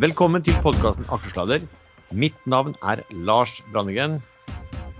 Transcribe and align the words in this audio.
Velkommen 0.00 0.40
til 0.44 0.56
podkasten 0.64 1.04
Aksjesladder. 1.12 1.64
Mitt 2.16 2.36
navn 2.48 2.72
er 2.88 3.02
Lars 3.26 3.58
Brandegren. 3.72 4.18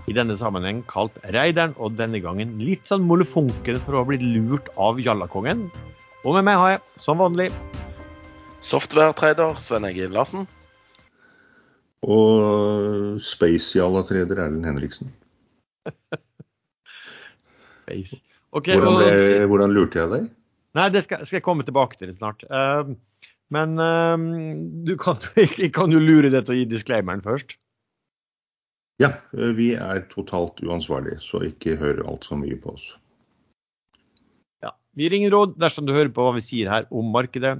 I 0.09 0.13
denne 0.17 0.35
sammenheng 0.37 0.81
kalt 0.89 1.15
Reideren, 1.33 1.73
og 1.81 1.95
denne 1.97 2.19
gangen 2.23 2.55
litt 2.61 2.89
sånn 2.89 3.05
molefonken 3.07 3.79
for 3.85 3.95
å 3.95 4.01
ha 4.03 4.09
blitt 4.09 4.23
lurt 4.25 4.69
av 4.81 4.99
Jallakongen. 5.01 5.67
Og 6.25 6.37
med 6.37 6.45
meg 6.47 6.59
har 6.61 6.73
jeg, 6.75 6.81
som 7.01 7.21
vanlig, 7.21 7.49
Software-trader 8.61 9.57
Sven 9.61 9.87
Egil 9.89 10.13
Larsen. 10.13 10.45
Og 12.05 13.17
Space-Jalla-trader 13.25 14.41
Erlend 14.43 14.67
Henriksen. 14.69 15.09
Space. 17.61 18.21
Okay, 18.51 18.77
Hvordan, 18.77 19.01
og- 19.01 19.47
hvordan 19.49 19.73
lurte 19.73 20.01
jeg 20.03 20.13
deg? 20.13 20.29
Nei, 20.77 20.87
det 20.93 21.01
skal, 21.03 21.25
skal 21.25 21.41
jeg 21.41 21.43
komme 21.45 21.65
tilbake 21.67 21.97
til 21.99 22.13
snart. 22.15 22.45
Eh, 22.47 22.93
men 23.53 23.75
eh, 23.79 24.27
du 24.87 24.95
kan, 24.99 25.19
kan 25.77 25.91
jo 25.93 26.01
lure 26.01 26.31
deg 26.31 26.45
til 26.45 26.55
å 26.55 26.59
gi 26.61 26.69
disclaimeren 26.71 27.23
først. 27.25 27.57
Ja, 29.01 29.15
vi 29.33 29.71
er 29.73 30.03
totalt 30.11 30.59
uansvarlige, 30.61 31.21
så 31.23 31.41
ikke 31.47 31.77
hør 31.79 32.03
altfor 32.05 32.37
mye 32.37 32.57
på 32.61 32.75
oss. 32.75 32.83
Ja. 34.61 34.75
Vi 34.93 35.07
gir 35.07 35.15
ingen 35.17 35.33
råd 35.33 35.55
dersom 35.61 35.87
du 35.87 35.95
hører 35.95 36.11
på 36.13 36.25
hva 36.27 36.35
vi 36.35 36.43
sier 36.45 36.69
her 36.69 36.85
om 36.93 37.09
markedet. 37.13 37.57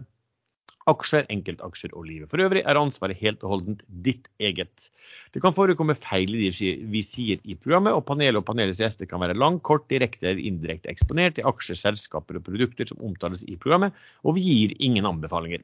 Aksjer, 0.89 1.27
enkeltaksjer 1.33 1.93
og 1.93 2.07
livet 2.09 2.29
for 2.29 2.41
øvrig 2.41 2.63
er 2.65 2.77
ansvaret 2.77 3.19
helt 3.19 3.43
og 3.45 3.55
holdent 3.55 3.83
ditt 4.05 4.29
eget. 4.41 4.89
Det 5.33 5.41
kan 5.43 5.55
forekomme 5.55 5.95
feil 6.01 6.33
i 6.35 6.47
det 6.49 6.71
vi 6.91 7.03
sier 7.05 7.41
i 7.45 7.55
programmet, 7.55 7.93
og 7.95 8.05
panelet 8.07 8.41
og 8.41 8.47
panelets 8.47 8.81
gjester 8.81 9.09
kan 9.09 9.21
være 9.23 9.37
lang, 9.37 9.59
kort, 9.65 9.87
direkte 9.93 10.27
eller 10.27 10.41
indirekte 10.45 10.89
eksponert 10.93 11.41
i 11.41 11.45
aksjer, 11.47 11.77
selskaper 11.79 12.37
og 12.37 12.45
produkter 12.49 12.89
som 12.89 13.01
omtales 13.05 13.45
i 13.47 13.57
programmet, 13.61 13.97
og 14.25 14.37
vi 14.37 14.45
gir 14.45 14.75
ingen 14.81 15.09
anbefalinger. 15.09 15.63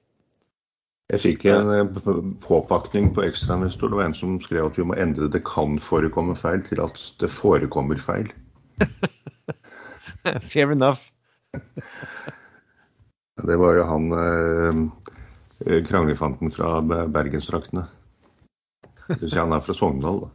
Jeg 1.08 1.22
fikk 1.24 1.46
en 1.48 1.70
eh, 1.72 1.88
påpakning 2.44 3.14
på 3.16 3.24
ekstrainvestor. 3.24 3.92
Det 3.92 4.00
var 4.00 4.10
en 4.10 4.18
som 4.18 4.40
skrev 4.44 4.68
at 4.68 4.80
vi 4.80 4.84
må 4.84 4.98
endre 5.00 5.30
'det 5.32 5.46
kan 5.48 5.80
forekomme 5.80 6.36
feil' 6.36 6.66
til 6.68 6.82
at 6.84 7.00
'det 7.20 7.30
forekommer 7.32 7.96
feil'. 7.96 8.32
Fair 10.52 10.72
enough. 10.72 11.00
Det 13.48 13.60
var 13.60 13.78
jo 13.78 13.84
han 13.88 14.12
eh, 14.12 14.74
kranglefanten 15.88 16.52
fra 16.52 16.82
bergensdraktene. 17.08 17.88
han 19.08 19.54
er 19.54 19.60
fra 19.64 19.74
Sogndal, 19.74 20.20
da. 20.20 20.28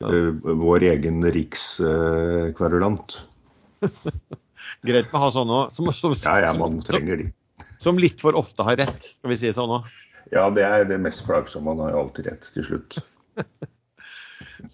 Ja. 0.00 0.06
vår 0.54 0.82
egen 0.94 1.22
rikskverulant. 1.22 3.26
Greit 4.86 5.10
med 5.10 5.18
å 5.18 5.18
ha 5.18 5.30
sånn 5.34 5.50
òg, 5.50 5.74
ja, 6.22 6.38
ja, 6.46 6.52
man 6.54 6.80
trenger 6.80 7.16
de. 7.16 7.32
Som 7.78 7.98
litt 8.00 8.22
for 8.22 8.36
ofte 8.38 8.66
har 8.66 8.78
rett, 8.80 9.10
skal 9.18 9.32
vi 9.32 9.40
si 9.40 9.52
sånn 9.54 9.78
òg. 9.78 9.88
Ja, 10.34 10.48
det 10.52 10.64
er 10.66 10.84
det 10.88 11.00
mest 11.00 11.24
plagsomme. 11.26 11.72
Man 11.72 11.86
har 11.86 11.94
jo 11.94 12.04
alltid 12.04 12.28
rett 12.28 12.48
til 12.52 12.66
slutt. 12.66 12.98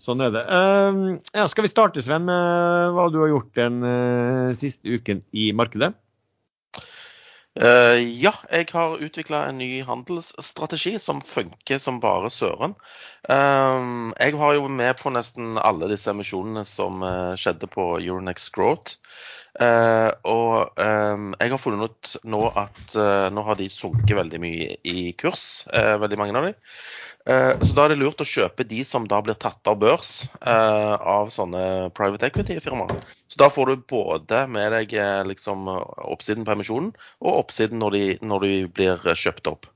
Sånn 0.01 0.23
er 0.25 0.33
det. 0.33 0.43
Uh, 0.49 1.21
ja, 1.37 1.45
skal 1.51 1.67
vi 1.67 1.71
starte, 1.71 2.03
Sven, 2.03 2.25
med 2.27 2.95
hva 2.97 3.05
du 3.13 3.21
har 3.21 3.31
gjort 3.31 3.53
den 3.59 3.85
uh, 3.85 4.57
siste 4.59 4.97
uken 4.97 5.21
i 5.37 5.51
markedet? 5.57 5.93
Uh, 7.55 8.01
ja, 8.03 8.33
jeg 8.51 8.67
har 8.75 9.03
utvikla 9.07 9.45
en 9.47 9.61
ny 9.61 9.85
handelsstrategi 9.87 10.97
som 10.99 11.21
funker 11.23 11.79
som 11.79 12.01
bare 12.03 12.33
søren. 12.35 12.75
Uh, 13.29 14.11
jeg 14.19 14.35
var 14.41 14.57
jo 14.57 14.67
med 14.67 14.97
på 14.99 15.13
nesten 15.15 15.55
alle 15.63 15.87
disse 15.93 16.11
emisjonene 16.11 16.65
som 16.67 17.05
uh, 17.07 17.37
skjedde 17.39 17.71
på 17.71 17.93
Euronext 18.01 18.51
Growth. 18.57 18.99
Eh, 19.55 20.11
og 20.27 20.81
um, 20.83 21.29
jeg 21.39 21.53
har 21.53 21.61
funnet 21.63 21.87
ut 21.87 22.15
nå 22.27 22.41
at 22.59 22.97
uh, 22.99 23.31
nå 23.31 23.45
har 23.47 23.59
de 23.61 23.69
sunket 23.71 24.17
veldig 24.19 24.41
mye 24.43 24.73
i 24.83 25.13
kurs, 25.19 25.63
uh, 25.70 25.95
veldig 26.03 26.19
mange 26.19 26.41
av 26.41 26.48
de. 26.48 26.55
Så 27.25 27.73
da 27.73 27.87
er 27.87 27.95
det 27.95 28.03
lurt 28.03 28.20
å 28.20 28.27
kjøpe 28.29 28.67
de 28.69 28.83
som 28.85 29.07
da 29.09 29.17
blir 29.25 29.39
tatt 29.41 29.64
av 29.70 29.79
børs 29.81 30.27
av 30.45 31.31
sånne 31.33 31.87
private 31.97 32.29
equity-firmaer. 32.29 32.98
Så 33.33 33.41
da 33.41 33.48
får 33.48 33.70
du 33.70 33.87
både 33.89 34.43
med 34.53 34.75
deg 34.77 34.93
liksom 35.31 35.70
oppsiden 35.73 36.45
på 36.45 36.53
emisjonen 36.53 36.91
og 37.25 37.39
oppsiden 37.47 37.81
når 37.81 37.97
de, 37.97 38.03
når 38.29 38.45
de 38.45 38.53
blir 38.77 39.09
kjøpt 39.17 39.48
opp. 39.48 39.70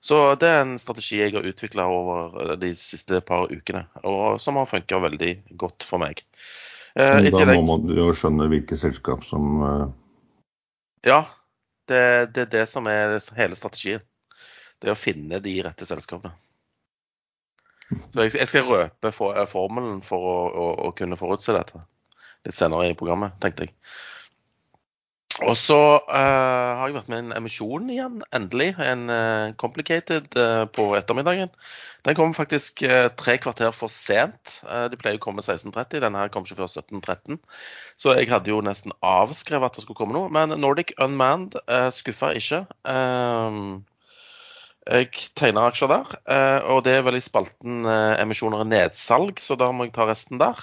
Så 0.00 0.22
det 0.40 0.48
er 0.48 0.62
en 0.62 0.78
strategi 0.80 1.20
jeg 1.20 1.36
har 1.36 1.44
utvikla 1.52 1.84
over 1.84 2.56
de 2.64 2.72
siste 2.80 3.20
par 3.28 3.52
ukene, 3.52 3.84
og 4.00 4.40
som 4.40 4.56
har 4.56 4.72
funka 4.72 5.04
veldig 5.04 5.34
godt 5.52 5.84
for 5.84 6.00
meg. 6.00 6.24
Eh, 6.96 7.14
Men 7.22 7.32
da 7.32 7.44
må 7.52 7.60
man 7.68 7.90
jo 7.92 8.08
skjønne 8.16 8.48
hvilke 8.48 8.78
selskap 8.80 9.24
som 9.28 9.62
eh, 9.66 9.86
Ja, 11.10 11.20
det, 11.90 12.02
det 12.34 12.46
er 12.46 12.52
det 12.54 12.64
som 12.72 12.88
er 12.88 13.18
hele 13.36 13.58
strategien. 13.58 14.04
Det 14.80 14.88
er 14.88 14.94
å 14.94 14.98
finne 14.98 15.40
de 15.44 15.54
rette 15.64 15.88
selskapene. 15.88 16.32
Så 17.86 18.24
jeg, 18.24 18.32
jeg 18.40 18.48
skal 18.50 18.66
røpe 18.70 19.12
for, 19.14 19.36
eh, 19.36 19.48
formelen 19.50 20.00
for 20.04 20.24
å, 20.24 20.38
å, 20.48 20.70
å 20.88 20.94
kunne 20.96 21.18
forutse 21.20 21.54
dette 21.54 21.84
litt 22.46 22.56
senere 22.56 22.90
i 22.90 22.96
programmet, 22.98 23.36
tenkte 23.42 23.66
jeg. 23.66 23.74
Og 25.44 25.52
så 25.60 25.76
eh, 26.08 26.76
har 26.78 26.88
jeg 26.88 26.94
vært 26.96 27.08
med 27.12 27.18
en 27.18 27.34
emisjon 27.36 27.90
igjen, 27.92 28.22
endelig. 28.34 28.70
En 28.80 29.10
eh, 29.12 29.50
complicated 29.60 30.32
eh, 30.40 30.62
på 30.72 30.86
ettermiddagen. 30.96 31.50
Den 32.06 32.16
kom 32.16 32.32
faktisk 32.36 32.84
tre 33.18 33.34
kvarter 33.42 33.72
for 33.74 33.90
sent. 33.90 34.60
De 34.62 34.98
pleier 35.00 35.18
å 35.18 35.24
komme 35.24 35.42
16.30. 35.42 35.98
Denne 36.04 36.20
her 36.22 36.30
kom 36.30 36.46
ikke 36.46 36.60
før 36.60 36.70
17.13. 36.70 37.40
Så 37.98 38.14
jeg 38.14 38.30
hadde 38.30 38.52
jo 38.52 38.62
nesten 38.62 38.94
avskrevet 39.02 39.66
at 39.66 39.76
det 39.76 39.82
skulle 39.82 39.98
komme 39.98 40.14
noe. 40.14 40.30
Men 40.30 40.54
Nordic 40.62 40.94
Unmanned 41.02 41.58
uh, 41.66 41.88
skuffa 41.90 42.30
ikke. 42.38 42.62
Jeg 44.86 45.10
tegner 45.34 45.66
aksjer 45.66 45.90
der, 45.90 46.14
og 46.70 46.84
det 46.86 46.94
er 46.94 47.02
vel 47.02 47.18
i 47.18 47.24
spalten 47.24 47.82
emisjoner 47.90 48.62
og 48.62 48.70
nedsalg, 48.70 49.42
så 49.42 49.58
da 49.58 49.72
må 49.74 49.88
jeg 49.88 49.96
ta 49.96 50.06
resten 50.06 50.38
der. 50.38 50.62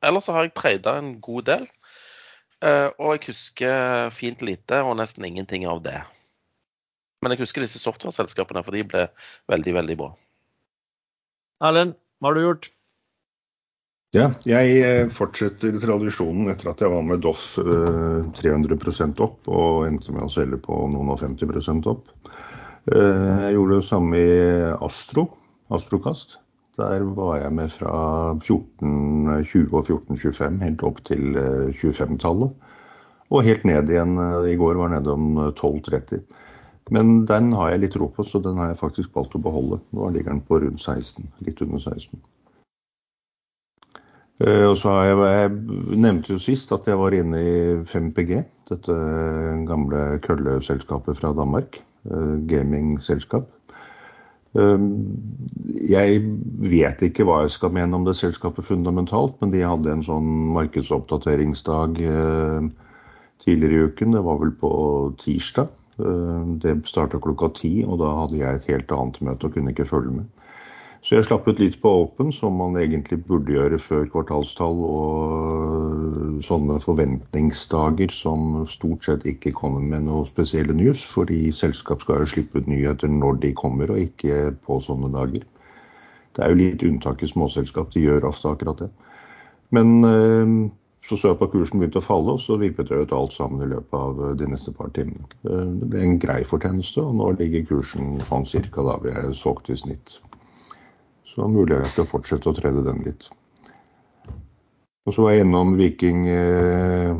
Ellers 0.00 0.30
så 0.30 0.38
har 0.38 0.48
jeg 0.48 0.56
trada 0.56 0.96
en 0.96 1.18
god 1.20 1.50
del, 1.50 1.68
og 2.64 3.14
jeg 3.14 3.26
husker 3.28 4.10
fint 4.14 4.40
lite 4.44 4.80
og 4.84 4.96
nesten 4.96 5.26
ingenting 5.28 5.66
av 5.68 5.82
det. 5.84 5.98
Men 7.24 7.32
jeg 7.34 7.44
husker 7.44 7.64
disse 7.64 7.80
software-selskapene, 7.80 8.60
for 8.64 8.76
de 8.76 8.84
ble 8.84 9.06
veldig, 9.52 9.74
veldig 9.78 9.96
bra. 10.00 10.10
Erlend, 11.64 11.94
hva 12.20 12.30
har 12.30 12.36
du 12.36 12.42
gjort? 12.44 12.70
Ja, 14.14 14.28
jeg 14.46 14.74
eh, 14.86 15.08
fortsetter 15.10 15.74
tradisjonen 15.82 16.52
etter 16.52 16.70
at 16.70 16.82
jeg 16.84 16.92
var 16.92 17.02
med 17.02 17.24
Doff 17.24 17.56
eh, 17.58 18.20
300% 18.38 19.22
opp 19.24 19.48
og 19.50 19.88
endte 19.88 20.14
med 20.14 20.28
å 20.28 20.30
selge 20.30 20.60
på 20.62 20.76
noen 20.92 21.10
og 21.10 21.18
50 21.24 21.88
opp. 21.90 22.12
Eh, 22.92 23.32
Jeg 23.48 23.56
gjorde 23.56 23.80
det 23.80 23.88
samme 23.88 24.20
i 24.20 24.36
Astro, 24.86 25.26
Astrokast. 25.74 26.38
Der 26.74 27.04
var 27.14 27.36
jeg 27.38 27.52
med 27.54 27.70
fra 27.70 27.96
1420 28.34 29.68
og 29.70 29.84
1425 29.84 30.62
helt 30.64 30.82
opp 30.82 30.98
til 31.06 31.36
eh, 31.38 31.70
25-tallet. 31.78 32.50
Og 33.30 33.46
helt 33.46 33.64
ned 33.68 33.92
igjen 33.92 34.18
eh, 34.18 34.50
i 34.52 34.56
går 34.58 34.80
var 34.80 34.90
nede 34.90 35.14
om 35.14 35.38
eh, 35.38 35.52
12.30. 35.54 36.24
Men 36.90 37.14
den 37.30 37.52
har 37.56 37.70
jeg 37.70 37.84
litt 37.84 37.96
ro 37.96 38.10
på, 38.12 38.26
så 38.26 38.42
den 38.42 38.58
har 38.60 38.72
jeg 38.72 38.80
faktisk 38.82 39.14
valgt 39.16 39.38
å 39.38 39.42
beholde. 39.46 39.78
Nå 39.94 40.10
ligger 40.12 40.34
den 40.34 40.42
på 40.44 40.58
rundt 40.64 40.82
16, 40.82 41.30
litt 41.46 41.62
under 41.64 41.78
16. 41.78 42.18
Eh, 44.42 44.66
Og 44.66 44.74
så 44.82 44.98
har 44.98 45.12
jeg, 45.12 45.22
jeg 45.30 46.02
nevnte 46.02 46.34
jo 46.34 46.42
sist 46.42 46.74
at 46.74 46.90
jeg 46.90 46.98
var 46.98 47.14
inne 47.14 47.38
i 47.38 47.56
5PG, 47.86 48.42
dette 48.74 48.98
gamle 49.70 50.06
kølleselskapet 50.26 51.22
fra 51.22 51.30
Danmark. 51.38 51.78
eh, 52.10 52.34
Gamingselskap. 52.50 53.53
Jeg 54.54 56.20
vet 56.62 57.02
ikke 57.02 57.24
hva 57.26 57.40
jeg 57.42 57.54
skal 57.56 57.72
mene 57.74 57.98
om 57.98 58.04
det 58.06 58.14
selskapet 58.18 58.68
fundamentalt, 58.68 59.34
men 59.40 59.50
de 59.50 59.64
hadde 59.66 59.90
en 59.90 60.04
sånn 60.06 60.28
markedsoppdateringsdag 60.54 61.98
tidligere 63.42 63.74
i 63.74 63.88
uken. 63.90 64.14
Det 64.14 64.22
var 64.22 64.38
vel 64.44 64.54
på 64.60 64.70
tirsdag. 65.18 65.72
Det 66.62 66.76
starta 66.86 67.18
klokka 67.22 67.50
ti, 67.58 67.74
og 67.86 67.98
da 68.02 68.12
hadde 68.20 68.38
jeg 68.40 68.60
et 68.60 68.70
helt 68.70 68.94
annet 68.94 69.20
møte 69.26 69.48
og 69.48 69.58
kunne 69.58 69.74
ikke 69.74 69.90
følge 69.90 70.20
med. 70.20 70.30
Så 71.04 71.18
jeg 71.18 71.26
slapp 71.28 71.44
ut 71.44 71.58
litt 71.60 71.74
på 71.82 71.90
Open, 72.00 72.30
som 72.32 72.54
man 72.56 72.78
egentlig 72.80 73.18
burde 73.26 73.52
gjøre 73.52 73.76
før 73.76 74.06
kvartalstall 74.08 74.78
og 74.88 76.38
sånne 76.46 76.78
forventningsdager 76.80 78.14
som 78.14 78.62
stort 78.72 79.04
sett 79.04 79.26
ikke 79.28 79.52
kommer 79.58 79.84
med 79.84 80.06
noe 80.06 80.24
spesielle 80.30 80.72
news, 80.72 81.02
fordi 81.04 81.50
selskap 81.52 82.00
skal 82.00 82.22
jo 82.22 82.30
slippe 82.32 82.62
ut 82.62 82.70
nyheter 82.72 83.12
når 83.12 83.42
de 83.44 83.52
kommer, 83.60 83.92
og 83.92 84.00
ikke 84.00 84.54
på 84.64 84.80
sånne 84.86 85.12
dager. 85.12 85.44
Det 86.32 86.40
er 86.40 86.54
jo 86.54 86.60
litt 86.62 86.88
unntak 86.88 87.20
i 87.20 87.28
småselskap, 87.28 87.92
de 87.92 88.08
gjør 88.08 88.30
ofte 88.32 88.56
akkurat 88.56 88.86
det. 88.86 88.92
Men 89.76 89.94
eh, 90.08 90.58
så 91.04 91.20
så 91.20 91.34
jeg 91.34 91.42
på 91.44 91.52
kursen 91.52 91.82
begynte 91.82 92.00
å 92.00 92.08
falle, 92.08 92.38
og 92.38 92.40
så 92.40 92.56
vippet 92.56 92.88
det 92.88 93.04
ut 93.04 93.12
alt 93.12 93.36
sammen 93.36 93.60
i 93.60 93.68
løpet 93.74 94.00
av 94.00 94.38
de 94.40 94.48
neste 94.48 94.72
par 94.72 94.88
timene. 94.96 95.28
Det 95.44 95.90
ble 95.92 96.00
en 96.00 96.16
grei 96.22 96.40
fortjeneste, 96.48 97.04
og 97.04 97.18
nå 97.20 97.34
ligger 97.36 97.68
kursen 97.74 98.22
sånn 98.24 98.48
cirka 98.48 98.88
da 98.88 98.96
vi 99.04 99.12
solgte 99.12 99.42
solgt 99.42 99.74
i 99.76 99.82
snitt. 99.84 100.16
Så 101.34 101.48
mulighet 101.50 101.90
til 101.96 102.04
å 102.04 102.10
fortsette 102.10 102.50
å 102.50 102.54
trede 102.54 102.84
den 102.86 103.00
litt. 103.02 103.26
Og 105.04 105.16
så 105.16 105.24
var 105.24 105.34
jeg 105.34 105.44
innom 105.44 105.74
Viking 105.76 106.28
eh, 106.30 107.16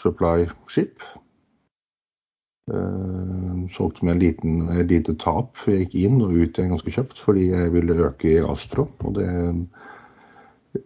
Supply 0.00 0.48
Ship. 0.70 1.04
Eh, 2.72 3.60
solgte 3.76 4.08
med 4.08 4.24
et 4.24 4.90
lite 4.90 5.14
tap. 5.20 5.60
Jeg 5.68 5.84
gikk 5.84 5.98
inn 6.00 6.18
og 6.24 6.32
ut 6.32 6.56
igjen 6.56 6.72
ganske 6.72 6.94
kjapt 6.94 7.20
fordi 7.20 7.50
jeg 7.50 7.74
ville 7.76 7.98
øke 8.08 8.32
i 8.32 8.40
Astro. 8.42 8.88
og 9.04 9.20
det 9.20 9.28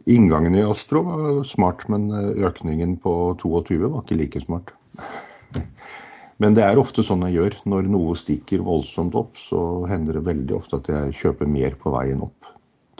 Inngangen 0.08 0.56
i 0.56 0.64
Astro 0.64 1.02
var 1.04 1.42
smart, 1.44 1.84
men 1.92 2.08
økningen 2.10 2.96
på 3.04 3.36
22 3.42 3.82
var 3.84 4.00
ikke 4.00 4.16
like 4.16 4.40
smart. 4.40 4.72
Men 6.42 6.56
det 6.56 6.64
er 6.66 6.80
ofte 6.80 7.04
sånn 7.06 7.22
jeg 7.28 7.36
gjør. 7.36 7.56
Når 7.70 7.90
noe 7.92 8.16
stikker 8.18 8.64
voldsomt 8.66 9.14
opp, 9.14 9.36
så 9.38 9.84
hender 9.86 10.18
det 10.18 10.24
veldig 10.26 10.56
ofte 10.56 10.80
at 10.80 10.88
jeg 10.90 11.14
kjøper 11.20 11.46
mer 11.46 11.76
på 11.78 11.92
veien 11.94 12.24
opp. 12.26 12.53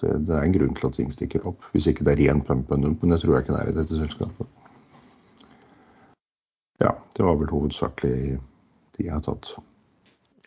Det, 0.05 0.35
er 0.35 0.45
en 0.45 0.55
grunn 0.55 0.75
til 0.77 0.89
at 0.89 0.99
ting 0.99 1.13
stikker 1.13 1.47
opp. 1.49 1.65
Hvis 1.75 1.89
ikke 1.91 2.07
det 2.07 2.15
er 2.15 2.25
ren 2.27 2.43
pump 2.45 2.73
and 2.75 2.87
dump, 2.87 3.03
men 3.03 3.15
det 3.15 3.23
tror 3.23 3.37
jeg 3.37 3.47
ikke 3.47 3.57
det 3.57 3.63
er 3.63 3.73
i 3.73 3.77
dette 3.79 4.01
selskapet. 4.01 4.51
Ja, 6.83 6.91
det 7.17 7.25
var 7.25 7.39
vel 7.41 7.53
hovedsakelig 7.53 8.17
de 8.97 9.07
jeg 9.07 9.15
har 9.15 9.23
tatt. 9.25 9.55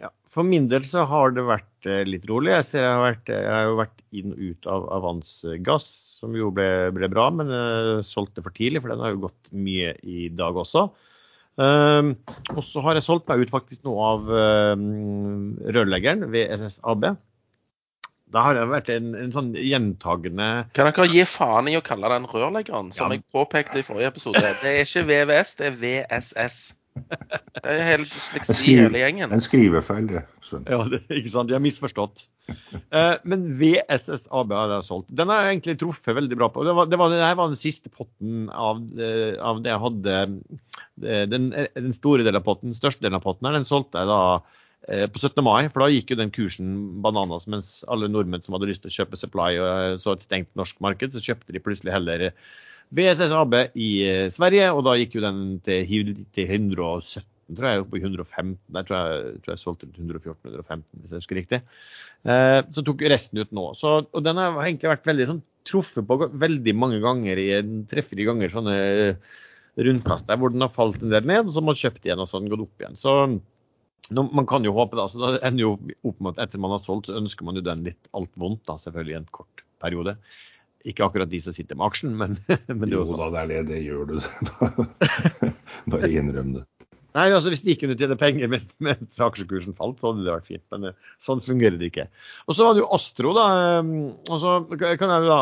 Ja, 0.01 0.11
for 0.29 0.45
min 0.47 0.67
del 0.71 0.85
så 0.87 1.05
har 1.09 1.33
det 1.35 1.47
vært 1.47 1.89
eh, 1.89 2.03
litt 2.07 2.27
rolig. 2.29 2.53
Jeg, 2.53 2.67
ser 2.69 2.85
jeg, 2.85 2.93
har, 2.93 3.03
vært, 3.05 3.33
jeg 3.33 3.53
har 3.53 3.67
jo 3.67 3.79
vært 3.79 4.05
inn 4.17 4.33
og 4.35 4.43
ut 4.43 4.69
av 4.71 4.87
Avans 4.99 5.33
gass, 5.65 5.89
som 6.21 6.35
jo 6.37 6.51
ble, 6.53 6.69
ble 6.95 7.09
bra, 7.11 7.27
men 7.33 7.51
uh, 7.51 8.05
solgte 8.05 8.43
for 8.45 8.55
tidlig, 8.55 8.83
for 8.83 8.93
den 8.93 9.03
har 9.03 9.15
jo 9.15 9.25
gått 9.27 9.51
mye 9.55 9.95
i 10.05 10.27
dag 10.33 10.59
også. 10.59 10.87
Um, 11.57 12.11
og 12.53 12.61
så 12.61 12.83
har 12.85 12.99
jeg 12.99 13.07
solgt 13.07 13.31
meg 13.31 13.41
ut 13.41 13.49
faktisk 13.49 13.81
noe 13.87 14.11
av 14.11 14.27
um, 14.77 15.55
rørleggeren 15.73 16.27
ved 16.33 16.53
SSAB. 16.53 17.09
Da 18.33 18.43
har 18.43 18.57
det 18.57 18.65
vært 18.67 18.89
en, 18.91 19.13
en 19.15 19.31
sånn 19.31 19.53
gjentagende 19.55 20.47
Kan 20.75 20.89
dere 20.89 21.05
gi 21.11 21.23
faen 21.29 21.69
i 21.71 21.77
å 21.79 21.83
kalle 21.85 22.09
den 22.11 22.27
rørleggeren, 22.27 22.91
som 22.95 23.07
ja. 23.13 23.17
jeg 23.17 23.27
påpekte 23.31 23.79
i 23.79 23.85
forrige 23.87 24.11
episode? 24.11 24.43
Det 24.63 24.73
er 24.73 24.83
ikke 24.83 25.05
VVS, 25.07 25.55
det 25.59 25.69
er 25.69 25.77
VSS. 25.83 26.57
Det 26.97 27.69
er 27.71 27.83
helt 27.85 28.09
dysleksi 28.09 28.73
hele 28.73 28.99
gjengen. 29.03 29.31
En 29.33 29.43
skrivefeil, 29.43 30.07
det. 30.09 30.23
Ja, 30.65 30.79
det, 30.89 31.03
ikke 31.13 31.29
sant. 31.29 31.49
De 31.49 31.55
har 31.55 31.61
misforstått. 31.63 32.25
Eh, 32.49 33.13
men 33.27 33.45
VSSAB 33.59 34.53
har 34.55 34.73
jeg 34.73 34.87
solgt. 34.87 35.11
Den 35.13 35.29
har 35.31 35.45
jeg 35.45 35.57
egentlig 35.57 35.77
truffet 35.83 36.17
veldig 36.17 36.39
bra 36.39 36.49
på. 36.53 36.65
Det 36.65 36.73
var, 36.77 36.89
det 36.89 36.99
var, 36.99 37.13
det 37.13 37.31
var 37.37 37.53
den 37.53 37.59
siste 37.59 37.91
potten 37.93 38.47
av, 38.49 38.81
uh, 38.97 39.33
av 39.51 39.61
det 39.61 39.73
jeg 39.75 39.83
hadde. 39.85 40.19
Eh, 41.03 41.25
den, 41.29 41.51
den, 41.53 41.95
store 41.95 42.25
delen 42.25 42.41
av 42.41 42.47
potten, 42.47 42.73
den 42.73 42.79
største 42.79 43.05
delen 43.05 43.19
av 43.19 43.27
potten 43.27 43.49
her, 43.49 43.59
den 43.59 43.67
solgte 43.67 44.01
jeg 44.01 44.09
da 44.09 44.21
Eh, 44.41 44.66
på 44.87 45.19
17. 45.19 45.41
mai, 45.43 45.67
for 45.67 45.83
da 45.83 45.89
gikk 45.91 46.13
jo 46.13 46.19
den 46.19 46.29
kursen 46.31 46.69
bananas, 47.03 47.43
mens 47.51 47.81
alle 47.91 48.07
nordmenn 48.07 48.45
som 48.45 48.55
hadde 48.55 48.69
lyst 48.69 48.85
til 48.85 48.93
å 48.93 48.95
kjøpe 49.01 49.19
Supply 49.19 49.57
og 49.59 49.99
så 49.99 50.13
et 50.15 50.23
stengt 50.23 50.53
norsk 50.55 50.79
marked, 50.83 51.11
så 51.11 51.23
kjøpte 51.25 51.51
de 51.51 51.63
plutselig 51.63 51.91
heller 51.91 52.29
BSSAB 52.95 53.55
i 53.75 53.89
eh, 54.07 54.27
Sverige, 54.33 54.69
og 54.71 54.85
da 54.87 54.95
gikk 54.99 55.17
jo 55.17 55.23
den 55.25 55.41
til, 55.65 56.13
til 56.35 56.53
117, 56.55 57.25
tror 57.57 57.67
jeg, 57.67 57.83
oppe 57.83 57.99
i 57.99 58.03
115. 58.03 58.53
Der 58.75 58.87
tror 58.87 58.97
jeg, 58.97 59.41
tror 59.43 59.53
jeg 59.53 59.63
solgte 59.63 59.89
til 59.89 60.07
114-115, 60.07 60.85
hvis 61.01 61.11
jeg 61.11 61.23
husker 61.23 61.39
riktig. 61.41 61.59
Eh, 62.23 62.61
så 62.75 62.85
tok 62.87 63.03
resten 63.11 63.43
ut 63.43 63.51
nå. 63.55 63.67
Så, 63.79 63.99
og 64.07 64.23
den 64.23 64.39
har 64.39 64.55
egentlig 64.63 64.93
vært 64.93 65.09
veldig 65.09 65.27
sånn 65.33 65.43
truffet 65.67 66.07
på 66.07 66.29
veldig 66.31 66.73
mange 66.79 67.01
ganger 67.03 67.39
i 67.43 67.49
tre-fire 67.91 68.29
ganger 68.29 68.53
sånne 68.53 68.77
rundkast 69.83 70.25
der 70.29 70.39
hvor 70.39 70.49
den 70.53 70.63
har 70.63 70.71
falt 70.73 71.01
en 71.03 71.11
del 71.11 71.27
ned, 71.27 71.49
og 71.49 71.53
så 71.53 71.63
har 71.67 71.81
kjøpt 71.83 72.07
igjen 72.07 72.23
og 72.23 72.29
så 72.29 72.37
har 72.37 72.45
den 72.45 72.53
gått 72.53 72.63
opp 72.63 72.85
igjen. 72.85 72.95
Så 72.97 73.17
man 74.09 74.47
kan 74.47 74.65
jo 74.65 74.71
håpe, 74.75 74.95
da. 74.99 75.07
så 75.11 75.19
da 75.19 75.31
ender 75.47 75.65
jo 75.65 75.71
opp 76.07 76.21
med 76.23 76.35
at 76.35 76.47
etter 76.47 76.61
man 76.63 76.75
har 76.75 76.83
solgt, 76.85 77.09
så 77.09 77.17
ønsker 77.19 77.47
man 77.47 77.59
jo 77.59 77.65
den 77.65 77.83
litt 77.87 78.09
alt 78.17 78.31
vondt, 78.39 78.63
da, 78.69 78.77
selvfølgelig 78.81 79.15
i 79.15 79.19
en 79.19 79.31
kort 79.35 79.65
periode. 79.83 80.15
Ikke 80.87 81.03
akkurat 81.07 81.29
de 81.31 81.41
som 81.43 81.55
sitter 81.55 81.75
med 81.75 81.89
aksjen, 81.89 82.15
men, 82.15 82.37
men 82.79 82.93
Jo 82.93 83.03
da, 83.11 83.29
det 83.33 83.43
er 83.43 83.51
det. 83.51 83.61
Det 83.73 83.83
gjør 83.83 84.13
du. 84.13 84.17
Bare 85.91 86.11
innrøm 86.11 86.55
det. 86.59 86.63
Nei, 87.17 87.31
altså 87.33 87.49
Hvis 87.49 87.63
de 87.65 87.75
kunne 87.79 87.97
tjene 87.97 88.17
penger 88.19 88.49
mens, 88.51 88.67
mens, 88.83 89.17
aksjekursen 89.23 89.75
falt, 89.77 89.99
så 89.99 90.11
hadde 90.11 90.25
det 90.25 90.35
vært 90.35 90.49
fint. 90.49 90.63
Men 90.73 90.89
eh, 90.91 91.13
sånn 91.23 91.41
fungerer 91.43 91.79
det 91.79 91.89
ikke. 91.91 92.05
Og 92.45 92.57
så 92.57 92.67
var 92.67 92.77
det 92.77 92.83
jo 92.83 92.91
Astro, 92.97 93.33
da. 93.37 93.47
Ehm, 93.79 93.95
og 94.29 94.43
så 94.43 94.59
kan 94.77 95.13
jeg 95.15 95.25
da 95.27 95.41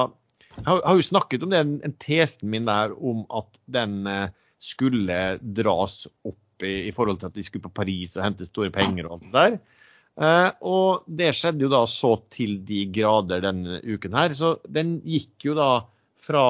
Jeg 0.56 0.72
har 0.72 0.96
jo 0.96 1.04
snakket 1.10 1.44
om 1.44 1.52
det, 1.52 1.62
en 1.84 1.96
tesen 2.00 2.50
min 2.54 2.70
der 2.70 2.96
om 2.96 3.26
at 3.36 3.60
den 3.76 4.06
eh, 4.08 4.32
skulle 4.64 5.20
dras 5.58 6.06
opp 6.24 6.40
i, 6.64 6.90
i, 6.90 6.94
forhold 6.96 7.20
til 7.20 7.32
at 7.32 7.36
de 7.36 7.44
skulle 7.44 7.66
på 7.66 7.74
Paris 7.82 8.16
og 8.16 8.24
hente 8.28 8.48
store 8.48 8.72
penger 8.74 9.08
og 9.08 9.18
alt 9.18 9.26
det 9.26 9.34
der. 9.36 9.58
Eh, 10.16 10.50
og 10.64 11.04
det 11.12 11.34
skjedde 11.36 11.66
jo 11.66 11.72
da 11.74 11.82
så 11.92 12.14
til 12.32 12.62
de 12.68 12.86
grader 12.96 13.44
denne 13.44 13.82
uken 13.84 14.16
her. 14.16 14.36
Så 14.38 14.56
den 14.68 15.00
gikk 15.04 15.50
jo 15.50 15.58
da 15.58 15.70
fra 16.26 16.46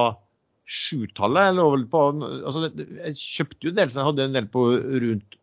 sjutallet. 0.66 1.50
eller 1.50 1.86
på 1.90 2.04
altså 2.20 2.68
Jeg 2.70 3.16
kjøpte 3.16 3.66
jo 3.66 3.72
en 3.72 3.80
del, 3.80 3.90
så 3.90 4.00
jeg 4.00 4.10
hadde 4.10 4.28
en 4.28 4.38
del 4.38 4.50
på 4.50 4.68
rundt 4.76 5.40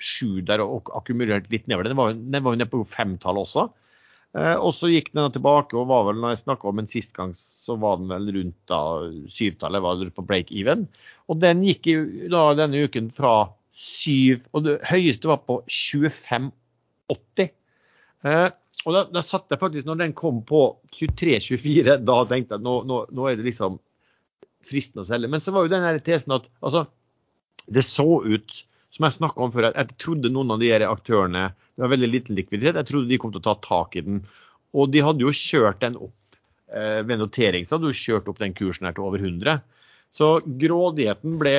sju 0.00 0.40
der 0.46 0.62
og 0.64 0.90
akkumulert 0.96 1.50
litt 1.52 1.68
nedover. 1.68 1.90
Den 1.90 1.98
var, 1.98 2.16
den 2.16 2.44
var 2.44 2.54
jo 2.54 2.60
nede 2.62 2.72
på 2.72 2.86
femtallet 2.88 3.46
også. 3.46 3.68
Eh, 4.38 4.54
og 4.54 4.72
så 4.76 4.90
gikk 4.92 5.10
den 5.14 5.32
tilbake 5.34 5.78
og 5.78 5.88
var 5.90 6.04
vel, 6.06 6.20
når 6.22 6.34
jeg 6.34 6.44
snakka 6.44 6.70
om 6.70 6.80
den 6.80 6.90
sist 6.90 7.12
gang, 7.16 7.32
så 7.38 7.74
var 7.80 7.98
den 7.98 8.10
vel 8.12 8.30
rundt 8.36 8.58
da 8.70 8.82
syvtallet, 9.30 9.82
var 9.82 9.98
det 9.98 10.12
på 10.14 10.26
break 10.26 10.52
even. 10.54 10.86
Og 11.30 11.40
den 11.42 11.64
gikk 11.66 11.90
jo 11.90 12.04
da 12.32 12.44
denne 12.58 12.86
uken 12.86 13.10
fra 13.14 13.34
7, 13.80 14.50
og 14.52 14.64
det 14.66 14.76
høyeste 14.90 15.30
var 15.30 15.40
på 15.46 15.60
25,80. 15.64 17.52
Eh, 18.28 18.48
og 18.84 18.96
da, 18.96 19.04
da 19.12 19.22
satt 19.24 19.52
jeg 19.52 19.60
faktisk, 19.60 19.86
når 19.88 20.02
den 20.02 20.16
kom 20.16 20.42
på 20.46 20.62
23-24, 20.96 21.98
da 22.04 22.18
tenkte 22.28 22.58
jeg 22.58 22.64
nå, 22.64 22.74
nå, 22.88 23.04
nå, 23.12 23.28
er 23.28 23.38
det 23.38 23.46
liksom 23.48 23.78
fristende 24.68 25.04
å 25.06 25.08
selge. 25.08 25.30
Men 25.32 25.44
så 25.44 25.54
var 25.54 25.64
jo 25.64 25.72
den 25.72 25.86
her 25.86 26.00
tesen 26.04 26.36
at 26.36 26.48
altså, 26.60 26.84
det 27.70 27.84
så 27.86 28.08
ut 28.24 28.62
som 28.90 29.06
jeg 29.06 29.16
snakka 29.16 29.44
om 29.44 29.52
før, 29.54 29.70
at 29.70 29.78
jeg 29.78 29.98
trodde 30.02 30.32
noen 30.32 30.56
av 30.56 30.62
de 30.62 30.70
her 30.72 30.82
aktørene 30.88 31.50
Det 31.54 31.84
var 31.84 31.92
veldig 31.92 32.08
liten 32.10 32.36
likviditet. 32.36 32.76
Jeg 32.76 32.88
trodde 32.88 33.08
de 33.08 33.18
kom 33.22 33.32
til 33.32 33.40
å 33.40 33.46
ta 33.46 33.54
tak 33.64 33.94
i 33.96 34.04
den. 34.04 34.24
Og 34.76 34.90
de 34.92 35.04
hadde 35.04 35.24
jo 35.24 35.32
kjørt 35.32 35.80
den 35.80 35.96
opp 35.96 36.40
eh, 36.68 37.00
ved 37.06 37.20
notering, 37.22 37.64
så 37.64 37.76
hadde 37.76 37.92
jo 37.92 38.00
kjørt 38.00 38.28
opp 38.28 38.40
den 38.42 38.56
kursen 38.56 38.88
her 38.88 38.96
til 38.96 39.06
over 39.06 39.22
100. 39.22 39.62
Så 40.12 40.32
grådigheten 40.44 41.38
ble 41.40 41.54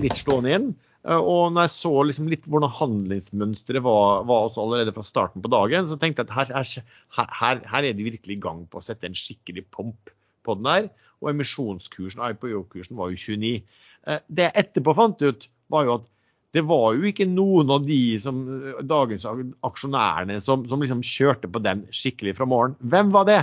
litt 0.00 0.18
slående 0.18 0.56
inn. 0.56 0.70
Eh, 1.08 1.16
og 1.16 1.54
når 1.54 1.66
jeg 1.66 1.74
så 1.74 1.92
liksom 2.04 2.28
litt 2.28 2.46
hvordan 2.50 2.72
handlingsmønsteret 2.76 3.84
var, 3.84 4.24
var 4.28 4.52
allerede 4.60 4.92
fra 4.96 5.04
starten 5.06 5.44
på 5.44 5.52
dagen, 5.52 5.88
så 5.88 5.96
tenkte 6.00 6.24
jeg 6.26 6.30
at 6.30 6.52
her, 6.52 6.86
her, 7.16 7.62
her, 7.64 7.88
er 7.88 7.96
de 7.96 8.08
virkelig 8.10 8.36
i 8.36 8.42
gang 8.42 8.66
på 8.68 8.80
å 8.80 8.84
sette 8.84 9.08
en 9.08 9.16
skikkelig 9.16 9.64
pomp 9.72 10.12
på 10.44 10.58
den 10.60 10.68
her. 10.68 10.90
Og 11.20 11.32
emisjonskursen, 11.32 12.22
IPO-kursen 12.32 13.00
var 13.00 13.12
jo 13.12 13.20
29. 13.20 13.60
Eh, 14.08 14.24
det 14.28 14.48
jeg 14.48 14.58
etterpå 14.64 14.96
fant 14.96 15.24
ut, 15.24 15.48
var 15.72 15.86
jo 15.86 16.00
at 16.00 16.08
det 16.50 16.64
var 16.66 16.96
jo 16.98 17.06
ikke 17.06 17.28
noen 17.30 17.68
av 17.70 17.84
de 17.86 18.18
som, 18.18 18.40
dagens 18.82 19.22
aksjonærene 19.24 20.40
som, 20.42 20.64
som 20.66 20.82
liksom 20.82 21.04
kjørte 21.06 21.46
på 21.46 21.62
den 21.62 21.84
skikkelig 21.94 22.34
fra 22.40 22.48
morgen. 22.50 22.74
Hvem 22.82 23.12
var 23.14 23.28
det? 23.28 23.42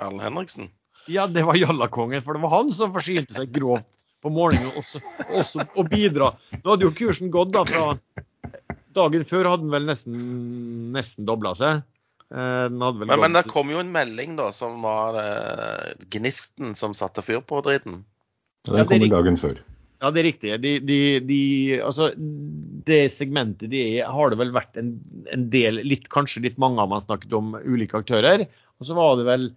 Erlend 0.00 0.20
Henriksen? 0.26 0.68
Ja, 1.08 1.24
det 1.24 1.46
var 1.48 1.56
Jallakongen. 1.56 2.20
For 2.26 2.36
det 2.36 2.44
var 2.44 2.52
han 2.52 2.68
som 2.76 2.92
forsynte 2.92 3.32
seg 3.38 3.48
grovt 3.54 3.96
på 4.20 4.32
morgenen 4.32 4.72
også, 4.78 5.00
også 5.28 5.64
å 5.78 5.84
bidra. 5.88 6.34
Nå 6.60 6.74
hadde 6.74 6.86
jo 6.86 6.96
kursen 6.96 7.32
gått 7.32 7.54
da 7.54 7.64
fra 7.68 7.94
Dagen 8.96 9.22
før 9.22 9.46
hadde 9.46 9.66
den 9.66 9.72
vel 9.72 9.86
nesten, 9.86 10.20
nesten 10.94 11.26
dobla 11.28 11.52
seg. 11.54 11.82
Eh, 12.30 12.66
men, 12.70 13.04
men, 13.06 13.34
det 13.34 13.44
kom 13.50 13.70
jo 13.70 13.80
en 13.82 13.92
melding 13.94 14.36
da 14.38 14.48
som 14.54 14.82
var 14.82 15.18
eh, 15.20 15.92
gnisten 16.14 16.74
som 16.78 16.94
satte 16.96 17.22
fyr 17.26 17.42
på 17.46 17.62
driten. 17.66 18.00
Ja, 18.66 18.80
den 18.80 18.90
kom 18.90 19.06
dagen 19.12 19.38
før. 19.40 19.60
Ja, 20.00 20.10
det 20.10 20.22
er 20.22 20.28
riktig. 20.30 20.52
De, 20.64 20.72
de, 20.82 20.98
de, 21.28 21.40
altså, 21.84 22.10
det 22.16 23.02
segmentet 23.12 23.70
de 23.72 23.82
er 24.00 24.10
har 24.10 24.32
det 24.32 24.38
vel 24.40 24.52
vært 24.54 24.78
en, 24.80 24.94
en 25.30 25.48
del, 25.52 25.82
litt, 25.84 26.08
kanskje 26.12 26.46
litt 26.46 26.60
mange 26.60 26.80
av 26.80 26.88
man 26.90 27.02
snakket 27.04 27.34
om 27.36 27.52
ulike 27.60 28.00
aktører. 28.00 28.46
Og 28.80 28.88
så 28.88 28.96
var 28.96 29.18
det 29.20 29.26
vel 29.28 29.50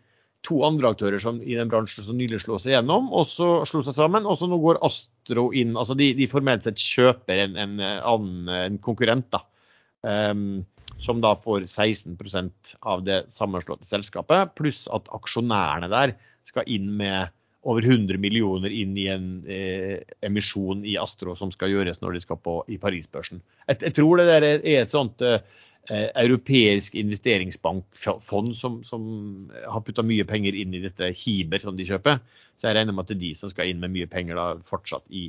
to 0.43 0.59
andre 0.67 0.91
aktører 0.91 1.21
som, 1.23 1.39
i 1.39 1.55
den 1.55 1.71
bransjen 1.71 2.05
som 2.05 2.17
nylig 2.19 2.41
slo 2.43 2.57
seg 2.59 2.75
gjennom, 2.75 3.07
og 3.15 3.27
så 3.31 3.49
slo 3.69 3.83
seg 3.85 3.95
sammen. 3.95 4.27
Og 4.27 4.37
så 4.39 4.49
nå 4.49 4.59
går 4.63 4.81
Astro 4.83 5.49
inn. 5.55 5.77
altså 5.79 5.95
De, 5.99 6.11
de 6.17 6.29
formelt 6.31 6.65
sett 6.65 6.81
kjøper 6.81 7.45
en, 7.45 7.57
en, 7.59 7.79
annen, 7.79 8.51
en 8.57 8.79
konkurrent, 8.83 9.29
da. 9.33 9.43
Um, 10.03 10.65
som 11.03 11.21
da 11.23 11.33
får 11.39 11.65
16% 11.67 12.73
av 12.87 13.03
det 13.07 13.23
sammenslåtte 13.31 13.87
selskapet, 13.87 14.53
pluss 14.59 14.85
at 14.93 15.07
aksjonærene 15.15 15.89
der 15.91 16.13
skal 16.47 16.67
inn 16.71 16.91
med 16.99 17.31
over 17.63 17.85
100 17.87 18.19
millioner 18.19 18.71
inn 18.75 18.95
i 18.99 19.07
en 19.11 19.27
eh, 19.47 20.03
emisjon 20.27 20.83
i 20.87 20.97
Astro 20.99 21.35
som 21.39 21.51
skal 21.51 21.71
gjøres 21.71 22.01
når 22.01 22.17
de 22.17 22.23
skal 22.25 22.39
på 22.43 22.57
i 22.71 22.79
Parisbørsen. 22.79 23.39
Jeg, 23.69 23.79
jeg 23.87 23.95
tror 23.99 24.19
det 24.19 24.27
der 24.27 24.47
er 24.47 24.65
et 24.83 24.91
sånt 24.91 25.23
eh, 25.23 25.39
europeisk 25.91 26.95
investeringsbankfond 26.95 28.53
som, 28.55 28.77
som 28.87 29.03
har 29.51 29.83
putta 29.83 30.05
mye 30.07 30.23
penger 30.23 30.55
inn 30.55 30.75
i 30.77 30.83
dette 30.85 31.09
Hiber 31.19 31.59
som 31.59 31.75
de 31.75 31.87
kjøper. 31.89 32.21
Så 32.55 32.69
jeg 32.69 32.77
regner 32.77 32.95
med 32.95 33.03
at 33.03 33.11
det 33.11 33.17
er 33.17 33.25
de 33.25 33.33
som 33.35 33.51
skal 33.51 33.71
inn 33.71 33.81
med 33.83 33.91
mye 33.91 34.07
penger 34.07 34.39
da, 34.39 34.47
fortsatt 34.67 35.03
i 35.11 35.27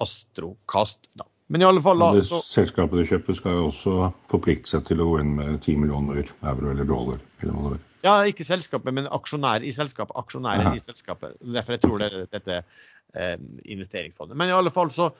Astrokast. 0.00 1.10
Da. 1.18 1.26
Men 1.50 1.64
i 1.64 1.66
alle 1.66 1.82
fall 1.82 1.98
da, 1.98 2.12
så... 2.22 2.38
selskapet 2.46 3.02
du 3.02 3.08
kjøper 3.10 3.36
skal 3.36 3.56
jo 3.58 3.68
også 3.72 3.94
forplikte 4.30 4.70
seg 4.70 4.84
til 4.86 5.02
å 5.02 5.08
gå 5.10 5.16
inn 5.24 5.32
med 5.34 5.56
10 5.58 5.80
millioner 5.82 6.30
euro 6.46 6.70
eller 6.70 6.86
dollar. 6.86 7.18
eller 7.42 7.56
hva 7.56 7.72
det 7.72 7.80
er. 7.80 7.86
Ja, 8.06 8.14
ikke 8.24 8.46
selskapet, 8.48 8.94
men 8.96 9.10
aksjonær 9.12 9.66
i 9.66 9.72
selskapet. 9.76 10.14
Aksjonærer 10.16 10.76
i 10.78 10.80
selskapet. 10.80 11.34
Derfor 11.42 11.76
jeg 11.76 11.82
tror 11.82 12.00
det, 12.00 12.08
er 12.12 12.30
dette 12.32 12.60
eh, 12.60 13.34
investeringsfondet. 13.74 14.38
Men 14.38 14.52
i 14.52 14.56
alle 14.56 14.72
fall 14.72 14.92
så, 14.94 15.10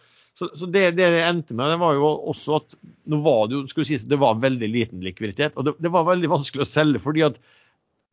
så, 0.40 0.46
så 0.56 0.66
det, 0.72 0.86
det, 0.96 1.04
det 1.12 1.24
endte 1.26 1.52
med, 1.52 1.68
det 1.68 1.80
var 1.82 1.98
jo 1.98 2.06
også 2.32 2.54
at 2.56 2.76
nå 3.12 3.18
var 3.20 3.50
det 3.50 3.58
jo, 3.58 3.64
skulle 3.68 3.88
sies, 3.90 4.06
det 4.08 4.16
var 4.22 4.38
veldig 4.40 4.70
liten 4.72 5.02
likviditet. 5.04 5.58
Og 5.60 5.66
det, 5.66 5.74
det 5.84 5.90
var 5.92 6.06
veldig 6.08 6.30
vanskelig 6.32 6.64
å 6.64 6.70
selge 6.70 7.02
fordi 7.04 7.26
at 7.26 7.36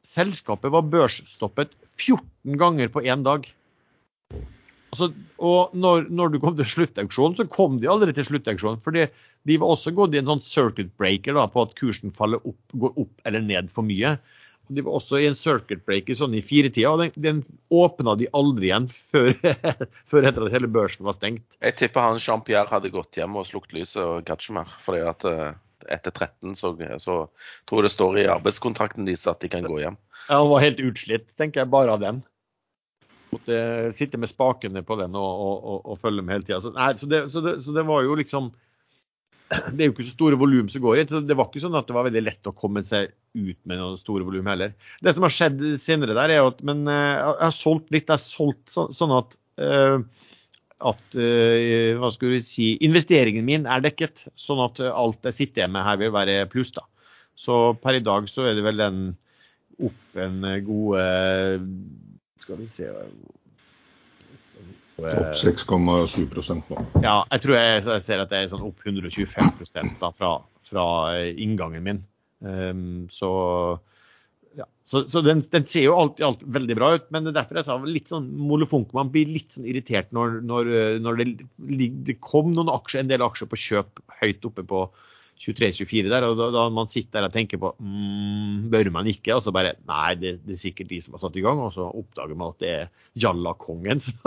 selskapet 0.04 0.74
var 0.74 0.90
børsstoppet 0.92 1.72
14 1.96 2.60
ganger 2.60 2.92
på 2.92 3.06
én 3.08 3.24
dag. 3.24 3.48
Altså, 4.92 5.10
og 5.40 5.72
når, 5.80 6.10
når, 6.12 6.34
du 6.34 6.42
kom 6.44 6.58
til 6.60 6.68
sluttauksjonen, 6.68 7.38
så 7.40 7.48
kom 7.48 7.80
de 7.80 7.88
aldri 7.92 8.12
til 8.18 8.28
sluttauksjonen. 8.28 8.84
fordi 8.84 9.08
de 9.48 9.60
var 9.62 9.72
også 9.78 9.96
gått 9.96 10.16
i 10.16 10.20
en 10.20 10.28
sånn 10.28 10.44
circuit 10.44 10.92
breaker 11.00 11.40
da, 11.40 11.48
på 11.48 11.64
at 11.64 11.76
kursen 11.80 12.12
faller 12.16 12.44
opp, 12.44 12.60
går 12.76 13.00
opp 13.06 13.24
eller 13.24 13.48
ned 13.48 13.72
for 13.72 13.88
mye. 13.88 14.18
De 14.68 14.84
var 14.84 14.98
også 14.98 15.22
i 15.22 15.28
en 15.30 15.38
circuit 15.38 15.84
breaker 15.88 16.18
sånn 16.18 16.36
i 16.38 16.42
firetida, 16.44 16.92
og 16.92 17.04
den, 17.04 17.14
den 17.24 17.44
åpna 17.74 18.18
de 18.20 18.28
aldri 18.36 18.70
igjen 18.70 18.90
før, 18.92 19.32
før, 20.10 20.28
etter 20.28 20.48
at 20.48 20.56
hele 20.56 20.72
børsen 20.72 21.08
var 21.08 21.16
stengt. 21.18 21.46
Jeg 21.64 21.78
tipper 21.80 22.10
han 22.10 22.22
Jean-Pierre 22.22 22.72
hadde 22.72 22.92
gått 22.94 23.20
hjem 23.20 23.40
og 23.40 23.48
slukt 23.48 23.76
lyset 23.76 24.04
og 24.04 24.28
gadd 24.28 24.44
ikke 24.44 24.58
mer. 24.60 24.74
fordi 24.84 25.04
at 25.08 25.28
eh, 25.30 25.54
etter 25.98 26.12
13 26.12 26.56
så, 26.60 26.74
så 27.00 27.20
tror 27.68 27.82
jeg 27.82 27.88
det 27.88 27.94
står 27.96 28.20
i 28.20 28.32
arbeidskontrakten 28.32 29.08
deres 29.08 29.28
at 29.30 29.40
de 29.44 29.52
kan 29.52 29.68
gå 29.68 29.80
hjem. 29.84 30.00
Ja, 30.28 30.42
Han 30.42 30.52
var 30.52 30.66
helt 30.66 30.82
utslitt, 30.84 31.30
tenker 31.40 31.64
jeg, 31.64 31.72
bare 31.72 31.96
av 31.96 32.04
den. 32.04 32.24
Måtte 33.32 33.58
sitte 33.96 34.20
med 34.20 34.32
spakene 34.32 34.84
på 34.88 34.96
den 35.00 35.16
og, 35.20 35.42
og, 35.48 35.58
og, 35.58 35.80
og 35.94 36.00
følge 36.04 36.24
med 36.24 36.38
hele 36.38 36.48
tida. 36.48 36.62
Så, 36.64 36.74
så, 36.74 37.28
så, 37.28 37.44
så, 37.60 37.76
det 37.76 37.86
var 37.88 38.06
jo 38.06 38.16
liksom 38.20 38.52
det 39.48 39.80
er 39.80 39.90
jo 39.90 39.94
ikke 39.94 40.06
så 40.08 40.14
store 40.14 40.38
volum 40.40 40.68
som 40.72 40.84
går 40.84 41.02
inn. 41.02 41.10
så 41.10 41.22
Det 41.24 41.36
var 41.38 41.48
ikke 41.48 41.64
sånn 41.64 41.78
at 41.80 41.88
det 41.88 41.96
var 41.96 42.08
veldig 42.10 42.24
lett 42.26 42.50
å 42.50 42.56
komme 42.56 42.84
seg 42.84 43.14
ut 43.38 43.60
med 43.70 43.80
noen 43.80 44.00
store 44.00 44.26
volum 44.28 44.50
heller. 44.50 44.74
Det 45.04 45.14
som 45.16 45.28
har 45.28 45.34
skjedd 45.34 45.62
senere 45.80 46.18
der, 46.18 46.34
er 46.36 46.50
at 46.50 46.64
men 46.68 46.84
eh, 46.92 47.14
jeg 47.22 47.46
har 47.46 47.56
solgt 47.56 47.92
litt. 47.94 48.08
Jeg 48.10 48.16
har 48.18 48.24
solgt 48.24 48.74
sånn 48.74 49.14
at, 49.16 49.38
uh, 49.64 50.02
at 50.92 51.20
uh, 51.20 52.00
hva 52.02 52.12
skulle 52.14 52.38
vi 52.38 52.44
si, 52.46 52.68
investeringen 52.88 53.48
min 53.48 53.70
er 53.72 53.86
dekket. 53.86 54.28
Sånn 54.40 54.64
at 54.66 54.84
alt 54.90 55.32
jeg 55.32 55.40
sitter 55.40 55.72
med 55.72 55.88
her 55.88 56.02
vil 56.04 56.14
være 56.16 56.44
pluss. 56.52 56.74
da. 56.76 56.84
Så 57.38 57.78
per 57.80 58.00
i 58.00 58.04
dag 58.04 58.28
så 58.32 58.50
er 58.50 58.58
det 58.58 58.66
vel 58.68 58.84
den 58.84 59.02
opp 59.78 60.18
en 60.18 60.42
gode 60.66 61.04
Skal 62.42 62.58
vi 62.58 62.66
se 62.72 62.88
opp 64.98 65.36
6,7 65.38 66.62
nå. 66.70 66.86
Ja, 67.04 67.22
jeg 67.32 67.44
tror 67.44 67.58
jeg, 67.58 67.84
jeg, 67.86 68.04
ser 68.06 68.24
at 68.24 68.32
det 68.32 68.40
er 68.40 68.52
sånn 68.52 68.66
opp 68.66 68.82
125 68.86 69.94
da, 70.02 70.12
fra, 70.12 70.32
fra, 70.68 70.88
inngangen 71.30 71.86
min. 71.86 72.02
Um, 72.42 73.06
så 73.10 73.30
ja. 74.58 74.66
Så, 74.90 75.04
så 75.10 75.22
den, 75.26 75.44
den, 75.54 75.66
ser 75.70 75.88
jo 75.88 75.96
alt 75.98 76.22
alt 76.26 76.44
veldig 76.46 76.78
bra 76.78 76.92
ut, 76.98 77.10
men 77.14 77.26
det 77.26 77.34
er 77.34 77.40
derfor 77.42 77.60
jeg 77.60 77.68
sa 77.70 77.78
litt 77.86 78.10
sånn 78.10 78.30
molefonk. 78.42 78.94
Man 78.98 79.12
blir 79.14 79.30
litt 79.30 79.58
sånn 79.58 79.68
irritert 79.70 80.10
når, 80.16 80.40
når, 80.50 80.72
når 81.04 81.22
det, 81.22 81.28
det, 82.08 82.18
kom 82.26 82.54
noen 82.56 82.72
aksjer, 82.74 83.04
en 83.04 83.12
del 83.12 83.26
aksjer 83.26 83.52
på 83.52 83.62
kjøp 83.68 84.02
høyt 84.22 84.50
oppe 84.50 84.66
på 84.66 84.88
23-24 85.38 86.10
der, 86.12 86.26
og 86.28 86.38
da, 86.40 86.48
da, 86.54 86.68
man 86.74 86.90
sitter 86.92 87.20
der 87.20 87.30
og 87.30 87.36
tenker 87.36 87.62
på 87.62 87.74
mm, 87.78 88.68
bør 88.74 88.90
man 88.96 89.10
ikke, 89.12 89.36
og 89.36 89.44
så 89.46 89.54
bare 89.56 89.76
nei, 89.88 90.16
det, 90.20 90.38
det, 90.46 90.56
er 90.56 90.62
sikkert 90.62 90.90
de 90.92 91.02
som 91.04 91.18
har 91.18 91.24
satt 91.24 91.38
i 91.38 91.44
gang, 91.46 91.62
og 91.62 91.74
så 91.76 91.86
oppdager 91.88 92.40
man 92.40 92.56
at 92.56 92.64
det 92.64 92.74
er 92.74 92.90
Jalla-kongen 93.18 94.02
som, 94.04 94.18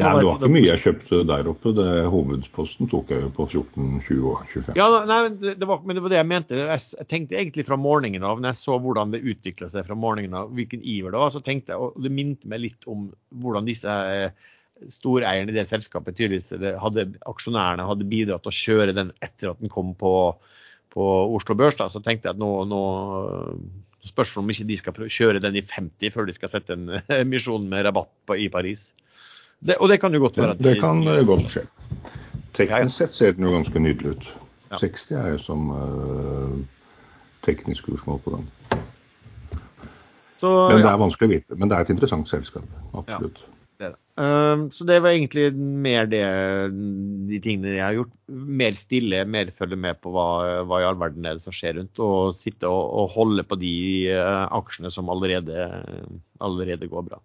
ja, 0.00 0.12
Det 0.16 0.24
var 0.24 0.38
ikke 0.38 0.50
mye 0.52 0.68
jeg 0.68 0.82
kjøpte 0.84 1.22
der 1.28 1.48
oppe. 1.50 1.72
det 1.76 1.88
Hovedposten 2.12 2.88
tok 2.90 3.10
jeg 3.12 3.24
jo 3.26 3.32
på 3.36 3.46
14-20-25. 3.50 4.70
Ja, 4.78 4.86
nei, 5.08 5.18
det 5.44 5.68
var, 5.68 5.82
men 5.84 5.98
det 5.98 6.04
var 6.04 6.14
det 6.14 6.20
jeg 6.20 6.30
mente. 6.30 6.60
Jeg 6.60 7.08
tenkte 7.10 7.36
egentlig 7.40 7.66
fra 7.68 7.76
morgenen 7.80 8.24
av, 8.24 8.40
når 8.40 8.54
jeg 8.54 8.60
så 8.62 8.78
hvordan 8.80 9.12
det 9.12 9.24
utvikla 9.24 9.68
seg 9.72 9.84
fra 9.88 9.98
morgenen 9.98 10.38
av, 10.40 10.54
hvilken 10.56 10.84
iver 10.84 11.12
det 11.12 11.20
var, 11.20 11.34
så 11.34 11.44
tenkte 11.44 11.74
jeg, 11.74 11.82
og 11.82 12.00
det 12.00 12.14
minte 12.14 12.48
meg 12.50 12.64
litt 12.64 12.88
om 12.90 13.10
hvordan 13.42 13.68
disse 13.68 13.90
eh, 13.90 14.48
storeieren 14.88 15.50
i 15.50 15.56
det 15.56 15.66
selskapet 15.68 16.16
tydeligvis 16.16 16.52
hadde, 16.80 17.06
aksjonærene 17.28 17.86
hadde 17.88 18.08
bidratt 18.08 18.44
til 18.46 18.52
å 18.52 18.58
kjøre 18.60 18.96
den 18.96 19.12
etter 19.20 19.52
at 19.52 19.60
den 19.60 19.72
kom 19.72 19.92
på, 19.98 20.14
på 20.94 21.06
Oslo 21.36 21.56
Børs. 21.58 21.76
Da. 21.78 21.90
Så 21.92 22.02
tenkte 22.04 22.30
jeg 22.30 22.38
at 22.38 22.40
nå, 22.40 22.50
nå 22.70 22.82
spørs 24.08 24.34
det 24.34 24.42
om 24.42 24.52
ikke 24.54 24.68
de 24.70 24.80
skal 24.80 25.12
kjøre 25.18 25.42
den 25.44 25.60
i 25.60 25.64
50 25.66 26.14
før 26.14 26.28
de 26.30 26.36
skal 26.36 26.52
sette 26.54 26.76
en 26.76 26.88
emisjon 27.20 27.68
med 27.68 27.84
rabatt 27.88 28.12
på, 28.26 28.38
i 28.40 28.48
Paris. 28.52 28.90
Det, 29.60 29.76
og 29.76 29.90
det 29.92 30.00
kan 30.00 30.14
jo 30.16 30.22
godt 30.24 30.40
være 30.40 30.56
at 30.56 30.62
Det, 30.62 30.74
det 30.74 30.80
kan 30.80 31.04
godt 31.28 31.50
skje. 31.52 31.66
Teknisk 32.56 32.96
sett 32.96 33.12
ser 33.14 33.36
den 33.36 33.46
jo 33.46 33.52
ganske 33.54 33.82
nydelig 33.82 34.16
ut. 34.16 34.30
Ja. 34.70 34.78
60 34.80 35.16
er 35.18 35.28
jo 35.34 35.40
som 35.42 35.70
uh, 35.74 36.56
teknisk 37.44 37.88
kursmål 37.88 38.20
på 38.24 38.36
den. 38.36 38.48
Så, 40.40 40.50
men 40.72 40.80
det 40.80 40.88
er 40.88 41.00
vanskelig 41.00 41.28
å 41.28 41.32
vite. 41.34 41.56
Men 41.60 41.68
det 41.68 41.76
er 41.76 41.84
et 41.84 41.92
interessant 41.92 42.28
selskap. 42.30 42.68
Absolutt. 42.96 43.42
Ja. 43.44 43.59
Det 43.80 43.90
um, 44.20 44.66
så 44.74 44.84
det 44.84 44.98
var 45.00 45.14
egentlig 45.14 45.46
mer 45.56 46.08
det, 46.10 46.20
de 47.30 47.40
tingene 47.40 47.72
jeg 47.78 47.84
har 47.84 47.96
gjort. 47.96 48.12
Mer 48.28 48.76
stille, 48.76 49.22
mer 49.24 49.52
følge 49.56 49.78
med 49.80 50.00
på 50.04 50.12
hva, 50.14 50.26
hva 50.68 50.82
i 50.82 50.86
all 50.88 51.00
verden 51.00 51.24
er 51.24 51.38
det 51.38 51.44
som 51.46 51.54
skjer 51.56 51.78
rundt. 51.78 52.02
Og 52.04 52.36
sitte 52.36 52.68
og, 52.68 52.82
og 53.02 53.14
holde 53.16 53.46
på 53.48 53.58
de 53.60 53.74
uh, 54.12 54.46
aksjene 54.60 54.92
som 54.92 55.08
allerede, 55.12 55.68
allerede 56.44 56.90
går 56.92 57.08
bra. 57.08 57.20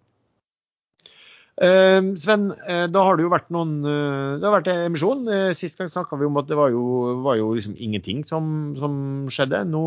Uh, 1.56 2.12
Sven, 2.20 2.50
uh, 2.68 2.84
da 2.92 3.02
har 3.04 3.16
det 3.16 3.24
jo 3.24 3.32
vært 3.32 3.46
noen 3.48 3.78
uh, 3.80 4.36
Det 4.36 4.44
har 4.44 4.56
vært 4.58 4.72
emisjon. 4.74 5.28
Sist 5.56 5.80
gang 5.80 5.92
snakka 5.92 6.18
vi 6.20 6.28
om 6.28 6.40
at 6.40 6.48
det 6.48 6.58
var 6.58 6.72
jo, 6.72 7.20
var 7.24 7.38
jo 7.40 7.52
liksom 7.56 7.76
ingenting 7.76 8.24
som, 8.28 8.72
som, 8.80 8.96
skjedde. 9.32 9.64
Nå 9.68 9.84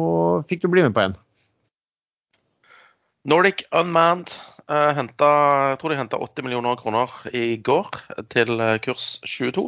fikk 0.50 0.66
du 0.66 0.70
bli 0.74 0.86
med 0.86 0.98
på 0.98 1.08
en. 1.08 1.18
Nordic 3.30 3.66
Unmanned 3.76 4.34
hentet, 4.70 5.24
jeg 5.26 5.78
tror 5.82 5.92
de 5.92 5.98
henta 5.98 6.18
80 6.22 6.46
millioner 6.46 6.76
kroner 6.78 7.14
i 7.34 7.58
går 7.66 7.90
til 8.30 8.60
eh, 8.62 8.76
kurs 8.86 9.16
22. 9.26 9.64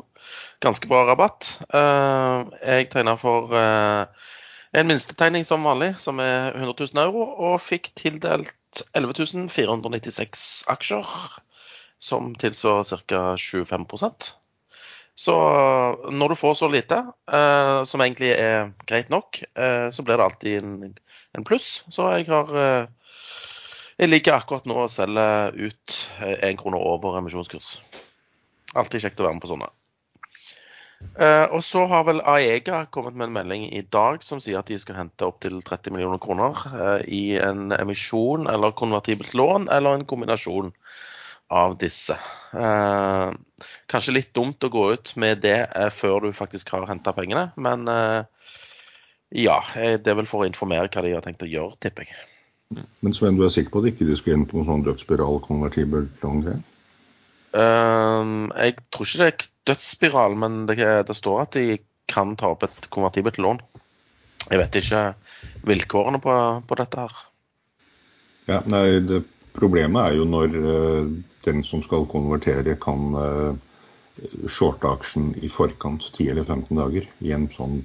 Ganske 0.62 0.90
bra 0.90 1.04
rabatt. 1.10 1.48
Uh, 1.74 2.46
jeg 2.62 2.92
tegna 2.94 3.16
for 3.18 3.50
en 3.52 4.88
minstetegning 4.88 5.44
som 5.48 5.66
vanlig, 5.66 5.96
som 6.00 6.22
er 6.22 6.54
100 6.54 6.76
000 6.94 7.02
euro, 7.02 7.26
og 7.50 7.58
fikk 7.66 7.90
tildelt 7.98 8.84
11 8.96 9.50
496 9.50 10.46
aksjer, 10.72 11.10
som 12.00 12.32
tilsvarer 12.40 13.02
ca. 13.10 13.24
25% 13.36 14.30
Så 15.16 15.36
når 16.14 16.30
du 16.30 16.40
får 16.40 16.54
så 16.62 16.70
lite, 16.72 17.02
som 17.90 18.06
egentlig 18.06 18.32
er 18.38 18.72
greit 18.88 19.10
nok, 19.10 19.42
så 19.92 20.06
blir 20.06 20.22
det 20.22 20.30
alltid 20.30 20.62
en, 20.62 20.96
en 21.36 21.44
pluss. 21.44 21.82
Så 21.90 22.08
jeg 22.16 22.30
har 22.30 22.88
jeg 24.02 24.10
liker 24.10 24.34
akkurat 24.34 24.66
nå 24.66 24.80
å 24.82 24.90
selge 24.90 25.26
ut 25.54 25.98
én 26.26 26.50
eh, 26.50 26.58
krone 26.58 26.80
over 26.82 27.20
emisjonskurs. 27.20 27.76
Alltid 28.74 29.04
kjekt 29.04 29.22
å 29.22 29.28
være 29.28 29.38
med 29.38 29.44
på 29.44 29.52
sånne. 29.52 29.70
Uh, 31.18 31.50
og 31.58 31.64
så 31.66 31.88
har 31.90 32.06
vel 32.06 32.22
Aega 32.30 32.84
kommet 32.94 33.16
med 33.18 33.28
en 33.28 33.34
melding 33.34 33.64
i 33.74 33.82
dag 33.82 34.22
som 34.26 34.42
sier 34.42 34.60
at 34.60 34.70
de 34.70 34.78
skal 34.80 35.00
hente 35.00 35.26
opptil 35.26 35.58
30 35.66 35.96
millioner 35.96 36.22
kroner 36.22 36.60
uh, 36.70 37.00
i 37.10 37.40
en 37.42 37.74
emisjon 37.74 38.46
eller 38.50 38.76
konvertibelt 38.78 39.34
lån, 39.38 39.66
eller 39.74 39.98
en 39.98 40.06
kombinasjon 40.06 40.70
av 41.52 41.74
disse. 41.82 42.18
Uh, 42.54 43.34
kanskje 43.92 44.16
litt 44.16 44.34
dumt 44.38 44.62
å 44.64 44.72
gå 44.74 44.86
ut 44.94 45.16
med 45.20 45.42
det 45.46 45.60
før 45.98 46.28
du 46.28 46.38
faktisk 46.38 46.70
har 46.74 46.86
henta 46.90 47.14
pengene, 47.18 47.50
men 47.58 47.90
ja, 49.32 49.58
det 49.76 50.08
er 50.12 50.18
vel 50.22 50.30
for 50.30 50.44
å 50.44 50.48
informere 50.48 50.92
hva 50.92 51.04
de 51.04 51.16
har 51.18 51.26
tenkt 51.26 51.44
å 51.44 51.50
gjøre, 51.50 51.80
tipper 51.84 52.08
jeg. 52.08 52.31
Men 52.72 53.16
Sven, 53.16 53.38
du 53.38 53.46
er 53.46 53.52
sikker 53.52 53.74
på 53.74 53.82
at 53.82 53.90
ikke 53.92 54.08
de 54.08 54.16
skulle 54.18 54.38
inn 54.40 54.48
på 54.48 54.58
noen 54.58 54.70
sånn 54.70 54.86
dødsspiral-konvertibelt 54.86 56.24
lån? 56.24 56.46
Um, 57.52 58.52
jeg 58.56 58.78
tror 58.94 59.08
ikke 59.08 59.20
det 59.20 59.28
er 59.28 59.48
dødsspiral, 59.72 60.38
men 60.40 60.62
det, 60.70 60.78
det, 61.10 61.18
står 61.18 61.42
at 61.44 61.58
de 61.58 61.82
kan 62.12 62.36
ta 62.40 62.54
opp 62.54 62.64
et 62.68 62.88
konvertibelt 62.94 63.42
lån. 63.44 63.60
Jeg 64.48 64.62
vet 64.62 64.78
ikke 64.80 65.02
vilkårene 65.68 66.22
på, 66.24 66.38
på 66.68 66.80
dette 66.80 67.04
her. 67.04 67.20
Ja, 68.48 68.64
nei, 68.72 68.86
det, 69.06 69.24
Problemet 69.52 70.00
er 70.08 70.14
jo 70.16 70.26
når 70.32 70.54
uh, 70.56 71.10
den 71.44 71.66
som 71.68 71.82
skal 71.84 72.08
konvertere, 72.08 72.78
kan 72.80 73.18
uh, 73.20 74.48
shorte 74.48 74.88
aksjen 74.88 75.34
i 75.44 75.50
forkant 75.52 76.06
10 76.14 76.32
eller 76.32 76.48
15 76.48 76.80
dager 76.80 77.10
i 77.20 77.34
en 77.36 77.50
sånn 77.52 77.82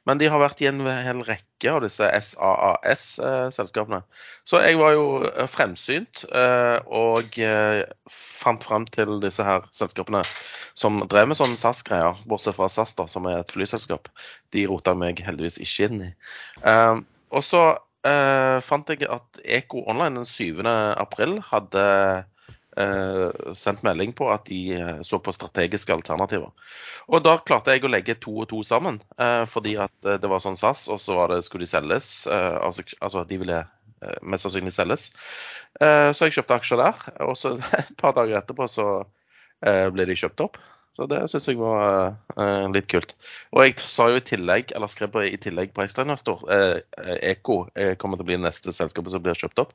Men 0.08 0.16
de 0.20 0.30
har 0.32 0.40
vært 0.40 0.62
i 0.64 0.68
en 0.70 0.80
hel 0.88 1.20
rekke 1.26 1.74
av 1.74 1.82
disse 1.84 2.08
SAAS-selskapene. 2.28 4.00
Så 4.48 4.62
jeg 4.64 4.80
var 4.80 4.94
jo 4.96 5.04
eh, 5.28 5.44
fremsynt 5.50 6.24
eh, 6.32 6.78
og 6.88 7.36
eh, 7.36 7.84
fant 8.08 8.64
frem 8.64 8.88
til 8.96 9.20
disse 9.20 9.44
her 9.44 9.68
selskapene 9.76 10.24
som 10.72 11.04
drev 11.04 11.28
med 11.28 11.36
sånne 11.36 11.60
SAS-greier, 11.60 12.24
bortsett 12.24 12.56
fra 12.56 12.70
SAS, 12.72 12.96
da, 12.96 13.04
som 13.12 13.28
er 13.28 13.42
et 13.42 13.52
flyselskap. 13.52 14.08
De 14.56 14.64
rota 14.72 14.96
meg 14.96 15.20
heldigvis 15.20 15.60
ikke 15.60 15.90
inn 15.90 16.06
i. 16.08 16.12
Og 17.32 17.44
så 17.44 17.66
eh, 18.08 18.58
fant 18.64 18.88
jeg 18.88 19.04
at 19.10 19.40
Eko 19.44 19.84
Online 19.90 20.22
den 20.22 20.28
7. 20.28 20.62
april 20.64 21.38
hadde 21.50 21.82
eh, 21.82 22.22
sendt 23.54 23.82
melding 23.84 24.14
på 24.16 24.28
at 24.32 24.46
de 24.48 24.60
eh, 24.78 25.00
så 25.04 25.18
på 25.20 25.34
strategiske 25.34 25.92
alternativer. 25.94 26.50
Og 27.12 27.22
da 27.24 27.36
klarte 27.44 27.74
jeg 27.74 27.84
å 27.84 27.90
legge 27.92 28.16
to 28.22 28.34
og 28.44 28.48
to 28.52 28.62
sammen, 28.66 29.00
eh, 29.18 29.44
fordi 29.50 29.76
at 29.82 29.92
eh, 30.06 30.18
det 30.22 30.30
var 30.30 30.42
sånn 30.44 30.58
SAS, 30.58 30.86
og 30.92 31.00
så 31.02 31.18
var 31.18 31.32
det, 31.34 31.42
skulle 31.46 31.66
de 31.66 31.72
selges. 31.72 32.26
eh, 32.26 32.58
altså, 32.62 32.84
altså 33.00 33.24
de 33.28 33.40
ville 33.42 33.60
eh, 33.62 34.18
mest 34.22 34.46
sannsynlig 34.46 34.74
selges. 34.76 35.10
Eh, 35.80 36.10
så 36.12 36.28
jeg 36.28 36.38
kjøpte 36.38 36.60
aksjer 36.60 36.82
der, 36.82 37.06
og 37.28 37.36
så 37.38 37.56
et 37.82 37.96
par 38.00 38.16
dager 38.16 38.40
etterpå 38.40 38.68
så 38.70 38.88
eh, 39.66 39.88
ble 39.92 40.08
de 40.08 40.18
kjøpt 40.18 40.46
opp. 40.48 40.60
Så 40.92 41.06
det 41.08 41.22
syns 41.32 41.46
jeg 41.48 41.56
var 41.56 42.18
eh, 42.36 42.66
litt 42.72 42.88
kult. 42.92 43.14
Og 43.56 43.62
jeg 43.64 43.78
sa 43.80 44.10
jo 44.12 44.18
i 44.20 44.24
tillegg, 44.28 44.74
eller 44.76 44.90
skrev 44.92 45.12
på, 45.14 45.22
i 45.24 45.38
tillegg 45.40 45.72
på 45.72 45.84
ekstrainvestor, 45.86 46.42
eh, 46.52 46.80
eh, 47.00 47.14
Eko 47.32 47.62
eh, 47.72 47.94
kommer 48.00 48.20
til 48.20 48.26
å 48.26 48.32
bli 48.32 48.40
neste 48.42 48.74
selskapet 48.76 49.14
som 49.14 49.24
blir 49.24 49.38
kjøpt 49.38 49.62
opp. 49.64 49.72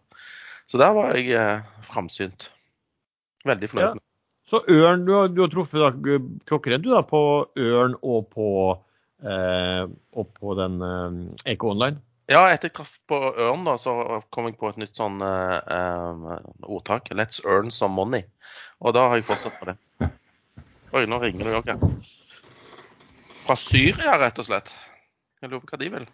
Så 0.70 0.77
der 0.82 0.94
var 0.94 1.16
jeg 1.18 1.34
eh, 1.34 1.66
framsynt. 1.89 2.51
Veldig 3.46 3.70
fornøyd. 3.72 4.00
Ja. 4.00 4.03
Så 4.48 4.62
Ørn, 4.72 5.03
du 5.03 5.12
har, 5.12 5.27
du 5.27 5.41
har 5.44 5.51
truffet 5.51 5.82
da, 5.82 5.91
klokkeredd 6.48 6.86
du 6.86 6.94
da, 6.94 7.01
på 7.03 7.20
Ørn 7.60 7.98
og 8.00 8.29
på, 8.32 8.50
eh, 9.27 9.84
og 10.15 10.29
på 10.39 10.56
den 10.56 10.77
eh, 10.88 11.51
Eko 11.53 11.74
Online. 11.74 12.00
Ja, 12.32 12.46
etter 12.51 12.67
jeg 12.67 12.77
traff 12.79 12.94
på 13.08 13.17
Ørn, 13.34 13.65
da, 13.67 13.75
så 13.79 14.22
kom 14.36 14.48
jeg 14.48 14.58
på 14.60 14.72
et 14.72 14.79
nytt 14.79 15.00
sånn 15.00 15.20
eh, 15.24 15.58
eh, 15.60 16.38
ordtak. 16.63 17.12
Let's 17.15 17.44
earn 17.44 17.72
some 17.72 17.96
money. 18.00 18.24
Og 18.79 18.96
da 18.96 19.10
har 19.12 19.20
jeg 19.20 19.27
fortsatt 19.27 19.60
med 19.60 19.74
det. 19.74 20.10
Oi, 20.96 21.03
nå 21.12 21.20
ringer 21.20 21.50
det 21.50 21.58
òg, 21.60 21.74
ja. 21.74 21.77
Fra 23.44 23.56
Syria, 23.60 24.15
rett 24.20 24.39
og 24.39 24.48
slett. 24.48 24.72
Jeg 25.41 25.51
lurer 25.51 25.63
på 25.63 25.74
hva 25.74 25.82
de 25.84 25.91
vil. 25.94 26.08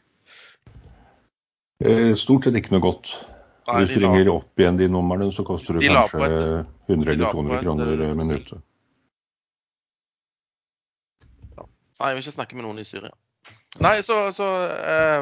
Eh, 1.85 2.11
Stort 2.17 2.45
sett 2.47 2.57
ikke 2.57 2.73
noe 2.73 2.85
godt. 2.85 3.13
Nei, 3.67 3.77
Hvis 3.79 3.93
du 3.95 3.99
la- 4.01 4.09
ringer 4.11 4.29
opp 4.33 4.59
igjen 4.59 4.77
de 4.77 4.87
numrene, 4.91 5.29
så 5.31 5.43
koster 5.47 5.77
det 5.77 5.85
De 5.85 5.91
kanskje 5.93 6.25
et- 6.25 6.89
100 6.91 7.11
eller 7.13 7.31
200 7.31 7.55
et, 7.55 7.63
kroner 7.63 7.91
eh, 8.09 8.13
minuttet. 8.19 8.61
Nei, 11.99 12.09
jeg 12.09 12.17
vil 12.17 12.23
ikke 12.25 12.35
snakke 12.35 12.57
med 12.57 12.65
noen 12.65 12.79
i 12.81 12.83
Syria. 12.87 13.13
Nei, 13.79 13.95
så, 14.05 14.17
så 14.35 14.45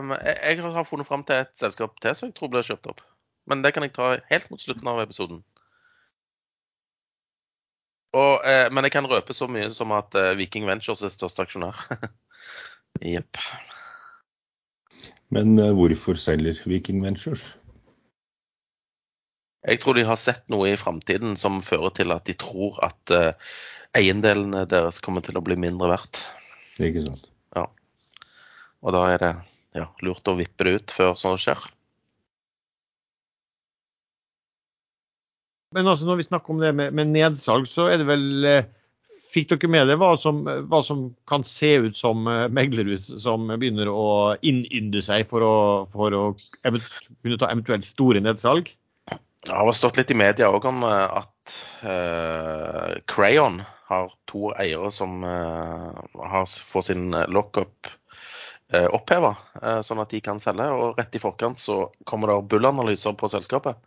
um, 0.02 0.12
jeg, 0.18 0.38
jeg 0.58 0.74
har 0.74 0.88
funnet 0.90 1.08
fram 1.08 1.24
til 1.28 1.44
et 1.44 1.52
selskap 1.60 1.94
til 2.02 2.16
som 2.18 2.30
jeg 2.32 2.36
tror 2.40 2.50
blir 2.52 2.66
kjøpt 2.66 2.90
opp. 2.90 3.04
Men 3.48 3.62
det 3.62 3.74
kan 3.76 3.86
jeg 3.86 3.94
ta 3.94 4.16
helt 4.32 4.50
mot 4.52 4.62
slutten 4.62 4.90
av 4.90 5.00
episoden. 5.04 5.44
Og, 8.18 8.42
eh, 8.44 8.68
men 8.74 8.84
jeg 8.84 8.92
kan 8.92 9.08
røpe 9.08 9.34
så 9.34 9.48
mye 9.48 9.70
som 9.72 9.94
at 9.96 10.16
eh, 10.20 10.34
Viking 10.40 10.66
Ventures 10.68 11.04
er 11.06 11.14
største 11.14 11.46
aksjonær. 11.46 11.78
Jepp. 13.14 13.38
Men 15.32 15.54
eh, 15.62 15.72
hvorfor 15.78 16.20
selger 16.20 16.60
Viking 16.68 17.00
Ventures? 17.06 17.46
Jeg 19.68 19.82
tror 19.82 19.98
de 19.98 20.08
har 20.08 20.18
sett 20.18 20.48
noe 20.50 20.72
i 20.72 20.80
framtiden 20.80 21.36
som 21.38 21.60
fører 21.62 21.94
til 22.00 22.14
at 22.16 22.26
de 22.26 22.34
tror 22.40 22.80
at 22.86 23.14
uh, 23.14 23.52
eiendelene 23.98 24.64
deres 24.70 24.98
kommer 25.06 25.22
til 25.22 25.38
å 25.38 25.44
bli 25.46 25.60
mindre 25.60 25.92
verdt. 25.92 26.24
Ikke 26.82 27.06
sant? 27.06 27.30
Og 28.82 28.96
da 28.96 29.06
er 29.14 29.22
det 29.22 29.32
ja, 29.78 29.88
lurt 30.06 30.28
å 30.28 30.38
vippe 30.40 30.68
det 30.68 30.76
ut 30.80 30.94
før 30.96 31.16
sånt 31.20 31.42
skjer. 31.42 31.64
Men 35.72 35.88
altså 35.88 36.08
når 36.08 36.20
vi 36.20 36.28
snakker 36.28 36.52
om 36.52 36.60
det 36.60 36.74
med, 36.76 36.96
med 36.98 37.14
nedsalg, 37.14 37.70
så 37.70 37.88
er 37.92 38.02
det 38.02 38.10
vel 38.10 38.48
eh, 38.48 38.70
Fikk 39.32 39.48
dere 39.54 39.70
med 39.72 39.88
det 39.88 39.96
hva 39.96 40.10
som, 40.20 40.42
hva 40.44 40.82
som 40.84 41.06
kan 41.30 41.46
se 41.48 41.70
ut 41.86 41.96
som 41.96 42.26
eh, 42.28 42.50
meglerhus 42.52 43.06
som 43.22 43.46
begynner 43.48 43.88
å 43.88 44.34
innynde 44.44 45.00
seg 45.06 45.30
for 45.30 45.46
å, 45.48 45.54
for 45.94 46.18
å 46.18 46.24
kunne 46.66 47.38
ta 47.40 47.48
eventuelt 47.48 47.88
store 47.88 48.20
nedsalg? 48.26 48.74
Det 49.46 49.52
har 49.52 49.72
stått 49.74 49.98
litt 49.98 50.12
i 50.12 50.18
media 50.18 50.52
òg 50.54 50.66
om 50.70 50.84
eh, 50.86 51.18
at 51.22 51.54
uh, 51.82 52.94
Crayon 53.10 53.64
har 53.90 54.12
to 54.30 54.52
eiere 54.54 54.92
som 54.94 55.24
uh, 55.26 55.98
har, 56.14 56.46
får 56.46 56.86
sin 56.86 57.10
lockup 57.34 57.90
uh, 57.90 58.88
oppheva, 58.94 59.34
sånn 59.84 60.00
at 60.04 60.14
de 60.14 60.22
kan 60.24 60.40
selge. 60.40 60.70
Og 60.70 61.00
rett 61.00 61.18
i 61.18 61.24
forkant 61.24 61.60
så 61.60 61.84
kommer 62.08 62.32
det 62.32 62.38
Bull-analyser 62.54 63.18
på 63.18 63.32
selskapet. 63.34 63.82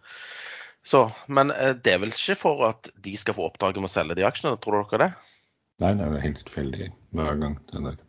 Så, 0.84 1.06
men 1.32 1.48
det 1.80 1.94
er 1.94 2.02
vel 2.02 2.12
ikke 2.12 2.36
for 2.36 2.66
at 2.66 2.90
de 3.00 3.14
skal 3.16 3.38
få 3.38 3.46
oppdraget 3.46 3.80
med 3.80 3.88
å 3.88 3.94
selge 3.94 4.18
de 4.18 4.26
aksjene, 4.28 4.58
tror 4.60 4.82
dere 4.82 5.06
det? 5.06 5.10
Nei, 5.80 5.94
det 5.96 6.04
er 6.04 6.12
jo 6.12 6.24
helt 6.26 6.42
tilfeldig 6.42 6.90
hver 7.16 7.40
gang. 7.40 7.56
den 7.70 7.88
der. 7.88 8.02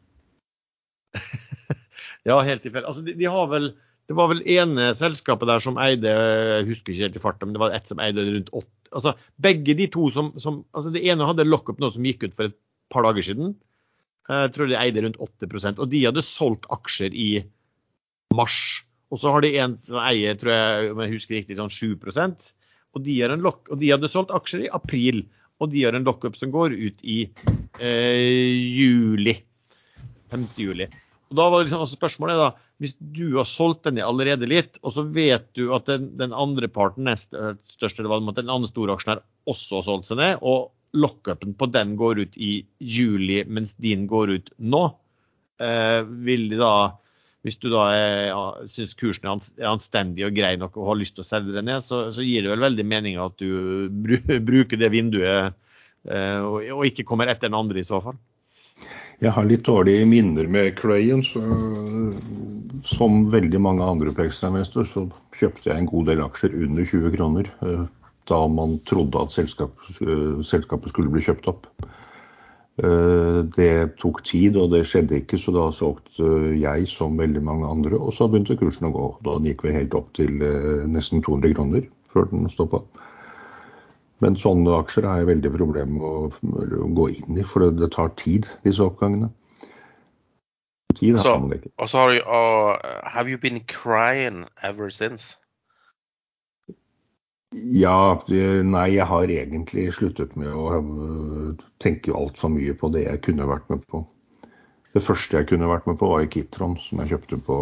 Ja, 2.25 2.39
helt 2.41 2.63
tilfeldig. 2.65 2.89
Altså, 2.89 3.03
de, 3.05 3.13
de 3.13 3.27
har 3.29 3.49
vel 3.51 3.69
Det 4.05 4.15
var 4.17 4.29
vel 4.29 4.43
ene 4.45 4.91
selskapet 4.97 5.49
der 5.49 5.63
som 5.63 5.79
eide 5.81 6.11
Jeg 6.11 6.65
husker 6.67 6.93
ikke 6.93 7.07
helt 7.07 7.17
i 7.17 7.23
farta, 7.23 7.47
men 7.47 7.55
det 7.55 7.61
var 7.63 7.73
ett 7.73 7.89
som 7.89 8.01
eide 8.03 8.25
rundt 8.27 8.51
åtte 8.53 8.71
Altså, 8.95 9.15
begge 9.41 9.73
de 9.75 9.87
to 9.91 10.05
som, 10.13 10.29
som 10.39 10.61
altså 10.71 10.91
Det 10.93 11.01
ene 11.09 11.25
hadde 11.27 11.47
lockup 11.47 11.81
nå 11.81 11.89
som 11.91 12.05
gikk 12.05 12.27
ut 12.27 12.35
for 12.37 12.47
et 12.47 12.55
par 12.93 13.03
dager 13.03 13.25
siden. 13.25 13.55
Jeg 14.29 14.51
tror 14.55 14.69
de 14.69 14.77
eide 14.77 15.01
rundt 15.03 15.17
8% 15.19 15.81
og 15.81 15.89
de 15.91 16.03
hadde 16.05 16.23
solgt 16.23 16.67
aksjer 16.71 17.17
i 17.17 17.29
mars. 18.37 18.85
Og 19.11 19.19
så 19.19 19.33
har 19.33 19.43
de 19.43 19.51
en 19.59 19.75
som 19.89 19.99
eier, 19.99 20.37
tror 20.39 20.53
jeg, 20.53 20.91
om 20.93 21.01
jeg 21.03 21.13
husker 21.15 21.37
riktig, 21.39 21.57
sånn 21.59 21.73
7% 21.73 22.53
og 22.95 23.03
de, 23.03 23.15
lock, 23.43 23.65
og 23.67 23.79
de 23.81 23.91
hadde 23.91 24.11
solgt 24.11 24.31
aksjer 24.35 24.65
i 24.65 24.71
april. 24.73 25.25
Og 25.59 25.71
de 25.71 25.83
har 25.83 25.95
en 25.95 26.05
lockup 26.07 26.37
som 26.39 26.51
går 26.51 26.75
ut 26.75 27.03
i 27.03 27.25
eh, 27.79 28.55
juli. 28.71 29.35
5. 30.31 30.45
juli. 30.59 30.87
Og 31.29 31.37
da 31.39 31.47
var 31.51 31.65
liksom 31.65 31.83
også 31.83 31.99
spørsmålet 31.99 32.39
da, 32.39 32.49
Hvis 32.83 32.97
du 32.99 33.37
har 33.37 33.47
solgt 33.47 33.85
den 33.87 34.01
allerede 34.03 34.49
litt, 34.51 34.81
og 34.83 34.91
så 34.97 35.05
vet 35.15 35.47
du 35.55 35.69
at 35.75 35.87
den, 35.87 36.09
den 36.19 36.35
andre 36.35 36.67
parten, 36.67 37.07
nest 37.07 37.31
største, 37.71 38.01
eller 38.01 38.11
hva 38.11 38.35
den 38.35 38.51
andre 38.51 38.67
store 38.67 38.97
aksjen 38.97 39.13
her, 39.13 39.23
også 39.47 39.79
har 39.79 39.87
solgt 39.87 40.09
seg 40.09 40.19
ned, 40.19 40.43
og 40.43 40.73
lockupen 40.95 41.55
på 41.55 41.69
den 41.71 41.95
går 41.99 42.25
ut 42.25 42.37
i 42.39 42.59
juli, 42.79 43.41
mens 43.47 43.75
din 43.81 44.05
går 44.11 44.35
ut 44.35 44.53
nå, 44.59 44.85
eh, 45.63 46.01
vil 46.27 46.47
de 46.51 46.59
da 46.59 46.75
hvis 47.45 47.59
du 47.61 47.67
da 47.69 47.83
ja, 47.93 48.37
syns 48.73 48.95
kursen 48.97 49.27
er 49.29 49.67
anstendig 49.69 50.23
og 50.25 50.33
grei 50.33 50.55
nok 50.57 50.79
og 50.81 50.87
har 50.89 50.97
lyst 50.97 51.13
til 51.13 51.21
å 51.21 51.27
selge 51.27 51.53
den 51.53 51.67
ned, 51.69 51.83
så, 51.85 52.07
så 52.09 52.25
gir 52.25 52.41
det 52.41 52.49
vel 52.49 52.63
veldig 52.63 52.85
mening 52.89 53.19
at 53.21 53.37
du 53.37 53.85
bruker 54.49 54.81
det 54.81 54.89
vinduet 54.89 55.53
eh, 56.09 56.39
og, 56.41 56.63
og 56.73 56.87
ikke 56.89 57.05
kommer 57.05 57.29
etter 57.29 57.51
den 57.51 57.59
andre 57.59 57.83
i 57.83 57.85
så 57.85 58.01
fall. 58.01 58.17
Jeg 59.21 59.31
har 59.31 59.45
litt 59.47 59.63
dårlige 59.67 60.07
minner 60.09 60.49
med 60.51 60.73
Crayon. 60.79 61.21
Så, 61.23 61.43
som 62.85 63.25
veldig 63.33 63.59
mange 63.61 63.85
andre 63.85 64.13
på 64.13 64.25
Ekstrainvestor, 64.27 64.87
så 64.89 65.05
kjøpte 65.35 65.71
jeg 65.71 65.81
en 65.81 65.89
god 65.89 66.09
del 66.11 66.23
aksjer 66.25 66.55
under 66.67 66.85
20 66.85 67.15
kroner. 67.17 67.51
eh, 67.65 67.85
Da 68.27 68.47
man 68.47 68.79
trodde 68.89 69.21
at 69.21 69.29
selskap, 69.29 69.71
eh, 70.01 70.41
selskapet 70.41 70.89
skulle 70.89 71.11
bli 71.11 71.21
kjøpt 71.21 71.47
opp. 71.47 71.67
Eh, 72.81 73.43
Det 73.43 73.97
tok 73.97 74.23
tid, 74.23 74.57
og 74.57 74.71
det 74.71 74.85
skjedde 74.85 75.21
ikke, 75.21 75.37
så 75.37 75.53
da 75.53 75.71
solgte 75.71 76.59
jeg 76.59 76.87
som 76.87 77.17
veldig 77.17 77.43
mange 77.43 77.65
andre. 77.67 77.97
Og 77.99 78.13
så 78.13 78.27
begynte 78.27 78.57
kursen 78.57 78.89
å 78.89 78.93
gå. 78.93 79.17
Da 79.23 79.37
den 79.37 79.45
gikk 79.45 79.63
vi 79.63 79.73
helt 79.73 79.93
opp 79.93 80.13
til 80.13 80.29
nesten 80.87 81.21
200 81.21 81.53
kroner 81.53 81.87
før 82.11 82.29
den 82.31 82.49
stoppa. 82.49 82.81
Men 84.21 84.35
sånne 84.35 84.83
aksjer 84.83 85.03
har 85.03 85.17
jeg 85.19 85.27
veldig 85.27 85.51
problemer 85.57 85.91
med 85.91 86.01
å, 86.01 86.93
gå 86.95 87.09
inn 87.09 87.37
i, 87.37 87.43
for 87.43 87.69
det 87.69 87.91
tar 87.91 88.09
tid, 88.15 88.47
disse 88.63 88.79
oppgangene. 88.79 89.29
Tid 90.95 91.19
Så-. 91.19 91.37
Og 91.77 91.89
så 91.89 91.97
har 92.03 92.13
du 92.13 92.19
uh, 92.23 93.09
Have 93.11 93.31
you 93.31 93.41
been 93.41 93.61
crying 93.67 94.45
ever 94.63 94.89
since? 94.89 95.35
Ja, 97.55 98.19
nei, 98.27 98.87
jeg 98.97 99.05
har 99.07 99.31
egentlig 99.31 99.85
sluttet 99.95 100.33
med 100.35 100.51
å 100.51 100.65
øh, 100.75 101.61
tenke 101.79 102.11
altfor 102.11 102.51
mye 102.51 102.73
på 102.75 102.89
det 102.91 103.05
jeg 103.05 103.21
kunne 103.29 103.47
vært 103.47 103.69
med 103.71 103.85
på. 103.91 104.01
Det 104.95 105.03
første 105.03 105.35
jeg 105.35 105.47
kunne 105.49 105.67
vært 105.67 105.87
med 105.89 105.97
på, 105.99 106.07
var 106.07 106.23
i 106.23 106.29
Kitron, 106.31 106.77
som 106.79 107.01
jeg 107.01 107.13
kjøpte 107.13 107.39
på 107.47 107.55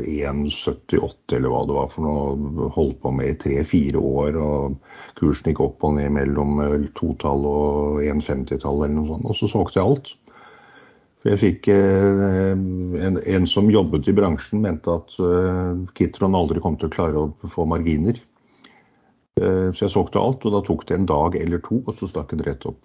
øh, 0.00 0.04
1,78 0.04 1.36
eller 1.36 1.52
hva 1.52 1.62
det 1.68 1.76
var 1.76 1.90
for 1.92 2.04
noe. 2.04 2.68
Holdt 2.76 3.00
på 3.02 3.12
med 3.16 3.32
i 3.32 3.38
tre-fire 3.40 4.00
år, 4.00 4.36
og 4.40 4.78
kursen 5.20 5.52
gikk 5.52 5.60
opp 5.64 5.88
og 5.88 5.96
ned 5.96 6.12
mellom 6.16 6.60
øh, 6.64 6.88
totall 6.96 7.44
og 7.48 8.00
1,50-tall 8.04 8.84
eller 8.84 8.96
noe 8.96 9.10
sånt. 9.14 9.28
Og 9.28 9.40
så 9.40 9.50
solgte 9.52 9.80
jeg 9.80 9.92
alt. 9.92 10.14
For 11.20 11.34
jeg 11.34 11.40
fikk 11.42 11.68
eh, 11.74 12.52
en, 13.04 13.18
en 13.20 13.48
som 13.48 13.68
jobbet 13.68 14.08
i 14.08 14.14
bransjen, 14.16 14.62
mente 14.64 14.92
at 14.94 15.18
eh, 15.20 15.82
Kitron 15.98 16.36
aldri 16.38 16.62
kom 16.64 16.78
til 16.80 16.88
å 16.88 16.94
klare 16.94 17.24
å 17.26 17.50
få 17.52 17.66
marginer. 17.68 18.16
Eh, 19.36 19.68
Så 19.76 19.84
jeg 19.84 19.92
solgte 19.92 20.22
alt, 20.22 20.46
og 20.48 20.56
da 20.56 20.62
tok 20.64 20.86
det 20.88 20.96
en 20.96 21.10
dag 21.10 21.36
eller 21.36 21.60
to, 21.66 21.82
og 21.84 21.92
så 21.98 22.08
stakk 22.08 22.32
det 22.32 22.48
rett 22.48 22.64
opp. 22.70 22.80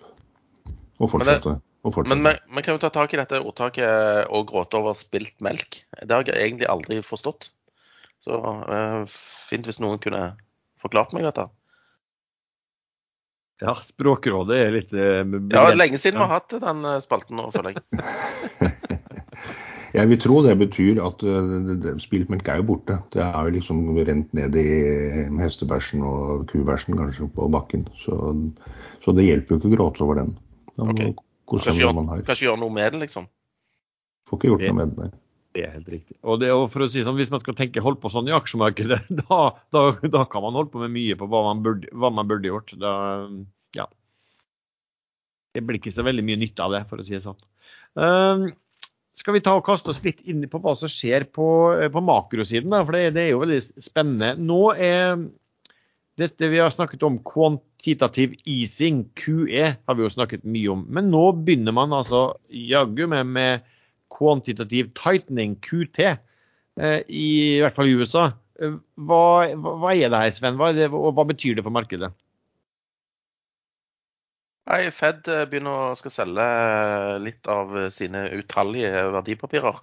Og 1.00 1.12
fortsatte. 1.12 1.58
og 1.84 1.96
fortsatte. 1.96 2.20
Men 2.20 2.40
vi 2.58 2.64
kan 2.66 2.76
jo 2.76 2.84
ta 2.84 2.92
tak 2.92 3.16
i 3.16 3.20
dette 3.20 3.40
ordtaket 3.40 4.28
og 4.32 4.48
gråte 4.52 4.80
over 4.80 4.96
spilt 5.00 5.36
melk. 5.44 5.86
Det 6.02 6.12
har 6.12 6.28
jeg 6.28 6.40
egentlig 6.40 6.70
aldri 6.72 7.02
forstått. 7.04 7.50
Så 8.24 8.40
uh, 8.40 9.04
fint 9.50 9.68
hvis 9.68 9.82
noen 9.84 10.00
kunne 10.02 10.32
forklart 10.82 11.12
meg 11.16 11.28
dette. 11.28 11.50
Ja, 13.64 13.72
Språkrådet 13.80 14.58
er 14.60 14.74
litt 14.76 14.92
eh, 14.96 15.22
Ja, 15.54 15.70
lenge 15.72 16.00
siden 16.02 16.20
vi 16.20 16.26
har 16.26 16.42
hatt 16.42 16.56
den 16.60 16.84
eh, 16.84 17.00
spalten 17.04 17.40
nå, 17.40 17.48
føler 17.56 17.78
jeg. 17.78 18.74
Jeg 19.96 20.10
vil 20.12 20.20
tro 20.20 20.42
det 20.44 20.58
betyr 20.60 20.98
at 21.00 21.22
eh, 21.24 21.86
spiltmelk 22.04 22.50
er 22.52 22.60
jo 22.60 22.66
borte. 22.74 22.98
Det 23.16 23.22
er 23.24 23.48
jo 23.48 23.54
liksom 23.56 23.78
rent 23.96 24.34
ned 24.36 24.58
i 24.60 24.66
hestebæsjen 25.40 26.04
og 26.04 26.50
kubæsjen 26.52 27.00
kanskje 27.00 27.30
på 27.32 27.48
bakken. 27.54 27.86
Så, 28.02 28.18
så 29.06 29.16
det 29.16 29.30
hjelper 29.30 29.56
jo 29.56 29.62
ikke 29.62 29.72
å 29.72 29.76
gråte 29.78 30.04
over 30.04 30.20
den. 30.20 30.34
Man 30.76 31.00
kose 31.48 31.70
Kanskje 31.70 31.86
gjøre, 31.86 31.96
man 32.02 32.26
kanskje 32.28 32.50
gjøre 32.50 32.60
noe 32.66 32.76
med 32.76 32.92
det, 32.92 33.06
liksom. 33.06 33.30
Får 34.28 34.42
ikke 34.42 34.52
gjort 34.52 34.66
noe 34.68 34.80
med 34.82 34.92
det. 34.92 35.06
nei. 35.06 35.25
Det 35.56 35.64
er 35.64 35.72
helt 35.78 35.88
riktig. 35.88 36.18
Og, 36.20 36.42
det, 36.42 36.50
og 36.52 36.66
for 36.74 36.84
å 36.84 36.90
si 36.92 37.04
sånn, 37.06 37.16
Hvis 37.16 37.32
man 37.32 37.40
skal 37.40 37.56
tenke 37.56 37.84
holde 37.84 38.02
på 38.04 38.12
sånn 38.12 38.28
i 38.28 38.36
aksjemarkedet, 38.36 39.06
da, 39.24 39.40
da, 39.72 39.86
da 40.04 40.26
kan 40.32 40.44
man 40.44 40.58
holde 40.58 40.74
på 40.74 40.82
med 40.84 40.92
mye 40.96 41.16
på 41.20 41.30
hva 41.32 41.46
man 41.48 41.64
burde, 41.64 41.92
hva 41.96 42.12
man 42.12 42.28
burde 42.30 42.52
gjort. 42.52 42.76
Da, 42.82 42.92
ja. 43.78 43.88
Det 45.56 45.64
blir 45.64 45.80
ikke 45.80 45.96
så 45.96 46.04
veldig 46.04 46.26
mye 46.28 46.42
nytte 46.44 46.66
av 46.66 46.76
det, 46.76 46.84
for 46.90 47.00
å 47.00 47.08
si 47.08 47.16
det 47.16 47.24
sånn. 47.24 47.40
Um, 47.96 48.50
skal 49.16 49.38
vi 49.38 49.44
ta 49.46 49.54
og 49.56 49.64
kaste 49.64 49.94
oss 49.94 50.04
litt 50.04 50.20
inn 50.28 50.44
på 50.52 50.60
hva 50.60 50.74
som 50.76 50.92
skjer 50.92 51.30
på, 51.32 51.48
på 51.94 52.04
makrosiden? 52.04 52.74
Da? 52.76 52.84
For 52.84 52.98
det, 52.98 53.14
det 53.16 53.24
er 53.24 53.32
jo 53.32 53.44
veldig 53.46 53.62
spennende. 53.64 54.34
Nå 54.36 54.60
er 54.76 55.24
dette 56.20 56.50
vi 56.52 56.60
har 56.60 56.72
snakket 56.72 57.04
om 57.08 57.22
kvantitativ 57.28 58.36
easing, 58.44 59.06
QE, 59.20 59.72
har 59.80 59.96
vi 59.96 60.04
jo 60.04 60.12
snakket 60.12 60.44
mye 60.48 60.74
om. 60.76 60.84
Men 60.92 61.08
nå 61.12 61.24
begynner 61.48 61.76
man 61.76 61.96
altså 61.96 62.28
jaggu 62.52 63.06
med, 63.12 63.32
med 63.36 63.72
quantitative 64.14 64.94
tightening, 64.98 65.56
QT, 65.62 66.00
eh, 66.06 67.00
i, 67.08 67.28
i 67.58 67.62
hvert 67.64 67.78
fall 67.78 67.90
i 67.90 67.96
USA. 67.98 68.30
Eh, 68.62 68.78
Hva, 69.08 69.24
hva 69.56 69.96
er 69.96 70.12
det 70.12 70.22
her, 70.22 70.36
Sven? 70.36 70.60
Hva, 70.60 70.72
det, 70.76 70.90
og 70.94 71.12
hva 71.18 71.28
betyr 71.28 71.58
det 71.58 71.66
for 71.66 71.76
markedet? 71.76 72.12
Nei, 74.66 74.80
Fed 74.96 75.28
eh, 75.30 75.44
begynner 75.50 75.92
å 75.92 75.98
skal 76.00 76.14
selge 76.14 76.46
litt 77.22 77.50
av 77.52 77.76
sine 77.94 78.26
utallige 78.34 79.04
verdipapirer, 79.14 79.82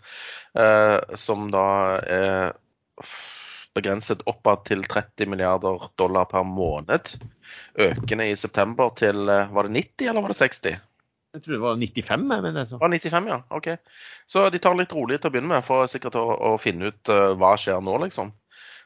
eh, 0.58 0.98
som 1.14 1.52
da 1.54 1.66
er 2.02 2.56
begrenset 3.72 4.24
oppad 4.28 4.66
til 4.68 4.82
30 4.85 5.30
milliarder 5.32 5.87
dollar 5.96 6.26
per 6.28 6.42
måned. 6.44 7.14
Økende 7.80 8.26
i 8.28 8.35
september 8.37 8.90
til 8.98 9.24
Var 9.24 9.68
det 9.68 9.72
90 9.78 10.11
eller 10.11 10.24
var 10.26 10.35
det 10.35 10.40
60? 10.42 10.82
Jeg 11.33 11.45
tror 11.47 11.55
det 11.55 11.62
var 11.62 11.79
95, 11.81 12.25
jeg 12.37 12.45
mener 12.45 12.66
så. 12.68 12.77
Det 12.77 12.85
var 12.85 12.92
95, 12.92 13.29
ja. 13.31 13.38
OK. 13.57 13.68
Så 14.29 14.45
de 14.53 14.61
tar 14.61 14.77
litt 14.77 14.92
rolig 14.92 15.16
til 15.21 15.31
å 15.31 15.33
begynne 15.33 15.55
med, 15.55 15.64
for 15.64 15.88
sikkert 15.88 16.18
å, 16.21 16.25
å 16.53 16.57
finne 16.61 16.90
ut 16.92 17.12
uh, 17.12 17.33
hva 17.40 17.55
skjer 17.61 17.81
nå, 17.81 17.95
liksom. 18.05 18.35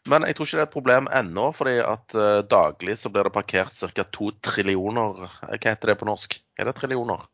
Men 0.06 0.22
jeg 0.28 0.36
tror 0.38 0.46
ikke 0.46 0.58
det 0.58 0.62
er 0.62 0.68
et 0.68 0.76
problem 0.76 1.08
ennå, 1.10 1.48
fordi 1.56 1.78
at 1.82 2.14
uh, 2.14 2.42
daglig 2.46 2.94
så 3.00 3.10
blir 3.10 3.26
det 3.26 3.34
parkert 3.34 3.74
ca. 3.74 4.04
to 4.14 4.30
trillioner 4.46 5.24
eh, 5.26 5.56
Hva 5.56 5.72
heter 5.72 5.90
det 5.90 5.98
på 5.98 6.06
norsk? 6.06 6.38
Er 6.54 6.70
det 6.70 6.76
trillioner? 6.78 7.26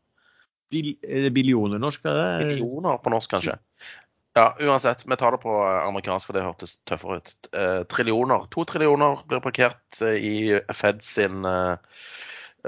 Bil, 0.73 0.95
er 1.05 1.27
det 1.27 1.33
billioner 1.35 1.81
norsk? 1.81 2.09
Er 2.09 2.17
det? 2.17 2.47
Billioner 2.55 2.97
på 3.03 3.13
norsk, 3.13 3.35
kanskje. 3.35 3.59
Ja, 4.33 4.47
uansett. 4.65 5.05
Vi 5.05 5.17
tar 5.21 5.35
det 5.35 5.43
på 5.43 5.59
amerikansk, 5.61 6.25
for 6.25 6.33
det 6.33 6.47
hørtes 6.47 6.79
tøffere 6.89 7.21
ut. 7.21 7.35
Uh, 7.53 7.83
trillioner. 7.85 8.49
To 8.57 8.65
trillioner 8.65 9.21
blir 9.29 9.45
parkert 9.45 10.01
i 10.01 10.57
Fed 10.73 11.05
sin 11.05 11.45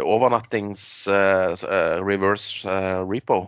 overnattings 0.03 1.07
eh, 1.07 1.53
eh, 1.53 1.97
reverse 2.03 2.67
eh, 2.69 3.01
repo. 3.07 3.45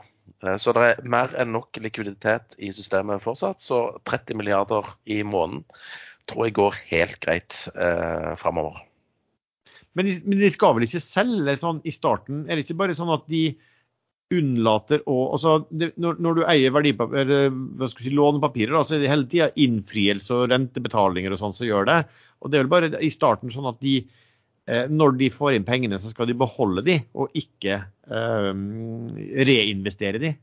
Så 0.62 0.70
det 0.76 0.82
er 0.86 1.08
mer 1.10 1.32
enn 1.40 1.50
nok 1.56 1.80
likviditet 1.82 2.54
i 2.62 2.70
systemet 2.76 3.24
fortsatt. 3.24 3.64
Så 3.64 3.80
30 4.06 4.38
milliarder 4.38 4.86
i 5.10 5.24
måneden 5.26 5.64
tror 6.30 6.46
jeg 6.46 6.58
går 6.60 6.78
helt 6.92 7.18
greit 7.24 7.56
eh, 7.74 8.36
framover. 8.38 8.84
Men 9.98 10.12
men 10.28 10.44
de 10.44 10.52
skal 10.54 10.76
vel 10.78 10.86
ikke 10.86 11.02
selge 11.02 11.56
sånn 11.58 11.80
i 11.88 11.94
starten? 11.96 12.46
Er 12.46 12.56
det 12.56 12.68
ikke 12.68 12.82
bare 12.84 12.98
sånn 12.98 13.16
at 13.16 13.26
de 13.32 13.48
unnlater 14.36 15.02
å 15.08 15.18
altså, 15.38 15.62
det, 15.72 15.94
når, 16.04 16.20
når 16.22 16.38
du 16.38 16.42
eier 16.52 16.74
verdipapir, 16.76 17.32
hva 17.80 17.88
skal 17.88 18.06
si, 18.06 18.14
lånepapirer, 18.14 18.76
da, 18.76 18.84
så 18.84 18.98
er 18.98 19.04
det 19.04 19.12
hele 19.12 19.28
tida 19.32 19.50
innfrielse 19.56 20.36
og 20.36 20.50
rentebetalinger 20.52 21.34
og 21.34 21.42
sånn 21.42 21.56
som 21.56 21.68
gjør 21.68 21.88
det. 21.88 22.02
Og 22.44 22.52
det 22.52 22.60
er 22.60 22.66
vel 22.66 22.74
bare 22.76 23.04
i 23.04 23.12
starten 23.14 23.54
sånn 23.54 23.70
at 23.72 23.80
de 23.82 24.02
når 24.68 25.18
de 25.20 25.30
får 25.32 25.56
inn 25.56 25.68
pengene, 25.68 26.00
så 26.02 26.12
skal 26.12 26.28
de 26.28 26.36
beholde 26.38 26.84
de, 26.84 26.98
og 27.16 27.32
ikke 27.38 27.80
eh, 27.80 28.50
reinvestere 29.48 30.20
de. 30.24 30.34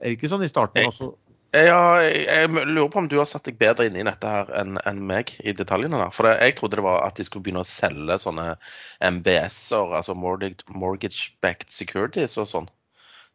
Er 0.00 0.10
det 0.10 0.16
ikke 0.18 0.30
sånn 0.32 0.46
i 0.46 0.50
starten 0.50 0.88
også? 0.88 1.12
Ja, 1.50 1.98
jeg, 1.98 2.50
lurer 2.54 2.90
på 2.92 3.00
om 3.00 3.08
du 3.10 3.16
har 3.18 3.26
satt 3.26 3.48
deg 3.48 3.56
bedre 3.58 3.88
inn 3.88 3.96
i 3.98 4.04
dette 4.06 4.30
her 4.30 4.50
enn 4.60 4.76
en 4.86 5.00
meg 5.06 5.32
i 5.42 5.54
detaljene 5.56 5.98
der. 5.98 6.12
For 6.14 6.30
jeg 6.30 6.54
trodde 6.58 6.78
det 6.78 6.84
var 6.86 7.02
at 7.02 7.18
de 7.18 7.26
skulle 7.26 7.42
begynne 7.46 7.64
å 7.64 7.66
selge 7.66 8.20
sånne 8.22 8.52
MBS-er, 9.02 9.96
altså 9.98 10.14
mortgage- 10.14 10.62
mortgage-backed 10.70 11.74
securities 11.74 12.38
og 12.38 12.46
sånn, 12.46 12.70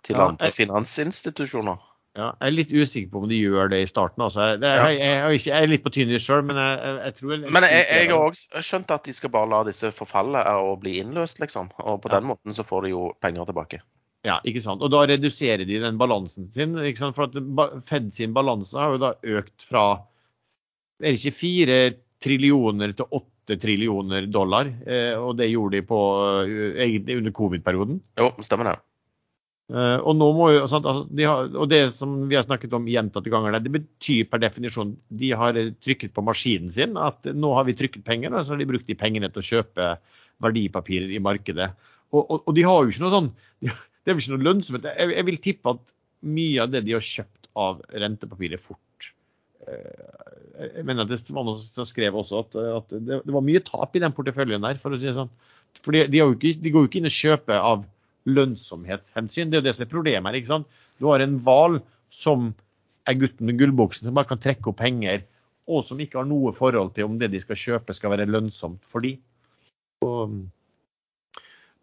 til 0.08 0.16
Ja, 0.16 0.30
andre 0.30 0.52
finansinstitusjoner. 0.56 1.84
Ja, 2.16 2.30
jeg 2.40 2.48
er 2.48 2.54
litt 2.56 2.70
usikker 2.72 3.10
på 3.12 3.22
om 3.24 3.28
de 3.28 3.36
gjør 3.42 3.68
det 3.74 3.82
i 3.84 3.88
starten. 3.92 4.24
Altså. 4.24 4.40
Jeg, 4.54 4.60
det, 4.62 4.70
Ja. 4.72 4.86
jeg, 4.88 5.00
jeg, 5.02 5.18
jeg, 5.36 5.42
jeg 5.50 5.64
er 5.66 5.68
litt 5.74 5.84
på 5.84 5.92
tynn 5.92 6.14
is 6.16 6.24
sjøl, 6.24 6.46
men 6.48 6.56
jeg, 6.62 6.94
jeg, 7.04 7.16
tror 7.18 7.34
jeg, 7.34 7.52
Men 7.52 7.68
jeg, 7.68 8.08
har 8.08 8.16
òg 8.16 8.38
skjønt 8.64 8.94
at 8.96 9.04
de 9.10 9.16
skal 9.18 9.34
bare 9.34 9.50
la 9.52 9.60
disse 9.68 9.92
forfalle 9.92 10.46
og 10.64 10.80
bli 10.86 10.94
innløst, 11.02 11.42
liksom. 11.44 11.74
Og 11.84 12.00
på 12.06 12.10
Ja. 12.14 12.20
den 12.22 12.30
måten 12.32 12.56
så 12.56 12.64
får 12.64 12.88
de 12.88 12.94
jo 12.96 13.10
penger 13.20 13.46
tilbake. 13.52 13.82
Ja, 14.26 14.40
ikke 14.48 14.64
sant. 14.64 14.82
Og 14.82 14.90
da 14.96 15.04
reduserer 15.12 15.68
de 15.68 15.82
den 15.84 16.00
balansen 16.02 16.48
sin. 16.52 16.78
ikke 16.80 16.98
sant? 17.04 17.16
For 17.20 17.28
at 17.28 17.84
Fed 17.92 18.08
sin 18.16 18.34
balanse 18.34 18.80
har 18.80 18.96
jo 18.96 18.98
da 19.04 19.12
økt 19.22 19.68
fra 19.68 19.84
er 21.04 21.12
det 21.12 21.20
ikke 21.20 21.36
fire 21.38 21.78
trillioner 22.24 22.96
til 22.96 23.06
åtte 23.12 23.60
trillioner 23.62 24.26
dollar. 24.32 24.72
Eh, 24.88 25.14
og 25.20 25.36
det 25.38 25.52
gjorde 25.52 25.76
de 25.78 25.86
på 25.86 26.00
eh, 26.48 27.18
under 27.20 27.32
covid-perioden. 27.36 28.00
Jo, 28.18 28.32
stemmer 28.42 28.72
det. 28.72 28.80
Eh, 29.74 29.98
og 29.98 30.14
nå 30.14 30.28
må 30.38 30.52
jo, 30.54 30.66
sant, 30.70 30.86
altså, 30.86 31.08
de 31.10 31.26
har, 31.26 31.48
og 31.58 31.70
det 31.72 31.82
som 31.96 32.12
vi 32.30 32.38
har 32.38 32.46
snakket 32.46 32.74
om 32.78 32.86
gjentatte 32.90 33.32
ganger, 33.34 33.58
det 33.58 33.72
betyr 33.74 34.28
per 34.30 34.44
definisjon 34.44 34.94
de 35.10 35.32
har 35.34 35.58
trykket 35.82 36.14
på 36.14 36.24
maskinen 36.26 36.70
sin 36.74 37.00
at 37.02 37.26
nå 37.34 37.54
har 37.58 37.66
vi 37.66 37.78
trykket 37.78 38.06
penger, 38.06 38.34
og 38.34 38.46
så 38.46 38.54
har 38.54 38.62
de 38.62 38.70
brukt 38.70 38.86
de 38.86 38.98
pengene 39.00 39.32
til 39.34 39.42
å 39.42 39.48
kjøpe 39.48 39.90
verdipapirer 40.46 41.16
i 41.16 41.24
markedet. 41.24 41.72
Og, 42.14 42.22
og, 42.22 42.44
og 42.44 42.54
de 42.58 42.66
har 42.68 42.84
jo 42.84 42.94
ikke 42.94 43.06
noe 43.08 43.16
sånn 43.16 43.32
de, 43.64 43.72
Det 44.06 44.12
er 44.12 44.18
vel 44.18 44.22
ikke 44.22 44.36
noe 44.36 44.46
lønnsomhet. 44.46 44.86
Jeg, 44.92 45.14
jeg 45.16 45.28
vil 45.32 45.42
tippe 45.42 45.74
at 45.74 45.96
mye 46.36 46.62
av 46.62 46.74
det 46.74 46.84
de 46.86 46.94
har 46.94 47.10
kjøpt 47.10 47.50
av 47.66 47.82
rentepapirer 48.04 48.62
fort 48.62 49.10
eh, 49.66 50.70
Jeg 50.76 50.86
mener 50.86 51.08
at 51.08 51.14
det 51.16 51.34
var 51.34 51.48
noen 51.48 51.64
som 51.64 51.90
skrev 51.90 52.22
også 52.22 52.44
at, 52.44 52.62
at 52.76 52.96
det, 53.00 53.24
det 53.26 53.34
var 53.34 53.46
mye 53.50 53.64
tap 53.66 53.98
i 53.98 54.04
den 54.04 54.14
porteføljen 54.14 54.62
der, 54.62 54.78
for 54.78 54.94
å 54.94 55.02
si 55.02 55.10
det 55.10 55.18
sånn. 55.18 55.34
For 55.82 55.96
de, 55.96 56.06
de, 56.12 56.22
ikke, 56.22 56.54
de 56.62 56.72
går 56.72 56.86
jo 56.86 56.92
ikke 56.92 57.02
inn 57.02 57.10
og 57.10 57.18
kjøper 57.18 57.66
av 57.74 57.90
lønnsomhetshensyn. 58.26 59.52
Det 59.52 59.60
er 59.60 59.64
jo 59.64 59.68
det 59.68 59.76
som 59.78 59.86
er 59.86 59.92
problemet 59.92 60.30
her. 60.30 60.40
ikke 60.40 60.54
sant? 60.54 60.82
Du 61.00 61.10
har 61.12 61.24
en 61.24 61.38
hval 61.46 61.80
som 62.10 62.52
er 63.06 63.18
gutten 63.22 63.46
med 63.50 63.60
gullbuksen, 63.60 64.08
som 64.08 64.18
bare 64.18 64.32
kan 64.32 64.42
trekke 64.42 64.72
opp 64.72 64.80
penger, 64.82 65.24
og 65.70 65.86
som 65.86 66.00
ikke 66.02 66.20
har 66.20 66.28
noe 66.30 66.54
forhold 66.56 66.94
til 66.96 67.10
om 67.10 67.18
det 67.22 67.32
de 67.34 67.42
skal 67.42 67.60
kjøpe 67.60 67.94
skal 67.98 68.14
være 68.14 68.30
lønnsomt 68.30 68.82
for 68.90 69.06
de. 69.06 69.16
Og, 70.06 70.38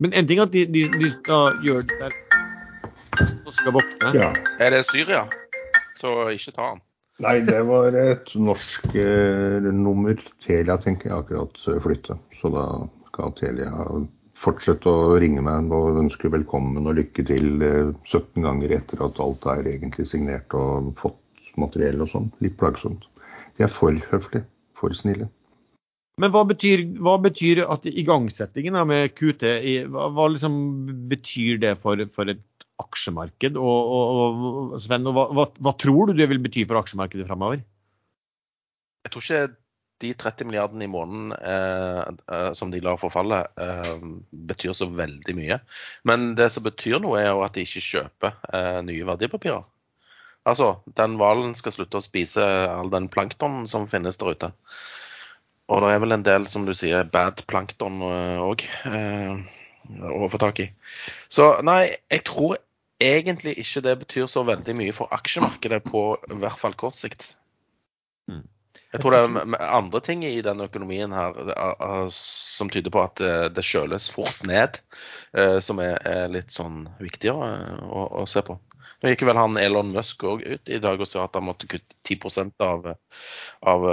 men 0.03 0.15
en 0.15 0.29
ting 0.29 0.41
er 0.41 0.49
at 0.49 0.55
de, 0.55 0.67
de, 0.71 0.87
de 0.91 1.11
skal 1.19 1.59
gjøre 1.67 1.87
det 1.91 1.99
der 2.03 2.17
og 3.47 3.53
skal 3.55 3.77
våkne. 3.77 4.15
Ja. 4.17 4.31
Er 4.63 4.75
det 4.75 4.85
Syria? 4.89 5.27
Så 6.01 6.15
ikke 6.35 6.55
ta 6.57 6.73
den. 6.73 6.83
Nei, 7.23 7.37
det 7.47 7.61
var 7.69 7.95
et 7.99 8.33
norsk 8.35 8.95
eh, 8.99 9.69
nummer. 9.69 10.19
Telia 10.43 10.79
tenker 10.81 11.11
jeg 11.11 11.19
akkurat 11.21 11.61
flytte. 11.85 12.17
Så 12.39 12.51
da 12.55 12.65
skal 13.13 13.35
Telia 13.39 13.71
fortsette 14.43 14.91
å 14.91 15.19
ringe 15.23 15.43
meg 15.45 15.71
og 15.75 16.01
ønske 16.03 16.31
velkommen 16.33 16.89
og 16.89 16.99
lykke 16.99 17.25
til 17.29 17.63
eh, 17.63 17.93
17 18.05 18.43
ganger 18.45 18.75
etter 18.79 19.05
at 19.07 19.21
alt 19.23 19.47
er 19.55 19.69
egentlig 19.71 20.09
signert 20.11 20.55
og 20.59 20.93
fått 21.01 21.53
materiell 21.61 22.03
og 22.03 22.11
sånn. 22.13 22.31
Litt 22.45 22.59
plagsomt. 22.61 23.07
De 23.59 23.67
er 23.67 23.73
for 23.73 23.97
høflige. 24.11 24.47
For 24.79 24.95
snille. 24.97 25.29
Men 26.21 26.33
hva 26.35 26.43
betyr, 26.49 26.83
hva 27.01 27.15
betyr 27.23 27.63
at 27.71 27.87
igangsettingen 27.89 28.75
med 28.89 29.15
QT 29.17 29.45
hva, 29.93 30.09
hva 30.13 30.27
liksom 30.33 30.57
betyr 31.11 31.61
det 31.63 31.77
for, 31.81 32.03
for 32.13 32.33
et 32.33 32.43
aksjemarked? 32.83 33.57
Og, 33.57 33.93
og, 33.97 34.43
og 34.75 34.75
Sven, 34.83 35.07
og 35.09 35.17
hva, 35.17 35.29
hva, 35.39 35.47
hva 35.63 35.75
tror 35.81 36.11
du 36.11 36.19
det 36.19 36.29
vil 36.33 36.43
bety 36.43 36.67
for 36.67 36.83
aksjemarkedet 36.83 37.29
fremover? 37.29 37.63
Jeg 39.07 39.15
tror 39.15 39.25
ikke 39.25 39.62
de 40.03 40.13
30 40.19 40.49
milliardene 40.49 40.87
i 40.87 40.91
måneden 40.91 41.33
eh, 41.39 42.01
eh, 42.37 42.49
som 42.59 42.73
de 42.73 42.81
lar 42.85 42.99
forfalle, 43.01 43.43
eh, 43.57 43.93
betyr 44.51 44.75
så 44.77 44.89
veldig 44.91 45.37
mye. 45.39 45.61
Men 46.09 46.33
det 46.39 46.51
som 46.55 46.67
betyr 46.67 47.01
noe, 47.03 47.21
er 47.21 47.31
jo 47.31 47.45
at 47.47 47.57
de 47.57 47.67
ikke 47.67 47.85
kjøper 47.87 48.35
eh, 48.53 48.81
nye 48.89 49.07
verdipapirer. 49.09 49.65
Altså, 50.49 50.73
den 50.99 51.15
hvalen 51.21 51.55
skal 51.55 51.75
slutte 51.75 52.01
å 52.01 52.03
spise 52.03 52.43
all 52.43 52.91
den 52.91 53.07
planktonen 53.13 53.69
som 53.71 53.87
finnes 53.91 54.19
der 54.19 54.35
ute. 54.35 54.51
Og 55.71 55.85
det 55.85 55.93
er 55.95 56.03
vel 56.03 56.17
en 56.17 56.27
del, 56.27 56.49
som 56.51 56.67
du 56.67 56.75
sier, 56.75 57.07
bad 57.09 57.45
plankton 57.49 58.03
òg 58.03 58.67
eh, 58.91 59.39
å 60.03 60.29
få 60.31 60.41
tak 60.43 60.65
i. 60.65 60.69
Så 61.31 61.55
nei, 61.65 61.95
jeg 62.11 62.27
tror 62.27 62.59
egentlig 63.03 63.55
ikke 63.63 63.83
det 63.87 63.95
betyr 64.03 64.27
så 64.31 64.45
veldig 64.47 64.75
mye 64.79 64.95
for 64.97 65.13
aksjemarkedet 65.15 65.83
på 65.87 66.03
i 66.31 66.39
hvert 66.43 66.61
fall 66.61 66.77
kort 66.79 66.99
sikt. 66.99 67.33
Mm. 68.31 68.45
Jeg 68.93 69.01
tror 69.01 69.15
det 69.15 69.21
er 69.25 69.63
andre 69.73 70.01
ting 70.05 70.25
i 70.29 70.43
den 70.45 70.61
økonomien 70.61 71.15
her 71.17 71.39
som 72.13 72.69
tyder 72.73 72.93
på 72.93 73.01
at 73.07 73.23
det 73.57 73.65
kjøles 73.65 74.11
fort 74.13 74.43
ned, 74.45 74.77
som 75.65 75.81
er 75.81 76.29
litt 76.29 76.53
sånn 76.53 76.85
viktigere 77.01 77.79
å, 77.89 78.05
å 78.21 78.27
se 78.29 78.45
på. 78.45 78.59
Nå 79.03 79.11
gikk 79.11 79.25
vel 79.27 79.41
han 79.41 79.57
Elon 79.59 79.95
Musk 79.95 80.23
òg 80.29 80.45
ut 80.45 80.71
i 80.71 80.79
dag 80.83 81.01
og 81.01 81.09
sa 81.11 81.25
at 81.25 81.35
han 81.35 81.49
måtte 81.49 81.67
kutte 81.73 81.97
10% 82.07 82.63
av, 82.63 82.93
av 83.73 83.87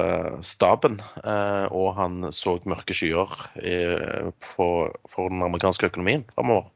staben. 0.46 1.00
Og 1.72 1.88
han 1.98 2.28
så 2.36 2.60
mørke 2.70 2.94
skyer 2.94 3.32
for, 4.44 4.92
for 5.10 5.32
den 5.32 5.48
amerikanske 5.48 5.90
økonomien 5.90 6.28
framover. 6.36 6.68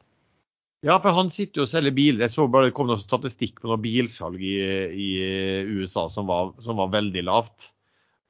Ja, 0.83 0.97
for 0.99 1.15
han 1.15 1.29
sitter 1.31 1.61
jo 1.61 1.67
og 1.67 1.71
selger 1.71 1.93
biler. 1.95 2.25
Jeg 2.25 2.33
så 2.33 2.47
bare 2.51 2.67
det 2.67 2.75
kom 2.75 2.89
noe 2.89 2.99
statistikk 2.99 3.61
på 3.61 3.69
noe 3.69 3.79
bilsalg 3.79 4.41
i, 4.43 4.57
i 4.91 5.11
USA 5.69 6.09
som 6.11 6.27
var, 6.27 6.51
som 6.65 6.81
var 6.81 6.91
veldig 6.91 7.23
lavt. 7.29 7.69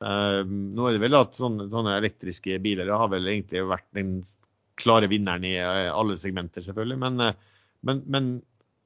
Uh, 0.03 0.43
nå 0.43 0.87
er 0.87 0.97
det 0.97 1.03
vel 1.05 1.15
at 1.15 1.37
sånne, 1.37 1.69
sånne, 1.71 1.95
elektriske 2.01 2.57
biler 2.63 2.89
har 2.91 3.11
vel 3.13 3.29
egentlig 3.31 3.61
vært 3.69 3.87
den 3.95 4.17
klare 4.81 5.07
vinneren 5.07 5.45
i 5.47 5.55
uh, 5.61 5.93
alle 5.95 6.17
segmenter, 6.19 6.65
selvfølgelig. 6.65 6.99
Men, 6.99 7.21
uh, 7.23 7.61
men, 7.87 8.03
men, 8.11 8.33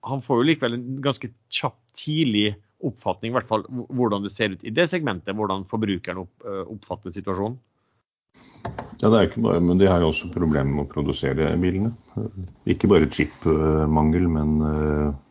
han 0.08 0.22
får 0.24 0.40
jo 0.40 0.48
likevel 0.52 0.78
en 0.78 1.00
ganske 1.04 1.32
kjapp, 1.52 1.80
tidlig 1.98 2.52
oppfatning, 2.86 3.34
hvert 3.34 3.50
fall 3.50 3.64
hvordan 3.68 4.22
det 4.24 4.32
ser 4.36 4.54
ut 4.54 4.62
i 4.62 4.72
det 4.72 4.86
segmentet. 4.92 5.34
Hvordan 5.36 5.66
forbrukeren 5.68 6.22
opp, 6.22 6.46
oppfatter 6.46 7.12
situasjonen. 7.12 7.58
Ja, 9.02 9.10
det 9.10 9.18
er 9.18 9.26
ikke 9.26 9.42
bare, 9.42 9.64
men 9.66 9.82
De 9.82 9.90
har 9.90 10.04
jo 10.06 10.12
også 10.12 10.30
problemer 10.32 10.70
med 10.70 10.86
å 10.86 10.92
produsere 10.92 11.50
bilene. 11.60 11.92
Ikke 12.70 12.88
bare 12.92 13.10
chipmangel, 13.10 14.30
men 14.30 14.62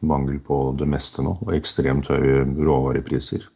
mangel 0.03 0.42
på 0.42 0.59
det 0.83 0.90
meste 0.90 1.25
nå. 1.25 1.37
Og 1.46 1.55
ekstremt 1.55 2.11
høye 2.11 2.42
råvarepriser 2.59 3.46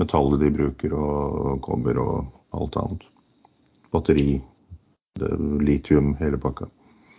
metallet 0.00 0.42
de 0.42 0.52
bruker, 0.54 0.94
og 0.94 1.60
kobber 1.64 2.00
og 2.02 2.14
alt 2.56 2.78
annet. 2.80 3.06
Batteri, 3.94 4.28
litium, 5.62 6.14
hele 6.18 6.40
pakka. 6.42 6.68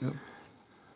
Ja. 0.04 0.12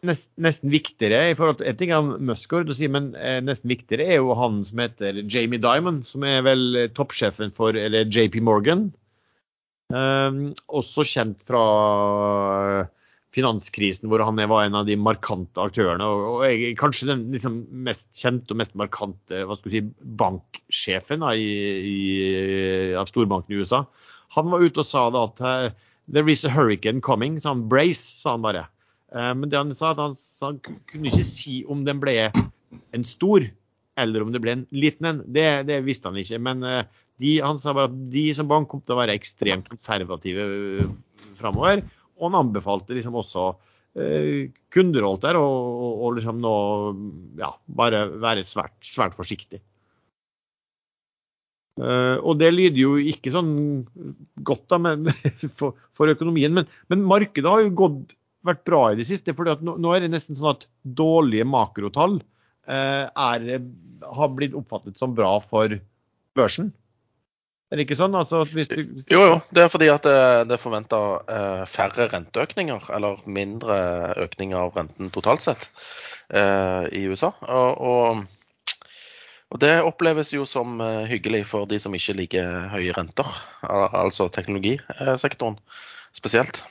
Nest, 0.08 0.30
nesten 0.40 0.72
viktigere 0.72 1.32
i 1.32 1.36
forhold 1.36 1.58
til 1.60 1.68
En 1.68 1.80
ting 1.80 1.92
er 1.92 2.12
Muscord, 2.24 2.72
men 2.92 3.12
eh, 3.20 3.40
nesten 3.44 3.72
viktigere 3.72 4.08
er 4.08 4.22
jo 4.22 4.36
han 4.36 4.62
som 4.68 4.80
heter 4.80 5.24
Jamie 5.28 5.60
Dimon, 5.60 6.04
som 6.08 6.24
er 6.24 6.44
vel 6.48 6.88
toppsjefen 6.96 7.52
for 7.56 7.76
eller 7.76 8.08
JP 8.08 8.40
Morgan. 8.44 8.90
Um, 9.90 10.52
også 10.70 11.02
kjent 11.08 11.40
fra 11.50 11.64
finanskrisen, 13.36 14.10
hvor 14.10 14.24
han 14.26 14.40
var 14.50 14.66
en 14.66 14.78
av 14.80 14.88
de 14.88 14.96
markante 14.98 15.62
aktørene. 15.62 16.06
Og, 16.06 16.42
og 16.42 16.64
kanskje 16.80 17.12
den 17.12 17.28
liksom 17.34 17.62
mest 17.86 18.10
kjente 18.18 18.56
og 18.56 18.62
mest 18.62 18.74
markante 18.80 19.44
hva 19.46 19.58
skal 19.60 19.76
si, 19.76 19.84
banksjefen 20.22 21.26
da, 21.26 21.36
i, 21.38 21.52
i, 21.92 22.00
av 22.98 23.10
storbanken 23.12 23.54
i 23.54 23.62
USA. 23.62 23.84
Han 24.38 24.50
var 24.54 24.66
ute 24.66 24.82
og 24.82 24.88
sa 24.88 25.08
da 25.14 25.28
at 25.30 25.44
uh, 25.46 25.70
there 26.10 26.30
is 26.32 26.46
a 26.46 26.54
hurricane 26.54 27.02
coming. 27.06 27.38
Så 27.42 27.54
han 27.54 27.68
brace, 27.70 28.22
sa 28.22 28.34
han 28.38 28.46
bare. 28.46 28.66
Uh, 29.14 29.34
men 29.38 29.50
det 29.52 29.62
han 29.62 29.76
sa, 29.78 29.94
at 29.94 30.02
han, 30.02 30.18
han, 30.46 30.60
kunne 30.90 31.14
ikke 31.14 31.28
si 31.28 31.62
om 31.70 31.86
den 31.86 32.02
ble 32.02 32.18
en 32.30 33.06
stor 33.06 33.46
eller 34.00 34.24
om 34.24 34.30
det 34.32 34.40
ble 34.42 34.54
en 34.56 34.66
liten 34.74 35.06
en. 35.10 35.22
Det, 35.28 35.46
det 35.70 35.82
visste 35.86 36.10
han 36.10 36.18
ikke. 36.18 36.42
Men 36.50 36.66
uh, 36.66 36.82
de, 37.22 37.38
han 37.46 37.62
sa 37.62 37.76
bare 37.78 37.92
at 37.92 38.02
de 38.10 38.26
som 38.34 38.50
bank 38.50 38.72
kom 38.72 38.82
til 38.82 38.96
å 38.96 39.02
være 39.02 39.18
ekstremt 39.18 39.70
konservative 39.70 40.50
framover. 41.38 41.86
Og 42.20 42.30
han 42.30 42.40
anbefalte 42.44 42.96
liksom 42.98 43.18
også 43.20 43.48
eh, 44.00 44.52
kunder 44.74 45.08
holdt 45.08 45.26
der 45.26 45.40
og, 45.40 46.06
liksom 46.18 46.42
nå 46.44 46.54
ja, 47.40 47.54
bare 47.66 48.06
være 48.20 48.46
svært, 48.48 48.76
svært 48.86 49.18
forsiktig. 49.18 49.62
Uh, 51.80 52.20
og 52.28 52.40
det 52.42 52.50
lyder 52.52 52.80
jo 52.82 52.96
ikke 53.00 53.32
sånn 53.32 53.52
godt 54.44 54.66
da, 54.72 54.80
men, 54.84 55.06
for, 55.60 55.78
for, 55.96 56.12
økonomien, 56.12 56.52
men, 56.52 56.68
men, 56.92 57.06
markedet 57.08 57.48
har 57.48 57.64
jo 57.64 57.76
gått, 57.86 58.18
vært 58.44 58.66
bra 58.68 58.82
i 58.92 58.98
det 59.00 59.06
siste. 59.08 59.36
for 59.36 59.48
nå, 59.64 59.78
nå, 59.80 59.94
er 59.96 60.04
det 60.04 60.12
nesten 60.12 60.36
sånn 60.36 60.52
at 60.52 60.66
dårlige 60.84 61.48
makrotall 61.48 62.18
uh, 62.20 63.06
er, 63.08 63.48
har 64.04 64.36
blitt 64.36 64.58
oppfattet 64.60 65.00
som 65.00 65.16
bra 65.16 65.38
for 65.44 65.80
børsen. 66.36 66.74
Er 67.70 67.78
det 67.78 67.86
ikke 67.86 68.00
sånn? 68.00 68.16
Altså, 68.18 68.42
du... 68.50 68.80
Jo, 69.14 69.20
jo. 69.22 69.36
Det 69.54 69.62
er 69.62 69.70
fordi 69.70 69.92
at 69.94 70.06
det, 70.08 70.16
det 70.50 70.56
er 70.56 70.62
forventa 70.62 71.00
eh, 71.30 71.66
færre 71.70 72.08
renteøkninger, 72.10 72.90
eller 72.98 73.22
mindre 73.30 73.78
økning 74.26 74.56
av 74.58 74.74
renten 74.74 75.12
totalt 75.14 75.44
sett 75.44 75.68
eh, 76.34 76.88
i 76.98 77.04
USA. 77.06 77.30
Og, 77.46 77.84
og, 77.92 78.80
og, 79.54 79.60
det 79.62 79.76
oppleves 79.86 80.34
jo 80.34 80.48
som 80.50 80.82
eh, 80.82 81.06
hyggelig 81.12 81.44
for 81.52 81.70
de 81.70 81.78
som 81.84 81.94
ikke 81.94 82.18
liker 82.18 82.74
høye 82.74 82.96
renter, 82.98 83.38
altså 83.62 84.32
teknologisektoren 84.34 85.62
spesielt. 86.18 86.64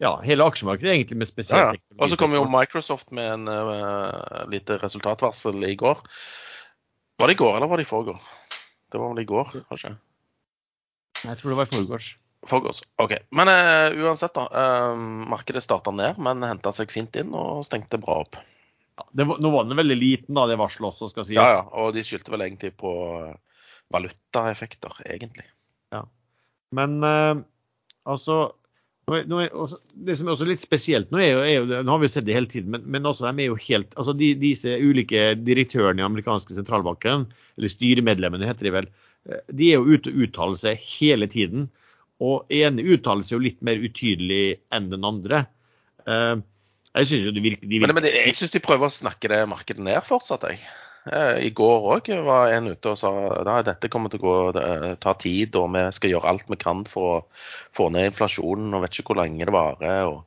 Ja, 0.00 0.18
hele 0.24 0.44
aksjemarkedet 0.48 0.92
egentlig 0.92 1.18
med 1.20 1.28
spesielt 1.28 1.60
ja, 1.60 1.80
ja. 1.80 1.96
Og 1.96 2.12
så 2.12 2.16
kom 2.20 2.32
jo 2.32 2.44
Microsoft 2.48 3.10
med 3.12 3.26
en 3.34 3.48
uh, 3.52 4.46
lite 4.48 4.78
resultatvarsel 4.80 5.64
i 5.68 5.74
går. 5.80 6.00
Var 7.20 7.28
det 7.28 7.36
i 7.36 7.40
går, 7.40 7.56
eller 7.58 7.68
var 7.68 7.80
det 7.80 7.84
i 7.84 7.90
forgår? 7.90 8.16
Det 8.92 9.00
var 9.00 9.12
vel 9.12 9.20
i 9.20 9.28
går, 9.28 9.52
kanskje? 9.68 9.92
Jeg 11.26 11.40
tror 11.40 11.52
det 11.52 11.58
var 11.58 11.68
i 11.68 11.74
forgårs. 11.74 12.10
Forgårs, 12.48 12.82
OK. 12.96 13.12
Men 13.36 13.50
uh, 13.52 14.04
uansett, 14.06 14.32
da. 14.36 14.46
Uh, 14.48 15.00
markedet 15.28 15.62
starta 15.64 15.92
ned, 15.92 16.20
men 16.22 16.44
henta 16.46 16.72
seg 16.72 16.92
fint 16.92 17.16
inn 17.20 17.34
og 17.36 17.66
stengte 17.68 18.00
bra 18.00 18.22
opp. 18.22 18.38
Ja, 18.96 19.04
var, 19.26 19.40
nå 19.42 19.50
var 19.52 19.66
den 19.68 19.76
veldig 19.76 19.98
liten, 19.98 20.36
da, 20.36 20.46
det 20.48 20.56
varselet 20.60 20.88
også, 20.88 21.10
skal 21.12 21.26
sies. 21.28 21.36
Ja, 21.36 21.58
ja. 21.58 21.66
Og 21.82 21.92
de 21.96 22.04
skyldte 22.06 22.32
vel 22.32 22.46
egentlig 22.46 22.72
på 22.80 22.92
valutaeffekter, 23.92 25.02
egentlig. 25.04 25.44
Ja. 25.92 26.06
Men 26.76 26.96
uh, 27.04 27.44
altså 28.08 28.46
nå 29.10 29.40
er, 29.42 29.48
også, 29.58 29.80
det 30.06 30.14
som 30.14 30.28
er 30.28 30.36
også 30.36 30.46
litt 30.46 30.62
spesielt 30.62 31.08
nå, 31.10 31.18
er 31.18 31.32
jo, 31.32 31.38
er 31.42 31.54
jo, 31.56 31.78
nå 31.82 31.96
har 31.96 31.98
vi 31.98 32.10
sett 32.12 32.28
det 32.28 32.36
hele 32.36 32.46
tiden, 32.46 32.70
men, 32.70 32.84
men 32.94 33.08
også, 33.10 33.24
de 33.26 33.42
er 33.42 33.48
jo 33.48 33.56
helt, 33.58 33.96
altså 33.98 34.14
de, 34.14 34.28
disse 34.38 34.76
ulike 34.78 35.32
direktørene 35.34 35.98
i 35.98 36.06
amerikanske 36.06 36.54
sentralbanken, 36.54 37.24
eller 37.58 37.72
styremedlemmene 37.72 38.46
heter 38.46 38.68
de 38.68 38.74
vel, 38.76 38.90
Eh, 38.92 39.09
de 39.28 39.70
er 39.70 39.78
jo 39.78 39.96
ute 39.96 40.12
og 40.12 40.24
uttaler 40.24 40.60
seg 40.60 40.84
hele 40.98 41.28
tiden. 41.30 41.68
Og 42.20 42.50
ene 42.52 42.84
uttaler 42.84 43.24
seg 43.24 43.38
jo 43.38 43.44
litt 43.46 43.60
mer 43.64 43.80
utydelig 43.80 44.60
enn 44.74 44.90
den 44.92 45.06
andre. 45.08 45.44
Eh, 46.06 46.36
jeg 46.90 47.08
syns 47.08 47.26
jo 47.28 47.34
det 47.36 47.44
virker, 47.44 47.68
de 47.68 47.78
virker... 47.78 47.94
Men, 47.94 48.02
men 48.02 48.12
jeg 48.12 48.36
syns 48.36 48.54
de 48.54 48.62
prøver 48.64 48.90
å 48.90 48.94
snakke 48.94 49.30
det 49.30 49.44
markedet 49.50 49.84
ned 49.86 50.00
fortsatt, 50.06 50.48
jeg. 50.50 50.62
Eh, 51.08 51.36
I 51.46 51.52
går 51.56 51.86
òg 51.94 52.10
var 52.26 52.52
en 52.52 52.72
ute 52.72 52.92
og 52.92 52.98
sa 53.00 53.12
at 53.40 53.68
dette 53.70 53.88
kommer 53.92 54.12
til 54.12 54.20
å 54.20 54.26
gå, 54.26 54.64
ta 55.00 55.14
tid, 55.20 55.56
og 55.56 55.70
vi 55.76 55.86
skal 55.96 56.12
gjøre 56.16 56.34
alt 56.34 56.50
vi 56.50 56.58
kan 56.60 56.82
for 56.88 57.12
å 57.14 57.22
få 57.76 57.88
ned 57.94 58.10
inflasjonen, 58.10 58.74
og 58.74 58.84
vet 58.84 59.00
ikke 59.00 59.14
hvor 59.14 59.22
lenge 59.22 59.46
det 59.48 59.54
varer. 59.54 60.10
og 60.10 60.26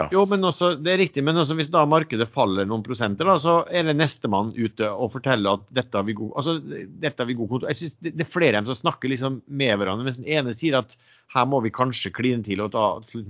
ja. 0.00 0.06
Jo, 0.08 0.22
men 0.24 0.40
også, 0.48 0.70
det 0.80 0.94
er 0.94 1.02
riktig, 1.02 1.20
men 1.24 1.36
hvis 1.36 1.68
da 1.72 1.82
markedet 1.84 2.24
faller 2.32 2.64
noen 2.64 2.84
prosenter, 2.86 3.28
da, 3.28 3.34
så 3.40 3.58
er 3.68 3.84
det 3.84 3.96
nestemann 3.98 4.54
ute 4.56 4.88
og 4.88 5.12
forteller 5.12 5.58
at 5.58 5.66
dette 5.68 5.98
har 5.98 6.06
vi 6.08 6.14
god, 6.16 6.30
altså, 6.40 6.54
dette 7.02 7.20
har 7.20 7.28
vi 7.28 7.36
god 7.36 7.50
kontroll. 7.50 7.72
Jeg 7.74 7.80
synes 7.82 7.98
det, 7.98 8.14
det, 8.16 8.24
er 8.24 8.32
flere 8.32 8.64
som 8.70 8.78
snakker 8.78 9.12
liksom 9.12 9.42
med 9.52 9.74
hverandre. 9.76 10.08
Mens 10.08 10.16
den 10.22 10.30
ene 10.32 10.56
sier 10.56 10.78
at 10.80 10.96
her 11.36 11.48
må 11.48 11.60
vi 11.64 11.74
kanskje 11.76 12.14
kline 12.16 12.40
til 12.46 12.64
og 12.64 12.72
ta, 12.72 12.86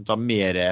ta 0.07 0.19
mer 0.19 0.63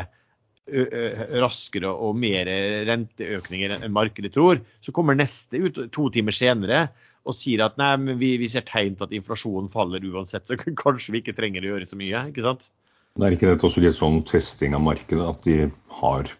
raskere 1.42 1.90
og 1.90 2.18
mer 2.22 2.46
renteøkninger 2.86 3.80
enn 3.80 3.94
markedet 3.94 4.30
tror. 4.34 4.60
Så 4.84 4.94
kommer 4.94 5.18
neste 5.18 5.58
ut 5.58 5.80
to 5.90 6.08
timer 6.14 6.36
senere 6.36 6.84
og 7.26 7.36
sier 7.36 7.64
at 7.66 7.76
nei, 7.80 7.92
men 8.00 8.20
vi, 8.20 8.36
vi 8.40 8.48
ser 8.48 8.64
tegn 8.68 8.94
til 8.96 9.08
at 9.08 9.16
inflasjonen 9.16 9.68
faller 9.72 10.04
uansett, 10.06 10.46
så 10.46 10.56
kanskje 10.84 11.16
vi 11.16 11.24
ikke 11.24 11.36
trenger 11.36 11.66
å 11.66 11.74
gjøre 11.74 11.90
så 11.90 11.98
mye. 11.98 12.28
ikke 12.30 12.46
sant? 12.46 12.70
Det 13.18 13.26
er 13.26 13.34
ikke 13.34 13.50
dette 13.50 13.66
også 13.66 13.82
litt 13.82 13.98
sånn 13.98 14.20
testing 14.28 14.76
av 14.76 14.84
markedet, 14.86 15.24
at 15.26 15.42
de 15.46 15.56
har 16.00 16.30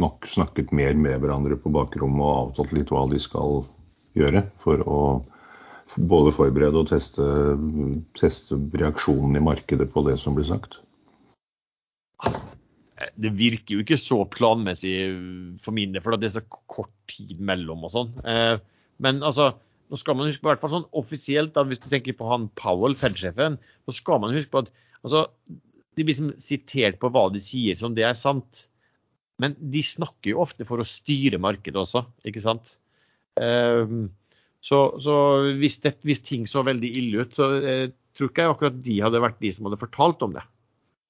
nok 0.00 0.28
snakket 0.30 0.72
mer 0.76 0.96
med 0.96 1.20
hverandre 1.22 1.56
på 1.60 1.72
bakrommet 1.74 2.22
og 2.24 2.36
avtalt 2.44 2.74
litt 2.76 2.92
hva 2.92 3.06
de 3.10 3.20
skal 3.20 3.64
gjøre 4.18 4.44
for 4.62 4.84
å 4.84 5.00
både 5.96 6.32
forberede 6.34 6.78
og 6.82 6.90
teste, 6.90 7.24
teste 8.18 8.58
reaksjonen 8.78 9.38
i 9.40 9.42
markedet 9.42 9.88
på 9.90 10.04
det 10.06 10.16
som 10.22 10.36
blir 10.36 10.46
sagt? 10.46 10.78
Det 13.16 13.32
virker 13.34 13.74
jo 13.74 13.82
ikke 13.82 13.98
så 13.98 14.20
planmessig 14.28 14.92
for 15.62 15.74
min 15.74 15.94
del, 15.94 16.04
for 16.04 16.20
det 16.20 16.30
er 16.30 16.36
så 16.36 16.44
kort 16.70 16.92
tid 17.10 17.40
mellom 17.42 17.88
og 17.88 17.94
sånn. 17.94 18.12
Eh, 18.28 18.60
men 19.02 19.24
altså, 19.26 19.54
nå 19.90 19.98
skal 19.98 20.18
man 20.18 20.28
huske 20.28 20.44
på 20.44 20.52
hvert 20.52 20.62
fall 20.62 20.74
sånn 20.76 20.90
offisielt, 21.00 21.54
da, 21.56 21.64
hvis 21.66 21.82
du 21.82 21.88
tenker 21.90 22.16
på 22.18 22.28
han 22.28 22.50
Powell, 22.60 22.94
Fed-sjefen, 23.00 23.58
så 23.88 23.96
skal 23.96 24.22
man 24.22 24.36
huske 24.36 24.52
på 24.52 24.62
at 24.62 24.70
altså, 25.00 25.24
de 25.96 26.04
blir 26.04 26.14
liksom 26.14 26.34
sitert 26.42 27.00
på 27.02 27.10
hva 27.12 27.26
de 27.34 27.42
sier 27.42 27.78
som 27.78 27.94
det 27.96 28.06
er 28.06 28.18
sant. 28.18 28.66
Men 29.40 29.56
de 29.72 29.82
snakker 29.84 30.34
jo 30.34 30.42
ofte 30.44 30.66
for 30.68 30.82
å 30.82 30.88
styre 30.88 31.40
markedet 31.40 31.80
også, 31.80 32.04
ikke 32.28 32.42
sant. 32.44 32.76
Um, 33.40 34.10
så, 34.60 34.82
så 35.00 35.14
hvis, 35.56 35.78
det, 35.84 35.96
hvis, 36.04 36.20
ting 36.26 36.44
så 36.48 36.62
veldig 36.66 36.90
ille 37.00 37.24
ut, 37.24 37.36
så 37.36 37.48
eh, 37.56 37.86
tror 38.16 38.28
ikke 38.28 38.44
jeg 38.44 38.54
akkurat 38.54 38.80
de 38.84 38.96
hadde 39.00 39.22
vært 39.24 39.38
de 39.40 39.52
som 39.56 39.68
hadde 39.68 39.80
fortalt 39.80 40.24
om 40.26 40.34
det. 40.36 40.44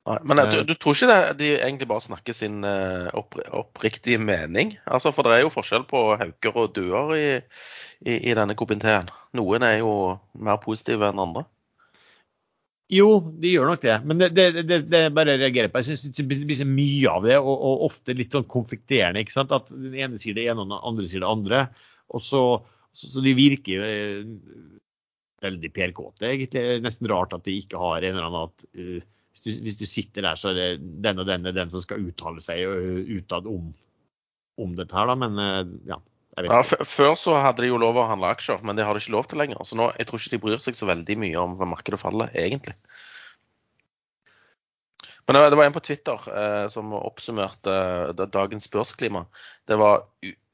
Nei, 0.09 0.17
men 0.25 0.41
du, 0.49 0.63
du, 0.65 0.73
tror 0.81 0.97
ikke 0.97 1.11
det, 1.11 1.19
de 1.43 1.49
egentlig 1.59 1.89
bare 1.91 2.03
snakker 2.03 2.35
sin 2.35 2.63
uh, 2.65 3.11
opp, 3.19 3.37
oppriktige 3.53 4.21
mening? 4.23 4.73
Altså, 4.89 5.13
For 5.13 5.27
det 5.27 5.35
er 5.37 5.43
jo 5.45 5.53
forskjell 5.53 5.85
på 5.91 6.01
hauker 6.23 6.57
og 6.57 6.73
duer 6.79 7.13
i, 7.19 7.27
i, 8.07 8.15
i, 8.15 8.37
denne 8.39 8.57
komiteen. 8.59 9.11
Noen 9.37 9.67
er 9.67 9.81
jo 9.83 9.93
mer 10.41 10.63
positive 10.63 11.11
enn 11.11 11.21
andre. 11.21 11.45
Jo, 12.91 13.07
de 13.39 13.53
gjør 13.53 13.69
nok 13.71 13.85
det. 13.85 13.97
Men 14.03 14.19
det, 14.19 14.29
det, 14.35 14.65
det, 14.67 14.81
det 14.91 15.03
bare 15.15 15.37
reagerer 15.39 15.71
på. 15.71 15.79
Jeg 15.79 16.01
syns 16.01 16.17
det 16.19 16.27
blir 16.27 16.59
så 16.59 16.67
mye 16.67 17.13
av 17.13 17.27
det, 17.29 17.37
og, 17.39 17.53
og, 17.55 17.85
ofte 17.87 18.17
litt 18.19 18.35
sånn 18.35 18.49
konflikterende. 18.51 19.23
ikke 19.23 19.37
sant? 19.37 19.55
At 19.55 19.71
den 19.71 19.95
ene 19.95 20.19
sier 20.19 20.35
det 20.35 20.49
ene, 20.49 20.65
og 20.65 20.73
den 20.73 20.89
andre 20.91 21.07
sier 21.11 21.23
det 21.23 21.31
andre. 21.31 21.63
Og 22.11 22.25
så, 22.27 22.43
så, 22.91 23.13
så 23.15 23.23
de 23.23 23.37
virker 23.39 23.77
jo 23.77 23.87
eh, 23.87 24.19
veldig 25.47 25.71
PR-kåte, 25.77 26.27
egentlig. 26.33 26.65
Nesten 26.83 27.11
rart 27.13 27.37
at 27.39 27.47
de 27.47 27.55
ikke 27.63 27.79
har 27.79 28.03
en 28.03 28.17
eller 28.17 28.27
annen 28.27 28.51
at 28.51 28.67
uh, 28.75 28.99
hvis 29.31 29.45
du, 29.47 29.51
hvis 29.69 29.79
du, 29.79 29.87
sitter 29.87 30.27
der, 30.27 30.41
så 30.41 30.51
er 30.51 30.59
det 30.59 30.69
den 31.07 31.23
og 31.23 31.31
den 31.31 31.47
er 31.47 31.55
den 31.55 31.71
som 31.71 31.85
skal 31.85 32.03
uttale 32.03 32.43
seg 32.43 32.67
utad 33.21 33.47
om, 33.47 33.71
om 34.59 34.75
dette 34.75 34.99
her, 34.99 35.07
da. 35.07 35.15
Men 35.23 35.79
ja. 35.87 36.03
Ja, 36.47 36.63
Før 36.65 37.15
så 37.19 37.37
hadde 37.43 37.65
de 37.65 37.71
jo 37.71 37.81
lov 37.81 37.99
å 38.01 38.07
handle 38.09 38.31
aksjer, 38.33 38.63
men 38.65 38.79
det 38.79 38.87
har 38.87 38.97
de 38.97 39.03
ikke 39.03 39.17
lov 39.17 39.29
til 39.31 39.41
lenger. 39.43 39.63
Så 39.67 39.79
nå, 39.79 39.91
jeg 39.99 40.09
tror 40.09 40.21
ikke 40.21 40.35
de 40.37 40.43
bryr 40.45 40.63
seg 40.63 40.79
så 40.79 40.89
veldig 40.89 41.17
mye 41.21 41.41
om 41.43 41.57
hva 41.59 41.69
markedet 41.69 42.01
faller, 42.01 42.33
egentlig. 42.39 42.77
Men 45.31 45.39
det 45.53 45.59
var 45.59 45.69
en 45.69 45.75
på 45.77 45.83
Twitter 45.87 46.25
eh, 46.35 46.67
som 46.73 46.95
oppsummerte 46.97 47.75
eh, 48.11 48.23
dagens 48.35 48.67
børsklima. 48.73 49.27
Det 49.69 49.77
var 49.79 50.07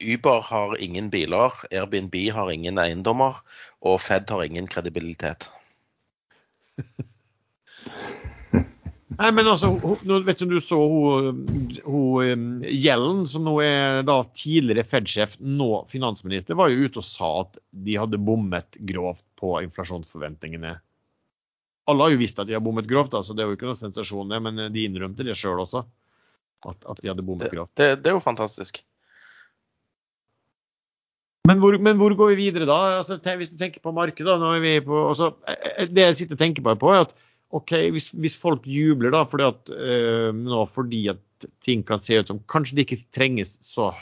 Uber 0.03 0.43
har 0.51 0.77
ingen 0.85 1.09
biler, 1.13 1.55
Airbnb 1.71 2.17
har 2.37 2.53
ingen 2.53 2.81
eiendommer, 2.83 3.39
og 3.81 4.01
Fed 4.05 4.29
har 4.29 4.45
ingen 4.45 4.69
kredibilitet. 4.69 5.49
Nei, 9.17 9.31
men 9.33 9.49
altså, 9.49 9.71
hun, 9.81 10.25
vet 10.27 10.41
du, 10.43 10.51
du 10.51 10.59
så 10.61 10.79
hun, 11.87 12.43
Gjellen, 12.69 13.23
som 13.29 13.47
nå 13.47 13.55
er 13.65 14.03
da 14.05 14.19
tidligere 14.37 14.85
Fed-sjef, 14.85 15.39
nå 15.41 15.87
finansminister, 15.93 16.59
var 16.59 16.73
jo 16.73 16.85
ute 16.85 17.01
og 17.01 17.07
sa 17.09 17.31
at 17.47 17.57
de 17.71 17.97
hadde 17.97 18.21
bommet 18.21 18.77
grovt 18.91 19.25
på 19.41 19.55
inflasjonsforventningene. 19.65 20.75
Alle 21.87 22.05
har 22.05 22.13
jo 22.13 22.21
visst 22.21 22.43
at 22.43 22.51
de 22.51 22.57
har 22.59 22.65
bommet 22.65 22.89
grovt, 22.91 23.15
så 23.15 23.23
altså, 23.23 23.37
det 23.37 23.45
er 23.45 23.49
jo 23.49 23.57
ikke 23.57 23.71
noe 23.71 23.79
sensasjon, 23.79 24.33
det, 24.33 24.43
men 24.43 24.67
de 24.75 24.85
innrømte 24.85 25.25
det 25.25 25.39
sjøl 25.39 25.65
også. 25.65 25.87
At, 26.67 26.79
at, 26.83 27.01
de 27.01 27.13
hadde 27.13 27.25
bommet 27.25 27.53
grovt. 27.53 27.73
Det, 27.73 27.87
det, 27.87 28.03
det, 28.03 28.13
er 28.13 28.19
jo 28.19 28.25
fantastisk. 28.25 28.83
Men 31.47 31.61
hvor, 31.63 31.77
men 31.79 31.97
hvor 31.97 32.13
går 32.19 32.35
vi 32.35 32.49
videre 32.49 32.67
da? 32.69 32.79
Altså, 32.99 33.21
hvis 33.39 33.53
du 33.55 33.61
tenker 33.61 33.81
på 33.81 33.95
markedet, 33.97 34.29
da, 34.29 34.37
nå 34.43 34.57
er 34.57 34.65
vi 34.65 34.75
på, 34.85 34.99
også, 35.13 35.31
eh, 35.47 35.69
eh, 35.77 35.89
det 35.89 36.11
jeg 36.11 36.19
sitter 36.21 36.37
og 36.37 36.43
tenker 36.43 36.67
på, 36.67 36.91
er 36.91 37.07
at 37.07 37.15
OK, 37.55 37.73
hvis, 37.95 38.11
hvis 38.19 38.37
folk 38.41 38.67
jubler 38.67 39.13
da 39.15 39.23
fordi 39.31 39.47
at, 39.47 39.71
øh, 39.71 40.31
nå 40.35 40.65
fordi 40.73 41.07
at 41.13 41.23
ting 41.63 41.85
kan 41.87 42.01
se 42.03 42.19
ut 42.19 42.31
som 42.31 42.41
kanskje 42.51 42.79
det 42.79 42.87
ikke 42.87 43.05
trenges 43.15 43.57
så, 43.65 43.93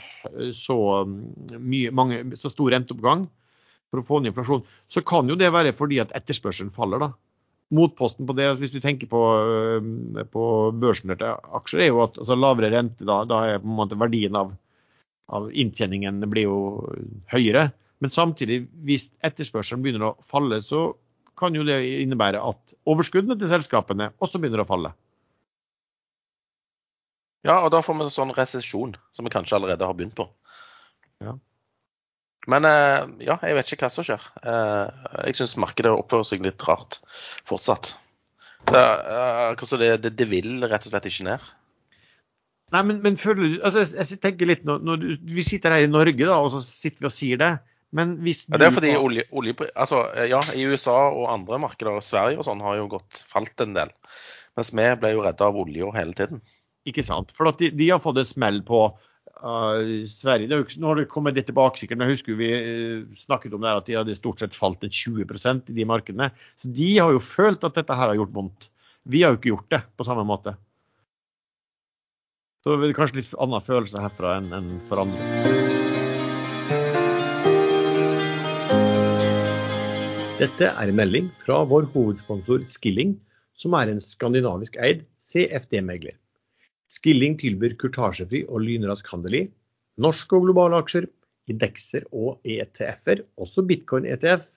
så, 0.57 0.77
mm, 1.05 1.59
mye, 1.61 1.93
mange, 1.93 2.23
så 2.41 2.49
stor 2.53 2.73
renteoppgang 2.73 3.27
for 3.91 4.01
å 4.01 4.07
få 4.07 4.21
ned 4.21 4.33
inflasjon, 4.33 4.65
så 4.91 5.05
kan 5.07 5.29
jo 5.31 5.37
det 5.39 5.53
være 5.55 5.75
fordi 5.77 6.01
at 6.03 6.15
etterspørselen 6.17 6.73
faller. 6.75 7.03
da. 7.03 7.13
Motposten 7.75 8.27
på 8.29 8.37
det, 8.39 8.49
hvis 8.61 8.75
du 8.75 8.81
tenker 8.83 9.11
på, 9.11 9.23
øh, 9.45 10.25
på 10.31 10.45
børsnerte 10.81 11.37
aksjer, 11.59 11.85
er 11.85 11.93
jo 11.93 12.03
at 12.07 12.19
altså, 12.21 12.39
lavere 12.39 12.73
rente, 12.75 13.07
da, 13.07 13.23
da 13.29 13.45
er 13.51 13.63
på 13.63 13.71
en 13.71 13.79
måte 13.79 13.99
verdien 14.01 14.37
av, 14.39 14.55
av 15.29 15.51
inntjeningen 15.53 16.23
blir 16.31 16.49
jo 16.49 16.59
høyere. 17.33 17.69
Men 18.03 18.13
samtidig, 18.13 18.65
hvis 18.85 19.09
etterspørselen 19.25 19.85
begynner 19.85 20.11
å 20.11 20.17
falle, 20.27 20.59
så 20.65 20.93
kan 21.39 21.57
jo 21.57 21.65
det 21.67 21.79
innebære 22.03 22.43
at 22.43 22.77
overskuddene 22.91 23.37
til 23.41 23.51
selskapene 23.51 24.13
også 24.23 24.41
begynner 24.43 24.63
å 24.65 24.69
falle. 24.69 24.93
Ja, 27.45 27.59
og 27.61 27.73
da 27.75 27.83
får 27.85 27.99
vi 27.99 28.07
en 28.07 28.15
sånn 28.15 28.33
resesjon, 28.37 28.95
som 29.13 29.27
vi 29.27 29.33
kanskje 29.33 29.59
allerede 29.59 29.85
har 29.85 29.97
begynt 29.97 30.17
på. 30.17 30.29
Ja. 31.25 31.35
Men 32.51 32.69
eh, 32.69 33.03
ja, 33.25 33.37
jeg 33.41 33.57
vet 33.57 33.73
ikke 33.73 33.87
hva 33.87 33.93
som 33.93 34.07
skjer. 34.07 34.25
Eh, 34.45 35.11
jeg 35.29 35.39
syns 35.41 35.59
markedet 35.61 35.93
oppfører 35.93 36.29
seg 36.29 36.45
litt 36.45 36.65
rart 36.69 37.01
fortsatt. 37.49 37.95
Det, 38.65 38.81
altså 38.81 39.77
det, 39.81 39.91
det, 40.05 40.15
det, 40.17 40.27
vil 40.31 40.65
rett 40.65 40.87
og 40.87 40.93
slett 40.93 41.09
ikke 41.09 41.29
ned. 41.29 41.53
Nei, 42.73 42.81
men, 42.89 43.01
men 43.05 43.19
føler 43.21 43.43
du 43.45 43.59
altså 43.61 43.83
jeg, 43.83 43.91
jeg 44.01 44.21
tenker 44.23 44.49
litt 44.49 44.63
når, 44.65 44.79
når, 44.89 45.03
Vi 45.37 45.43
sitter 45.45 45.75
her 45.75 45.85
i 45.85 45.91
Norge 45.91 46.25
da, 46.25 46.39
og 46.41 46.49
så 46.55 46.63
sitter 46.65 47.05
vi 47.05 47.11
og 47.11 47.15
sier 47.15 47.41
det. 47.41 47.51
Men 47.95 48.17
hvis 48.25 48.45
ja, 48.49 48.59
det 48.59 48.69
er 48.69 48.75
fordi 48.75 48.93
olje, 48.99 49.25
olje, 49.31 49.55
altså, 49.71 50.03
ja, 50.27 50.41
i 50.57 50.67
USA 50.67 50.97
og 51.15 51.29
andre 51.31 51.61
markeder, 51.63 52.01
Sverige 52.03 52.41
og 52.41 52.47
sånn, 52.47 52.63
har 52.65 52.81
jo 52.81 52.91
gått 52.97 53.23
falt 53.31 53.63
en 53.63 53.77
del. 53.77 53.93
Mens 54.59 54.73
vi 54.75 54.87
ble 54.99 55.13
jo 55.15 55.23
redda 55.23 55.49
av 55.51 55.59
olja 55.63 55.91
hele 55.95 56.17
tiden. 56.19 56.43
Ikke 56.91 57.05
sant. 57.07 57.31
For 57.37 57.49
de, 57.61 57.71
de, 57.75 57.91
har 57.93 58.03
fått 58.03 58.19
en 58.21 58.29
smell 58.29 58.61
på 58.67 58.83
uh, 58.91 59.85
Sverige. 60.11 60.51
Det 60.51 60.59
jo, 60.59 60.67
nå 60.83 60.91
har 60.91 61.01
det 61.01 61.07
kommet 61.13 61.39
litt 61.39 61.49
tilbake, 61.51 61.81
sikkert, 61.81 62.01
men 62.01 62.11
jeg 62.11 62.19
husker 62.19 62.41
vi 62.41 62.51
uh, 62.51 63.07
snakket 63.19 63.55
om 63.55 63.63
det 63.63 63.71
her, 63.71 63.81
at 63.83 63.89
de 63.89 63.99
hadde 64.01 64.19
stort 64.19 64.43
sett 64.43 64.59
falt 64.59 64.83
en 64.87 64.95
20% 64.95 65.71
i 65.71 65.79
de 65.79 65.89
markedene. 65.89 66.31
Så 66.61 66.75
de 66.75 66.91
har 66.99 67.15
jo 67.15 67.23
følt 67.23 67.67
at 67.67 67.79
dette 67.79 67.99
her 67.99 68.11
har 68.11 68.19
gjort 68.19 68.35
vondt. 68.35 68.71
Vi 69.07 69.23
har 69.23 69.35
jo 69.35 69.41
ikke 69.41 69.53
gjort 69.55 69.71
det 69.71 69.85
på 69.95 70.07
samme 70.09 70.27
måte. 70.27 70.57
Så 72.65 72.79
det 72.81 72.91
er 72.91 72.97
kanskje 72.97 73.21
litt 73.21 73.35
annen 73.39 73.65
følelse 73.65 74.01
herfra 74.01 74.39
enn, 74.41 74.53
enn 74.57 74.77
for 74.89 75.05
andre. 75.05 75.84
Dette 80.35 80.67
er 80.67 80.91
en 80.91 80.97
melding 80.99 81.29
fra 81.45 81.61
vår 81.71 81.85
hovedsponsor 81.93 82.65
Skilling, 82.67 83.13
som 83.55 83.77
er 83.79 83.93
en 83.93 84.01
skandinavisk 84.03 84.75
eid 84.83 85.05
CFD-megler. 85.23 86.17
Skilling 86.91 87.37
tilbyr 87.39 87.77
kurtasjefri 87.79 88.41
og 88.49 88.65
lynrask 88.67 89.13
handel 89.15 89.39
i 89.39 89.43
norske 90.03 90.35
og 90.35 90.49
globale 90.49 90.83
aksjer, 90.83 91.07
indekser 91.47 92.09
og 92.11 92.43
ETF-er, 92.43 93.23
også 93.39 93.63
bitcoin-ETF, 93.71 94.51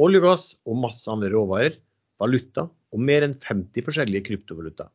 olje 0.00 0.24
og 0.24 0.28
gass 0.30 0.48
og 0.64 0.80
masse 0.86 1.04
andre 1.12 1.28
råvarer, 1.36 1.76
valuta 2.16 2.70
og 2.72 3.06
mer 3.12 3.28
enn 3.28 3.36
50 3.36 3.84
forskjellige 3.84 4.30
kryptovaluta. 4.32 4.88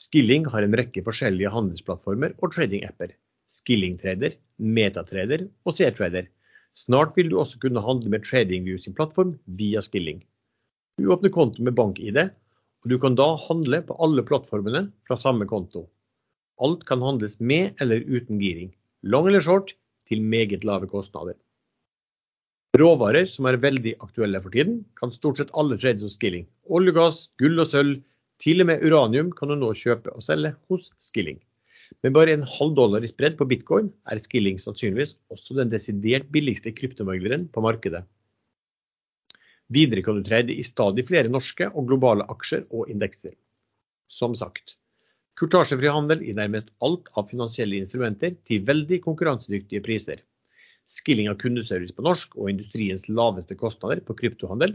Skilling 0.00 0.48
har 0.48 0.64
en 0.64 0.80
rekke 0.80 1.04
forskjellige 1.04 1.52
handelsplattformer 1.52 2.38
og 2.40 2.56
trading-apper. 2.56 3.12
Skilling-trader, 3.52 4.40
Metatrader 4.56 5.50
og 5.68 5.76
C-trader 5.76 6.32
Snart 6.78 7.16
vil 7.18 7.28
du 7.28 7.38
også 7.40 7.60
kunne 7.60 7.82
handle 7.84 8.10
med 8.12 8.24
TradingView 8.24 8.78
sin 8.80 8.94
plattform 8.96 9.34
via 9.58 9.82
Skilling. 9.84 10.22
Du 10.98 11.10
åpner 11.12 11.32
konto 11.32 11.64
med 11.64 11.76
bank-ID, 11.76 12.18
og 12.82 12.90
du 12.90 12.98
kan 13.00 13.16
da 13.18 13.34
handle 13.46 13.82
på 13.86 13.96
alle 14.04 14.24
plattformene 14.26 14.86
fra 15.08 15.18
samme 15.20 15.46
konto. 15.48 15.84
Alt 16.62 16.86
kan 16.88 17.04
handles 17.04 17.38
med 17.40 17.80
eller 17.82 18.04
uten 18.08 18.40
giring, 18.40 18.72
long 19.02 19.28
eller 19.28 19.44
short, 19.44 19.74
til 20.08 20.24
meget 20.24 20.64
lave 20.64 20.88
kostnader. 20.88 21.36
Råvarer 22.78 23.28
som 23.28 23.46
er 23.48 23.60
veldig 23.60 23.98
aktuelle 24.00 24.40
for 24.40 24.54
tiden, 24.54 24.80
kan 24.96 25.12
stort 25.12 25.38
sett 25.38 25.52
alle 25.52 25.76
trades 25.76 26.04
hos 26.06 26.16
Skilling. 26.16 26.46
Olje 26.72 26.94
gass, 26.96 27.26
gull 27.40 27.60
og 27.60 27.68
sølv, 27.68 27.98
til 28.40 28.64
og 28.64 28.70
med 28.70 28.80
uranium 28.82 29.28
kan 29.36 29.52
du 29.52 29.58
nå 29.60 29.74
kjøpe 29.76 30.14
og 30.16 30.24
selge 30.24 30.54
hos 30.72 30.88
Skilling. 30.96 31.36
Med 32.02 32.14
bare 32.16 32.32
en 32.32 32.46
halv 32.46 32.74
dollar 32.78 33.04
i 33.04 33.10
spredd 33.10 33.36
på 33.38 33.46
bitcoin 33.50 33.90
er 34.08 34.20
Skilling 34.22 34.58
sannsynligvis 34.60 35.16
også 35.34 35.58
den 35.58 35.70
desidert 35.72 36.28
billigste 36.32 36.72
kryptomegleren 36.74 37.48
på 37.52 37.62
markedet. 37.64 38.04
Videre 39.72 40.02
kan 40.04 40.18
du 40.18 40.24
trade 40.26 40.52
i 40.52 40.64
stadig 40.66 41.04
flere 41.08 41.30
norske 41.32 41.68
og 41.70 41.86
globale 41.88 42.26
aksjer 42.32 42.66
og 42.70 42.90
indekser. 42.92 43.34
Som 44.10 44.34
sagt, 44.36 44.76
kurtasjefri 45.40 45.88
handel 45.92 46.24
i 46.26 46.34
nærmest 46.36 46.72
alt 46.84 47.08
av 47.16 47.30
finansielle 47.30 47.78
instrumenter 47.80 48.34
til 48.48 48.66
veldig 48.68 49.00
konkurransedyktige 49.06 49.84
priser. 49.84 50.20
Skilling 50.90 51.30
av 51.30 51.38
kundeservice 51.40 51.96
på 51.96 52.04
norsk 52.04 52.34
og 52.36 52.50
industriens 52.52 53.08
laveste 53.08 53.56
kostnader 53.56 54.02
på 54.04 54.16
kryptohandel. 54.18 54.74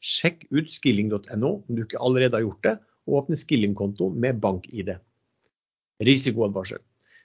Sjekk 0.00 0.46
ut 0.54 0.70
skilling.no 0.72 1.50
om 1.58 1.74
du 1.74 1.82
ikke 1.84 2.00
allerede 2.00 2.38
har 2.38 2.46
gjort 2.46 2.64
det, 2.64 2.76
og 3.08 3.22
åpne 3.22 3.36
Skilling-konto 3.40 4.10
med 4.14 4.40
bank-ID. 4.40 4.94
Risikoadvarsel. 6.04 6.82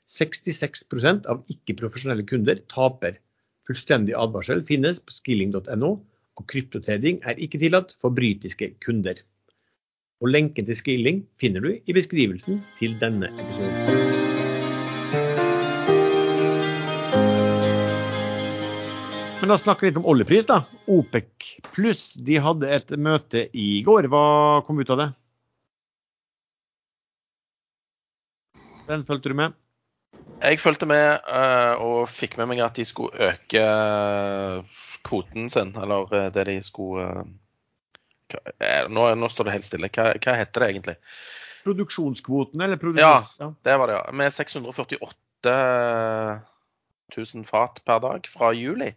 66 0.09 0.85
av 1.29 1.43
ikke-profesjonelle 1.49 2.25
kunder 2.27 2.59
taper. 2.71 3.19
Fullstendig 3.67 4.15
advarsel 4.19 4.63
finnes 4.67 4.99
på 4.99 5.13
skilling.no, 5.15 5.91
og 6.33 6.47
kryptotrading 6.49 7.21
er 7.23 7.39
ikke 7.39 7.61
tillatt 7.61 7.93
for 8.01 8.11
britiske 8.15 8.73
kunder. 8.83 9.21
Og 10.23 10.31
lenken 10.31 10.65
til 10.65 10.77
Skilling 10.79 11.23
finner 11.39 11.63
du 11.63 11.73
i 11.75 11.95
beskrivelsen 11.95 12.61
til 12.79 12.95
denne 13.01 13.29
episoden. 13.33 14.03
Men 19.43 19.51
da 19.51 19.57
snakker 19.59 19.83
vi 19.83 19.89
litt 19.91 19.99
om 19.99 20.05
oljepris, 20.07 20.45
da. 20.47 20.61
OPEC 20.87 21.49
pluss 21.75 22.13
de 22.15 22.37
hadde 22.39 22.69
et 22.71 22.93
møte 22.95 23.49
i 23.51 23.81
går. 23.83 24.07
Hva 24.07 24.63
kom 24.63 24.79
ut 24.79 24.93
av 24.95 25.01
det? 25.01 25.07
Den 28.87 29.05
fulgte 29.07 29.31
du 29.31 29.37
med? 29.37 29.53
Jeg 30.43 30.59
fulgte 30.59 30.87
med 30.89 31.23
uh, 31.27 31.75
og 31.79 32.09
fikk 32.11 32.35
med 32.39 32.49
meg 32.51 32.63
at 32.65 32.75
de 32.75 32.85
skulle 32.87 33.31
øke 33.31 33.61
uh, 33.63 34.81
kvoten 35.07 35.47
sin, 35.51 35.71
eller 35.79 36.09
uh, 36.11 36.27
det 36.35 36.47
de 36.49 36.57
skulle 36.65 37.07
nå, 38.89 39.05
nå, 39.15 39.29
står 39.29 39.47
det 39.47 39.55
helt 39.57 39.67
stille. 39.67 39.89
Hva, 39.93 40.09
hva, 40.17 40.35
heter 40.39 40.63
det 40.63 40.69
egentlig? 40.71 40.95
Produksjonskvoten, 41.63 42.63
eller 42.65 42.79
produksjons... 42.81 43.35
Ja, 43.39 43.51
det 43.67 43.77
var 43.79 43.91
det, 43.91 43.99
ja. 43.99 44.15
Med 44.19 44.33
648 44.33 45.53
000 47.13 47.45
fat 47.45 47.81
per 47.85 48.01
dag 48.03 48.27
fra 48.27 48.51
juli 48.57 48.89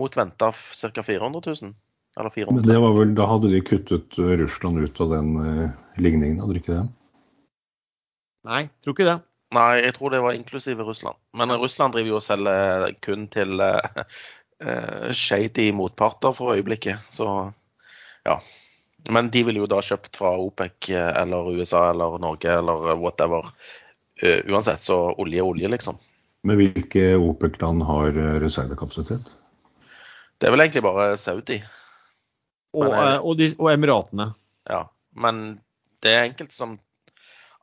mot 0.00 0.16
venta 0.16 0.52
ca. 0.52 1.02
400 1.02 1.42
000. 1.46 1.74
Eller 2.20 2.30
400 2.30 2.54
Men 2.54 2.68
det 2.68 2.80
var 2.80 2.92
vel, 2.98 3.14
Da 3.14 3.26
hadde 3.28 3.50
de 3.52 3.60
kuttet 3.64 4.18
eh, 4.18 4.34
Russland 4.40 4.78
ut 4.78 5.00
av 5.00 5.14
den 5.14 5.36
uh, 5.36 5.70
ligningen, 5.96 6.40
hadde 6.40 6.56
de 6.56 6.60
ikke 6.60 6.76
det? 6.76 6.88
Nei, 8.48 8.66
tror 8.82 8.96
ikke 8.96 9.08
det. 9.08 9.18
Nei, 9.52 9.82
jeg 9.84 9.94
tror 9.98 10.14
det 10.14 10.22
var 10.24 10.36
inklusive 10.36 10.86
Russland. 10.86 11.18
Men 11.36 11.52
Russland 11.60 11.94
driver 11.94 12.14
jo 12.14 12.18
og 12.18 12.24
selger 12.24 12.86
kun 13.04 13.26
til 13.32 13.60
uh, 13.60 15.10
shady 15.12 15.68
motparter 15.76 16.32
for 16.36 16.56
øyeblikket, 16.56 17.04
så 17.12 17.52
ja. 18.24 18.38
Men 19.10 19.28
de 19.34 19.42
ville 19.44 19.60
jo 19.60 19.68
da 19.68 19.80
kjøpt 19.82 20.16
fra 20.16 20.32
OPEC 20.38 20.92
eller 20.94 21.52
USA 21.58 21.88
eller 21.90 22.20
Norge 22.22 22.48
eller 22.54 22.94
whatever. 22.96 23.52
Uh, 24.22 24.40
uansett, 24.48 24.80
så 24.80 24.98
olje 25.12 25.42
er 25.42 25.46
olje, 25.46 25.68
liksom. 25.68 26.00
Men 26.42 26.58
hvilke 26.58 27.12
OPEC-land 27.20 27.84
har 27.86 28.16
reservekapasitet? 28.42 29.30
Det 30.42 30.48
er 30.48 30.56
vel 30.56 30.64
egentlig 30.64 30.82
bare 30.82 31.12
Saudi. 31.20 31.60
Og, 32.74 32.88
jeg, 32.88 33.02
eh, 33.12 33.20
og, 33.20 33.36
de, 33.38 33.48
og, 33.58 33.68
Emiratene. 33.70 34.32
Ja, 34.66 34.80
men 35.14 35.42
det 36.02 36.14
er 36.16 36.24
enkelte 36.26 36.56
som 36.56 36.78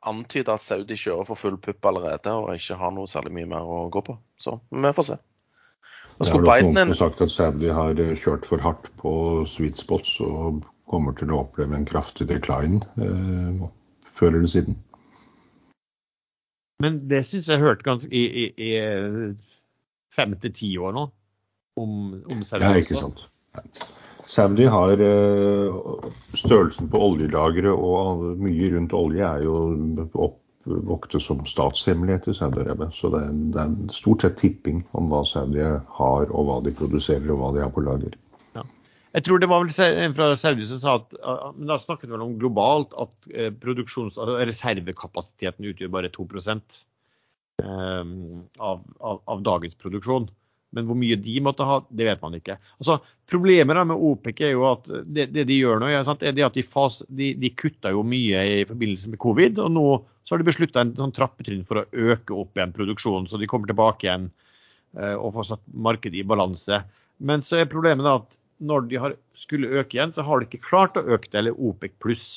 antyder 0.08 0.56
at 0.56 0.64
Saudi 0.64 0.96
kjører 0.96 1.26
for 1.28 1.38
full 1.38 1.58
pupp 1.60 1.86
allerede 1.90 2.32
og 2.32 2.54
ikke 2.54 2.78
har 2.80 2.94
noe 2.96 3.10
særlig 3.10 3.34
mye 3.36 3.50
mer 3.52 3.66
å 3.66 3.82
gå 3.92 4.02
på. 4.06 4.16
Så 4.40 4.56
vi 4.70 4.92
får 4.96 5.08
se. 5.10 5.18
Det 6.20 6.28
har 6.34 6.44
Biden 6.44 6.76
noen 6.76 6.96
sagt 6.96 7.22
at 7.24 7.32
Saudi 7.32 7.70
har 7.72 8.00
eh, 8.00 8.16
kjørt 8.18 8.44
for 8.48 8.60
hardt 8.60 8.90
på 9.00 9.12
sweet 9.48 9.80
spots 9.80 10.18
og 10.24 10.64
kommer 10.90 11.14
til 11.16 11.32
å 11.32 11.44
oppleve 11.46 11.76
en 11.76 11.86
kraftig 11.88 12.28
decline 12.28 12.82
eh, 13.00 13.62
før 14.18 14.34
eller 14.34 14.50
siden. 14.52 14.76
Men 16.80 17.02
det 17.08 17.22
syns 17.28 17.48
jeg 17.48 17.60
hørte 17.60 17.84
ganske 17.84 18.12
i, 18.12 18.24
i, 18.44 18.44
i 18.56 18.70
fem 20.12 20.36
til 20.42 20.52
ti 20.56 20.74
år 20.80 20.96
nå 20.96 21.06
om, 21.80 21.96
om 22.32 22.44
Saudi 22.44 22.68
ja, 22.68 22.76
ikke 22.80 23.00
sant. 23.00 23.24
Saudi 24.30 24.66
har 24.70 25.00
uh, 25.02 26.04
størrelsen 26.38 26.90
på 26.90 27.00
oljelagre 27.02 27.72
og 27.74 28.22
mye 28.38 28.68
rundt 28.76 28.94
olje 28.94 29.26
er 29.26 29.42
jo 29.42 29.56
oppvoktet 30.14 31.24
som 31.24 31.42
statshemmelighet 31.48 32.28
i 32.30 32.36
Saudi-Arabia. 32.38 32.92
Så 32.94 33.10
det 33.10 33.24
er, 33.26 33.38
det 33.56 33.64
er, 33.64 33.74
stort 33.94 34.22
sett 34.22 34.38
tipping 34.38 34.84
om 34.94 35.10
hva 35.10 35.24
Saudi 35.26 35.64
har, 35.64 36.30
og 36.30 36.46
hva 36.46 36.60
de 36.62 36.74
produserer 36.78 37.32
og 37.32 37.42
hva 37.42 37.50
de 37.56 37.64
har 37.64 37.74
på 37.74 37.82
lager. 37.82 38.14
Ja. 38.54 38.62
Jeg 39.16 39.26
tror 39.26 39.42
det 39.42 39.50
var 39.50 39.64
vel 39.64 39.90
en 40.04 40.14
fra 40.14 40.30
Saudi 40.38 40.68
som 40.70 40.82
sa 40.84 40.96
at 41.00 41.18
men 41.56 41.66
da 41.72 41.80
snakket 41.82 42.12
vi 42.12 42.20
om 42.20 42.38
globalt 42.38 42.94
at 43.02 43.32
eh, 43.34 43.50
altså 43.50 44.30
reservekapasiteten 44.38 45.72
utgjør 45.72 45.94
bare 45.96 46.14
2 46.14 46.28
um, 47.64 48.44
av, 48.58 48.84
av, 49.00 49.22
av 49.26 49.42
dagens 49.42 49.74
produksjon. 49.74 50.30
Men 50.76 50.86
hvor 50.86 50.98
mye 50.98 51.18
de 51.18 51.34
måtte 51.42 51.66
ha, 51.66 51.80
det 51.90 52.06
vet 52.06 52.20
man 52.22 52.36
ikke. 52.38 52.56
Altså, 52.78 53.00
problemet 53.30 53.80
med 53.90 54.04
OPEC 54.10 54.42
er 54.46 54.52
jo 54.54 54.66
at 54.68 54.90
det, 55.02 55.26
det 55.34 55.46
de 55.48 55.56
gjør 55.58 55.82
nå, 55.82 55.88
er, 55.90 56.04
sant, 56.06 56.22
er 56.22 56.36
at 56.46 56.56
de, 56.56 56.62
fas, 56.62 57.00
de, 57.08 57.32
de 57.40 57.50
kutta 57.58 57.90
jo 57.94 58.04
mye 58.06 58.44
i 58.60 58.60
forbindelse 58.68 59.10
med 59.10 59.22
covid. 59.22 59.58
Og 59.64 59.72
nå 59.74 59.86
så 60.24 60.34
har 60.36 60.42
de 60.42 60.46
beslutta 60.46 60.84
en 60.84 60.92
sånn 60.94 61.14
trappetrinn 61.16 61.64
for 61.66 61.80
å 61.80 61.86
øke 61.90 62.36
opp 62.38 62.54
igjen 62.58 62.74
produksjonen. 62.76 63.26
Så 63.26 63.40
de 63.40 63.48
kommer 63.50 63.70
tilbake 63.70 64.06
igjen 64.06 64.28
eh, 64.94 65.16
og 65.16 65.34
får 65.38 65.48
satt 65.48 65.64
markedet 65.74 66.20
i 66.20 66.28
balanse. 66.30 66.84
Men 67.18 67.42
så 67.42 67.58
er 67.58 67.72
problemet 67.72 68.06
at 68.06 68.38
når 68.62 68.86
de 68.90 69.00
har, 69.02 69.16
skulle 69.34 69.72
øke 69.80 69.96
igjen, 69.96 70.14
så 70.14 70.22
har 70.22 70.38
de 70.38 70.46
ikke 70.46 70.68
klart 70.68 70.98
å 71.00 71.02
øke 71.02 71.32
det, 71.32 71.38
eller 71.40 71.58
OPEC 71.58 71.96
pluss. 72.02 72.28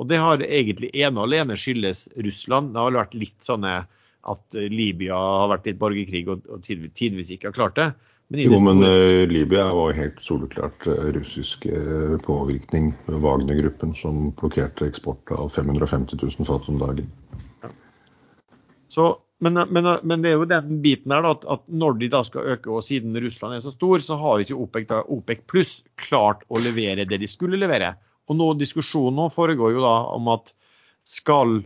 Og 0.00 0.08
det 0.10 0.22
har 0.22 0.42
egentlig 0.42 0.90
ene 0.96 1.20
og 1.20 1.28
alene 1.28 1.58
skyldes 1.58 2.06
Russland. 2.24 2.72
Det 2.72 2.80
har 2.80 2.96
vært 2.96 3.18
litt 3.18 3.44
sånne 3.44 3.82
at 4.30 4.58
eh, 4.58 4.70
Libya 4.72 5.18
har 5.18 5.52
vært 5.54 5.68
i 5.68 5.74
et 5.74 5.80
borgerkrig 5.80 6.26
og, 6.32 6.44
og 6.50 6.64
tidvis 6.64 7.32
ikke 7.34 7.50
har 7.50 7.56
klart 7.56 7.78
det. 7.78 7.92
Men 8.32 8.40
jo, 8.40 8.58
men 8.64 8.80
uh, 8.80 9.26
Libya 9.28 9.66
var 9.76 9.92
helt 9.98 10.20
soleklart 10.24 10.86
uh, 10.88 11.10
russisk 11.12 11.66
uh, 11.68 12.16
påvirkning. 12.24 12.94
Wagner-gruppen 13.06 13.92
som 13.98 14.30
blokkerte 14.38 14.88
eksport 14.88 15.34
av 15.36 15.50
550 15.52 16.22
000 16.22 16.48
fat 16.48 16.70
om 16.72 16.80
dagen. 16.80 17.10
Ja. 17.62 17.68
Så, 18.88 19.10
men, 19.44 19.60
men, 19.68 19.90
men, 20.02 20.24
det 20.24 20.32
er 20.32 20.40
jo 20.40 20.48
den 20.48 20.80
biten 20.84 21.12
her 21.12 21.26
da, 21.26 21.34
at, 21.36 21.44
at, 21.52 21.66
når 21.68 22.00
de 22.00 22.08
da 22.16 22.24
skal 22.24 22.48
øke, 22.56 22.72
og 22.72 22.86
siden 22.86 23.20
Russland 23.20 23.58
er 23.58 23.66
så 23.66 23.74
stor, 23.74 24.00
så 24.00 24.16
har 24.16 24.40
ikke 24.40 24.56
OPEC, 24.56 24.88
da, 24.88 25.04
OPEC 25.04 25.44
pluss 25.50 25.76
klart 26.00 26.48
å 26.48 26.64
levere 26.64 27.04
det 27.10 27.20
de 27.20 27.28
skulle 27.28 27.60
levere. 27.60 27.92
Og 28.32 28.40
nå 28.40 28.54
Diskusjonen 28.56 29.20
nå 29.20 29.28
foregår 29.34 29.76
jo 29.76 29.84
da 29.84 29.98
om 30.16 30.32
at 30.32 30.54
skal 31.04 31.58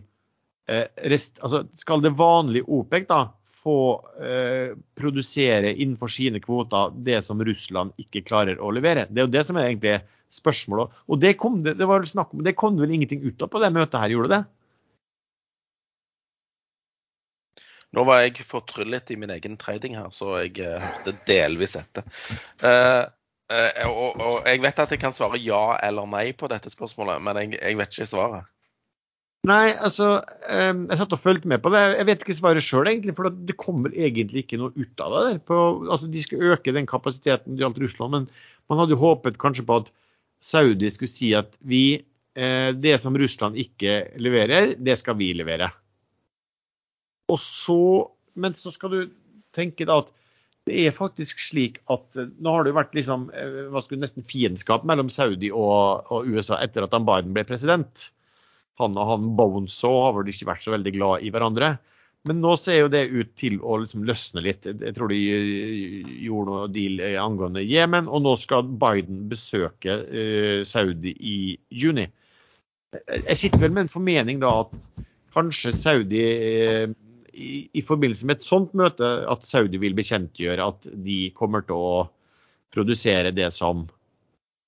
rest, 1.09 1.39
altså 1.41 1.63
skal 1.77 2.03
det 2.03 2.11
vanlige 2.19 2.67
OPEC 2.69 3.07
da 3.09 3.23
få 3.63 4.05
eh, 4.23 4.77
produsere 4.95 5.73
innenfor 5.73 6.07
sine 6.07 6.39
kvoter 6.43 6.93
det 7.05 7.21
som 7.25 7.41
Russland 7.43 7.97
ikke 7.99 8.23
klarer 8.27 8.61
å 8.61 8.71
levere? 8.75 9.07
Det 9.09 9.21
er 9.21 9.27
jo 9.27 9.35
det 9.35 9.43
som 9.47 9.59
er 9.59 9.69
egentlig 9.69 9.97
spørsmålet. 10.33 10.95
Og 11.09 11.19
det 11.19 11.35
kom 11.41 11.59
det, 11.65 11.75
det 11.79 11.89
var 11.89 12.05
snakk 12.07 12.33
om, 12.33 12.43
det 12.45 12.57
kom 12.59 12.79
vel 12.79 12.95
ingenting 12.95 13.23
ut 13.25 13.41
av 13.43 13.51
på 13.51 13.61
det 13.63 13.73
møtet 13.75 13.99
her, 13.99 14.15
gjorde 14.15 14.33
det? 14.37 14.41
Nå 17.97 18.03
var 18.05 18.21
jeg 18.21 18.45
fortryllet 18.45 19.09
i 19.09 19.17
min 19.17 19.31
egen 19.33 19.55
trading 19.57 19.95
her, 19.97 20.11
så 20.13 20.43
jeg 20.43 20.59
uh, 20.61 20.77
hørte 20.83 21.15
delvis 21.25 21.73
etter. 21.79 22.05
Uh, 22.61 23.07
uh, 23.49 23.71
og, 23.89 24.19
og, 24.21 24.35
jeg 24.45 24.61
vet 24.61 24.81
at 24.83 24.93
jeg 24.93 25.01
kan 25.01 25.15
svare 25.15 25.41
ja 25.41 25.63
eller 25.81 26.05
nei 26.05 26.27
på 26.37 26.51
dette 26.51 26.69
spørsmålet, 26.69 27.17
men 27.25 27.41
jeg, 27.41 27.57
jeg 27.57 27.79
vet 27.81 27.97
ikke 27.97 28.11
svaret. 28.11 28.51
Nei, 29.47 29.71
altså 29.71 30.19
Jeg 30.51 30.97
satt 30.99 31.13
og 31.15 31.21
fulgte 31.21 31.47
med 31.47 31.61
på 31.63 31.71
det. 31.71 31.81
Jeg 31.95 32.07
vet 32.09 32.23
ikke 32.25 32.35
svaret 32.35 32.65
sjøl, 32.65 32.89
egentlig. 32.91 33.15
For 33.15 33.31
det 33.31 33.55
kommer 33.59 33.93
egentlig 33.95 34.43
ikke 34.43 34.59
noe 34.59 34.73
ut 34.75 35.03
av 35.05 35.15
det. 35.15 35.39
På, 35.47 35.61
altså, 35.87 36.09
de 36.11 36.23
skal 36.25 36.43
øke 36.55 36.75
den 36.75 36.89
kapasiteten 36.89 37.55
det 37.55 37.63
gjaldt 37.63 37.79
Russland, 37.83 38.15
men 38.15 38.27
man 38.69 38.81
hadde 38.81 38.97
jo 38.97 39.01
håpet 39.01 39.39
kanskje 39.41 39.65
på 39.67 39.79
at 39.83 39.91
Saudi 40.43 40.91
skulle 40.91 41.11
si 41.11 41.31
at 41.35 41.55
vi, 41.67 42.01
eh, 42.35 42.69
det 42.75 42.99
som 43.01 43.15
Russland 43.17 43.57
ikke 43.59 44.19
leverer, 44.19 44.75
det 44.79 44.99
skal 44.99 45.17
vi 45.19 45.31
levere. 45.33 45.71
Og 47.29 47.39
så, 47.39 48.09
Men 48.39 48.53
så 48.55 48.71
skal 48.71 48.91
du 48.93 48.99
tenke 49.51 49.83
da 49.89 49.97
at 50.03 50.11
det 50.69 50.85
er 50.85 50.93
faktisk 50.95 51.41
slik 51.41 51.79
at 51.89 52.15
eh, 52.15 52.29
nå 52.39 52.53
har 52.53 52.63
det 52.63 52.71
jo 52.71 52.77
vært 52.77 52.95
liksom, 52.95 53.25
eh, 53.33 53.65
hva 53.73 53.81
skulle 53.83 54.03
nesten 54.03 54.27
fiendskap 54.27 54.85
mellom 54.87 55.09
Saudi 55.11 55.49
og, 55.51 56.07
og 56.13 56.29
USA 56.29 56.59
etter 56.63 56.85
at 56.85 56.93
Biden 56.93 57.33
ble 57.35 57.43
president 57.49 58.11
han 58.79 58.97
og 58.97 59.13
han 59.13 59.29
Bonzo 59.37 59.91
har 60.05 60.17
vel 60.17 60.31
ikke 60.31 60.49
vært 60.49 60.65
så 60.65 60.73
veldig 60.75 60.93
glad 60.95 61.25
i 61.25 61.31
hverandre. 61.33 61.77
Men 62.27 62.41
nå 62.43 62.51
ser 62.59 62.81
jo 62.81 62.89
det 62.91 63.05
ut 63.13 63.29
til 63.39 63.61
å 63.63 63.77
liksom 63.79 64.03
løsne 64.07 64.43
litt. 64.43 64.67
Jeg 64.67 64.95
tror 64.95 65.11
de 65.11 65.19
eh, 65.31 66.09
gjorde 66.25 66.51
noe 66.51 66.71
deal 66.73 66.99
eh, 67.03 67.15
angående 67.21 67.63
Jemen, 67.63 68.09
og 68.11 68.25
nå 68.25 68.33
skal 68.39 68.67
Biden 68.81 69.21
besøke 69.31 70.01
uh, 70.03 70.59
Saudi 70.67 71.13
i 71.15 71.37
juni. 71.71 72.09
Jeg 72.91 73.37
sitter 73.39 73.63
vel 73.63 73.75
med 73.75 73.85
en 73.85 73.93
formening 73.93 74.41
da 74.41 74.51
at 74.65 74.73
kanskje 75.31 75.71
Saudi 75.77 76.23
i, 77.39 77.83
forbindelse 77.85 78.27
med 78.27 78.39
et 78.39 78.45
sånt 78.45 78.73
møte, 78.77 79.05
at 79.29 79.45
Saudi 79.45 79.79
vil 79.79 79.95
bekjentgjøre 79.95 80.65
at 80.73 80.87
de 80.89 81.19
kommer 81.37 81.63
til 81.67 81.77
å 81.77 81.93
produsere 82.73 83.31
det 83.35 83.47
som 83.55 83.85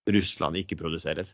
Russland 0.10 0.62
ikke 0.62 0.78
produserer. 0.80 1.28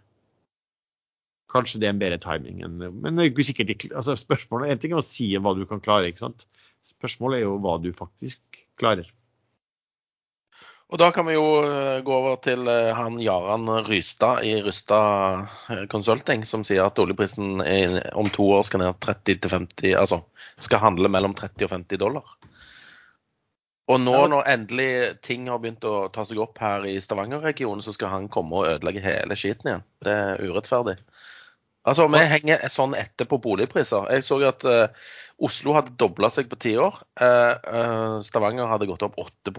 Kanskje 1.51 1.79
det 1.81 1.87
er 1.87 1.95
en 1.95 2.01
bedre 2.01 2.19
timing. 2.23 2.63
Enn, 2.65 2.79
men 2.79 3.17
det 3.17 3.23
er 3.23 3.31
ikke 3.31 3.47
sikkert, 3.47 3.87
altså 3.95 4.17
spørsmålet 4.19 4.73
En 4.73 4.81
ting 4.83 4.95
er 4.95 4.99
å 4.99 5.05
si 5.05 5.29
hva 5.39 5.55
du 5.55 5.63
kan 5.69 5.83
klare. 5.83 6.11
ikke 6.11 6.25
sant? 6.25 6.47
Spørsmålet 6.87 7.39
er 7.39 7.47
jo 7.47 7.59
hva 7.63 7.77
du 7.83 7.91
faktisk 7.95 8.59
klarer. 8.79 9.07
Og 10.87 10.99
Da 11.01 11.09
kan 11.11 11.25
vi 11.27 11.33
jo 11.35 11.47
eh, 11.67 11.99
gå 11.99 12.13
over 12.15 12.37
til 12.39 12.67
eh, 12.71 12.93
han 12.95 13.17
Jaran 13.19 13.67
Rystad 13.89 14.45
i 14.47 14.53
Rystad 14.63 15.43
eh, 15.67 15.83
Consulting, 15.91 16.45
som 16.47 16.63
sier 16.63 16.85
at 16.85 16.99
oljeprisen 17.03 17.59
om 18.15 18.29
to 18.31 18.47
år 18.55 18.63
skal 18.63 18.85
ned 18.85 18.99
30 19.03 19.41
til 19.43 19.51
50, 19.51 19.97
altså 19.99 20.21
skal 20.55 20.85
handle 20.85 21.11
mellom 21.11 21.35
30 21.35 21.67
og 21.67 21.73
50 21.75 21.99
dollar. 21.99 22.31
Og 23.91 23.99
nå 24.03 24.15
når 24.31 24.47
endelig 24.51 24.91
ting 25.23 25.47
har 25.51 25.59
begynt 25.63 25.83
å 25.87 26.07
ta 26.11 26.23
seg 26.27 26.39
opp 26.43 26.59
her 26.59 26.87
i 26.87 26.97
Stavanger-regionen, 27.03 27.83
så 27.83 27.93
skal 27.95 28.11
han 28.11 28.31
komme 28.31 28.55
og 28.55 28.71
ødelegge 28.71 29.03
hele 29.03 29.35
skiten 29.39 29.71
igjen. 29.71 29.85
Det 30.03 30.15
er 30.15 30.43
urettferdig 30.43 30.97
Altså, 31.87 32.09
vi 32.11 32.19
henger 32.27 32.67
sånn 32.71 32.97
etter 32.99 33.27
på 33.29 33.39
boligpriser. 33.39 34.09
Jeg 34.11 34.25
så 34.27 34.41
at 34.47 34.65
uh, 34.67 34.89
Oslo 35.43 35.75
hadde 35.77 35.95
dobla 35.99 36.29
seg 36.33 36.49
på 36.51 36.59
ti 36.59 36.75
år. 36.81 36.99
Uh, 37.19 37.53
uh, 37.63 38.17
Stavanger 38.25 38.67
hadde 38.67 38.89
gått 38.89 39.05
opp 39.07 39.15
8 39.21 39.53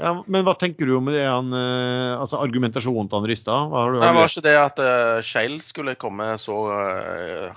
Ja, 0.00 0.10
men 0.26 0.42
hva 0.44 0.56
tenker 0.58 0.90
du 0.90 0.96
om 0.98 1.12
det 1.12 1.22
han, 1.22 1.54
altså 1.54 2.42
argumentasjonen 2.42 3.08
til 3.08 3.20
han 3.20 3.30
Rystad? 3.30 3.70
Hva 3.70 3.84
har 3.84 3.94
du, 3.94 4.00
Nei, 4.02 4.10
var 4.18 4.32
ikke 4.32 4.44
det 4.48 4.56
at 4.64 4.82
uh, 4.82 5.22
Shale 5.24 5.62
skulle 5.64 5.96
komme 6.00 6.32
så 6.42 6.58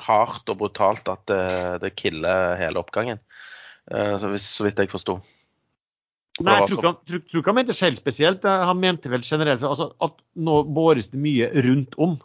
hardt 0.05 0.53
og 0.53 0.61
brutalt 0.61 1.09
at 1.09 1.35
det, 1.81 1.95
killer 1.97 2.55
hele 2.61 2.79
oppgangen. 2.79 3.19
Så, 3.89 4.29
hvis, 4.29 4.45
så 4.45 4.67
vidt 4.67 4.77
jeg 4.77 4.91
forsto. 4.91 5.17
Nei, 6.45 6.59
jeg 6.61 6.77
tror 6.77 6.93
ikke 7.17 7.41
han, 7.49 7.57
mente 7.57 7.73
Shale 7.73 7.97
spesielt. 7.97 8.45
Han 8.45 8.77
mente 8.79 9.09
vel 9.09 9.25
generelt 9.25 9.65
altså, 9.65 9.89
at 9.97 10.19
nå 10.37 10.61
båres 10.69 11.09
det 11.09 11.19
mye 11.19 11.49
rundt 11.65 11.97
om. 11.97 12.19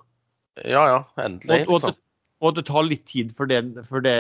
Ja 0.63 0.85
ja, 0.91 0.99
endelig. 1.19 1.65
Og, 1.65 1.69
og, 1.69 1.79
Liksom. 1.79 1.95
det, 1.95 2.01
og 2.45 2.57
det 2.59 2.67
tar 2.69 2.87
litt 2.87 3.07
tid 3.11 3.33
for, 3.39 3.51
det, 3.51 3.63
for, 3.89 4.05
det, 4.05 4.15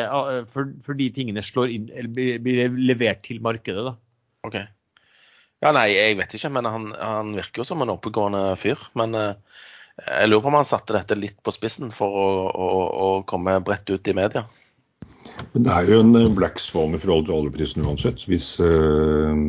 for, 0.51 0.73
for 0.87 0.99
de 0.99 1.11
tingene 1.15 1.45
slår 1.45 1.75
inn, 1.75 1.91
eller 1.93 2.11
blir, 2.17 2.41
blir 2.43 2.81
levert 2.91 3.23
til 3.27 3.43
markedet. 3.45 3.85
da. 3.87 3.95
Ok. 4.49 4.59
Ja, 5.65 5.71
nei, 5.73 5.87
jeg 5.95 6.19
vet 6.19 6.35
ikke, 6.37 6.51
men 6.53 6.69
han, 6.69 6.91
han 6.99 7.31
virker 7.39 7.63
jo 7.63 7.69
som 7.69 7.81
en 7.85 7.93
oppegående 7.95 8.43
fyr. 8.61 8.81
Men 8.99 9.15
eh, 9.17 9.63
jeg 10.03 10.29
lurer 10.29 10.45
på 10.45 10.51
om 10.51 10.59
han 10.59 10.69
satte 10.69 10.97
dette 10.97 11.17
litt 11.17 11.39
på 11.45 11.55
spissen 11.55 11.95
for 11.95 12.19
å, 12.21 12.29
å, 12.51 12.69
å 13.07 13.09
komme 13.29 13.57
bredt 13.65 13.93
ut 13.95 14.11
i 14.11 14.17
media. 14.17 14.45
Men 15.55 15.65
det 15.65 15.73
er 15.73 15.89
jo 15.89 16.01
en 16.03 16.19
eh, 16.19 16.33
black 16.37 16.61
swan 16.61 16.97
i 16.97 17.01
forhold 17.01 17.31
til 17.31 17.39
oljeprisen 17.39 17.87
uansett. 17.87 18.27
Hvis, 18.29 18.57
eh, 18.61 19.45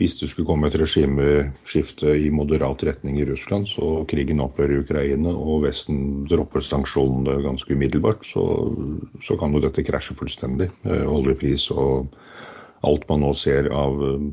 hvis 0.00 0.16
det 0.18 0.30
skulle 0.30 0.48
komme 0.48 0.68
et 0.70 0.76
regimeskifte 0.80 2.14
i 2.16 2.30
moderat 2.32 2.82
retning 2.88 3.18
i 3.20 3.26
Russland, 3.28 3.68
så 3.68 4.02
krigen 4.10 4.40
opphører 4.42 4.78
i 4.78 4.82
Ukraina 4.82 5.34
og 5.36 5.66
Vesten 5.66 6.24
dropper 6.30 6.64
sanksjonene 6.64 7.42
ganske 7.44 7.76
umiddelbart, 7.76 8.24
så, 8.26 8.44
så 9.22 9.36
kan 9.40 9.52
jo 9.52 9.62
dette 9.62 9.84
krasje 9.86 10.16
fullstendig. 10.18 10.70
Eh, 10.88 11.04
oljepris 11.04 11.68
og 11.76 12.16
alt 12.88 13.04
man 13.10 13.22
nå 13.22 13.34
ser 13.38 13.68
av 13.70 14.00
eh, 14.08 14.30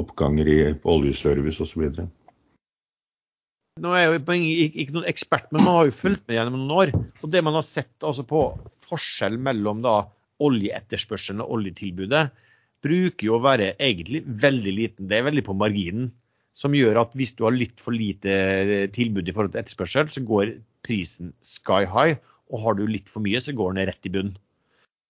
oppganger 0.00 0.48
i 0.48 0.58
oljeservice 0.88 1.62
osv. 1.62 1.90
Nå 3.80 3.92
er 3.94 4.02
jeg 4.02 4.10
jo 4.10 4.38
ikke 4.82 4.96
noen 4.96 5.10
ekspert, 5.12 5.50
men 5.52 5.64
man 5.64 5.76
har 5.76 5.90
jo 5.90 5.98
fulgt 6.00 6.24
med 6.26 6.38
gjennom 6.38 6.58
noen 6.58 6.76
år. 6.76 6.94
Og 7.20 7.30
det 7.32 7.44
man 7.46 7.56
har 7.56 7.66
sett 7.66 8.06
altså 8.06 8.24
på 8.28 8.42
forskjell 8.88 9.38
mellom 9.40 9.84
da 9.84 10.02
oljeetterspørselen 10.40 11.44
og 11.44 11.58
oljetilbudet, 11.58 12.30
bruker 12.84 13.26
jo 13.26 13.36
å 13.36 13.44
være 13.44 13.74
egentlig 13.76 14.22
veldig 14.26 14.74
liten. 14.76 15.08
Det 15.10 15.18
er 15.18 15.28
veldig 15.28 15.46
på 15.46 15.56
marginen. 15.58 16.10
Som 16.56 16.74
gjør 16.74 16.98
at 17.04 17.12
hvis 17.16 17.32
du 17.38 17.44
har 17.46 17.54
litt 17.54 17.78
for 17.80 17.94
lite 17.94 18.88
tilbud 18.96 19.28
i 19.28 19.34
forhold 19.34 19.54
til 19.54 19.62
etterspørsel, 19.62 20.10
så 20.12 20.22
går 20.26 20.56
prisen 20.86 21.32
sky 21.46 21.84
high. 21.88 22.18
Og 22.50 22.64
har 22.64 22.76
du 22.76 22.84
litt 22.90 23.08
for 23.08 23.22
mye, 23.24 23.40
så 23.40 23.54
går 23.56 23.76
den 23.76 23.88
rett 23.88 24.08
i 24.08 24.12
bunn. 24.12 24.32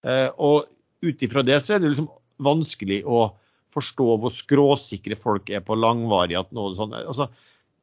Eh, 0.04 0.28
og 0.36 0.68
ut 1.04 1.22
ifra 1.24 1.44
det 1.46 1.58
så 1.64 1.76
er 1.76 1.82
det 1.82 1.92
liksom 1.92 2.10
vanskelig 2.40 3.02
å 3.08 3.30
forstå 3.74 4.06
hvor 4.20 4.34
skråsikre 4.34 5.16
folk 5.18 5.50
er 5.52 5.62
på 5.64 5.76
langvarig 5.78 6.38
at 6.38 6.52
noe 6.56 6.74
sånt. 6.76 6.96
Altså, 6.98 7.28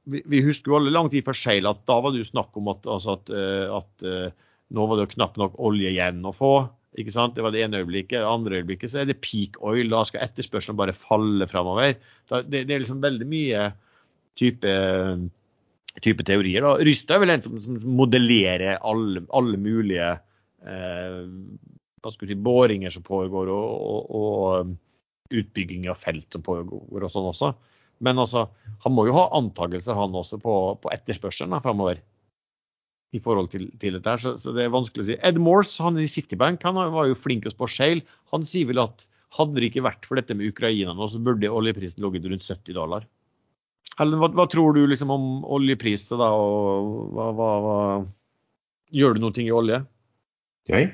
vi, 0.07 0.41
husker 0.45 0.71
jo 0.71 0.79
alle 0.79 0.93
lang 0.93 1.09
tid 1.11 1.25
før 1.27 1.37
Shale 1.37 1.71
at 1.71 1.83
da 1.89 1.99
var 2.03 2.13
det 2.13 2.23
jo 2.23 2.29
snakk 2.29 2.55
om 2.59 2.69
at, 2.71 2.85
altså 2.87 3.17
at, 3.17 3.31
eh, 3.33 3.67
at 3.75 4.07
eh, 4.07 4.35
nå 4.75 4.87
var 4.87 4.99
det 4.99 5.07
jo 5.07 5.15
knapt 5.15 5.39
nok 5.41 5.57
olje 5.69 5.91
igjen 5.91 6.23
å 6.27 6.35
få. 6.35 6.53
Ikke 6.97 7.13
sant? 7.13 7.35
Det 7.35 7.43
var 7.45 7.53
det 7.53 7.65
ene 7.65 7.81
øyeblikket. 7.81 8.19
Det 8.21 8.29
andre 8.29 8.61
øyeblikket 8.61 8.93
så 8.93 9.01
er 9.01 9.09
det 9.09 9.19
peak 9.23 9.59
oil. 9.65 9.89
Da 9.91 10.03
skal 10.07 10.23
etterspørselen 10.25 10.77
bare 10.79 10.95
falle 10.97 11.47
framover. 11.49 11.97
Det, 12.29 12.63
det 12.63 12.73
er 12.73 12.83
liksom 12.83 13.03
veldig 13.03 13.27
mye 13.29 13.65
type, 14.37 14.73
type 16.01 16.27
teorier. 16.27 16.63
da. 16.63 16.75
Rystad 16.87 17.17
er 17.17 17.25
vel 17.25 17.35
en 17.35 17.45
som, 17.45 17.59
som 17.61 17.77
modellerer 17.99 18.79
alle, 18.79 19.25
alle 19.35 19.59
mulige 19.61 20.11
eh, 20.63 21.21
hva 22.01 22.13
skal 22.13 22.29
si, 22.29 22.37
båringer 22.39 22.93
som 22.93 23.05
pågår, 23.05 23.51
og, 23.51 23.87
og, 23.91 24.11
og 24.17 25.37
utbygging 25.37 25.89
av 25.91 25.99
felt 25.99 26.29
som 26.31 26.45
pågår 26.45 27.03
og 27.03 27.11
sånn 27.11 27.31
også. 27.33 27.53
Men 28.05 28.21
altså, 28.21 28.45
han 28.83 28.93
må 28.93 29.07
jo 29.07 29.15
ha 29.17 29.25
antakelser 29.37 29.97
han 29.97 30.15
også 30.15 30.39
på, 30.41 30.53
på 30.81 30.93
etterspørselen 30.93 31.57
framover. 31.63 31.99
I 33.15 33.21
forhold 33.23 33.47
til, 33.53 33.69
til 33.79 33.95
dette 33.95 34.11
her, 34.11 34.19
så, 34.19 34.33
så 34.41 34.51
det 34.55 34.65
er 34.65 34.73
vanskelig 34.73 35.05
å 35.05 35.07
si. 35.07 35.15
Ed 35.29 35.37
Morse, 35.39 35.77
han 35.83 35.99
i 36.01 36.07
Citibank, 36.11 36.65
han 36.67 36.75
var 36.75 37.07
jo 37.07 37.15
flink 37.15 37.45
til 37.45 37.53
å 37.53 37.55
spå 37.55 37.69
seil. 37.71 38.01
Han 38.33 38.43
sier 38.45 38.67
vel 38.67 38.83
at 38.83 39.05
hadde 39.37 39.59
det 39.59 39.69
ikke 39.69 39.85
vært 39.85 40.07
for 40.07 40.19
dette 40.19 40.35
med 40.35 40.51
Ukraina 40.51 40.95
nå, 40.95 41.07
så 41.11 41.21
burde 41.23 41.51
oljeprisen 41.51 42.03
ligget 42.03 42.27
rundt 42.31 42.47
70 42.47 42.75
dollar. 42.75 43.07
Ellen, 43.97 44.19
hva, 44.21 44.29
hva 44.35 44.45
tror 44.51 44.75
du 44.75 44.83
liksom 44.87 45.11
om 45.13 45.27
oljepriser 45.57 46.19
da, 46.19 46.29
og 46.35 47.15
hva, 47.15 47.31
hva, 47.37 47.51
hva 47.63 47.79
Gjør 48.95 49.17
du 49.17 49.19
noe 49.19 49.41
i 49.43 49.51
olje? 49.51 49.81
Jeg? 50.71 50.93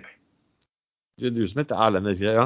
Det 1.22 1.28
er 1.30 1.34
du 1.36 1.44
som 1.46 1.60
heter 1.62 1.78
Erlend, 1.78 2.10
ikke? 2.10 2.32
Ja? 2.34 2.46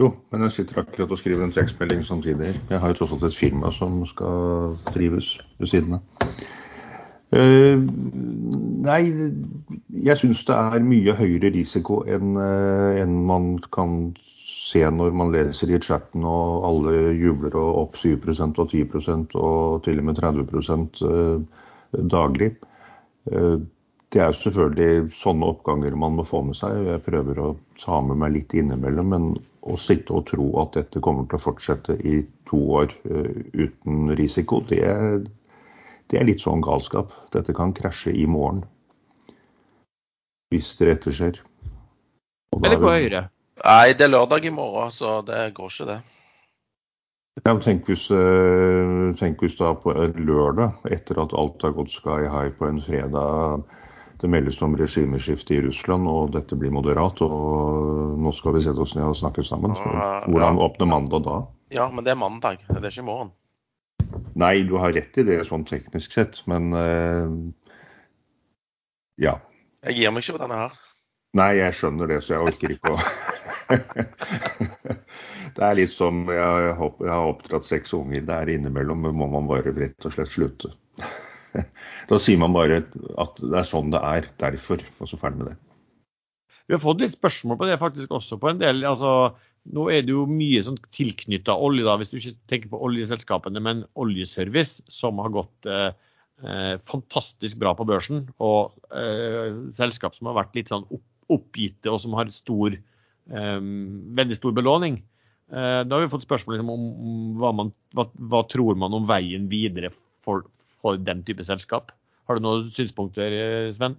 Jo, 0.00 0.10
men 0.32 0.44
jeg 0.44 0.54
sitter 0.58 0.82
akkurat 0.82 1.12
og 1.12 1.20
skriver 1.20 1.46
en 1.46 1.54
trekkspilling 1.54 2.02
samtidig. 2.04 2.50
Jeg 2.68 2.80
har 2.82 2.92
jo 2.92 2.98
tross 2.98 3.14
alt 3.16 3.24
et 3.28 3.36
firma 3.36 3.72
som 3.72 4.02
skal 4.08 4.76
drives 4.92 5.38
ved 5.56 5.72
siden 5.72 5.96
av. 5.96 6.26
Eh, 7.32 7.78
nei, 8.84 9.02
jeg 10.04 10.20
syns 10.20 10.42
det 10.44 10.56
er 10.56 10.84
mye 10.84 11.14
høyere 11.16 11.48
risiko 11.54 12.02
enn 12.04 12.36
eh, 12.36 13.06
man 13.08 13.54
kan 13.72 14.12
se 14.20 14.82
når 14.92 15.16
man 15.16 15.32
leser 15.32 15.72
i 15.72 15.80
chatten 15.80 16.26
og 16.28 16.66
alle 16.68 17.14
jubler 17.16 17.56
og 17.56 17.78
opp 17.86 17.96
7% 18.00 18.60
og 18.60 18.76
10% 18.76 19.36
og 19.40 19.80
til 19.86 20.02
og 20.02 20.08
med 20.10 20.20
30 20.20 20.44
eh, 21.08 21.64
daglig. 22.12 22.52
Det 23.24 24.20
er 24.20 24.28
jo 24.28 24.36
selvfølgelig 24.42 25.12
sånne 25.16 25.48
oppganger 25.54 25.96
man 25.96 26.16
må 26.18 26.24
få 26.28 26.40
med 26.44 26.56
seg. 26.58 26.84
Jeg 26.88 27.04
prøver 27.06 27.38
å 27.40 27.50
ta 27.80 28.00
med 28.04 28.18
meg 28.20 28.32
litt 28.34 28.52
innimellom, 28.56 29.12
men 29.12 29.28
å 29.62 29.76
sitte 29.80 30.16
og 30.16 30.26
tro 30.28 30.48
at 30.60 30.74
dette 30.76 31.00
kommer 31.04 31.28
til 31.28 31.38
å 31.38 31.44
fortsette 31.44 31.96
i 32.00 32.18
to 32.50 32.60
år 32.80 32.96
uten 33.06 34.10
risiko, 34.18 34.60
det, 34.68 34.82
det 36.12 36.20
er 36.20 36.28
litt 36.28 36.42
sånn 36.44 36.62
galskap. 36.64 37.12
Dette 37.32 37.54
kan 37.56 37.72
krasje 37.76 38.12
i 38.12 38.26
morgen. 38.28 38.66
Hvis 40.52 40.74
det 40.76 40.90
etterskjer. 40.98 41.38
Og 42.52 42.60
da 42.60 42.68
Eller 42.68 42.82
på 42.82 42.90
høyre. 42.92 43.22
Nei, 43.62 43.94
det 43.96 44.04
er 44.04 44.12
lørdag 44.12 44.44
i 44.44 44.52
morgen, 44.52 44.92
så 44.92 45.20
det 45.24 45.54
går 45.56 45.72
ikke, 45.72 45.86
det. 45.88 46.00
Ja, 47.40 47.54
tenk, 47.64 47.86
hvis, 47.88 48.10
eh, 48.12 49.14
tenk 49.16 49.40
hvis 49.40 49.56
da 49.56 49.72
på 49.72 49.94
en 49.96 50.18
lørdag, 50.28 50.76
etter 50.92 51.22
at 51.22 51.32
alt 51.32 51.64
har 51.64 51.72
gått 51.78 51.94
sky 51.94 52.26
high 52.28 52.52
på 52.58 52.68
en 52.68 52.80
fredag, 52.84 53.64
det 54.20 54.28
meldes 54.30 54.60
om 54.62 54.76
regimeskifte 54.76 55.56
i 55.56 55.62
Russland, 55.64 56.06
og 56.08 56.34
dette 56.36 56.58
blir 56.60 56.74
moderat, 56.74 57.22
og 57.24 58.18
nå 58.20 58.32
skal 58.36 58.58
vi 58.58 58.66
sette 58.66 58.84
oss 58.84 58.92
ned 58.98 59.08
og 59.08 59.16
snakke 59.16 59.44
sammen. 59.46 59.72
Så 59.80 59.94
hvordan 60.28 60.60
ja. 60.60 60.66
åpner 60.68 60.92
mandag 60.92 61.24
da? 61.24 61.38
Ja, 61.72 61.88
men 61.88 62.04
det 62.04 62.12
er 62.12 62.20
mandag. 62.20 62.60
Det 62.68 62.82
er 62.82 62.92
ikke 62.92 63.06
i 63.06 63.08
morgen. 63.08 63.32
Nei, 64.42 64.62
du 64.66 64.74
har 64.82 64.92
rett 64.96 65.18
i 65.20 65.24
det 65.28 65.40
sånn 65.48 65.64
teknisk 65.68 66.14
sett, 66.16 66.40
men 66.50 66.72
uh, 66.74 67.30
ja. 69.22 69.36
Jeg 69.86 69.98
gir 70.00 70.14
meg 70.14 70.24
ikke 70.24 70.36
på 70.38 70.42
denne 70.44 70.58
her. 70.64 70.74
Nei, 71.38 71.50
jeg 71.60 71.76
skjønner 71.78 72.10
det, 72.10 72.18
så 72.24 72.34
jeg 72.34 72.44
orker 72.50 72.74
ikke 72.74 72.92
å 72.92 72.98
Det 75.56 75.64
er 75.64 75.76
litt 75.76 75.92
som 75.92 76.22
jeg, 76.28 76.36
jeg 76.38 76.74
har- 76.78 77.00
jeg 77.06 77.12
har 77.12 77.28
oppdratt 77.30 77.64
seks 77.66 77.92
unger. 77.96 78.20
Det 78.28 78.34
er 78.36 78.52
innimellom 78.54 79.06
må 79.16 79.28
man 79.32 79.48
bare 79.48 79.72
rett 79.76 80.06
og 80.08 80.14
slett 80.16 80.32
slutte. 80.32 80.72
Da 82.08 82.16
sier 82.22 82.38
man 82.40 82.54
bare 82.56 82.78
at 83.20 83.40
det 83.42 83.58
er 83.60 83.66
sånn 83.68 83.90
det 83.92 84.00
er, 84.00 84.28
derfor, 84.40 84.80
og 84.98 85.08
så 85.10 85.18
ferdig 85.20 85.42
med 85.42 85.50
det. 85.50 85.56
Vi 86.68 86.76
har 86.76 86.80
fått 86.80 87.02
litt 87.04 87.12
spørsmål 87.16 87.58
på 87.60 87.68
det 87.68 87.76
faktisk 87.80 88.14
også 88.16 88.38
på 88.40 88.48
en 88.52 88.60
del. 88.62 88.80
altså 88.88 89.10
Nå 89.70 89.84
er 89.94 90.02
det 90.02 90.10
jo 90.10 90.24
mye 90.26 90.62
sånn 90.66 90.80
tilknytta 90.90 91.54
olje, 91.54 91.84
da, 91.86 91.94
hvis 92.00 92.10
du 92.10 92.16
ikke 92.18 92.34
tenker 92.50 92.72
på 92.72 92.80
oljeselskapene, 92.82 93.62
men 93.62 93.84
oljeservice, 93.94 94.82
som 94.90 95.20
har 95.22 95.30
gått 95.34 95.68
eh, 95.70 95.92
eh, 96.42 96.74
fantastisk 96.90 97.60
bra 97.62 97.70
på 97.78 97.86
børsen. 97.86 98.24
Og 98.42 98.74
eh, 98.90 99.54
selskap 99.78 100.18
som 100.18 100.32
har 100.32 100.40
vært 100.40 100.58
litt 100.58 100.72
sånn 100.72 100.88
opp, 100.90 101.06
oppgitte, 101.30 101.92
og 101.92 102.00
som 102.02 102.16
har 102.18 102.32
stor, 102.34 102.74
eh, 102.74 103.60
veldig 104.18 104.40
stor 104.40 104.56
belåning. 104.58 104.98
Eh, 105.52 105.80
da 105.86 105.94
har 105.94 106.06
vi 106.06 106.10
fått 106.10 106.26
spørsmål 106.26 106.58
liksom, 106.58 106.72
om, 106.72 106.88
om 106.90 107.20
hva, 107.38 107.52
man, 107.62 107.70
hva, 107.94 108.08
hva 108.32 108.42
tror 108.50 108.78
man 108.82 108.98
om 108.98 109.06
veien 109.06 109.46
videre 109.52 109.92
for, 110.26 110.48
for 110.82 110.98
den 110.98 111.22
type 111.28 111.46
selskap. 111.46 111.94
Har 112.26 112.38
du 112.38 112.44
noen 112.44 112.70
synspunkter, 112.72 113.38
eh, 113.38 113.68
Sven? 113.76 113.94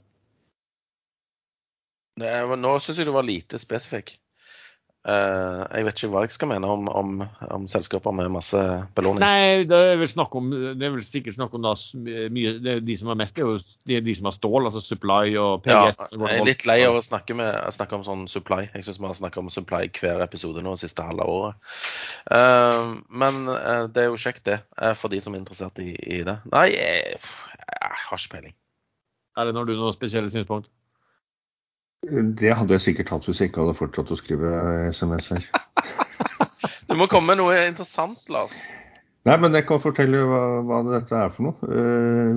Nå 2.20 2.76
syns 2.84 3.00
jeg 3.00 3.08
du 3.08 3.16
var 3.16 3.26
lite 3.26 3.58
spesifikk. 3.62 4.16
Eh, 5.04 5.62
jeg 5.68 5.84
vet 5.84 5.98
ikke 6.00 6.10
hva 6.14 6.22
jeg 6.24 6.32
skal 6.32 6.48
mene 6.54 6.68
om, 6.72 6.86
om, 6.88 7.10
om 7.52 7.66
selskaper 7.68 8.14
med 8.16 8.30
masse 8.32 8.60
belåning. 8.96 9.20
Nei, 9.20 9.66
det 9.68 9.76
er 9.76 9.98
vel 10.00 10.08
snakk 10.08 10.36
om 10.40 10.46
Det 10.54 10.86
er 10.88 10.94
vel 10.94 11.04
sikkert 11.04 11.36
snakk 11.36 11.58
om 11.58 11.66
da 11.66 11.74
mye 12.32 12.54
det 12.64 12.76
er 12.78 12.86
De 12.88 12.96
som 13.02 13.12
har 13.12 13.18
mest, 13.20 13.36
det 13.36 13.44
er 13.44 13.50
jo 13.50 13.58
de, 13.60 13.98
de 14.06 14.16
som 14.16 14.30
har 14.30 14.36
stål, 14.38 14.70
altså 14.70 14.80
Supply 14.86 15.36
og 15.42 15.66
PGS. 15.66 16.06
Ja, 16.16 16.22
jeg 16.24 16.40
er 16.40 16.48
litt 16.48 16.64
lei 16.70 16.78
av 16.88 16.96
å 16.96 17.04
snakke, 17.04 17.36
med, 17.36 17.52
snakke 17.76 18.00
om 18.00 18.06
sånn 18.08 18.24
supply. 18.32 18.70
Jeg 18.72 18.88
syns 18.88 19.02
vi 19.02 19.10
har 19.10 19.20
snakka 19.20 19.44
om 19.44 19.52
supply 19.52 19.92
hver 20.00 20.24
episode 20.24 20.64
nå 20.64 20.78
siste 20.80 21.04
halve 21.04 21.28
året. 21.28 21.74
Uh, 22.32 22.96
men 23.12 23.44
uh, 23.52 23.90
det 23.92 24.06
er 24.06 24.08
jo 24.08 24.22
kjekt, 24.24 24.46
det, 24.48 24.62
for 25.00 25.12
de 25.12 25.20
som 25.24 25.36
er 25.36 25.44
interessert 25.44 25.84
i, 25.84 25.92
i 26.00 26.22
det. 26.24 26.38
Nei, 26.54 26.70
jeg, 26.72 27.20
jeg 27.20 28.00
har 28.08 28.24
ikke 28.24 28.38
peiling. 28.38 28.56
Er 29.36 29.50
det 29.50 29.58
når 29.58 29.68
du 29.68 29.76
har 29.76 29.84
noe 29.84 29.96
spesielle 29.96 30.32
synspunkt? 30.32 30.72
Det 32.04 32.52
hadde 32.52 32.76
jeg 32.76 32.84
sikkert 32.90 33.14
hatt 33.14 33.28
hvis 33.30 33.40
jeg 33.40 33.52
ikke 33.52 33.64
hadde 33.64 33.78
fortsatt 33.80 34.12
å 34.12 34.20
skrive 34.20 34.54
SMS 34.92 35.32
her. 35.36 35.46
Du 36.90 36.98
må 37.00 37.08
komme 37.10 37.32
med 37.32 37.40
noe 37.40 37.56
interessant, 37.66 38.20
Lars. 38.30 38.58
Nei, 39.24 39.38
men 39.40 39.56
jeg 39.56 39.64
kan 39.70 39.80
fortelle 39.80 40.20
hva, 40.28 40.42
hva 40.68 40.82
dette 40.90 41.16
er 41.16 41.30
for 41.32 41.48
noe. 41.48 41.70
Eh, 41.72 42.32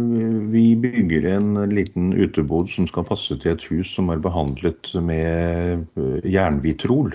Vi 0.53 0.63
bygger 0.79 1.27
en 1.35 1.49
liten 1.75 2.13
utebod 2.15 2.71
som 2.71 2.87
skal 2.87 3.05
passe 3.09 3.35
til 3.43 3.53
et 3.57 3.65
hus 3.67 3.91
som 3.97 4.13
er 4.15 4.23
behandlet 4.23 4.93
med 5.03 5.83
eh, 5.99 6.29
jernvitrol. 6.31 7.11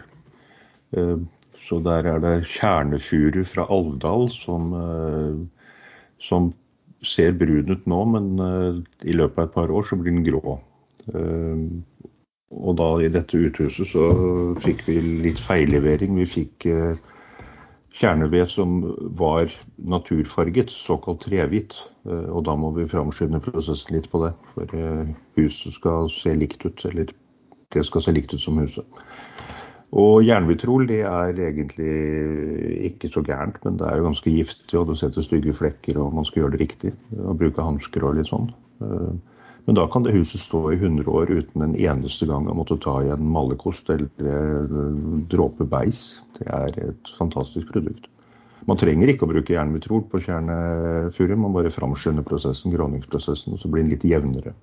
Eh, 0.97 1.15
Så 1.71 1.79
der 1.85 2.03
er 2.11 2.19
det 2.19 2.33
kjernefuru 2.51 3.45
fra 3.47 3.63
Alvdal 3.71 4.27
som, 4.33 4.73
eh, 4.75 5.37
som 6.19 6.51
ser 7.01 7.31
brun 7.39 7.71
ut 7.71 7.87
nå, 7.87 8.01
men 8.11 8.27
eh, 8.43 8.81
i 9.07 9.15
løpet 9.15 9.39
av 9.39 9.47
et 9.47 9.55
par 9.55 9.71
år 9.71 9.87
så 9.87 9.95
blir 9.95 10.11
den 10.19 10.27
grå. 10.27 10.59
Og 12.51 12.75
da 12.79 12.89
i 12.99 13.11
dette 13.11 13.39
uthuset 13.39 13.87
så 13.93 14.05
fikk 14.63 14.83
vi 14.89 14.99
litt 15.23 15.39
feillevering. 15.39 16.17
Vi 16.19 16.27
fikk 16.27 16.67
eh, 16.67 16.99
kjerneved 17.95 18.51
som 18.51 18.81
var 19.19 19.51
naturfarget, 19.77 20.71
såkalt 20.71 21.23
trehvitt. 21.27 21.77
Eh, 22.05 22.27
Og 22.27 22.43
da 22.45 22.55
må 22.59 22.73
vi 22.75 22.89
framskynde 22.91 23.39
prosessen 23.43 23.95
litt 23.95 24.11
på 24.11 24.23
det. 24.25 24.33
For 24.55 24.75
eh, 24.75 25.13
huset 25.39 25.77
skal 25.79 26.11
se 26.11 26.35
likt 26.35 26.65
ut, 26.67 26.85
eller 26.91 27.11
det 27.71 27.85
skal 27.87 28.03
se 28.03 28.11
likt 28.15 28.35
ut 28.35 28.43
som 28.43 28.59
huset. 28.59 28.85
Og 29.91 30.21
jernvitrol 30.23 30.85
det 30.87 31.01
er 31.03 31.35
egentlig 31.35 31.95
ikke 32.87 33.09
så 33.11 33.23
gærent, 33.27 33.57
men 33.65 33.75
det 33.79 33.87
er 33.89 33.99
jo 33.99 34.05
ganske 34.07 34.31
giftig, 34.31 34.77
og 34.79 34.87
du 34.87 34.95
setter 34.95 35.23
stygge 35.25 35.55
flekker, 35.55 35.99
og 35.99 36.15
man 36.15 36.27
skal 36.27 36.45
gjøre 36.45 36.55
det 36.55 36.61
riktig. 36.63 36.93
Og 37.19 37.39
bruke 37.39 37.63
hansker 37.63 38.07
og 38.07 38.15
litt 38.19 38.31
sånn. 38.31 38.51
Eh, 38.83 39.11
Men 39.65 39.77
da 39.77 39.85
kan 39.91 40.03
det 40.03 40.15
huset 40.15 40.41
stå 40.41 40.71
i 40.73 40.79
100 40.79 41.05
år 41.11 41.31
uten 41.31 41.61
en 41.61 41.75
eneste 41.77 42.25
gang 42.25 42.47
å 42.49 42.55
måtte 42.57 42.79
ta 42.81 42.95
i 43.03 43.11
en 43.13 43.27
malerkost 43.29 43.91
eller 43.93 44.73
dråpe 45.29 45.67
beis. 45.69 46.21
Det 46.39 46.47
er 46.49 46.79
et 46.87 47.13
fantastisk 47.17 47.69
produkt. 47.73 48.07
Man 48.69 48.77
trenger 48.77 49.09
ikke 49.09 49.25
å 49.25 49.31
bruke 49.31 49.53
jernvitrol 49.53 50.03
på 50.09 50.21
kjernefuru, 50.25 51.33
man 51.37 51.53
bare 51.55 51.73
framskynder 51.73 52.25
prosessen, 52.25 52.73
gråningsprosessen, 52.73 53.57
så 53.57 53.69
blir 53.71 53.85
den 53.85 53.93
litt 53.95 54.05
jevnere. 54.05 54.53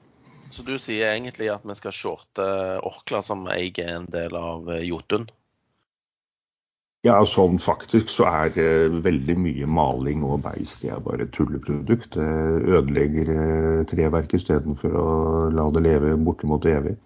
Så 0.54 0.62
du 0.64 0.76
sier 0.80 1.12
egentlig 1.12 1.50
at 1.52 1.66
vi 1.66 1.74
skal 1.76 1.94
shorte 1.94 2.46
Orkla, 2.86 3.22
som 3.26 3.46
eier 3.52 3.98
en 3.98 4.06
del 4.10 4.34
av 4.38 4.70
eh, 4.72 4.86
Jotun? 4.86 5.28
Ja, 7.08 7.22
sånn 7.24 7.56
faktisk 7.62 8.10
så 8.12 8.26
er 8.28 8.50
det 8.52 9.02
veldig 9.04 9.36
mye 9.40 9.66
maling 9.78 10.24
og 10.26 10.42
beis. 10.44 10.74
Det 10.82 10.90
er 10.92 11.00
bare 11.04 11.24
et 11.24 11.32
tulleprodukt. 11.32 12.18
Det 12.18 12.26
ødelegger 12.68 13.30
eh, 13.32 13.84
treverket 13.88 14.42
istedenfor 14.42 14.96
å 14.98 15.06
la 15.54 15.68
det 15.72 15.84
leve 15.86 16.18
bortimot 16.26 16.68
evig. 16.68 16.98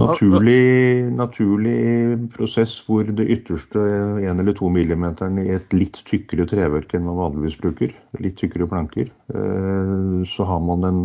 Naturlig, 0.00 1.08
naturlig 1.16 2.18
prosess 2.36 2.76
hvor 2.86 3.08
det 3.08 3.26
ytterste 3.34 3.80
1 4.22 4.44
eller 4.44 4.54
2 4.56 4.70
millimeteren 4.76 5.40
i 5.42 5.48
et 5.56 5.74
litt 5.76 5.98
tykkere 6.08 6.46
treverk 6.48 6.94
enn 6.94 7.08
man 7.08 7.18
vanligvis 7.18 7.58
bruker, 7.60 7.96
litt 8.20 8.38
tykkere 8.40 8.68
planker, 8.70 9.10
eh, 9.34 10.22
så 10.30 10.46
har 10.52 10.62
man 10.68 10.86
en 10.86 11.02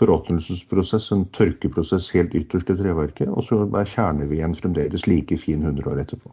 forråtnelsesprosess, 0.00 1.10
en 1.16 1.26
tørkeprosess 1.36 2.12
helt 2.14 2.36
ytterst 2.36 2.72
i 2.72 2.78
treverket, 2.78 3.28
og 3.30 3.48
så 3.48 3.64
er 3.66 3.92
kjerneveden 3.96 4.56
fremdeles 4.58 5.08
like 5.08 5.38
fin 5.40 5.64
100 5.64 5.90
år 5.90 6.04
etterpå. 6.04 6.32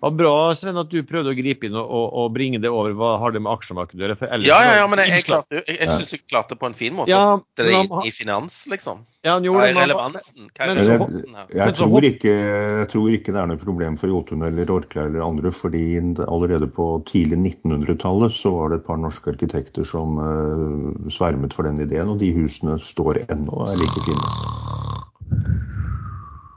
Var 0.00 0.12
bra 0.12 0.54
Sven, 0.54 0.76
at 0.76 0.90
du 0.92 1.00
prøvde 1.08 1.32
å 1.32 1.36
gripe 1.36 1.66
inn 1.66 1.76
og, 1.76 1.88
og, 1.88 2.06
og 2.20 2.32
bringe 2.34 2.60
det 2.60 2.68
over. 2.68 2.92
Hva 2.96 3.14
har 3.20 3.32
det 3.32 3.40
med 3.42 3.50
aksjemarkedet 3.52 3.98
å 3.98 4.04
gjøre? 4.04 4.16
For 4.20 4.32
ellers 4.36 4.48
Ja, 4.48 4.58
ja, 4.62 4.74
ja, 4.82 4.86
men 4.92 5.00
jeg, 5.02 5.12
jeg, 5.14 5.24
klarte, 5.28 5.56
jeg, 5.56 5.76
jeg 5.80 5.88
syns 5.92 6.12
jeg 6.12 6.20
klarte 6.28 6.54
det 6.54 6.60
på 6.60 6.68
en 6.68 6.76
fin 6.76 6.96
måte. 6.96 7.10
Ja, 7.12 7.38
det 7.56 7.64
er 7.66 7.78
i, 7.80 8.08
i 8.08 8.12
finans, 8.14 8.58
liksom. 8.70 9.00
Ja, 9.26 9.38
han 9.38 9.48
Hva 9.48 9.64
er 9.64 9.74
relevansen? 9.74 10.50
Hva 10.52 10.66
er 10.66 10.70
men 10.70 10.78
Men 10.78 10.84
så 10.84 10.90
relevansen 10.92 11.38
her? 11.40 11.46
jeg, 11.48 11.60
jeg, 11.62 11.76
tror 11.80 12.08
ikke, 12.10 12.34
jeg 12.36 12.90
tror 12.92 13.16
ikke 13.18 13.34
det 13.34 13.40
er 13.42 13.50
noe 13.50 13.62
problem 13.62 13.96
for 14.00 14.12
Jotun 14.12 14.44
eller 14.46 14.72
Orkla 14.76 15.06
eller 15.08 15.24
andre, 15.24 15.52
fordi 15.56 15.84
allerede 16.28 16.68
på 16.76 16.88
tidlig 17.08 17.40
1900-tallet 17.40 18.36
så 18.36 18.52
var 18.54 18.72
det 18.72 18.82
et 18.82 18.88
par 18.90 19.00
norske 19.00 19.32
arkitekter 19.32 19.88
som 19.88 20.20
uh, 20.20 21.08
svermet 21.12 21.56
for 21.56 21.68
den 21.68 21.80
ideen, 21.82 22.12
og 22.12 22.20
de 22.20 22.30
husene 22.36 22.76
står 22.84 23.24
ennå 23.26 23.64
og 23.64 23.72
er 23.72 23.80
like 23.80 24.04
fine. 24.04 24.28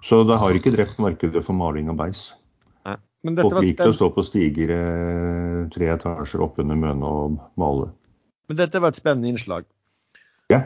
Så 0.05 0.21
det 0.27 0.37
har 0.41 0.55
ikke 0.57 0.75
drept 0.75 0.99
markedet 1.01 1.41
for 1.45 1.55
maling 1.57 1.89
og 1.91 1.97
beis. 1.99 2.29
Men 3.27 3.35
dette 3.35 3.51
Folk 3.51 3.65
liker 3.65 3.91
å 3.91 3.95
stå 3.97 4.07
på 4.15 4.23
stiger 4.23 4.71
eh, 4.71 5.61
tre 5.73 5.89
etasjer 5.91 6.43
oppunder 6.45 6.77
Møne 6.79 7.03
og 7.03 7.39
male. 7.59 7.89
men 8.47 8.59
dette 8.61 8.79
var 8.79 8.93
et 8.93 8.99
spennende 8.99 9.29
innslag. 9.33 9.67
Ja. 10.49 10.63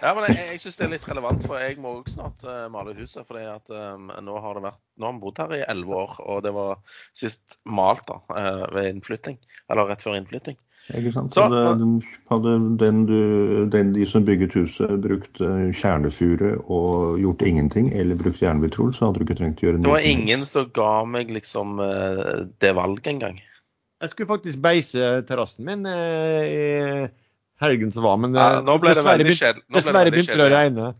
Ja, 0.00 0.12
men 0.16 0.28
jeg, 0.28 0.36
jeg 0.52 0.60
syns 0.62 0.78
det 0.78 0.86
er 0.86 0.92
litt 0.94 1.08
relevant, 1.08 1.42
for 1.46 1.60
jeg 1.60 1.78
må 1.80 1.96
også 1.98 2.18
snart 2.18 2.44
uh, 2.46 2.66
male 2.72 2.94
huset. 2.98 3.24
For 3.28 3.36
nå 3.40 4.36
har 4.44 4.58
det 4.58 4.64
vært, 4.68 4.80
nå 4.96 5.08
har 5.08 5.16
vi 5.16 5.24
bodd 5.24 5.40
her 5.42 5.56
i 5.56 5.62
elleve 5.72 6.02
år, 6.04 6.16
og 6.24 6.42
det 6.46 6.52
var 6.56 6.80
sist 7.16 7.58
malt 7.64 8.06
da, 8.08 8.20
uh, 8.32 8.66
ved 8.76 8.92
innflytting. 8.94 9.40
Eller 9.72 9.90
rett 9.90 10.04
før 10.04 10.18
innflytting. 10.20 10.60
Ikke 10.96 11.12
sant? 11.14 11.34
Så- 11.34 11.44
Hadde, 11.46 11.86
hadde 12.30 12.54
den 12.80 13.04
du, 13.06 13.66
den 13.70 13.92
de 13.94 14.06
som 14.06 14.24
bygget 14.26 14.54
huset 14.58 14.96
brukt 15.04 15.40
eh, 15.40 15.70
kjernefure 15.76 16.56
og 16.66 17.20
gjort 17.22 17.42
ingenting, 17.46 17.92
eller 17.94 18.18
brukt 18.18 18.42
jernvitrol, 18.42 18.92
så 18.94 19.06
hadde 19.06 19.20
du 19.20 19.26
ikke 19.28 19.38
trengt 19.38 19.62
å 19.62 19.68
gjøre 19.68 19.82
Det 19.84 19.92
var 19.92 20.06
ingen 20.06 20.44
som 20.48 20.70
ga 20.74 21.04
meg 21.06 21.30
liksom 21.30 21.78
eh, 21.84 22.46
det 22.62 22.74
valget 22.78 23.06
engang. 23.14 23.40
Jeg 24.00 24.14
skulle 24.14 24.30
faktisk 24.30 24.62
beise 24.64 25.10
terrassen 25.28 25.66
min 25.68 25.86
eh, 25.86 26.42
i 26.48 27.08
helgen 27.60 27.92
som 27.92 28.06
var, 28.06 28.16
men 28.16 28.34
Ja, 28.34 28.60
nå 28.64 28.78
ble 28.80 28.94
det 28.94 29.00
dessverre 29.02 29.24
det 29.28 29.54
Dessverre 29.76 30.10
begynte 30.14 30.38
det 30.40 30.48
å 30.48 30.54
regne. 30.54 30.92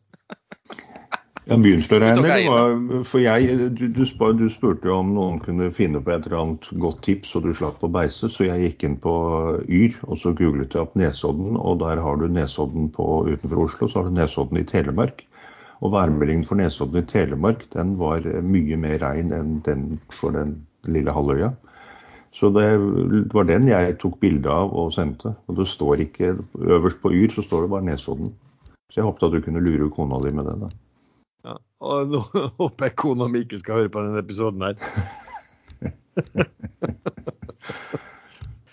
Ja, 1.50 2.52
var, 2.52 2.74
for 3.10 3.22
jeg, 3.22 3.56
du, 3.74 3.88
du, 3.90 4.04
spør, 4.06 4.36
du 4.38 4.46
spurte 4.52 4.92
om 4.94 5.10
noen 5.16 5.40
kunne 5.42 5.70
finne 5.74 5.98
på 6.04 6.12
et 6.14 6.28
eller 6.28 6.38
annet 6.38 6.68
godt 6.82 7.00
tips, 7.06 7.32
og 7.34 7.48
du 7.48 7.50
slapp 7.58 7.82
å 7.82 7.90
beise, 7.90 8.30
så 8.30 8.46
jeg 8.46 8.68
gikk 8.68 8.84
inn 8.86 8.98
på 9.02 9.14
Yr, 9.66 9.96
og 10.06 10.20
så 10.22 10.30
googlet 10.38 10.76
jeg 10.76 10.84
opp 10.84 10.94
Nesodden, 11.00 11.58
og 11.58 11.80
der 11.82 12.02
har 12.04 12.20
du 12.20 12.28
Nesodden 12.30 12.86
på, 12.94 13.08
utenfor 13.26 13.64
Oslo, 13.64 13.88
så 13.90 13.98
har 13.98 14.10
du 14.10 14.18
Nesodden 14.20 14.60
i 14.60 14.66
Telemark. 14.68 15.24
Og 15.80 15.94
værmeldingen 15.94 16.44
for 16.46 16.60
Nesodden 16.60 17.02
i 17.02 17.08
Telemark, 17.08 17.64
den 17.74 17.96
var 17.98 18.26
mye 18.46 18.78
mer 18.78 19.00
regn 19.02 19.32
enn 19.34 19.56
den 19.66 19.88
for 20.14 20.36
den 20.36 20.60
lille 20.86 21.14
halvøya. 21.16 21.50
Så 22.36 22.52
det 22.54 22.68
var 23.34 23.48
den 23.48 23.66
jeg 23.68 23.96
tok 23.98 24.20
bilde 24.22 24.52
av 24.52 24.70
og 24.70 24.92
sendte. 24.94 25.34
Og 25.50 25.58
det 25.58 25.66
står 25.66 26.04
ikke 26.06 26.36
Øverst 26.60 27.02
på 27.02 27.10
Yr 27.10 27.34
så 27.34 27.42
står 27.42 27.66
det 27.66 27.72
bare 27.74 27.88
Nesodden. 27.88 28.30
Så 28.90 29.00
jeg 29.00 29.08
håpet 29.08 29.26
at 29.26 29.34
du 29.34 29.42
kunne 29.42 29.62
lure 29.64 29.90
kona 29.90 30.22
di 30.22 30.30
med 30.34 30.46
det. 30.46 30.56
da. 30.62 30.70
Og 31.80 32.12
nå 32.12 32.20
håper 32.60 32.88
jeg 32.88 32.98
kona 33.00 33.24
mi 33.30 33.38
ikke 33.44 33.60
skal 33.62 33.82
høre 33.82 33.92
på 33.92 34.04
denne 34.04 34.22
episoden 34.22 34.62
her. 34.68 34.76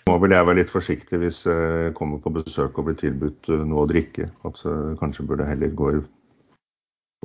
Nå 0.08 0.14
vil 0.22 0.32
jeg 0.32 0.46
være 0.48 0.56
litt 0.56 0.70
forsiktig 0.72 1.18
hvis 1.20 1.42
jeg 1.44 1.92
kommer 1.96 2.20
på 2.24 2.32
besøk 2.32 2.78
og 2.80 2.86
blir 2.88 2.96
tilbudt 3.00 3.50
eh, 3.52 3.64
noe 3.68 3.84
å 3.84 3.90
drikke. 3.90 4.30
At 4.48 4.56
jeg 4.64 4.96
kanskje 5.00 5.26
burde 5.28 5.48
heller 5.48 5.74
gå 5.76 5.90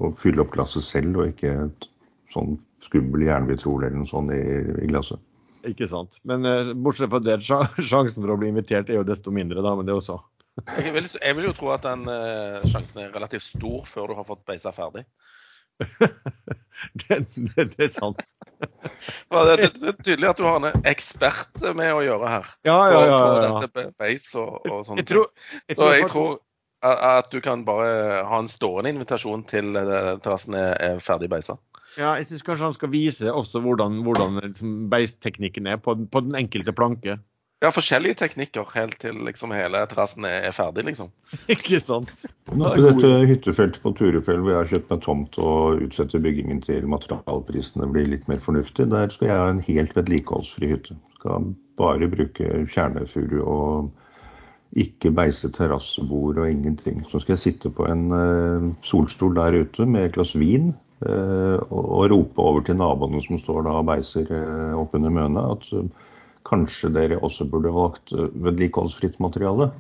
og 0.04 0.18
fylle 0.20 0.42
opp 0.44 0.52
glasset 0.56 0.86
selv, 0.88 1.22
og 1.22 1.32
ikke 1.32 1.52
et 1.68 1.88
sånn 2.34 2.58
skummel 2.84 3.22
jernvitrol 3.28 3.86
eller 3.86 4.00
noe 4.02 4.10
sånt 4.10 4.34
i, 4.36 4.42
i 4.84 4.90
glasset. 4.90 5.22
Ikke 5.70 5.88
sant. 5.88 6.20
Men 6.28 6.48
eh, 6.50 6.74
bortsett 6.76 7.12
fra 7.14 7.22
det, 7.24 7.40
sjansen 7.92 8.20
for 8.20 8.34
å 8.34 8.40
bli 8.40 8.52
invitert 8.52 8.92
er 8.92 9.00
jo 9.00 9.08
desto 9.08 9.32
mindre, 9.36 9.64
da. 9.64 9.72
Men 9.80 9.88
det 9.88 9.96
også. 9.96 10.20
Jeg 10.68 10.92
vil, 10.94 11.08
jeg 11.18 11.38
vil 11.38 11.48
jo 11.48 11.54
tro 11.58 11.72
at 11.74 11.86
den 11.86 12.04
eh, 12.12 12.66
sjansen 12.70 13.00
er 13.02 13.14
relativt 13.16 13.48
stor 13.48 13.88
før 13.90 14.12
du 14.12 14.20
har 14.20 14.28
fått 14.28 14.44
beisa 14.50 14.74
ferdig. 14.76 15.06
det, 17.02 17.20
det, 17.36 17.68
det 17.74 17.88
er 17.88 17.92
sant. 17.92 18.24
Det, 18.64 19.68
er 19.68 19.98
tydelig 20.04 20.30
at 20.30 20.40
du 20.40 20.46
har 20.48 20.62
en 20.62 20.88
ekspert 20.88 21.64
med 21.76 21.92
å 21.96 22.02
gjøre 22.06 22.32
her. 22.32 22.50
Ja, 22.68 22.80
ja, 22.94 23.04
ja. 23.10 23.86
base 24.00 24.40
og, 24.40 24.64
og 24.70 24.84
sånne 24.88 25.04
Jeg 25.04 25.10
tror, 25.10 25.30
jeg 25.68 25.80
Så 25.80 25.94
jeg 25.98 26.10
tror 26.14 26.34
at 26.38 26.50
at 26.84 27.30
du 27.32 27.40
kan 27.40 27.62
bare 27.64 28.24
ha 28.28 28.40
en 28.42 28.50
stående 28.52 28.92
invitasjon 28.92 29.46
til 29.48 29.78
eh, 29.80 30.16
terrassen 30.24 30.58
er, 30.60 30.74
er 30.84 31.04
ferdig 31.04 31.30
beisa. 31.32 31.56
ja, 31.96 32.16
jeg 32.20 32.28
syns 32.28 32.44
kanskje 32.44 32.68
han 32.68 32.76
skal 32.76 32.92
vise 32.92 33.32
også 33.32 33.62
hvordan, 33.64 34.02
hvordan 34.04 34.42
liksom 34.42 34.90
beisteknikken 34.92 35.70
er 35.72 35.80
på, 35.80 35.96
på 36.12 36.24
den 36.26 36.36
enkelte 36.36 36.76
planke. 36.76 37.20
Ja, 37.64 37.70
forskjellige 37.72 38.18
teknikker 38.20 38.68
helt 38.76 38.98
til 39.00 39.22
liksom 39.24 39.54
hele 39.56 39.86
terrassen 39.88 40.26
er, 40.28 40.42
er 40.50 40.56
ferdig, 40.56 40.84
liksom. 40.90 41.14
Ikke 41.54 41.80
sant? 41.80 42.26
Nå 42.52 42.74
på 42.76 42.84
dette 42.84 43.12
hyttefeltet 43.30 43.80
på 43.86 43.94
Turefjell 43.96 44.44
hvor 44.44 44.52
jeg 44.52 44.60
har 44.60 44.72
kjøpt 44.74 44.92
meg 44.92 45.04
tomt 45.06 45.40
og 45.40 45.82
utsetter 45.86 46.24
byggingen 46.24 46.60
til 46.66 46.90
materialprisene 46.92 47.88
blir 47.94 48.12
litt 48.12 48.28
mer 48.28 48.44
fornuftig, 48.44 48.90
der 48.92 49.14
skal 49.16 49.32
jeg 49.32 49.40
ha 49.40 49.50
en 49.54 49.64
helt 49.64 49.96
vedlikeholdsfri 49.96 50.74
hytte. 50.74 51.00
Skal 51.22 51.54
bare 51.80 52.12
bruke 52.12 52.66
kjernefuru 52.74 53.40
og 53.42 53.92
ikke 54.84 55.12
beise 55.14 55.52
terrassebord 55.54 56.40
og 56.42 56.50
ingenting. 56.50 57.04
Så 57.10 57.22
skal 57.22 57.38
jeg 57.38 57.46
sitte 57.46 57.72
på 57.74 57.86
en 57.88 58.08
uh, 58.12 58.72
solstol 58.86 59.36
der 59.38 59.62
ute 59.64 59.86
med 59.86 60.10
et 60.10 60.16
glass 60.18 60.34
vin 60.36 60.74
uh, 61.06 61.60
og, 61.70 61.84
og 61.84 62.08
rope 62.12 62.42
over 62.42 62.66
til 62.66 62.80
naboene 62.82 63.22
som 63.24 63.40
står 63.42 63.68
da 63.68 63.78
og 63.80 63.88
beiser 63.92 64.28
uh, 64.34 64.74
oppunder 64.82 65.14
møna 65.14 65.52
at 65.54 65.70
eh, 65.78 66.10
kanskje 66.48 66.92
dere 66.96 67.22
også 67.24 67.48
burde 67.50 67.74
valgt 67.74 68.14
eh, 68.16 68.30
vedlikeholdsfritt 68.46 69.20
materiale. 69.24 69.72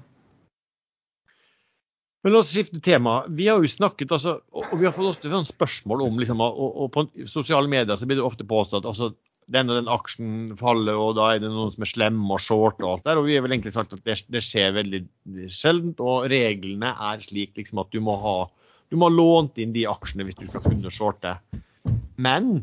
Men 2.23 2.31
la 2.31 2.39
oss 2.39 2.53
skifte 2.53 2.79
tema. 2.79 3.17
Vi 3.27 3.49
har 3.49 3.59
jo 3.59 3.67
snakket, 3.67 4.13
altså, 4.15 4.37
og 4.55 4.73
vi 4.79 4.87
har 4.87 4.95
fått 4.95 5.09
ofte 5.09 5.31
sånn 5.31 5.47
spørsmål 5.47 6.05
om 6.05 6.21
liksom, 6.21 6.39
og, 6.39 6.63
og, 6.85 6.89
på 6.95 7.27
sosiale 7.27 7.67
medier 7.67 7.99
så 7.99 8.07
blir 8.07 8.21
det 8.21 8.23
ofte 8.23 8.47
påstått 8.47 8.87
altså, 8.87 9.11
den 9.51 9.67
og 9.67 9.75
den 9.75 9.91
aksjen 9.91 10.53
faller, 10.59 10.95
og 10.95 11.17
da 11.17 11.33
er 11.33 11.43
det 11.43 11.51
noen 11.51 11.73
som 11.73 11.83
er 11.83 11.91
slemme 11.91 12.31
og 12.31 12.39
short 12.39 12.79
og 12.79 12.93
alt 12.93 13.07
der. 13.09 13.19
Og 13.19 13.27
vi 13.27 13.35
har 13.35 13.43
vel 13.43 13.57
egentlig 13.57 13.75
sagt 13.75 13.91
at 13.95 14.05
det, 14.07 14.21
det 14.31 14.43
skjer 14.45 14.77
veldig 14.77 15.03
sjeldent, 15.51 15.99
og 15.99 16.29
reglene 16.31 16.93
er 17.11 17.25
slik 17.25 17.59
liksom, 17.59 17.83
at 17.83 17.91
du 17.91 17.99
må 18.03 18.15
ha 18.23 18.37
du 18.91 18.99
må 19.01 19.07
ha 19.09 19.15
lånt 19.15 19.57
inn 19.57 19.73
de 19.73 19.87
aksjene 19.89 20.27
hvis 20.27 20.37
du 20.37 20.45
skal 20.45 20.61
kunne 20.63 20.91
shorte. 20.93 21.31
Men 22.21 22.61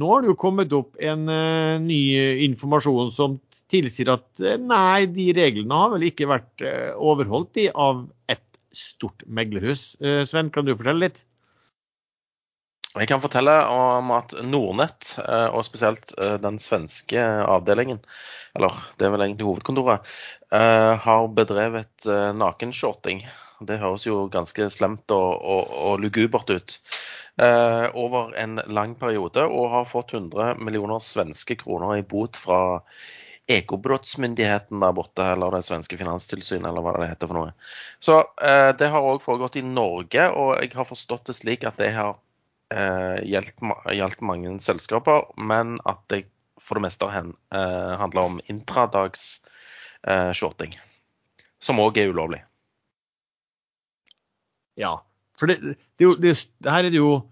nå 0.00 0.08
har 0.08 0.22
det 0.22 0.30
jo 0.30 0.38
kommet 0.40 0.72
opp 0.72 0.96
en 1.04 1.26
uh, 1.28 1.80
ny 1.82 2.00
informasjon 2.46 3.10
som 3.12 3.36
tilsier 3.72 4.14
at 4.14 4.28
uh, 4.40 4.54
nei, 4.56 5.04
de 5.12 5.28
reglene 5.36 5.80
har 5.82 5.92
vel 5.92 6.06
ikke 6.08 6.30
vært 6.30 6.64
uh, 6.64 6.94
overholdt 6.96 7.52
de 7.58 7.66
av 7.72 8.06
et 8.32 8.46
stort 8.72 9.20
meglerhus. 9.28 9.98
Sven, 10.00 10.48
kan 10.48 10.64
du 10.64 10.72
fortelle 10.72 11.10
litt? 11.10 11.18
Jeg 12.94 13.08
kan 13.10 13.20
fortelle 13.20 13.52
om 13.68 14.08
at 14.16 14.32
Nordnett, 14.48 15.10
og 15.52 15.60
spesielt 15.64 16.14
den 16.40 16.56
svenske 16.60 17.20
avdelingen, 17.20 18.00
eller 18.56 18.78
det 18.96 19.04
er 19.04 19.12
vel 19.12 19.26
egentlig 19.26 19.50
hovedkontoret, 19.50 20.08
har 21.04 21.28
bedrevet 21.36 22.08
nakenshorting. 22.40 23.20
Det 23.68 23.76
høres 23.84 24.08
jo 24.08 24.22
ganske 24.32 24.70
slemt 24.72 25.12
og, 25.12 25.36
og, 25.36 25.76
og 25.84 26.00
lugubert 26.00 26.48
ut 26.48 26.78
over 27.98 28.34
en 28.38 28.60
lang 28.70 28.92
periode, 29.00 29.42
og 29.46 29.70
har 29.72 29.88
fått 29.88 30.12
100 30.14 30.60
millioner 30.62 31.02
svenske 31.02 31.56
kroner 31.58 31.96
i 31.98 32.04
bot 32.06 32.38
fra 32.38 32.60
Ekobrottsmyndigheten 33.50 34.80
der 34.80 34.92
borte, 34.94 35.24
eller 35.34 35.56
det 35.56 35.64
svenske 35.66 35.98
finanstilsynet, 35.98 36.68
eller 36.68 36.84
hva 36.84 36.92
det 37.00 37.08
heter 37.10 37.30
for 37.30 37.40
noe. 37.40 37.54
Så 37.98 38.20
eh, 38.38 38.70
det 38.78 38.90
har 38.92 39.08
òg 39.08 39.22
foregått 39.24 39.58
i 39.58 39.64
Norge, 39.66 40.28
og 40.30 40.54
jeg 40.62 40.70
har 40.78 40.86
forstått 40.88 41.26
det 41.28 41.36
slik 41.36 41.66
at 41.66 41.80
det 41.82 41.90
har 41.96 42.14
eh, 42.72 43.18
gjeldt, 43.26 44.22
mange 44.22 44.54
selskaper, 44.62 45.26
men 45.36 45.80
at 45.90 46.04
det 46.12 46.24
for 46.62 46.78
det 46.78 46.86
meste 46.86 47.08
hen, 47.10 47.34
eh, 47.54 47.92
handler 47.98 48.28
om 48.28 48.40
intradags 48.52 49.42
eh, 50.06 50.30
shorting, 50.30 50.76
som 51.58 51.80
òg 51.82 51.98
er 51.98 52.12
ulovlig. 52.14 52.44
Ja. 54.78 55.00
For 55.40 55.50
det, 55.50 55.74
det, 55.98 56.12
det, 56.22 56.36
her 56.70 56.86
er 56.86 56.92
det 56.92 57.00
jo 57.00 57.16
eh, 57.16 57.24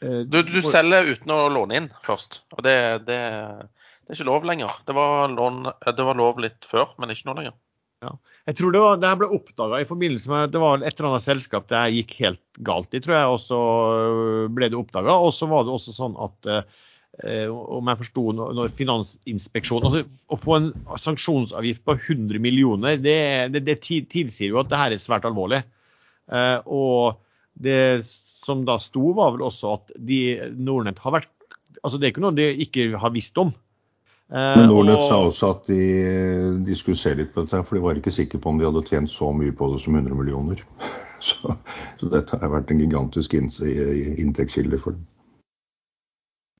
du, 0.00 0.38
du, 0.42 0.60
selger 0.64 1.10
uten 1.12 1.32
å 1.34 1.40
låne 1.52 1.76
inn 1.76 1.88
først. 2.06 2.40
Og 2.56 2.64
det, 2.64 2.76
det, 3.08 3.18
er 3.20 4.16
ikke 4.16 4.28
lov 4.28 4.46
lenger. 4.48 4.78
Det 4.88 4.96
var, 4.96 5.28
lån, 5.28 5.66
det 5.84 6.06
var, 6.06 6.18
lov 6.18 6.40
litt 6.42 6.66
før, 6.68 6.94
men 6.98 7.12
ikke 7.12 7.28
nå 7.28 7.36
lenger. 7.40 7.56
Ja. 8.00 8.14
Jeg 8.48 8.56
tror 8.56 8.72
det, 8.72 8.80
var, 8.80 9.00
det 9.00 9.10
ble 9.20 9.28
oppdaga 9.36 9.80
i 9.82 9.88
forbindelse 9.88 10.30
med 10.32 10.52
det 10.54 10.60
var 10.62 10.80
et 10.80 10.94
eller 10.94 11.10
annet 11.10 11.24
selskap 11.26 11.66
det 11.68 11.82
gikk 11.98 12.14
helt 12.22 12.60
galt 12.64 12.96
i, 12.96 13.00
tror 13.04 13.16
jeg. 13.18 13.34
Og 13.34 13.42
så 13.44 13.58
ble 14.56 14.70
det 14.72 14.78
oppdaga. 14.80 15.18
Og 15.20 15.34
så 15.36 15.48
var 15.50 15.66
det 15.66 15.74
også 15.74 15.94
sånn 15.94 16.16
at 16.24 16.48
eh, 16.48 17.50
om 17.50 17.92
jeg 17.92 18.00
forsto 18.00 18.24
når 18.38 18.72
Finansinspeksjonen 18.78 19.90
altså, 19.90 20.06
Å 20.32 20.40
få 20.40 20.56
en 20.56 20.70
sanksjonsavgift 21.04 21.84
på 21.84 21.98
100 21.98 22.40
millioner, 22.42 22.96
det, 22.96 23.20
det, 23.52 23.66
det 23.68 23.78
tilsier 23.84 24.54
jo 24.54 24.62
at 24.62 24.72
det 24.72 24.80
her 24.80 24.96
er 24.96 25.02
svært 25.02 25.28
alvorlig. 25.28 25.60
Eh, 26.32 26.58
og 26.64 27.20
det 27.60 28.00
som 28.50 28.66
da 28.68 28.78
sto, 28.82 29.12
var 29.16 29.36
vel 29.36 29.46
også 29.48 29.74
at 29.78 29.92
de 29.96 30.20
Nordnett 30.58 31.00
har 31.04 31.20
vært 31.20 31.36
Altså 31.80 31.96
det 31.96 32.08
er 32.08 32.10
ikke 32.12 32.22
noe 32.26 32.36
de 32.36 32.44
ikke 32.60 32.98
har 33.00 33.12
visst 33.14 33.38
om. 33.40 33.54
Eh, 34.30 34.56
Men 34.58 34.66
Nordnett 34.68 35.06
sa 35.08 35.20
også 35.24 35.52
at 35.54 35.70
de, 35.70 35.84
de, 36.66 36.74
skulle 36.76 36.98
se 36.98 37.14
litt 37.16 37.30
på 37.32 37.46
dette, 37.46 37.62
for 37.64 37.78
de 37.78 37.84
var 37.86 37.96
ikke 37.96 38.12
sikre 38.12 38.40
på 38.42 38.52
om 38.52 38.58
de 38.60 38.66
hadde 38.66 38.82
tjent 38.90 39.10
så 39.10 39.30
mye 39.32 39.54
på 39.56 39.70
det 39.72 39.80
som 39.82 39.96
100 39.96 40.18
millioner. 40.18 40.60
Så, 41.20 41.52
så 42.00 42.06
dette 42.08 42.38
har 42.40 42.48
vært 42.48 42.70
en 42.72 42.78
gigantisk 42.80 43.34
inntektskilde 43.36 44.78
for 44.80 44.94
dem. 44.96 45.02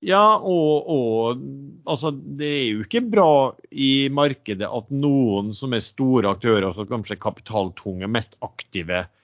Ja, 0.04 0.36
og, 0.36 0.90
og, 0.92 1.40
altså, 1.88 2.10
det 2.12 2.50
er 2.58 2.66
jo 2.66 2.82
ikke 2.84 3.00
bra 3.08 3.30
i 3.72 4.10
markedet 4.12 4.68
at 4.68 4.92
noen 4.92 5.48
som 5.56 5.72
er 5.72 5.80
store 5.80 6.34
aktører, 6.36 6.66
altså 6.68 6.84
kanskje 6.92 7.16
kapitaltunge, 7.24 8.10
mest 8.12 8.36
aktive 8.44 9.06
Eh, 9.06 9.19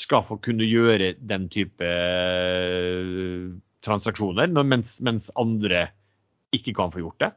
skal 0.00 0.24
få 0.26 0.38
kunne 0.44 0.66
gjøre 0.68 1.12
den 1.18 1.48
type 1.52 1.86
eh, 1.86 3.52
transaksjoner, 3.84 4.52
mens, 4.62 4.96
mens 5.04 5.30
andre 5.38 5.88
ikke 6.54 6.74
kan 6.76 6.92
få 6.94 7.04
gjort 7.04 7.22
det? 7.24 7.32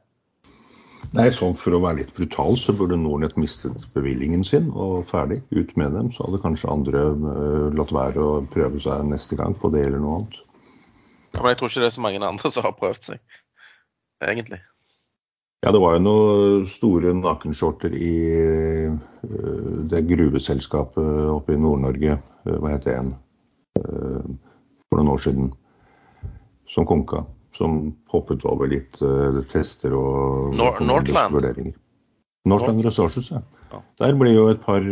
Nei, 1.13 1.27
sånn 1.33 1.53
For 1.59 1.75
å 1.75 1.81
være 1.83 2.01
litt 2.01 2.13
brutal, 2.17 2.57
så 2.57 2.73
burde 2.75 2.97
Nordnett 2.97 3.35
mistet 3.37 3.85
bevillingen 3.93 4.43
sin 4.47 4.71
og 4.73 5.05
ferdig. 5.11 5.41
Ut 5.53 5.75
med 5.79 5.93
dem. 5.93 6.09
Så 6.11 6.25
hadde 6.25 6.41
kanskje 6.43 6.71
andre 6.71 7.03
uh, 7.13 7.67
latt 7.77 7.93
være 7.95 8.23
å 8.23 8.41
prøve 8.51 8.81
seg 8.83 9.05
neste 9.11 9.37
gang 9.39 9.55
på 9.59 9.71
det 9.75 9.85
eller 9.85 10.01
noe 10.01 10.21
annet. 10.21 10.39
Ja, 11.35 11.41
Men 11.41 11.51
jeg 11.51 11.59
tror 11.59 11.71
ikke 11.71 11.83
det 11.83 11.89
er 11.91 11.97
så 11.97 12.05
mange 12.05 12.23
andre 12.25 12.51
som 12.51 12.65
har 12.65 12.77
prøvd 12.79 13.09
seg, 13.11 13.37
egentlig. 14.23 14.61
Ja, 15.65 15.71
det 15.71 15.79
var 15.81 15.95
jo 15.95 16.01
noen 16.05 16.65
store 16.69 17.09
nakenskjorter 17.17 17.93
i 17.97 18.15
eh, 18.37 18.97
det 19.89 20.03
gruveselskapet 20.05 21.07
oppe 21.33 21.55
i 21.55 21.57
Nord-Norge, 21.57 22.19
eh, 22.45 22.57
hva 22.61 22.75
het 22.75 22.85
det 22.85 22.93
igjen, 22.93 23.09
eh, 23.79 24.27
for 24.85 24.99
noen 24.99 25.09
år 25.15 25.23
siden, 25.23 25.49
som 26.69 26.85
konka. 26.85 27.23
Som 27.57 27.95
hoppet 28.13 28.45
over 28.45 28.69
litt 28.69 28.99
tester 29.49 29.95
og 29.95 30.53
Nor 30.59 30.77
Northland. 30.83 31.33
vurderinger. 31.33 31.73
Northland 32.45 32.85
Resources, 32.85 33.31
ja. 33.31 33.41
Der 33.97 34.13
ble 34.19 34.35
jo 34.35 34.49
et 34.51 34.59
par 34.61 34.83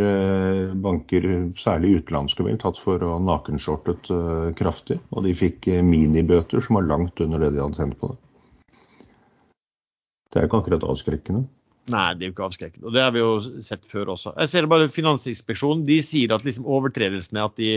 banker, 0.79 1.27
særlig 1.59 1.99
utenlandske 1.99 2.47
vel, 2.47 2.55
tatt 2.57 2.79
for 2.79 3.03
å 3.03 3.19
nakenskjortet 3.21 4.09
kraftig. 4.57 4.97
Og 5.11 5.27
de 5.27 5.35
fikk 5.35 5.67
minibøter 5.83 6.63
som 6.63 6.79
var 6.79 6.87
langt 6.87 7.19
under 7.19 7.43
det 7.43 7.51
de 7.53 7.61
hadde 7.61 7.83
tjent 7.83 7.99
på 7.99 8.13
det. 8.15 8.17
Det 10.33 10.39
er 10.39 10.47
jo 10.47 10.49
ikke 10.49 10.63
akkurat 10.63 10.85
avskrekkende. 10.89 11.43
Nei, 11.93 12.07
det 12.15 12.25
er 12.25 12.29
jo 12.29 12.33
ikke 12.33 12.47
avskrekkende. 12.47 12.87
Og 12.87 12.95
det 12.95 13.03
har 13.03 13.11
vi 13.13 13.21
jo 13.21 13.61
sett 13.65 13.83
før 13.91 14.13
også. 14.15 14.33
Jeg 14.39 14.49
ser 14.49 14.69
bare 14.71 14.89
Finansinspeksjonen 14.93 15.83
de 15.85 15.99
sier 16.05 16.33
at 16.33 16.47
liksom 16.47 16.65
overtredelsene 16.65 17.43
at 17.43 17.59
de, 17.59 17.73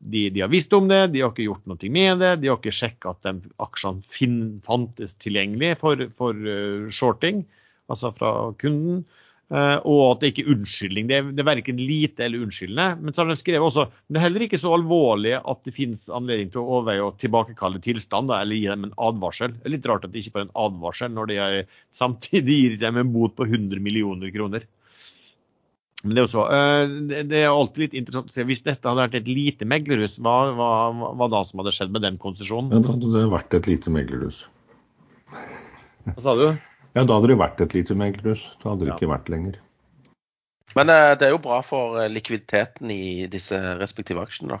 de, 0.00 0.24
de, 0.32 0.42
har 0.42 0.50
visst 0.50 0.72
om 0.74 0.88
det, 0.90 1.02
de 1.12 1.22
har 1.22 1.30
ikke 1.30 1.46
gjort 1.46 1.68
noe 1.70 1.92
med 1.92 2.24
det. 2.24 2.32
De 2.40 2.50
har 2.50 2.58
ikke 2.58 2.74
sjekka 2.74 3.12
at 3.12 3.28
de 3.28 3.52
aksjene 3.62 4.62
fantes 4.66 5.14
tilgjengelig 5.22 5.76
for, 5.84 6.06
for 6.16 6.34
uh, 6.34 6.88
shorting, 6.90 7.44
altså 7.92 8.10
fra 8.16 8.32
kunden. 8.58 9.04
Uh, 9.50 9.82
og 9.82 10.00
at 10.12 10.20
det 10.22 10.28
ikke 10.30 10.44
er 10.44 10.52
unnskyldning. 10.52 11.06
Det 11.10 11.16
er, 11.16 11.30
det 11.34 11.42
er 11.42 11.48
verken 11.48 11.80
lite 11.82 12.22
eller 12.22 12.44
unnskyldende. 12.44 13.00
Men 13.02 13.14
så 13.14 13.24
har 13.24 13.32
de 13.32 13.38
skrevet 13.40 13.66
også 13.66 13.88
det 14.06 14.20
er 14.20 14.22
heller 14.28 14.44
ikke 14.46 14.60
så 14.62 14.76
alvorlig 14.76 15.32
at 15.38 15.64
det 15.66 15.74
finnes 15.74 16.04
anledning 16.14 16.52
til 16.54 16.62
å 16.62 16.76
overveie 16.76 17.02
å 17.02 17.14
tilbakekalle 17.18 17.82
tilstand 17.82 18.30
eller 18.30 18.54
gi 18.54 18.68
dem 18.70 18.86
en 18.86 18.94
advarsel. 19.08 19.56
Det 19.56 19.66
er 19.66 19.74
litt 19.74 19.88
rart 19.90 20.06
at 20.06 20.14
de 20.14 20.22
ikke 20.22 20.36
får 20.36 20.46
en 20.46 20.54
advarsel 20.68 21.10
når 21.16 21.32
de 21.32 21.40
er, 21.42 21.58
samtidig 21.98 22.60
gir 22.60 22.78
seg 22.78 22.92
dem 22.92 23.02
en 23.02 23.12
bot 23.16 23.34
på 23.34 23.48
100 23.48 23.82
millioner 23.82 24.30
kroner. 24.36 24.68
Men 26.04 26.14
det 26.14 26.22
er, 26.22 26.28
også, 26.30 26.46
det, 27.10 27.26
det 27.28 27.42
er 27.42 27.50
alltid 27.50 27.82
litt 27.88 27.98
interessant 27.98 28.30
å 28.30 28.38
se. 28.38 28.46
Hvis 28.48 28.62
dette 28.64 28.86
hadde 28.86 29.02
vært 29.02 29.18
et 29.18 29.26
lite 29.28 29.66
meglerhus, 29.68 30.14
hva, 30.22 30.38
hva, 30.56 30.72
hva 31.18 31.28
da 31.32 31.42
som 31.44 31.60
hadde 31.60 31.74
skjedd 31.76 31.92
med 31.92 32.06
den 32.06 32.22
konsesjonen? 32.22 32.70
Ja, 32.72 32.80
da 32.86 32.94
hadde 32.94 33.10
det 33.18 33.26
vært 33.34 33.58
et 33.58 33.68
lite 33.68 33.92
meglerhus. 33.92 34.44
Hva 36.06 36.20
sa 36.22 36.38
du? 36.38 36.46
Ja, 36.96 37.04
da 37.04 37.16
hadde 37.16 37.30
det 37.30 37.38
vært 37.38 37.60
et 37.62 37.74
lite 37.76 37.94
meglerhus. 37.98 38.42
Da 38.62 38.72
hadde 38.72 38.86
det 38.86 38.92
ja. 38.92 38.96
ikke 38.98 39.12
vært 39.12 39.30
lenger. 39.30 39.58
Men 40.78 40.90
eh, 40.92 41.12
det 41.18 41.28
er 41.28 41.34
jo 41.34 41.42
bra 41.42 41.60
for 41.66 41.98
eh, 42.00 42.10
likviditeten 42.10 42.90
i 42.94 43.26
disse 43.30 43.58
respektive 43.78 44.22
aksjene, 44.22 44.56
da. 44.56 44.60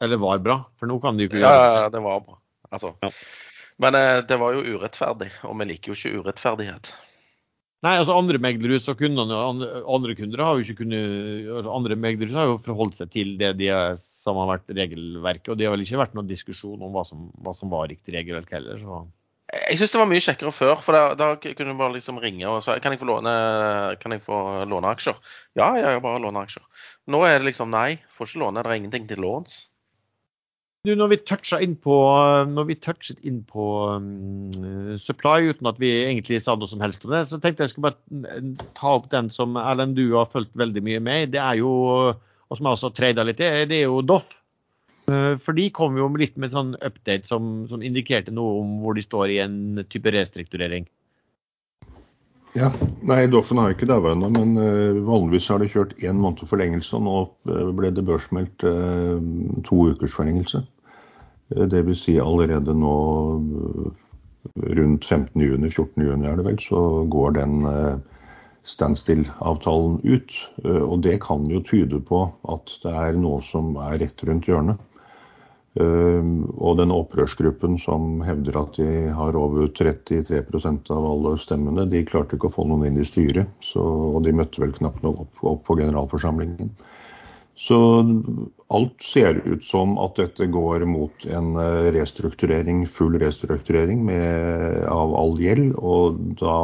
Eller 0.00 0.20
var 0.22 0.40
bra, 0.42 0.62
for 0.80 0.88
nå 0.88 0.96
kan 1.02 1.18
de 1.18 1.26
jo 1.26 1.30
ikke 1.30 1.42
gjøre 1.42 1.60
det. 1.60 1.76
Ja, 1.82 1.92
det 1.92 2.02
var 2.06 2.24
bra. 2.24 2.38
Altså. 2.70 2.94
Ja. 3.02 3.10
Men 3.82 3.98
eh, 3.98 4.16
det 4.26 4.38
var 4.40 4.56
jo 4.56 4.76
urettferdig, 4.76 5.30
og 5.46 5.56
vi 5.60 5.70
liker 5.70 5.92
jo 5.92 5.98
ikke 5.98 6.22
urettferdighet. 6.24 6.92
Nei, 7.80 7.94
altså 7.96 8.12
andre 8.12 8.36
meglerhus 8.42 8.90
og 8.92 8.98
kundene, 9.00 9.32
andre, 9.32 9.68
andre 9.88 10.14
kunder 10.18 10.42
har 10.44 10.58
jo 10.58 10.66
ikke 10.66 10.82
kunnet 10.82 11.64
Andre 11.64 11.96
meglerhus 11.96 12.36
har 12.36 12.50
jo 12.50 12.58
forholdt 12.66 12.98
seg 12.98 13.08
til 13.14 13.30
det 13.40 13.54
de 13.56 13.70
er, 13.72 13.94
som 13.96 14.36
har 14.36 14.50
vært 14.50 14.74
regelverket, 14.76 15.48
og 15.48 15.56
det 15.56 15.64
har 15.64 15.72
vel 15.72 15.86
ikke 15.86 16.02
vært 16.02 16.18
noen 16.18 16.28
diskusjon 16.28 16.84
om 16.84 16.92
hva 16.92 17.06
som, 17.08 17.30
hva 17.40 17.54
som 17.56 17.72
var 17.72 17.88
riktig 17.92 18.18
regelverk 18.18 18.52
heller. 18.58 18.82
så... 18.82 19.00
Jeg 19.50 19.80
syns 19.80 19.94
det 19.94 19.98
var 19.98 20.08
mye 20.10 20.22
kjekkere 20.22 20.52
før, 20.54 20.76
for 20.84 21.16
da, 21.18 21.32
kunne 21.42 21.72
du 21.72 21.78
bare 21.78 21.96
liksom 21.96 22.20
ringe 22.22 22.46
og 22.46 22.60
spørre 22.62 22.82
kan 22.84 22.94
jeg 22.94 23.00
få 23.00 23.08
låne, 23.08 23.32
kan 23.98 24.14
jeg 24.14 24.22
få 24.22 24.36
låne 24.70 24.92
aksjer. 24.94 25.18
Ja, 25.58 25.72
ja, 25.74 25.96
jeg 25.96 26.04
bare 26.04 26.22
låne 26.22 26.44
aksjer. 26.44 26.62
Nå 27.10 27.24
er 27.26 27.40
det 27.40 27.48
liksom 27.48 27.72
nei, 27.74 27.98
får 28.14 28.30
ikke 28.30 28.42
låne, 28.44 28.62
det 28.62 28.70
er 28.70 28.78
ingenting 28.78 29.08
til 29.10 29.22
låns. 29.24 29.56
Du, 30.86 30.94
når 30.96 31.10
vi 31.12 31.16
toucha 31.28 31.58
inn 31.60 31.74
på, 31.76 31.94
touchet 32.80 33.18
inn 33.28 33.42
på 33.44 33.64
um, 34.00 34.94
supply, 34.96 35.50
uten 35.50 35.68
at 35.68 35.80
vi 35.82 35.90
egentlig 36.06 36.38
sa 36.40 36.54
noe 36.56 36.70
som 36.70 36.80
helst 36.80 37.04
om 37.04 37.12
det, 37.12 37.26
så 37.28 37.36
tenkte 37.42 37.66
jeg 37.66 37.74
skulle 37.74 37.90
bare 37.90 38.54
ta 38.78 38.94
opp 38.94 39.10
den 39.12 39.28
som 39.34 39.58
Erlend 39.60 39.98
du 39.98 40.06
har 40.14 40.30
fulgt 40.32 40.54
veldig 40.56 40.84
mye 40.86 41.02
med 41.04 41.26
i. 41.26 41.30
Det 41.34 41.42
er 41.42 41.58
jo, 41.60 41.72
og 42.14 42.56
som 42.56 42.70
jeg 42.70 42.78
også 42.78 42.92
trada 42.96 43.26
litt 43.28 43.42
i, 43.44 43.50
det 43.68 43.82
er 43.82 43.90
jo 43.90 44.00
Doff. 44.00 44.39
Eh, 45.10 45.36
for 45.42 45.56
de 45.56 45.68
kom 45.74 45.98
jo 45.98 46.08
litt 46.20 46.36
med 46.40 46.54
sånn 46.54 46.74
update 46.78 47.28
som, 47.28 47.66
som, 47.70 47.82
indikerte 47.82 48.34
noe 48.34 48.60
om 48.62 48.80
hvor 48.84 48.96
de 48.96 49.04
står 49.04 49.34
i 49.34 49.38
en 49.42 49.84
type 49.90 50.12
restrukturering. 50.14 50.88
Ja, 52.58 52.72
Nei, 53.06 53.28
Doffen 53.30 53.60
har 53.62 53.70
ikke 53.70 53.86
daua 53.86 54.10
ennå, 54.10 54.26
men 54.34 54.56
uh, 54.58 54.98
vanligvis 55.06 55.46
har 55.52 55.60
det 55.62 55.68
kjørt 55.70 55.94
én 56.02 56.18
måned 56.18 56.42
forlengelse. 56.50 56.98
Og 56.98 57.04
nå 57.06 57.16
uh, 57.46 57.70
ble 57.78 57.92
det 57.94 58.02
børsmeldt 58.08 58.66
to 59.68 59.82
ukers 59.92 60.16
forlengelse. 60.18 60.64
Vil 61.50 61.94
si 61.98 62.16
allerede 62.22 62.74
nå 62.74 62.94
rundt 64.80 65.06
15.6-14.6 65.06 66.26
er 66.26 66.36
det 66.38 66.46
vel, 66.46 66.58
så 66.62 66.82
går 67.10 67.34
den 67.38 67.56
standstill-avtalen 68.66 69.98
ut. 70.06 70.36
Og 70.66 71.00
det 71.06 71.16
kan 71.22 71.46
jo 71.50 71.62
tyde 71.66 72.02
på 72.06 72.22
at 72.50 72.74
det 72.82 72.94
er 72.94 73.18
noe 73.18 73.42
som 73.46 73.74
er 73.82 73.98
rett 74.02 74.26
rundt 74.26 74.50
hjørnet. 74.50 74.78
Ehm, 75.78 76.48
og 76.58 76.80
den 76.80 76.90
opprørsgruppen 76.90 77.76
som 77.78 78.24
hevder 78.26 78.56
at 78.58 78.78
de 78.80 78.88
har 79.14 79.36
over 79.38 79.68
33% 79.70 80.90
av 80.90 81.06
alle 81.06 81.36
stemmene, 81.38 81.86
de 81.86 82.02
klarte 82.08 82.34
ikke 82.34 82.50
å 82.50 82.56
få 82.56 82.66
noen 82.66 82.88
inn 82.88 82.98
i 82.98 83.06
styret. 83.06 83.52
Så, 83.62 83.84
og 83.84 84.24
de 84.26 84.34
møtte 84.34 84.62
vel 84.62 84.74
knapt 84.74 85.04
nok 85.06 85.22
opp, 85.26 85.44
opp, 85.46 85.62
på 85.68 85.78
generalforsamlingen. 85.78 86.74
Så 87.60 87.76
alt 88.72 89.04
ser 89.04 89.42
ut 89.44 89.62
som 89.66 89.98
at 90.00 90.16
dette 90.18 90.48
går 90.50 90.86
mot 90.88 91.26
en 91.28 91.52
eh, 91.60 91.90
restrukturering, 91.94 92.86
full 92.88 93.18
restrukturering 93.20 94.02
med, 94.08 94.86
av 94.90 95.12
all 95.14 95.36
gjeld. 95.38 95.74
Og 95.76 96.18
da 96.40 96.56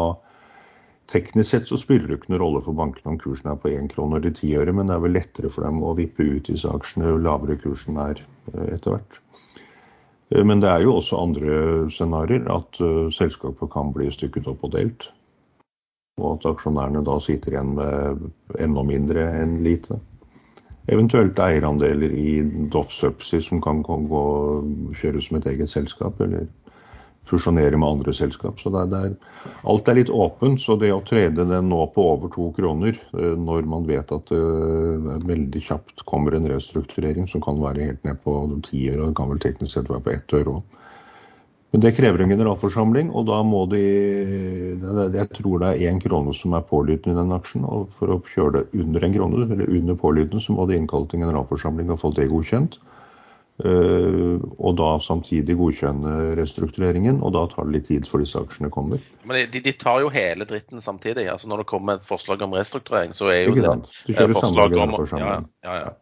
Teknisk 1.17 1.51
sett 1.51 1.69
så 1.69 1.79
spiller 1.81 2.11
det 2.11 2.19
ikke 2.19 2.35
noen 2.35 2.43
rolle 2.43 2.61
for 2.67 2.77
bankene 2.77 3.15
om 3.15 3.21
kursen 3.21 3.49
er 3.49 3.61
på 3.61 3.71
1 3.73 3.87
kr 3.95 4.03
eller 4.05 4.33
10 4.33 4.57
øre, 4.61 4.73
men 4.77 4.91
det 4.91 4.97
er 4.97 5.05
vel 5.07 5.15
lettere 5.17 5.53
for 5.53 5.65
dem 5.65 5.79
å 5.81 5.95
vippe 5.97 6.27
ut 6.27 6.51
disse 6.51 6.69
aksjene 6.69 7.09
jo 7.09 7.23
lavere 7.25 7.57
kursen 7.63 7.97
er 8.03 8.21
eh, 8.21 8.75
etter 8.75 8.97
hvert. 8.99 9.21
Eh, 10.35 10.43
men 10.45 10.61
det 10.61 10.69
er 10.69 10.85
jo 10.85 10.97
også 10.99 11.21
andre 11.23 11.61
scenarioer, 11.95 12.51
at 12.53 12.83
uh, 12.83 13.07
selskapet 13.15 13.73
kan 13.73 13.95
bli 13.95 14.11
stykket 14.13 14.51
opp 14.51 14.67
og 14.67 14.75
delt. 14.75 15.09
Og 16.21 16.35
at 16.35 16.51
aksjonærene 16.53 17.05
da 17.07 17.17
sitter 17.21 17.55
igjen 17.55 17.75
med 17.79 18.29
enda 18.61 18.85
mindre 18.85 19.25
enn 19.41 19.59
lite. 19.65 19.99
Eventuelt 20.93 21.41
eierandeler 21.43 22.13
i 22.15 22.39
Doff 22.73 22.93
Subsea 22.95 23.43
som 23.43 23.61
kan 23.65 23.83
gå, 23.85 24.23
kjøres 25.01 25.31
som 25.31 25.41
et 25.41 25.49
eget 25.51 25.73
selskap, 25.73 26.21
eller 26.23 26.47
fusjonere 27.27 27.79
med 27.79 27.89
andre 27.89 28.15
selskap. 28.15 28.61
Så 28.61 28.73
det 28.75 28.85
er, 28.97 29.15
alt 29.69 29.89
er 29.89 29.99
litt 29.99 30.13
åpent. 30.13 30.61
Så 30.63 30.79
det 30.81 30.93
å 30.95 31.03
trede 31.07 31.47
den 31.49 31.71
nå 31.73 31.83
på 31.95 32.07
over 32.15 32.33
to 32.35 32.51
kroner, 32.57 32.99
eh, 33.19 33.35
når 33.39 33.69
man 33.71 33.89
vet 33.89 34.13
at 34.15 34.31
det 34.31 34.41
uh, 34.41 35.19
veldig 35.27 35.63
kjapt 35.69 36.07
kommer 36.09 36.37
en 36.37 36.49
restrukturering 36.51 37.29
som 37.31 37.45
kan 37.45 37.61
være 37.63 37.91
helt 37.91 38.07
ned 38.07 38.21
på 38.25 38.39
ti 38.67 38.89
øre, 38.93 39.03
og 39.03 39.13
det 39.13 39.19
kan 39.19 39.31
vel 39.33 39.43
teknisk 39.43 39.75
sett 39.75 39.93
være 39.93 40.05
på 40.07 40.15
ett 40.15 40.37
øre 40.39 40.59
òg. 40.59 40.83
Men 41.75 41.83
det 41.83 41.97
krever 41.97 42.23
en 42.23 42.31
generalforsamling, 42.31 43.09
og 43.13 43.27
da 43.29 43.43
må 43.45 43.65
de 43.69 43.81
Jeg 43.83 45.29
tror 45.35 45.61
det 45.61 45.71
er 45.73 45.91
én 45.91 45.99
krone 46.01 46.33
som 46.33 46.55
er 46.55 46.63
pålydende 46.65 47.13
i 47.13 47.19
den 47.19 47.35
aksjen. 47.35 47.67
Og 47.67 47.91
for 47.99 48.15
å 48.15 48.21
kjøre 48.33 48.63
det 48.63 48.81
under 48.81 49.05
en 49.05 49.17
krone, 49.17 49.43
eller 49.45 49.75
under 49.81 49.99
pålydende, 49.99 50.41
så 50.41 50.55
må 50.55 50.65
de 50.67 50.79
innkalle 50.79 51.11
til 51.11 51.21
en 51.21 51.27
generalforsamling 51.27 51.91
og 51.91 52.01
få 52.01 52.13
det 52.17 52.31
godkjent. 52.31 52.79
Uh, 53.65 54.37
og 54.61 54.75
da 54.77 54.89
samtidig 55.01 55.55
godkjenne 55.57 56.35
restruktureringen, 56.37 57.23
og 57.25 57.33
da 57.33 57.47
tar 57.49 57.65
det 57.65 57.79
litt 57.79 57.87
tid 57.89 58.09
før 58.09 58.21
disse 58.21 58.41
aksjene 58.41 58.69
kommer. 58.73 59.01
Men 59.25 59.47
de, 59.49 59.63
de, 59.65 59.73
tar 59.81 60.03
jo 60.05 60.11
hele 60.13 60.45
dritten 60.49 60.85
samtidig. 60.85 61.25
altså 61.33 61.49
Når 61.49 61.63
det 61.63 61.71
kommer 61.71 61.97
et 61.97 62.05
forslag 62.05 62.45
om 62.45 62.53
restrukturering, 62.53 63.17
så 63.17 63.31
er 63.33 63.47
jo 63.47 63.55
det 63.57 63.71
eh, 64.13 64.35
forslag 64.37 64.77
om 64.77 64.93
ja, 65.09 65.39
ja, 65.65 65.79
ja. 65.87 65.95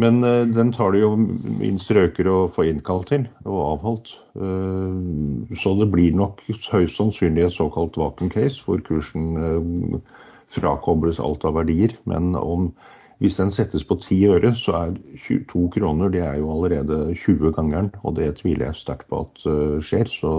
Men 0.00 0.20
uh, 0.24 0.44
den 0.44 0.74
tar 0.76 0.92
det 0.92 1.00
jo 1.00 1.14
minst 1.16 1.88
røker 1.96 2.28
å 2.28 2.38
få 2.52 2.68
innkalt 2.68 3.08
til 3.14 3.24
og 3.46 3.60
avholdt. 3.64 4.14
Uh, 4.36 5.48
så 5.56 5.72
det 5.80 5.88
blir 5.94 6.12
nok 6.20 6.44
høyst 6.68 7.00
sannsynlig 7.00 7.48
et 7.48 7.56
såkalt 7.56 7.96
vacuum 8.00 8.28
case, 8.32 8.60
hvor 8.66 8.84
kursen 8.84 10.02
frakobles 10.52 11.20
alt 11.22 11.48
av 11.48 11.56
verdier. 11.62 11.96
Men 12.04 12.34
om 12.36 12.74
hvis 13.20 13.36
den 13.36 13.50
settes 13.52 13.84
på 13.84 13.98
ti 14.00 14.16
øre, 14.32 14.54
så 14.56 14.72
er 14.78 14.94
22 15.26 15.66
kroner 15.74 16.08
det 16.12 16.22
er 16.24 16.38
jo 16.40 16.48
allerede 16.54 17.12
20-gangeren. 17.12 17.90
Og 18.00 18.16
det 18.16 18.30
tviler 18.38 18.70
jeg 18.70 18.80
sterkt 18.80 19.10
på 19.12 19.26
at 19.26 19.42
uh, 19.44 19.76
skjer. 19.84 20.08
Så 20.08 20.32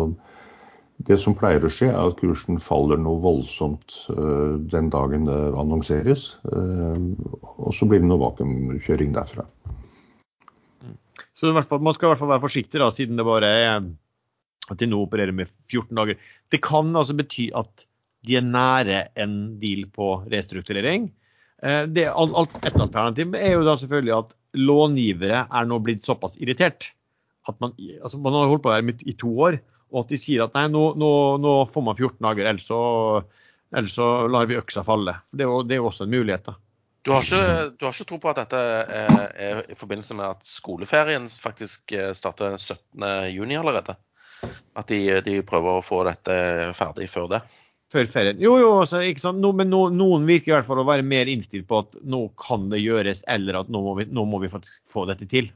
det 1.06 1.20
som 1.22 1.38
pleier 1.38 1.62
å 1.62 1.70
skje, 1.70 1.92
er 1.92 2.10
at 2.10 2.18
kursen 2.18 2.58
faller 2.62 2.98
noe 2.98 3.22
voldsomt 3.22 4.00
uh, 4.10 4.58
den 4.74 4.90
dagen 4.94 5.30
det 5.30 5.38
annonseres. 5.62 6.32
Uh, 6.50 7.14
og 7.54 7.70
så 7.78 7.86
blir 7.86 8.02
det 8.02 8.10
noe 8.10 8.24
vakuumkjøring 8.26 9.14
derfra. 9.14 9.46
Så 11.38 11.54
fall, 11.54 11.86
man 11.86 11.94
skal 11.94 12.10
i 12.10 12.14
hvert 12.16 12.26
fall 12.26 12.34
være 12.34 12.46
forsiktig, 12.50 12.82
da, 12.82 12.90
siden 12.94 13.22
det 13.22 13.30
bare 13.30 13.56
er 13.62 13.72
at 14.72 14.82
de 14.82 14.90
nå 14.90 15.06
opererer 15.06 15.38
med 15.38 15.54
14 15.70 15.94
dager. 16.02 16.18
Det 16.50 16.64
kan 16.66 16.90
altså 16.98 17.14
bety 17.18 17.52
at 17.58 17.86
de 18.26 18.42
er 18.42 18.46
nære 18.46 19.06
en 19.22 19.42
deal 19.62 19.86
på 19.94 20.16
restrukturering. 20.34 21.12
Eh, 21.62 21.84
det, 21.94 22.08
et 22.10 22.80
alternativ 22.82 23.36
er 23.38 23.54
jo 23.56 23.68
da 23.68 23.78
selvfølgelig 23.78 24.18
at 24.18 24.34
långivere 24.58 25.46
er 25.46 25.70
nå 25.70 25.78
blitt 25.84 26.08
såpass 26.08 26.40
irritert 26.42 26.92
at 27.50 27.60
man, 27.60 27.76
altså 28.04 28.18
man 28.22 28.34
har 28.34 28.50
holdt 28.52 28.64
på 28.64 28.74
der 28.74 29.06
i 29.10 29.16
to 29.18 29.32
år, 29.48 29.60
og 29.92 30.04
at 30.04 30.12
de 30.14 30.20
sier 30.20 30.44
at 30.46 30.58
nei, 30.58 30.68
nå, 30.72 30.92
nå, 31.00 31.12
nå 31.42 31.54
får 31.74 31.86
man 31.86 31.98
14 31.98 32.20
dager, 32.24 32.50
ellers 32.52 32.68
så, 32.70 32.82
ellers 33.74 33.96
så 33.98 34.10
lar 34.32 34.50
vi 34.50 34.60
øksa 34.60 34.84
falle. 34.88 35.18
Det 35.32 35.46
er 35.46 35.50
jo, 35.50 35.64
det 35.68 35.76
er 35.76 35.82
jo 35.82 35.90
også 35.90 36.06
en 36.06 36.14
mulighet. 36.14 36.52
da. 36.52 36.56
Du 37.02 37.12
har, 37.16 37.26
ikke, 37.26 37.72
du 37.80 37.88
har 37.88 37.96
ikke 37.96 38.08
tro 38.12 38.20
på 38.22 38.30
at 38.30 38.44
dette 38.44 38.62
er, 38.62 39.64
i 39.74 39.78
forbindelse 39.78 40.16
med 40.20 40.28
at 40.28 40.46
skoleferien 40.46 41.26
faktisk 41.34 41.96
eh, 41.98 42.12
starter 42.18 42.60
17.6 42.62 43.58
allerede? 43.58 43.98
At 44.78 44.90
de, 44.90 45.02
de 45.26 45.42
prøver 45.46 45.80
å 45.80 45.86
få 45.86 46.04
dette 46.06 46.36
ferdig 46.78 47.10
før 47.10 47.28
det? 47.34 47.42
Før 47.92 48.08
ferien. 48.12 48.40
Jo, 48.42 48.56
jo, 48.62 48.70
altså, 48.82 49.02
ikke 49.06 49.24
sant? 49.24 49.42
No, 49.44 49.52
men 49.56 49.72
no, 49.72 49.86
noen 49.94 50.28
virker 50.30 50.54
i 50.54 50.56
hvert 50.56 50.68
fall 50.70 50.82
å 50.84 50.88
være 50.88 51.06
mer 51.08 51.32
innstilt 51.32 51.68
på 51.70 51.82
at 51.84 51.98
nå 52.08 52.26
kan 52.40 52.70
det 52.72 52.82
gjøres, 52.84 53.24
eller 53.32 53.62
at 53.62 53.72
nå 53.74 53.84
må 53.84 53.98
vi, 54.00 54.08
nå 54.12 54.26
må 54.30 54.42
vi 54.44 54.52
få 54.52 55.06
dette 55.10 55.28
til. 55.32 55.52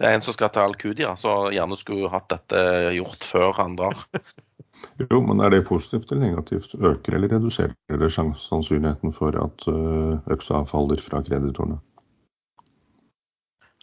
Det 0.00 0.08
er 0.08 0.16
en 0.16 0.24
som 0.24 0.32
skal 0.32 0.48
til 0.52 0.64
Al-Qudia, 0.64 1.12
så 1.20 1.50
gjerne 1.52 1.76
skulle 1.76 2.08
hatt 2.12 2.30
dette 2.32 2.60
gjort 2.96 3.26
før 3.28 3.50
han 3.58 3.76
drar. 3.76 3.98
jo, 5.02 5.20
men 5.26 5.42
er 5.44 5.52
det 5.52 5.66
positivt 5.68 6.12
eller 6.12 6.30
negativt? 6.30 6.72
Øker 6.76 7.18
eller 7.18 7.34
reduserer 7.34 8.00
det 8.00 8.08
sannsynligheten 8.14 9.12
for 9.12 9.36
at 9.36 9.68
uh, 9.68 10.16
øksa 10.32 10.62
faller 10.70 11.04
fra 11.04 11.20
kreditorene? 11.26 11.76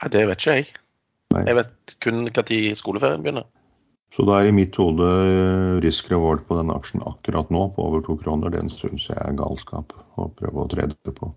Nei, 0.01 0.09
det 0.13 0.25
vet 0.29 0.41
ikke 0.41 0.57
jeg. 0.57 0.73
Nei. 1.35 1.43
Jeg 1.49 1.57
vet 1.59 1.95
kun 2.01 2.25
når 2.25 2.75
skoleferien 2.79 3.21
begynner. 3.21 3.45
Så 4.15 4.23
det 4.27 4.35
er 4.37 4.47
i 4.49 4.55
mitt 4.55 4.77
hode 4.79 5.07
eh, 5.07 5.73
risk 5.83 6.07
reward 6.11 6.45
på 6.47 6.57
den 6.57 6.71
aksjen 6.73 7.03
akkurat 7.05 7.51
nå, 7.53 7.67
på 7.75 7.89
over 7.89 8.05
to 8.05 8.15
kroner. 8.21 8.53
Den 8.53 8.71
syns 8.71 9.09
jeg 9.09 9.17
er 9.19 9.35
galskap 9.37 9.93
å 10.17 10.29
prøve 10.37 10.63
å 10.63 10.71
trede 10.71 11.13
på. 11.17 11.33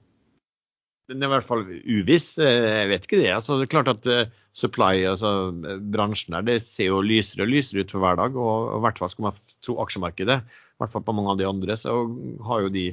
Den 1.10 1.24
er 1.24 1.26
i 1.26 1.32
hvert 1.34 1.48
fall 1.48 1.64
uviss. 1.66 2.32
Eh, 2.38 2.68
jeg 2.80 2.90
vet 2.92 3.08
ikke 3.08 3.20
det. 3.20 3.32
Altså, 3.34 3.58
det 3.58 3.66
er 3.66 3.72
klart 3.74 3.90
at 3.90 4.06
uh, 4.06 4.22
supply, 4.56 5.02
altså 5.10 5.50
bransjen 5.92 6.36
der, 6.38 6.46
det 6.46 6.60
ser 6.62 6.92
jo 6.92 7.02
lysere 7.02 7.44
og 7.44 7.50
lysere 7.50 7.82
ut 7.82 7.94
for 7.96 8.04
hver 8.04 8.20
dag. 8.22 8.38
Og, 8.38 8.76
i 8.78 8.84
hvert 8.86 9.02
fall 9.02 9.12
skal 9.12 9.28
man 9.28 9.42
tro 9.66 9.80
aksjemarkedet, 9.82 10.38
i 10.46 10.80
hvert 10.80 10.94
fall 10.94 11.04
på 11.04 11.16
mange 11.18 11.34
av 11.34 11.42
de 11.42 11.50
andre, 11.50 11.76
så 11.80 11.98
har 12.46 12.64
jo 12.64 12.72
de 12.72 12.86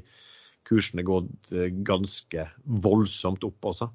kursene 0.68 1.06
gått 1.08 1.54
ganske 1.88 2.50
voldsomt 2.84 3.46
opp 3.48 3.72
også. 3.72 3.88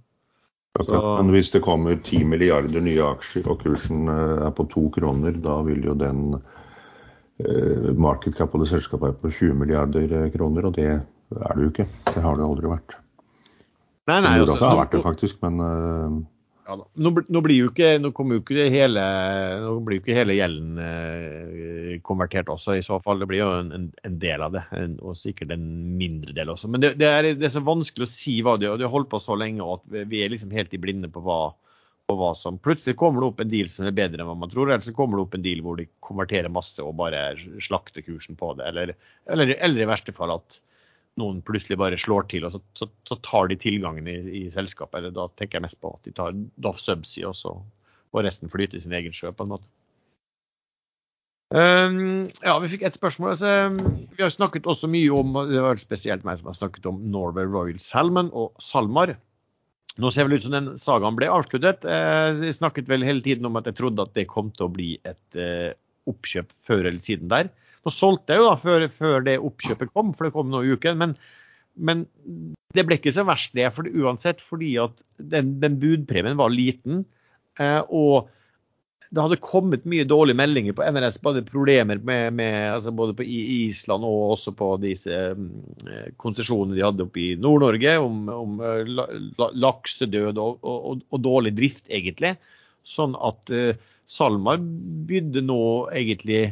Så... 0.81 1.17
Men 1.21 1.31
hvis 1.35 1.51
det 1.53 1.61
kommer 1.61 1.99
10 2.01 2.25
milliarder 2.25 2.81
nye 2.81 3.05
aksjer 3.05 3.49
og 3.53 3.61
kursen 3.61 4.09
eh, 4.09 4.47
er 4.47 4.53
på 4.57 4.65
to 4.73 4.87
kroner, 4.95 5.35
da 5.45 5.59
vil 5.67 5.85
jo 5.85 5.95
den 5.99 6.31
eh, 6.33 7.91
market 7.93 8.39
cap 8.39 8.55
på 8.55 8.61
det 8.63 8.71
selskapet 8.71 9.11
være 9.11 9.19
på 9.21 9.33
20 9.37 9.59
milliarder 9.61 10.15
eh, 10.17 10.31
kroner, 10.33 10.71
og 10.71 10.79
det 10.79 10.89
er 10.95 11.53
det 11.53 11.67
jo 11.67 11.73
ikke. 11.75 11.89
Det 12.09 12.25
har 12.25 12.41
det 12.41 12.47
aldri 12.47 12.73
vært. 12.73 12.97
Nei, 14.09 14.19
nei, 14.25 14.39
altså, 14.41 14.57
det 14.57 14.71
har 14.71 14.81
vært 14.81 14.97
det 14.97 15.03
faktisk, 15.05 15.45
men 15.45 15.61
ja, 16.67 16.77
nå, 16.79 17.11
nå, 17.27 17.41
blir 17.43 17.59
jo 17.59 17.71
ikke, 17.73 17.97
nå 17.99 18.13
jo 18.13 18.39
ikke 18.39 18.67
hele, 18.71 19.03
nå 19.65 19.73
blir 19.83 19.99
jo 19.99 20.03
ikke 20.05 20.17
hele 20.17 20.37
gjelden 20.37 20.79
eh, 20.79 21.97
konvertert 22.07 22.53
også, 22.53 22.77
i 22.79 22.85
så 22.87 23.01
fall. 23.03 23.19
Det 23.23 23.29
blir 23.31 23.43
jo 23.43 23.49
en, 23.59 23.89
en 23.91 24.19
del 24.23 24.45
av 24.47 24.55
det, 24.55 24.63
en, 24.79 24.95
og 25.03 25.19
sikkert 25.19 25.55
en 25.57 25.67
mindre 25.99 26.35
del 26.37 26.53
også. 26.55 26.71
Men 26.71 26.85
det, 26.85 26.95
det, 27.03 27.09
er, 27.09 27.33
det, 27.33 27.49
er, 27.49 27.55
så 27.57 27.65
vanskelig 27.67 28.07
å 28.07 28.13
si 28.13 28.39
hva 28.45 28.55
det 28.61 28.71
er. 28.71 28.79
Det 28.79 28.87
har 28.87 28.95
holdt 28.95 29.11
på 29.11 29.21
så 29.23 29.37
lenge 29.39 29.67
at 29.75 29.85
vi 29.91 30.23
er 30.23 30.33
liksom 30.33 30.55
helt 30.55 30.75
i 30.75 30.81
blinde 30.83 31.11
på 31.13 31.25
hva, 31.27 31.41
på 32.07 32.19
hva 32.21 32.33
som 32.39 32.61
Plutselig 32.63 32.99
kommer 33.01 33.25
det 33.25 33.33
opp 33.33 33.43
en 33.43 33.53
deal 33.53 33.71
som 33.73 33.89
er 33.89 33.99
bedre 33.99 34.23
enn 34.23 34.31
hva 34.31 34.39
man 34.45 34.53
tror, 34.53 34.71
eller 34.71 34.87
så 34.87 34.95
kommer 34.97 35.19
det 35.19 35.27
opp 35.27 35.39
en 35.39 35.47
deal 35.49 35.65
hvor 35.67 35.81
de 35.81 35.91
konverterer 36.05 36.53
masse 36.53 36.83
og 36.85 36.95
bare 37.03 37.33
slakter 37.65 38.07
kursen 38.07 38.39
på 38.39 38.55
det. 38.61 38.71
Eller, 38.71 38.95
eller, 39.27 39.57
eller 39.59 39.83
i 39.83 39.91
verste 39.91 40.15
fall 40.15 40.39
at 40.39 40.63
noen 41.21 41.43
plutselig 41.45 41.77
bare 41.81 41.99
slår 42.01 42.27
til, 42.31 42.47
og 42.49 42.57
så, 42.57 42.63
så, 42.79 42.89
så 43.09 43.19
tar 43.27 43.51
de 43.51 43.59
tilgangen 43.61 44.09
i, 44.09 44.17
i, 44.43 44.43
selskapet. 44.55 45.01
Eller 45.01 45.15
da 45.17 45.29
tenker 45.37 45.59
jeg 45.59 45.67
mest 45.67 45.81
på 45.83 45.93
at 45.93 46.09
de 46.09 46.15
tar 46.17 46.37
Doff 46.65 46.81
Subsea, 46.81 47.31
og 47.33 47.39
så 47.39 47.57
og 48.13 48.27
resten 48.27 48.51
flyter 48.53 48.77
i 48.77 48.83
sin 48.85 48.93
egen 48.93 49.15
sjø, 49.17 49.33
på 49.33 49.47
en 49.47 49.55
måte. 49.55 49.69
Um, 51.53 52.31
ja, 52.41 52.55
vi 52.63 52.71
fikk 52.73 52.85
ett 52.89 52.97
spørsmål. 52.97 53.35
Altså, 53.35 53.53
vi 54.17 54.25
har 54.25 54.33
snakket 54.33 54.69
også 54.69 54.89
mye 54.89 55.11
om 55.13 55.37
det 55.51 55.61
var 55.65 55.81
spesielt 55.81 56.25
meg 56.25 56.41
som 56.41 56.49
har 56.49 56.57
snakket 56.57 56.89
om 56.89 57.01
Norway 57.13 57.49
Royal 57.49 57.81
Salmon 57.83 58.31
og 58.33 58.57
SalMar. 58.63 59.15
Nå 60.01 60.09
ser 60.13 60.25
vel 60.25 60.39
ut 60.39 60.47
som 60.47 60.55
den 60.55 60.71
sagaen 60.81 61.17
ble 61.19 61.29
avsluttet. 61.29 61.85
Eh, 61.85 62.45
jeg 62.47 62.57
snakket 62.57 62.89
vel 62.89 63.05
hele 63.05 63.21
tiden 63.25 63.49
om 63.49 63.59
at 63.61 63.69
jeg 63.69 63.77
trodde 63.81 64.07
at 64.07 64.15
det 64.17 64.31
kom 64.31 64.49
til 64.57 64.69
å 64.69 64.73
bli 64.73 64.95
et 65.05 65.41
eh, 65.41 65.75
oppkjøp 66.09 66.55
før 66.65 66.87
eller 66.87 67.03
siden 67.05 67.29
der. 67.33 67.53
Nå 67.83 67.93
solgte 67.95 68.35
jeg 68.35 68.43
jo 68.43 68.51
da 68.51 68.59
før, 68.61 68.85
før 68.95 69.25
det 69.27 69.41
oppkjøpet 69.43 69.91
kom, 69.95 70.13
for 70.15 70.29
det 70.29 70.35
kom 70.37 70.53
nå 70.53 70.63
i 70.63 70.77
uken. 70.77 71.01
Men, 71.01 71.17
men 71.75 72.05
det 72.77 72.87
ble 72.87 73.01
ikke 73.01 73.15
så 73.15 73.27
verst 73.29 73.57
det 73.59 73.71
for 73.75 73.89
uansett, 73.89 74.43
fordi 74.45 74.77
at 74.83 75.03
den, 75.19 75.57
den 75.63 75.81
budpremien 75.83 76.39
var 76.39 76.55
liten. 76.55 77.03
Eh, 77.61 77.81
og 77.91 78.31
det 79.13 79.21
hadde 79.21 79.43
kommet 79.45 79.85
mye 79.89 80.07
dårlige 80.09 80.39
meldinger 80.41 80.77
på 80.77 80.85
NRS, 80.89 81.19
både 81.25 81.43
problemer 81.45 82.01
med, 82.01 82.33
med 82.39 82.55
altså 82.73 82.95
både 82.97 83.17
på 83.19 83.27
Island 83.27 84.07
og 84.09 84.39
også 84.39 84.55
på 84.57 84.71
disse 84.81 85.19
eh, 85.35 86.07
konsesjonene 86.23 86.79
de 86.79 86.87
hadde 86.87 87.05
oppe 87.05 87.21
i 87.21 87.29
Nord-Norge, 87.37 87.99
om, 88.01 88.23
om 88.33 88.63
eh, 88.65 88.89
laksedød 89.37 90.41
og, 90.41 90.65
og, 90.65 91.05
og, 91.11 91.21
dårlig 91.21 91.53
drift, 91.59 91.85
egentlig. 91.93 92.37
Sånn 92.89 93.13
at 93.23 93.53
uh, 93.55 93.77
SalMar 94.11 94.59
bydde 95.07 95.45
nå 95.47 95.63
egentlig 95.95 96.49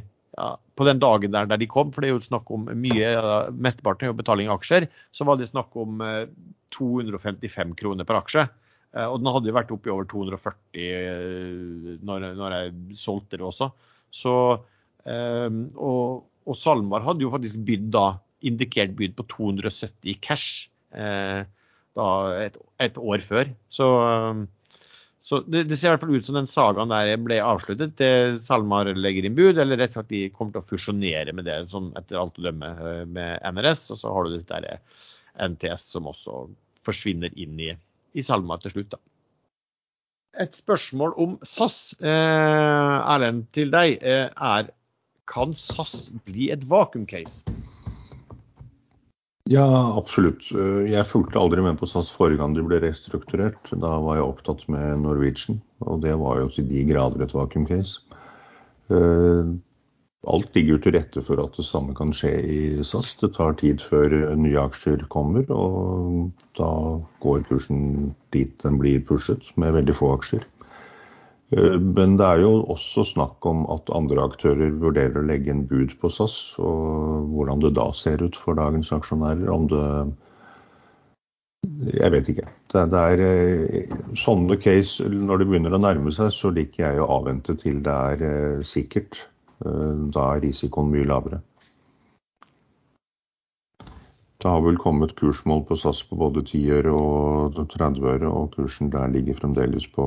på 0.78 0.86
den 0.88 1.00
dagen 1.02 1.34
der, 1.34 1.48
der, 1.50 1.60
de 1.60 1.68
kom, 1.68 1.90
for 1.92 2.02
det 2.02 2.10
er 2.10 2.14
jo 2.14 2.24
snakk 2.24 2.48
om 2.54 2.68
mye, 2.72 3.10
mesteparten 3.52 4.06
er 4.06 4.12
jo 4.12 4.20
betaling 4.20 4.48
av 4.48 4.60
aksjer, 4.60 4.86
så 5.12 5.26
var 5.28 5.36
det 5.36 5.50
snakk 5.50 5.76
om 5.78 6.00
uh, 6.00 6.24
255 6.72 7.74
kroner 7.80 8.08
per 8.08 8.20
aksje. 8.22 8.46
Eh, 8.96 9.06
og 9.06 9.20
den 9.20 9.30
hadde 9.30 9.50
jo 9.50 9.56
vært 9.56 9.72
oppe 9.74 9.90
i 9.90 9.94
over 9.94 10.08
240 10.10 10.82
eh, 10.82 11.94
når, 12.06 12.30
når 12.38 12.56
jeg 12.56 12.98
solgte 12.98 13.38
det 13.38 13.46
også. 13.46 13.70
Så, 14.10 14.34
eh, 15.06 15.48
og, 15.76 16.26
og 16.46 16.58
SalMar 16.58 17.06
hadde 17.06 17.26
jo 17.26 17.32
faktisk 17.34 17.60
bydd 17.66 17.90
da, 17.94 18.06
indikert 18.46 18.96
byd 18.98 19.18
på 19.18 19.28
270 19.36 20.16
cash 20.24 20.66
da 20.90 22.06
et, 22.40 22.56
et, 22.82 22.96
år 22.98 23.22
før. 23.22 23.50
Så, 23.70 23.86
så 25.30 25.38
det, 25.46 25.60
det, 25.70 25.76
ser 25.78 25.92
i 25.92 25.94
hvert 25.94 26.02
fall 26.02 26.16
ut 26.18 26.26
som 26.26 26.34
den 26.34 26.48
sagaen 26.50 26.90
der 26.90 27.12
ble 27.22 27.36
avsluttet. 27.44 27.92
Det 28.00 28.40
SalMar 28.42 28.88
legger 28.98 29.28
inn 29.28 29.36
bud, 29.36 29.60
eller 29.62 29.78
rett 29.78 29.94
og 29.94 30.00
slett 30.00 30.10
de 30.10 30.22
kommer 30.34 30.56
til 30.56 30.64
å 30.64 30.70
fusjonere 30.72 31.34
med 31.38 31.46
det, 31.46 31.60
sånn 31.70 31.92
etter 32.00 32.18
alt 32.18 32.40
å 32.40 32.46
dømme, 32.48 32.72
med 33.06 33.38
NRS. 33.54 33.84
Og 33.94 34.00
så 34.00 34.10
har 34.10 34.26
du 34.26 34.34
dette 34.34 34.80
NTS 35.38 35.86
som 35.94 36.10
også 36.10 36.40
forsvinner 36.82 37.30
inn 37.38 37.62
i 37.62 37.70
i 38.18 38.24
SalMar 38.26 38.58
til 38.64 38.74
slutt. 38.74 38.96
Da. 38.96 39.00
Et 40.42 40.56
spørsmål 40.56 41.14
om 41.22 41.38
SAS, 41.46 41.94
eh, 42.02 43.12
Erlend, 43.14 43.46
til 43.54 43.70
deg, 43.70 44.02
eh, 44.02 44.30
er 44.34 44.70
kan 45.30 45.54
SAS 45.54 46.10
bli 46.26 46.50
et 46.50 46.66
vakuumcase? 46.66 47.44
Ja, 49.50 49.66
absolutt. 49.98 50.46
Eh, 50.54 50.84
jeg 50.92 51.08
fulgte 51.10 51.40
aldri 51.40 51.62
med 51.64 51.80
på 51.80 51.88
SAS 51.90 52.12
forrige 52.14 52.38
gang 52.38 52.54
de 52.54 52.62
ble 52.62 52.78
restrukturert. 52.84 53.72
Da 53.72 53.96
var 54.04 54.20
jeg 54.20 54.28
opptatt 54.28 54.62
med 54.70 55.02
Norwegian, 55.02 55.58
og 55.82 56.04
det 56.04 56.14
var 56.20 56.38
jo 56.38 56.52
til 56.54 56.68
de 56.70 56.84
grader 56.92 57.24
et 57.26 57.34
vakuumcase. 57.34 57.98
case. 57.98 58.06
alt 60.30 60.54
ligger 60.54 60.78
til 60.78 60.92
rette 60.92 61.22
for 61.22 61.40
at 61.40 61.54
det 61.56 61.64
samme 61.64 61.94
kan 61.94 62.12
skje 62.12 62.32
i 62.42 62.84
SAS. 62.84 63.14
Det 63.16 63.32
tar 63.34 63.54
tid 63.58 63.80
før 63.80 64.34
nye 64.36 64.58
aksjer 64.60 65.06
kommer, 65.08 65.46
og 65.50 66.30
da 66.58 66.70
går 67.22 67.46
kursen 67.48 68.14
dit 68.34 68.54
den 68.62 68.78
blir 68.78 69.00
pushet, 69.00 69.42
med 69.56 69.72
veldig 69.72 69.94
få 69.94 70.14
aksjer. 70.18 70.44
Eh, 71.50 71.78
men 71.80 72.16
det 72.18 72.26
er 72.26 72.42
jo 72.44 72.52
også 72.70 73.04
snakk 73.08 73.46
om 73.48 73.64
at 73.74 73.90
andre 73.94 74.22
aktører 74.28 74.74
vurderer 74.82 75.18
å 75.18 75.26
legge 75.26 75.50
en 75.54 75.66
bud 75.66 75.96
på 76.00 76.10
SAS, 76.12 76.38
og 76.62 77.30
hvordan 77.34 77.64
det 77.64 77.74
da 77.78 77.88
ser 77.96 78.22
ut 78.22 78.38
for 78.38 78.58
dagens 78.58 78.92
aksjonærer. 78.94 79.50
Om 79.50 79.70
det 79.72 79.86
Jeg 82.00 82.12
vet 82.12 82.28
ikke. 82.28 82.46
Det, 82.72 82.86
det 82.92 83.00
er 83.00 83.20
eh, 83.24 83.90
sånne 84.16 84.56
case 84.56 85.04
Når 85.04 85.38
det 85.38 85.46
begynner 85.50 85.74
å 85.76 85.80
nærme 85.82 86.12
seg, 86.12 86.30
så 86.32 86.48
liker 86.54 86.86
jeg 86.86 87.02
å 87.02 87.10
avvente 87.18 87.56
til 87.60 87.82
det 87.84 87.98
er 88.14 88.24
eh, 88.30 88.64
sikkert. 88.64 89.26
Da 89.60 90.22
er 90.24 90.40
risikoen 90.40 90.88
mye 90.88 91.04
lavere. 91.04 91.42
Det 94.40 94.48
har 94.48 94.62
vel 94.64 94.78
kommet 94.80 95.12
kursmål 95.18 95.66
på 95.68 95.76
SAS 95.76 96.00
på 96.08 96.16
både 96.16 96.40
10 96.46 96.78
øre 96.78 96.94
og 96.96 97.58
30 97.74 98.06
øre, 98.08 98.30
og 98.30 98.54
kursen 98.54 98.88
der 98.88 99.12
ligger 99.12 99.36
fremdeles 99.36 99.84
på 99.92 100.06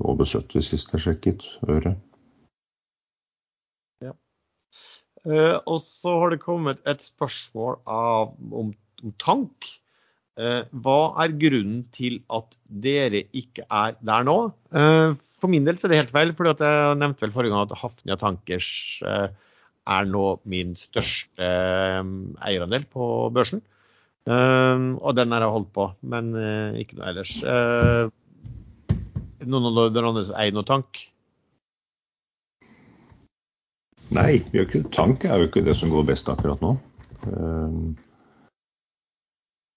over 0.00 0.28
70 0.28 0.64
sist 0.64 0.94
jeg 0.94 1.04
sjekket 1.04 1.46
øre. 1.68 1.94
Ja. 4.04 4.14
Eh, 5.26 5.58
og 5.66 5.82
så 5.84 6.16
har 6.22 6.34
det 6.34 6.42
kommet 6.44 6.80
et 6.88 7.04
spørsmål 7.04 7.80
av, 7.84 8.34
om, 8.50 8.72
om 9.04 9.14
tank. 9.20 9.68
Eh, 10.40 10.62
hva 10.84 11.00
er 11.20 11.34
grunnen 11.40 11.82
til 11.92 12.20
at 12.32 12.56
dere 12.84 13.26
ikke 13.36 13.66
er 13.66 13.98
der 14.00 14.24
nå? 14.24 14.38
Eh, 14.72 15.18
for 15.40 15.52
min 15.52 15.66
del 15.66 15.78
så 15.78 15.88
er 15.88 15.92
det 15.92 16.00
helt 16.04 16.14
feil, 16.14 16.32
for 16.36 16.48
jeg 16.48 17.00
nevnte 17.00 17.24
vel 17.24 17.34
forrige 17.34 17.52
gang 17.54 17.66
at 17.66 17.76
Hafnia 17.80 18.16
Tankers 18.20 18.70
eh, 19.08 19.28
er 19.90 20.08
nå 20.08 20.24
min 20.48 20.76
største 20.78 21.44
eh, 21.44 22.14
eierandel 22.46 22.86
på 22.92 23.10
børsen. 23.34 23.64
Eh, 24.30 24.86
og 25.00 25.18
den 25.18 25.34
har 25.34 25.44
jeg 25.44 25.56
holdt 25.58 25.72
på, 25.76 25.90
men 26.14 26.32
ikke 26.80 27.00
noe 27.00 27.12
ellers. 27.12 27.36
Noen 29.46 29.70
av 29.70 29.88
dere 29.94 30.10
andre 30.10 30.26
eier 30.36 30.52
noen 30.52 30.68
tank? 30.68 31.06
Nei, 34.10 34.40
tank 34.90 35.24
er 35.24 35.38
jo 35.38 35.48
ikke 35.48 35.62
det 35.64 35.76
som 35.78 35.92
går 35.92 36.08
best 36.08 36.28
akkurat 36.32 36.60
nå. 36.64 36.74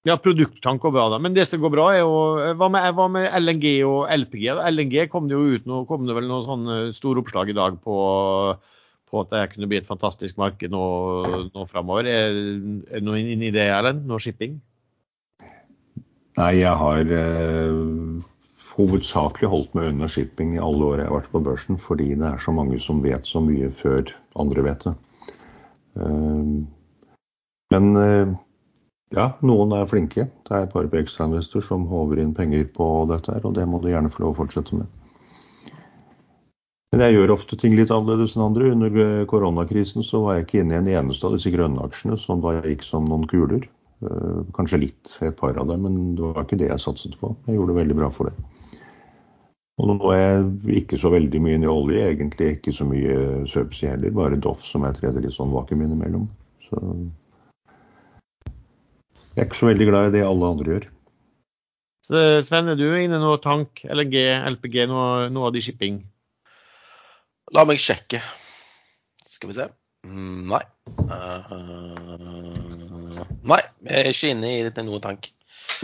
Ja, 0.04 0.18
produkttank 0.20 0.82
går 0.84 0.92
bra, 0.92 1.06
da. 1.14 1.20
Men 1.24 1.36
det 1.36 1.46
som 1.48 1.62
går 1.64 1.72
bra, 1.72 1.86
er 1.94 2.02
jo 2.02 2.16
Hva 2.60 2.68
med, 2.72 2.90
hva 2.98 3.08
med 3.12 3.30
LNG 3.40 3.68
og 3.88 4.10
LPG? 4.12 4.50
LNG 4.74 4.98
kom 5.12 5.30
det 5.30 5.38
jo 5.38 5.56
ut 5.56 5.70
nå, 5.70 5.84
kom 5.88 6.04
det 6.08 6.18
vel 6.18 6.28
noen 6.28 6.44
sånne 6.48 6.78
store 6.98 7.24
oppslag 7.24 7.54
i 7.54 7.56
dag 7.56 7.78
på, 7.84 7.96
på 9.08 9.24
at 9.24 9.32
det 9.32 9.46
kunne 9.54 9.70
bli 9.72 9.80
et 9.80 9.88
fantastisk 9.88 10.36
marked 10.42 10.76
nå, 10.76 10.84
nå 11.54 11.66
framover. 11.72 12.10
Er, 12.12 12.36
det 12.90 13.04
noe 13.06 13.22
inni 13.22 13.54
det, 13.56 13.70
Erlend? 13.72 14.04
Noe 14.10 14.20
shipping? 14.24 14.60
Nei, 16.42 16.52
jeg 16.58 16.76
har 16.84 17.16
eh, 17.16 17.82
hovedsakelig 18.74 19.50
holdt 19.52 19.76
meg 19.78 19.92
unna 19.92 20.10
shipping 20.10 20.56
i 20.56 20.62
alle 20.62 20.88
år 20.88 21.02
jeg 21.02 21.10
har 21.10 21.18
vært 21.20 21.34
på 21.34 21.44
børsen, 21.46 21.80
fordi 21.82 22.14
det 22.18 22.30
er 22.30 22.42
så 22.42 22.54
mange 22.56 22.80
som 22.82 23.04
vet 23.04 23.28
så 23.30 23.42
mye 23.44 23.70
før 23.82 24.10
andre 24.42 24.66
vet 24.66 24.88
det. 24.88 24.96
Eh, 26.00 26.56
men 27.74 28.02
eh, 28.02 28.34
ja, 29.14 29.28
noen 29.46 29.76
er 29.78 29.90
flinke. 29.90 30.26
Det 30.26 30.56
er 30.56 30.66
et 30.66 30.74
par 30.74 30.90
på 30.90 31.00
ekstrainvestor 31.02 31.66
som 31.66 31.86
håver 31.90 32.22
inn 32.24 32.34
penger 32.38 32.66
på 32.74 32.90
dette, 33.12 33.36
her, 33.36 33.46
og 33.46 33.56
det 33.58 33.68
må 33.70 33.82
du 33.82 33.92
gjerne 33.92 34.12
få 34.14 34.26
lov 34.26 34.36
å 34.36 34.42
fortsette 34.42 34.80
med. 34.80 34.90
Men 36.94 37.08
jeg 37.08 37.16
gjør 37.16 37.34
ofte 37.34 37.58
ting 37.58 37.74
litt 37.74 37.90
annerledes 37.94 38.36
enn 38.36 38.44
andre. 38.46 38.68
Under 38.76 39.24
koronakrisen 39.30 40.06
så 40.06 40.22
var 40.22 40.36
jeg 40.38 40.46
ikke 40.46 40.60
inne 40.62 40.76
i 40.76 40.82
en 40.82 40.92
eneste 41.00 41.26
av 41.26 41.38
disse 41.38 41.50
grønne 41.54 41.82
aksjene 41.82 42.20
som 42.22 42.42
da 42.42 42.60
jeg 42.60 42.76
gikk 42.76 42.86
som 42.86 43.08
noen 43.10 43.26
kuler. 43.30 43.66
Eh, 44.04 44.42
kanskje 44.54 44.82
litt, 44.84 45.16
et 45.26 45.38
par 45.40 45.58
av 45.58 45.70
dem, 45.70 45.88
men 45.88 46.14
det 46.18 46.26
var 46.26 46.46
ikke 46.46 46.60
det 46.62 46.70
jeg 46.70 46.84
satset 46.84 47.18
på. 47.22 47.32
Jeg 47.48 47.58
gjorde 47.58 47.74
det 47.74 47.80
veldig 47.82 47.98
bra 47.98 48.10
for 48.14 48.30
det. 48.30 48.53
Og 49.82 49.90
nå 49.90 50.12
er 50.14 50.22
jeg 50.22 50.84
ikke 50.84 51.00
så 51.02 51.10
veldig 51.10 51.40
mye 51.42 51.58
inn 51.58 51.66
i 51.66 51.72
olje, 51.72 52.06
egentlig 52.12 52.52
ikke 52.58 52.74
så 52.78 52.86
mye 52.86 53.16
subsea 53.50 53.96
heller. 53.96 54.14
Bare 54.14 54.38
Doff 54.38 54.62
som 54.68 54.86
jeg 54.86 55.00
treder 55.00 55.24
litt 55.26 55.34
sånn 55.34 55.54
vakuum 55.54 55.82
innimellom. 55.82 56.28
Så 56.68 56.82
jeg 59.34 59.42
er 59.42 59.48
ikke 59.48 59.64
så 59.64 59.72
veldig 59.72 59.88
glad 59.90 60.12
i 60.12 60.14
det 60.14 60.28
alle 60.28 60.52
andre 60.54 60.76
gjør. 60.76 60.86
Så 62.06 62.22
Sven, 62.46 62.70
er 62.70 62.78
du 62.78 62.86
inne 63.00 63.18
noe 63.18 63.40
tank, 63.42 63.82
LNG, 63.88 64.18
LPG, 64.54 64.76
noe, 64.92 65.30
noe 65.34 65.50
av 65.50 65.56
de 65.56 65.62
shipping? 65.66 66.04
La 67.56 67.64
meg 67.66 67.82
sjekke. 67.82 68.20
Skal 69.26 69.50
vi 69.50 69.56
se. 69.58 69.66
Mm, 70.06 70.52
nei. 70.52 70.62
Uh, 71.10 71.54
nei, 73.48 73.62
jeg 73.88 73.98
er 74.04 74.12
ikke 74.12 74.34
inne 74.36 74.52
i 74.52 74.86
noen 74.86 75.02
tank. 75.02 75.32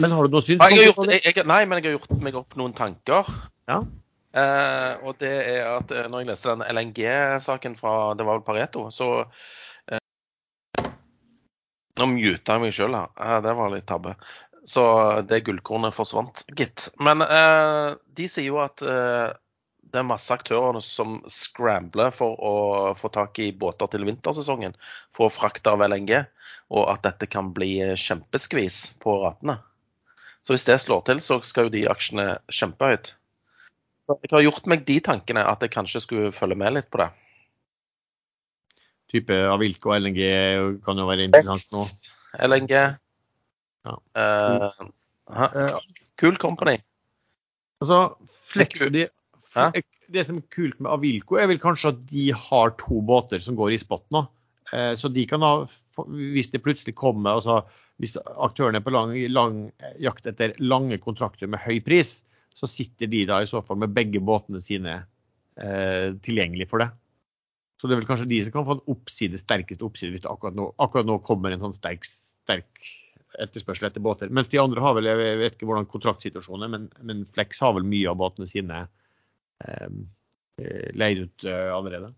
Men 0.00 0.14
har 0.16 0.26
du 0.26 0.36
noe 0.36 0.44
syn 0.44 0.60
på 0.60 0.68
det? 1.08 1.20
Nei, 1.44 1.62
men 1.68 1.80
jeg 1.80 1.90
har 1.90 1.96
gjort 1.98 2.22
meg 2.24 2.38
opp 2.40 2.56
noen 2.60 2.76
tanker. 2.76 3.28
Ja. 3.70 3.82
Eh, 4.30 4.92
og 5.02 5.18
det 5.20 5.32
er 5.50 5.64
at 5.72 5.90
uh, 5.90 6.06
når 6.06 6.22
jeg 6.22 6.30
leste 6.30 6.54
den 6.54 6.66
LNG-saken 6.70 7.74
fra 7.78 8.14
det 8.14 8.26
var 8.26 8.38
vel 8.38 8.46
Pareto, 8.46 8.86
så 8.94 9.26
nå 12.00 12.06
muta 12.14 12.56
jeg 12.56 12.62
meg 12.62 12.74
sjøl 12.74 12.96
her. 12.96 13.42
Det 13.44 13.52
var 13.58 13.72
litt 13.74 13.88
tabbe. 13.90 14.14
Så 14.68 14.82
det 15.28 15.42
gullkornet 15.46 15.96
forsvant, 15.96 16.44
gitt. 16.56 16.88
Men 17.02 17.24
eh, 17.24 17.96
de 18.16 18.26
sier 18.30 18.50
jo 18.50 18.60
at 18.62 18.82
eh, 18.84 19.32
det 19.90 20.00
er 20.00 20.06
masse 20.06 20.32
aktører 20.32 20.78
som 20.84 21.18
scrambler 21.30 22.12
for 22.14 22.36
å 22.38 22.54
få 22.98 23.10
tak 23.12 23.40
i 23.42 23.50
båter 23.56 23.90
til 23.90 24.06
vintersesongen 24.06 24.76
for 25.16 25.26
å 25.26 25.34
frakte 25.34 25.72
av 25.72 25.82
LNG, 25.88 26.12
og 26.70 26.86
at 26.92 27.02
dette 27.08 27.26
kan 27.30 27.50
bli 27.56 27.72
kjempeskvis 27.98 28.82
på 29.02 29.16
ratene. 29.24 29.58
Så 30.46 30.54
hvis 30.54 30.66
det 30.68 30.78
slår 30.80 31.02
til, 31.06 31.20
så 31.20 31.40
skal 31.44 31.68
jo 31.68 31.74
de 31.74 31.86
aksjene 31.90 32.26
kjempehøyt. 32.52 33.12
Så 34.08 34.16
jeg 34.24 34.32
har 34.32 34.46
gjort 34.46 34.68
meg 34.70 34.86
de 34.88 34.96
tankene 35.04 35.42
at 35.46 35.62
jeg 35.62 35.74
kanskje 35.74 36.02
skulle 36.02 36.32
følge 36.34 36.58
med 36.58 36.78
litt 36.78 36.88
på 36.90 37.02
det 37.02 37.10
type 39.10 39.36
Avilco 39.50 39.92
og 39.92 40.00
LNG 40.04 40.20
kan 40.84 41.00
jo 41.00 41.06
være 41.08 41.26
interessant 41.28 41.74
nå. 41.74 41.84
LNG. 42.46 42.74
Ja. 43.86 43.94
Uh, 44.14 45.78
cool 46.20 46.36
company. 46.38 46.76
Altså, 47.80 48.02
Flex, 48.50 48.82
de, 48.92 49.06
det 50.10 50.26
som 50.26 50.40
er 50.40 50.52
kult 50.52 50.78
med 50.78 50.92
Avilco, 50.92 51.38
er 51.40 51.48
vel 51.50 51.62
kanskje 51.62 51.94
at 51.94 52.04
de 52.10 52.28
har 52.36 52.74
to 52.80 53.00
båter 53.06 53.42
som 53.42 53.58
går 53.58 53.74
i 53.74 53.80
spot 53.80 54.04
nå. 54.14 54.24
Eh, 54.70 54.92
så 54.98 55.10
de 55.10 55.24
kan 55.26 55.42
ha, 55.42 55.54
hvis 56.06 56.52
det 56.52 56.62
plutselig 56.62 56.94
kommer 56.98 57.38
altså 57.38 57.62
Hvis 58.00 58.16
aktørene 58.16 58.80
er 58.80 58.84
på 58.84 58.92
lang, 58.94 59.12
lang 59.28 59.60
jakt 60.00 60.28
etter 60.30 60.54
lange 60.62 60.96
kontrakter 61.02 61.50
med 61.50 61.60
høy 61.60 61.82
pris, 61.84 62.20
så 62.56 62.68
sitter 62.68 63.10
de 63.10 63.26
da 63.28 63.42
i 63.42 63.48
så 63.50 63.60
fall 63.64 63.78
med 63.82 63.92
begge 63.94 64.22
båtene 64.24 64.60
sine 64.64 65.02
eh, 65.60 66.08
tilgjengelig 66.24 66.70
for 66.70 66.82
det. 66.82 66.88
Så 67.80 67.88
det 67.88 67.96
er 67.96 68.00
vel 68.02 68.08
kanskje 68.08 68.28
de 68.28 68.40
som 68.44 68.54
kan 68.54 68.66
få 68.68 68.76
en 68.76 68.88
oppside, 68.92 69.40
sterkest 69.40 69.84
oppside 69.84 70.12
hvis 70.12 70.24
det 70.24 70.32
akkurat 70.32 70.56
nå, 70.56 70.66
akkurat 70.84 71.08
nå 71.08 71.16
kommer 71.24 71.54
en 71.54 71.62
sånn 71.62 71.76
sterk, 71.76 72.04
sterk 72.08 72.82
etterspørsel 73.40 73.88
etter 73.88 74.04
båter. 74.04 74.32
Mens 74.32 74.50
de 74.52 74.60
andre 74.60 74.82
har 74.84 74.96
vel, 74.96 75.08
jeg 75.08 75.38
vet 75.40 75.56
ikke 75.56 75.68
hvordan 75.68 75.88
kontraktsituasjonen 75.88 76.66
er, 76.66 76.72
men, 76.74 76.88
men 77.06 77.22
Flex 77.36 77.62
har 77.64 77.76
vel 77.76 77.86
mye 77.88 78.10
av 78.10 78.18
båtene 78.20 78.48
sine 78.50 78.82
eh, 79.64 79.88
leid 80.98 81.24
ut 81.24 81.46
eh, 81.48 81.68
allerede. 81.72 82.12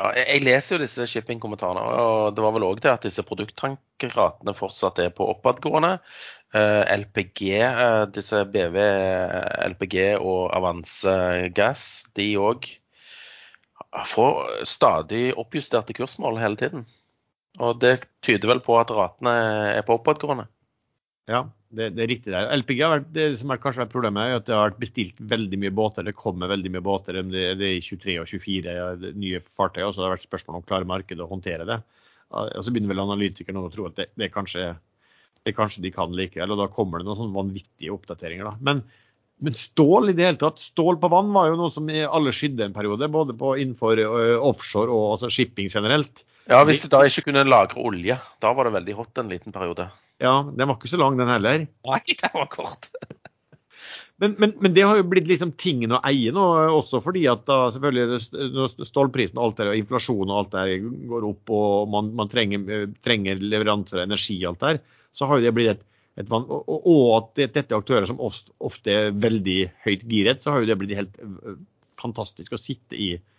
Ja, 0.00 0.10
jeg, 0.16 0.40
leser 0.46 0.78
jo 0.78 0.80
disse 0.80 1.04
shipping-kommentarene, 1.12 1.80
og 1.84 2.32
det 2.32 2.40
var 2.40 2.54
vel 2.54 2.64
òg 2.64 2.78
det 2.80 2.88
at 2.88 3.04
disse 3.04 3.24
produkttankratene 3.26 4.54
fortsatt 4.56 5.00
er 5.04 5.10
på 5.12 5.26
oppadgående. 5.34 5.98
Eh, 6.56 6.84
LPG, 7.02 7.42
eh, 7.58 8.04
disse 8.14 8.40
BV 8.48 8.78
LPG 9.74 9.98
og 10.16 10.54
Avance 10.56 11.12
Gass, 11.52 11.84
de 12.16 12.30
òg 12.40 12.70
får 14.08 14.64
stadig 14.70 15.34
oppjusterte 15.36 15.92
kursmål 15.98 16.40
hele 16.40 16.56
tiden. 16.56 16.88
Og 17.60 17.76
det 17.82 17.98
tyder 18.24 18.54
vel 18.54 18.64
på 18.64 18.80
at 18.80 18.92
ratene 18.94 19.36
er 19.76 19.84
på 19.84 19.98
oppadgående. 19.98 20.48
Ja, 21.28 21.44
det, 21.70 21.92
det, 21.94 22.02
er 22.02 22.10
riktig 22.10 22.32
der. 22.34 22.48
LPG 22.58 22.80
har 22.82 22.92
vært, 22.96 23.10
det 23.14 23.24
som 23.38 23.52
er 23.54 23.60
kanskje 23.62 23.84
vært 23.84 23.92
problemet, 23.92 24.26
er 24.26 24.40
at 24.40 24.46
det 24.48 24.54
har 24.56 24.72
vært 24.72 24.80
bestilt 24.82 25.20
veldig 25.32 25.58
mye 25.62 25.74
båter. 25.78 26.06
Det 26.06 26.16
kommer 26.18 26.50
veldig 26.50 26.72
mye 26.74 26.82
båter. 26.82 27.20
Det, 27.22 27.44
det 27.60 27.66
er 27.68 27.76
i 27.76 27.84
23 27.84 28.16
og 28.22 28.30
24 28.30 29.12
nye 29.22 29.42
fartøy. 29.46 29.84
Så 29.86 30.00
det 30.00 30.06
har 30.08 30.14
vært 30.16 30.26
spørsmål 30.26 30.58
om 30.58 30.66
klarer 30.66 30.88
markedet 30.90 31.22
å 31.22 31.30
håndtere 31.30 31.68
det. 31.68 31.78
Og 32.30 32.64
så 32.64 32.72
begynner 32.72 32.90
vel 32.92 33.04
analytikerne 33.04 33.62
å 33.62 33.70
tro 33.70 33.86
at 33.86 34.00
det, 34.00 34.08
det, 34.18 34.30
kanskje, 34.34 34.72
det 35.46 35.54
kanskje 35.54 35.84
de 35.86 35.94
kan 35.94 36.10
likevel. 36.16 36.56
Og 36.56 36.58
da 36.64 36.66
kommer 36.74 36.98
det 36.98 37.06
noen 37.06 37.20
sånne 37.20 37.38
vanvittige 37.38 37.94
oppdateringer. 37.94 38.50
da. 38.50 38.56
Men, 38.66 38.82
men, 39.38 39.58
stål 39.58 40.10
i 40.10 40.16
det 40.18 40.26
hele 40.26 40.42
tatt, 40.42 40.58
stål 40.62 40.98
på 41.02 41.12
vann 41.14 41.30
var 41.36 41.52
jo 41.52 41.60
noe 41.60 41.74
som 41.74 41.86
alle 41.86 42.34
skydde 42.34 42.66
en 42.66 42.74
periode. 42.74 43.12
Både 43.14 43.38
på, 43.38 43.54
innenfor 43.62 44.02
offshore 44.42 44.90
og 44.90 45.14
altså 45.14 45.30
shipping 45.38 45.70
generelt. 45.70 46.24
Ja, 46.50 46.60
hvis 46.66 46.82
de 46.82 46.90
da 46.90 47.04
ikke 47.06 47.28
kunne 47.28 47.46
lagre 47.46 47.82
olje. 47.86 48.16
Da 48.42 48.50
var 48.56 48.66
det 48.66 48.74
veldig 48.74 48.94
hot 48.98 49.18
en 49.22 49.30
liten 49.30 49.54
periode. 49.54 49.86
Ja, 50.20 50.40
den 50.42 50.66
var 50.66 50.76
ikke 50.76 50.90
så 50.90 50.98
lang, 50.98 51.18
den 51.20 51.30
heller. 51.30 51.66
Nei, 51.86 52.00
den 52.22 52.32
var 52.34 52.48
kort. 52.50 52.88
men, 54.20 54.34
men, 54.34 54.56
men, 54.58 54.74
det 54.74 54.84
har 54.84 54.98
jo 54.98 55.06
blitt 55.08 55.30
liksom 55.30 55.54
tingen 55.60 55.94
å 55.94 56.02
eie 56.10 56.34
nå, 56.34 56.46
også 56.74 57.00
fordi 57.04 57.22
at 57.30 57.46
da 57.48 57.60
selvfølgelig 57.76 58.82
stålprisen 58.90 59.38
og 59.38 59.46
alt 59.46 59.62
der, 59.62 59.70
og 59.70 59.84
inflasjon 59.84 60.26
og 60.26 60.40
alt 60.40 60.56
der 60.58 60.90
går 61.12 61.28
opp, 61.30 61.54
og 61.54 61.94
man, 61.94 62.10
man 62.18 62.32
trenger, 62.32 62.90
trenger 63.04 63.40
leveranser 63.40 64.02
av 64.02 64.08
energi 64.08 64.40
og 64.42 64.52
alt 64.52 64.66
der, 64.66 64.82
så 65.16 65.30
har 65.30 65.38
jo 65.38 65.46
det 65.46 65.56
blitt 65.56 65.74
et, 65.76 65.88
et 66.20 66.28
vann, 66.30 66.50
og, 66.50 66.66
og, 66.82 67.04
at 67.20 67.32
dette 67.46 67.70
er 67.70 67.78
aktører 67.78 68.10
som 68.10 68.20
ofte, 68.26 68.52
ofte 68.58 68.92
er 69.06 69.14
veldig 69.14 69.60
høyt 69.86 70.04
giret, 70.10 70.42
så 70.42 70.52
har 70.52 70.64
jo 70.64 70.72
det 70.72 70.80
blitt 70.82 70.98
helt 70.98 71.20
fantastisk 72.00 72.58
å 72.58 72.60
sitte 72.60 72.98
i 72.98 73.14
Eh, 73.14 73.36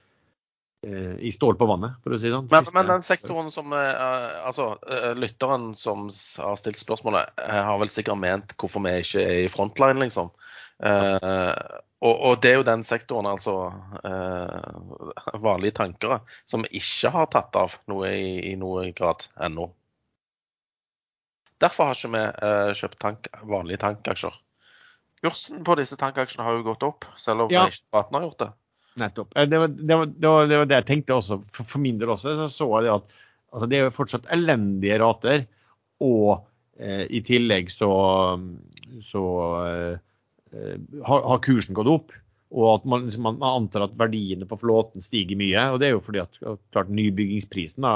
i 1.19 1.31
stål 1.31 1.55
på 1.59 1.65
vannet, 1.69 1.99
for 2.01 2.15
å 2.15 2.17
si 2.17 2.25
det 2.25 2.33
sånn. 2.33 2.47
Men, 2.49 2.65
men, 2.73 2.87
den 2.89 3.03
sektoren 3.05 3.51
som 3.53 3.69
uh, 3.69 4.47
Altså, 4.47 4.71
uh, 4.89 5.11
lytteren 5.13 5.75
som 5.77 6.07
har 6.09 6.57
stilt 6.57 6.79
spørsmålet, 6.81 7.35
har 7.37 7.77
vel 7.77 7.91
sikkert 7.91 8.17
ment 8.17 8.55
hvorfor 8.57 8.81
vi 8.87 8.95
ikke 9.03 9.21
er 9.21 9.43
i 9.43 9.51
frontline, 9.53 10.01
liksom. 10.01 10.33
Og, 10.81 12.15
og, 12.15 12.39
det 12.41 12.49
er 12.49 12.55
jo 12.57 12.65
den 12.65 12.81
sektoren, 12.81 13.27
altså 13.29 13.53
vanlige 15.43 15.75
tankere, 15.77 16.23
som 16.49 16.65
ikke 16.65 17.11
har 17.13 17.27
tatt 17.29 17.59
av 17.61 17.75
noe 17.91 18.09
i, 18.17 18.31
i 18.49 18.55
noe 18.57 18.87
grad 18.97 19.27
ennå. 19.37 19.67
Derfor 21.61 21.91
har 21.91 21.99
ikke 21.99 22.15
vi 22.15 22.73
kjøpt 22.81 22.99
tank, 23.05 23.29
vanlige 23.45 23.83
tankaksjer. 23.85 24.41
Kursen 25.21 25.61
på 25.61 25.77
disse 25.77 25.97
tankaksjene 26.01 26.47
har 26.47 26.57
jo 26.57 26.65
gått 26.65 26.83
opp, 26.89 27.05
selv 27.21 27.45
om 27.45 27.53
ja. 27.53 27.67
ikke 27.69 28.01
har 28.01 28.25
gjort 28.25 28.41
det. 28.41 28.49
Nettopp. 28.99 29.37
Eh, 29.37 29.47
det 29.47 29.59
var 29.61 29.67
det, 29.71 29.95
var, 29.95 30.05
det, 30.05 30.27
var, 30.27 30.47
det 30.47 30.61
var 30.61 30.69
det, 30.69 30.79
jeg 30.81 30.89
tenkte 30.89 31.17
også, 31.17 31.41
for, 31.51 31.67
for 31.75 31.83
min 31.83 31.99
del 32.01 32.13
også. 32.13 32.35
Så 32.43 32.47
så 32.51 32.69
jeg 32.81 32.93
at 32.93 33.13
altså, 33.51 33.69
det 33.71 33.79
er 33.79 33.93
fortsatt 33.95 34.31
elendige 34.35 34.99
rater. 35.01 35.45
Og 36.01 36.41
eh, 36.81 37.05
i 37.13 37.21
tillegg 37.25 37.71
så, 37.71 37.91
så 39.05 39.23
eh, 39.67 39.95
har, 41.07 41.23
har, 41.29 41.41
kursen 41.45 41.77
gått 41.77 41.91
opp. 41.91 42.15
Og 42.51 42.67
at 42.73 42.87
man, 42.89 43.05
liksom, 43.07 43.23
man, 43.29 43.43
antar 43.47 43.85
at 43.85 43.95
verdiene 43.99 44.47
på 44.49 44.59
flåten 44.59 45.03
stiger 45.03 45.39
mye. 45.39 45.69
Og 45.71 45.79
det 45.79 45.87
er 45.87 45.95
jo 45.95 46.03
fordi 46.03 46.23
at 46.23 46.39
klart 46.73 46.91
nybyggingsprisen 46.91 47.87
da, 47.87 47.95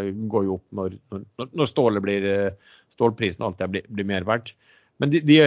eh, 0.00 0.10
går 0.30 0.48
jo 0.48 0.58
opp 0.58 0.80
når, 0.80 0.98
når, 1.14 1.52
når 1.54 2.02
blir, 2.04 2.28
eh, 2.28 2.74
stålprisen 2.94 3.46
alltid 3.46 3.72
blir, 3.72 3.86
blir 3.88 4.10
mer 4.12 4.26
verdt. 4.28 4.52
Men 5.02 5.10
de, 5.10 5.22
de 5.24 5.38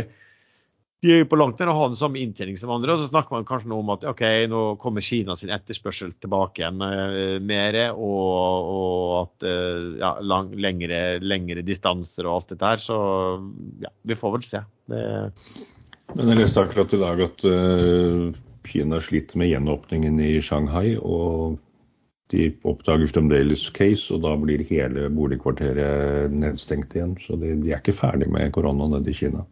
de 1.04 1.12
er 1.14 1.20
jo 1.22 1.28
på 1.30 1.38
langt 1.38 1.60
nær 1.62 1.70
å 1.70 1.76
ha 1.78 1.88
den 1.92 2.00
samme 2.00 2.18
inntjening 2.24 2.58
som 2.58 2.72
andre. 2.74 2.96
og 2.96 3.02
Så 3.02 3.12
snakker 3.12 3.36
man 3.36 3.46
kanskje 3.46 3.70
nå 3.70 3.78
om 3.84 3.92
at 3.94 4.06
ok, 4.10 4.24
nå 4.50 4.62
kommer 4.82 5.06
Kina 5.06 5.36
sin 5.38 5.52
etterspørsel 5.54 6.16
tilbake 6.18 6.64
igjen 6.64 6.82
uh, 6.82 7.38
mer, 7.44 7.78
og, 7.94 8.72
og 8.74 9.12
at 9.20 9.46
uh, 9.46 9.92
ja, 10.02 10.16
lang, 10.26 10.50
lengre, 10.58 11.02
lengre, 11.22 11.62
distanser 11.66 12.26
og 12.26 12.40
alt 12.40 12.56
dette 12.56 12.72
her. 12.74 12.82
Så 12.82 12.98
ja, 13.84 13.94
vi 14.10 14.18
får 14.18 14.34
vel 14.40 14.48
se. 14.48 14.64
Det... 14.90 15.04
Men 16.16 16.34
jeg 16.34 16.42
leste 16.42 16.64
akkurat 16.64 16.96
i 16.98 17.02
dag 17.04 17.22
at 17.28 17.46
uh, 17.46 18.26
Kina 18.68 19.02
sliter 19.04 19.38
med 19.38 19.52
gjenåpningen 19.52 20.18
i 20.24 20.34
Shanghai. 20.42 20.98
og 20.98 21.62
de 22.28 22.50
oppdager 22.68 23.08
fremdeles 23.08 23.70
case, 23.72 24.10
og 24.12 24.26
da 24.26 24.34
blir 24.36 24.60
hele 24.68 25.06
boligkvarteret 25.16 26.34
nedstengt 26.34 26.98
igjen. 26.98 27.14
Så 27.24 27.38
de, 27.40 27.54
de 27.62 27.72
er 27.72 27.80
ikke 27.80 27.96
ferdig 27.96 28.28
med 28.34 28.52
korona 28.56 28.90
nede 28.92 29.14
i 29.14 29.16
Kina. 29.16 29.46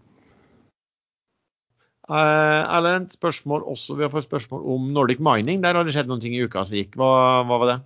Uh, 2.05 2.61
Erlend, 2.69 3.09
spørsmål 3.15 3.63
også, 3.65 3.95
vi 3.97 4.05
har 4.05 4.11
fått 4.13 4.27
spørsmål 4.27 4.65
om 4.75 4.91
Nordic 4.93 5.21
Mining. 5.23 5.63
Der 5.63 5.73
har 5.73 5.87
det 5.87 5.95
skjedd 5.95 6.09
noen 6.11 6.21
ting 6.21 6.35
i 6.37 6.43
uka 6.45 6.65
som 6.65 6.77
gikk. 6.77 6.93
Hva, 6.99 7.09
hva 7.49 7.59
var 7.63 7.71
det? 7.71 7.77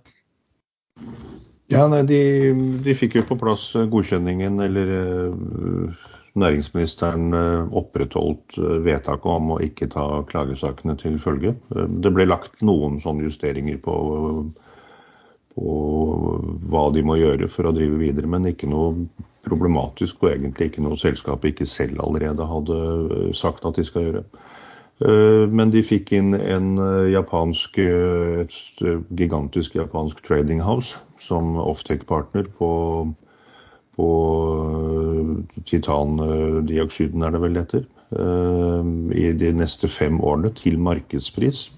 Ja, 1.72 1.86
nei, 1.88 2.02
de, 2.04 2.20
de, 2.84 2.96
fikk 2.98 3.16
jo 3.16 3.24
på 3.30 3.38
plass 3.40 3.70
godkjenningen, 3.72 4.60
eller 4.60 4.92
uh, 4.92 6.08
næringsministeren 6.40 7.32
opprettholdt 7.80 8.58
vedtaket 8.84 9.30
om 9.32 9.54
å 9.56 9.60
ikke 9.64 9.88
ta 9.94 10.04
klagesakene 10.28 10.98
til 11.00 11.16
følge. 11.22 11.56
det 11.72 12.12
ble 12.14 12.28
lagt 12.28 12.60
noen 12.62 13.00
sånne 13.02 13.24
justeringer 13.26 13.80
på, 13.82 13.94
på 15.54 15.74
hva 16.70 16.86
de 16.94 17.02
må 17.06 17.18
gjøre 17.18 17.48
for 17.50 17.68
å 17.68 17.74
drive 17.74 17.98
videre, 18.00 18.30
men 18.30 18.48
ikke 18.50 18.70
noe 18.70 19.08
problematisk 19.46 20.22
og 20.22 20.32
egentlig 20.34 20.70
ikke 20.70 20.84
noe 20.84 20.98
selskapet 21.00 21.54
ikke 21.54 21.68
selv 21.68 22.02
allerede 22.04 22.46
hadde 22.46 22.78
eh, 22.78 23.30
sagt 23.36 23.66
at 23.68 23.78
de 23.78 23.86
skal 23.86 24.06
gjøre. 24.06 24.24
Eh, 25.00 25.46
men 25.48 25.72
de 25.72 25.82
fikk 25.86 26.12
inn 26.16 26.34
en 26.36 26.74
eh, 26.78 27.12
japansk, 27.14 27.80
et 27.80 28.84
gigantisk 29.16 29.78
japansk 29.78 30.20
trading 30.26 30.62
house 30.64 31.00
som 31.20 31.56
offtake-partner 31.60 32.48
på, 32.58 32.70
på 33.96 34.10
titandioksiden, 35.68 37.24
er 37.24 37.34
det 37.34 37.42
vel 37.42 37.58
heter, 37.60 37.88
i 38.10 39.26
de 39.38 39.50
neste 39.54 39.86
fem 39.86 40.16
årene 40.26 40.50
til 40.58 40.80
markedspris. 40.82 41.68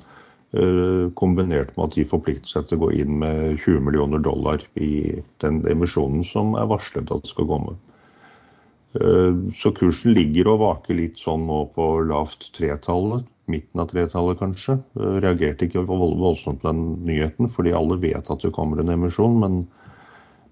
Eh, 0.53 1.11
kombinert 1.17 1.71
med 1.77 1.87
at 1.87 1.95
de 1.97 2.03
forplikter 2.05 2.51
seg 2.51 2.67
til 2.69 2.77
å 2.77 2.83
gå 2.83 2.89
inn 3.01 3.15
med 3.23 3.55
20 3.63 3.79
millioner 3.87 4.21
dollar 4.21 4.61
i 4.77 5.23
den 5.41 5.63
emisjonen 5.65 6.27
som 6.29 6.53
er 6.61 6.69
varslet 6.69 7.09
at 7.15 7.31
skal 7.31 7.49
komme. 7.49 7.79
Eh, 9.01 9.39
så 9.57 9.73
kursen 9.73 10.13
ligger 10.13 10.51
og 10.53 10.61
vaker 10.61 10.99
litt 10.99 11.17
sånn 11.23 11.47
nå 11.49 11.63
på 11.73 11.87
lavt 12.05 12.51
tretallet, 12.53 13.25
midten 13.49 13.81
av 13.81 13.89
tretallet 13.95 14.43
kanskje. 14.43 14.77
Eh, 15.01 15.15
reagerte 15.25 15.71
ikke 15.71 15.87
voldsomt 15.89 16.61
på 16.61 16.69
den 16.69 16.85
nyheten, 17.09 17.49
fordi 17.49 17.73
alle 17.73 17.97
vet 18.03 18.29
at 18.29 18.45
det 18.45 18.53
kommer 18.53 18.83
en 18.83 18.93
emisjon. 18.93 19.41
men 19.41 19.63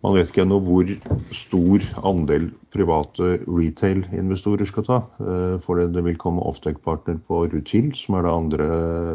man 0.01 0.17
vet 0.17 0.31
ikke 0.31 0.45
ennå 0.47 0.57
hvor 0.65 0.91
stor 1.37 1.85
andel 2.09 2.49
private 2.73 3.35
retail-investorer 3.45 4.69
skal 4.69 4.87
ta. 4.87 4.99
Eh, 5.21 5.57
for 5.65 5.81
det 5.81 6.05
vil 6.07 6.19
komme 6.21 6.45
offtake-partner 6.49 7.21
på 7.29 7.45
Rutil, 7.53 7.91
som 7.97 8.17
er 8.17 8.25
det 8.25 8.33
andre 8.33 8.69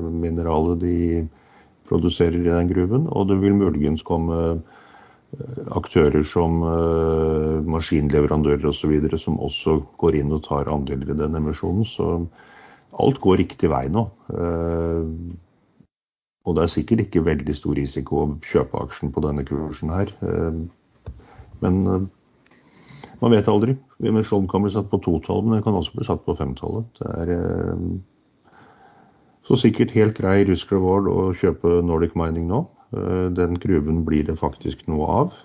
mineralet 0.06 0.84
de 0.84 0.98
produserer 1.90 2.38
i 2.38 2.52
den 2.52 2.70
gruven. 2.70 3.08
Og 3.10 3.30
det 3.32 3.40
vil 3.42 3.58
muligens 3.58 4.06
komme 4.06 4.42
eh, 4.46 5.64
aktører 5.76 6.24
som 6.24 6.62
uh, 6.64 7.60
maskinleverandører 7.68 8.70
osv. 8.70 8.94
som 9.20 9.42
også 9.42 9.80
går 10.00 10.22
inn 10.22 10.32
og 10.32 10.46
tar 10.46 10.70
andeler 10.72 11.12
i 11.12 11.18
den 11.18 11.36
emisjonen. 11.36 11.84
Så 11.84 12.22
alt 13.02 13.20
går 13.26 13.42
riktig 13.42 13.74
vei 13.74 13.88
nå. 13.92 14.06
Og 16.46 16.56
det 16.56 16.66
er 16.66 16.74
sikkert 16.74 17.06
ikke 17.06 17.26
veldig 17.26 17.56
stor 17.58 17.78
risiko 17.78 18.22
å 18.22 18.34
kjøpe 18.46 18.82
aksjen 18.86 19.14
på 19.14 19.24
denne 19.26 19.46
kursen 19.48 19.94
her. 19.94 20.12
Eh, 20.22 20.60
men 21.64 21.80
eh, 21.90 22.06
man 23.22 23.34
vet 23.34 23.50
aldri. 23.50 23.78
Emisjonen 24.06 24.50
kan 24.52 24.66
bli 24.66 24.74
satt 24.74 24.92
på 24.92 25.02
totall, 25.02 25.42
men 25.46 25.58
den 25.58 25.66
kan 25.66 25.78
også 25.78 25.96
bli 25.98 26.06
satt 26.06 26.22
på 26.26 26.38
femtallet. 26.38 26.86
Det 27.00 27.16
er, 27.24 27.34
eh, 27.40 27.88
Så 29.46 29.60
sikkert 29.62 29.92
helt 29.94 30.18
grei 30.18 30.40
rusk 30.46 30.72
reward 30.74 31.06
å 31.06 31.30
kjøpe 31.38 31.84
Nordic 31.86 32.16
Mining 32.18 32.48
nå. 32.50 32.64
Den 33.38 33.60
gruven 33.62 34.00
blir 34.06 34.24
det 34.26 34.40
faktisk 34.40 34.88
noe 34.88 35.06
av, 35.06 35.36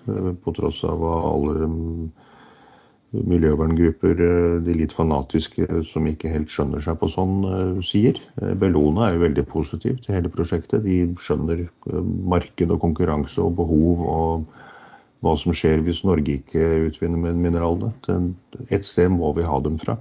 på 0.41 0.53
tross 0.57 0.79
av 0.87 0.97
hva 0.97 1.19
alle 1.27 1.67
mm, 1.69 2.07
miljøverngrupper, 3.11 4.23
eh, 4.23 4.57
de 4.65 4.75
litt 4.77 4.95
fanatiske 4.95 5.67
som 5.91 6.07
ikke 6.07 6.31
helt 6.31 6.51
skjønner 6.51 6.83
seg 6.83 6.99
på 7.01 7.09
sånn, 7.11 7.35
sier. 7.85 8.19
Bellona 8.39 9.07
er 9.07 9.17
jo 9.17 9.25
veldig 9.25 9.45
positiv 9.51 9.99
til 10.03 10.15
hele 10.15 10.31
prosjektet. 10.31 10.85
De 10.87 11.03
skjønner 11.19 11.67
marked 12.35 12.71
og 12.71 12.81
konkurranse 12.83 13.41
og 13.43 13.57
behov 13.59 14.05
og 14.07 14.61
hva 15.21 15.35
som 15.37 15.53
skjer 15.53 15.83
hvis 15.85 16.01
Norge 16.07 16.39
ikke 16.39 16.87
utvinner 16.87 17.35
mineralene. 17.37 17.91
Et 18.73 18.85
sted 18.85 19.11
må 19.13 19.33
vi 19.37 19.45
ha 19.45 19.59
dem 19.61 19.77
fra. 19.81 19.99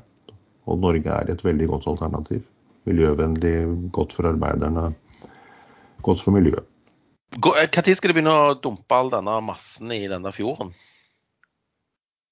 Og 0.71 0.81
Norge 0.81 1.13
er 1.13 1.33
et 1.33 1.45
veldig 1.45 1.69
godt 1.75 1.89
alternativ. 1.91 2.43
Miljøvennlig, 2.89 3.91
godt 3.93 4.15
for 4.17 4.31
arbeiderne, 4.31 4.91
godt 6.07 6.23
for 6.25 6.37
miljøet. 6.37 6.65
Når 7.31 7.69
skal 7.71 8.11
de 8.11 8.15
begynne 8.17 8.33
å 8.35 8.55
dumpe 8.59 8.97
all 8.97 9.13
denne 9.13 9.37
massen 9.45 9.93
i 9.95 10.07
denne 10.11 10.33
fjorden? 10.35 10.73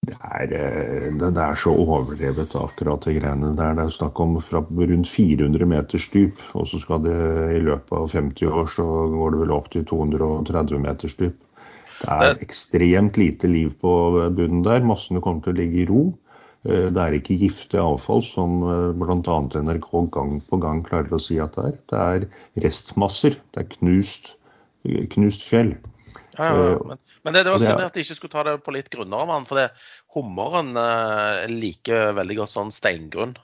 Det 0.09 0.17
er, 0.25 0.53
eh, 0.57 1.09
det 1.21 1.43
er, 1.45 1.57
så 1.61 1.73
overdrevet, 1.77 2.55
akkurat 2.57 3.05
de 3.05 3.15
greiene 3.19 3.51
der. 3.57 3.75
Det 3.77 3.85
er 3.85 3.97
snakk 3.97 4.21
om 4.25 4.39
fra 4.45 4.63
rundt 4.65 5.11
400 5.13 5.69
meters 5.69 6.09
dyp, 6.15 6.41
og 6.55 6.69
så 6.71 6.81
skal 6.83 7.03
det 7.05 7.17
i 7.57 7.61
løpet 7.65 7.93
av 7.93 8.09
50 8.13 8.49
år 8.49 8.71
så 8.73 8.87
går 9.13 9.35
det 9.35 9.43
vel 9.43 9.53
opp 9.59 9.69
til 9.75 9.85
230 9.89 10.81
meters 10.85 11.19
dyp. 11.21 11.37
Det 11.99 12.15
er 12.15 12.41
ekstremt 12.47 13.19
lite 13.19 13.51
liv 13.51 13.75
på 13.83 13.93
bunnen 14.39 14.65
der. 14.65 14.87
Massene 14.87 15.21
kommer 15.21 15.45
til 15.45 15.57
å 15.57 15.61
ligge 15.61 15.83
i 15.83 15.89
ro. 15.91 16.03
Eh, 16.65 16.89
det 16.95 17.05
er 17.05 17.19
ikke 17.19 17.39
giftig 17.43 17.83
avfall, 17.83 18.25
som 18.25 18.63
eh, 18.65 18.89
bl.a. 18.97 19.39
NRK 19.67 19.93
gang 20.15 20.39
på 20.49 20.63
gang 20.63 20.83
klarer 20.87 21.19
å 21.19 21.23
si 21.23 21.41
at 21.43 21.59
det 21.59 21.69
er. 21.69 21.79
Det 21.93 22.03
er 22.09 22.29
restmasser. 22.67 23.41
Det 23.53 23.67
er 23.67 23.73
knust 23.77 24.35
knust 25.13 25.45
fjell. 25.45 25.75
Ja, 26.39 26.49
ja, 26.55 26.71
ja. 26.71 26.79
Men, 26.87 27.03
men 27.27 27.35
det, 27.35 27.43
det, 27.43 27.53
var 27.53 27.63
synd 27.65 27.85
at 27.85 27.97
de 27.99 28.05
ikke 28.05 28.17
skulle 28.19 28.35
ta 28.35 28.45
det 28.47 28.57
på 28.65 28.75
litt 28.77 28.91
grunnere 28.93 29.29
vann. 29.29 29.47
For 29.49 29.61
det, 29.61 29.69
hummeren 30.15 30.73
eh, 30.79 31.45
liker 31.51 32.15
veldig 32.19 32.41
godt 32.43 32.55
sånn 32.55 32.75
steingrunn. 32.75 33.37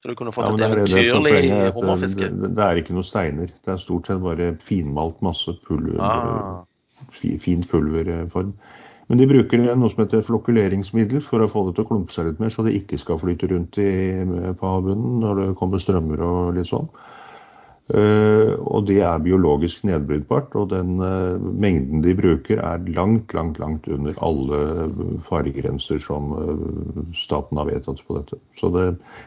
Så 0.00 0.08
du 0.08 0.16
kunne 0.16 0.32
fått 0.32 0.54
et 0.54 0.64
eventyrlig 0.64 1.34
hummerfiske. 1.76 2.30
Det, 2.32 2.52
det, 2.56 2.66
er 2.66 2.78
ikke 2.80 2.94
noen 2.96 3.08
steiner. 3.08 3.50
Det 3.52 3.74
er 3.74 3.82
stort 3.82 4.08
sett 4.08 4.22
bare 4.24 4.54
finmalt 4.64 5.18
masse 5.24 5.52
pulver. 5.66 5.98
Ah. 6.00 6.62
Fint 7.20 7.68
pulverform. 7.68 8.54
Men 9.10 9.18
de 9.18 9.26
bruker 9.26 9.58
noe 9.58 9.90
som 9.90 10.04
heter 10.04 10.22
flokuleringsmiddel 10.22 11.20
for 11.26 11.42
å 11.42 11.48
få 11.50 11.64
det 11.66 11.74
til 11.76 11.84
å 11.84 11.88
klumpe 11.88 12.14
seg 12.14 12.28
litt 12.28 12.40
mer, 12.40 12.52
så 12.54 12.62
det 12.62 12.76
ikke 12.78 12.98
skal 13.00 13.18
flyte 13.18 13.48
rundt 13.50 13.80
i, 13.82 13.90
på 14.54 14.70
havbunnen 14.70 15.16
når 15.24 15.40
det 15.40 15.46
kommer 15.58 15.82
strømmer 15.82 16.22
og 16.22 16.52
litt 16.54 16.70
sånn. 16.70 16.86
Uh, 17.90 18.54
og 18.70 18.84
det 18.86 19.00
er 19.02 19.22
biologisk 19.24 19.82
nedbrytbart, 19.88 20.52
og 20.54 20.68
den 20.70 21.00
uh, 21.02 21.42
mengden 21.42 22.04
de 22.04 22.12
bruker 22.14 22.60
er 22.62 22.84
langt, 22.94 23.34
langt, 23.34 23.58
langt 23.58 23.88
under 23.90 24.14
alle 24.22 24.60
faregrenser 25.26 25.98
som 26.04 26.28
uh, 26.36 27.00
staten 27.18 27.58
har 27.58 27.66
vedtatt 27.66 28.02
på 28.06 28.20
dette. 28.20 28.38
Så 28.60 28.70
det, 28.76 28.84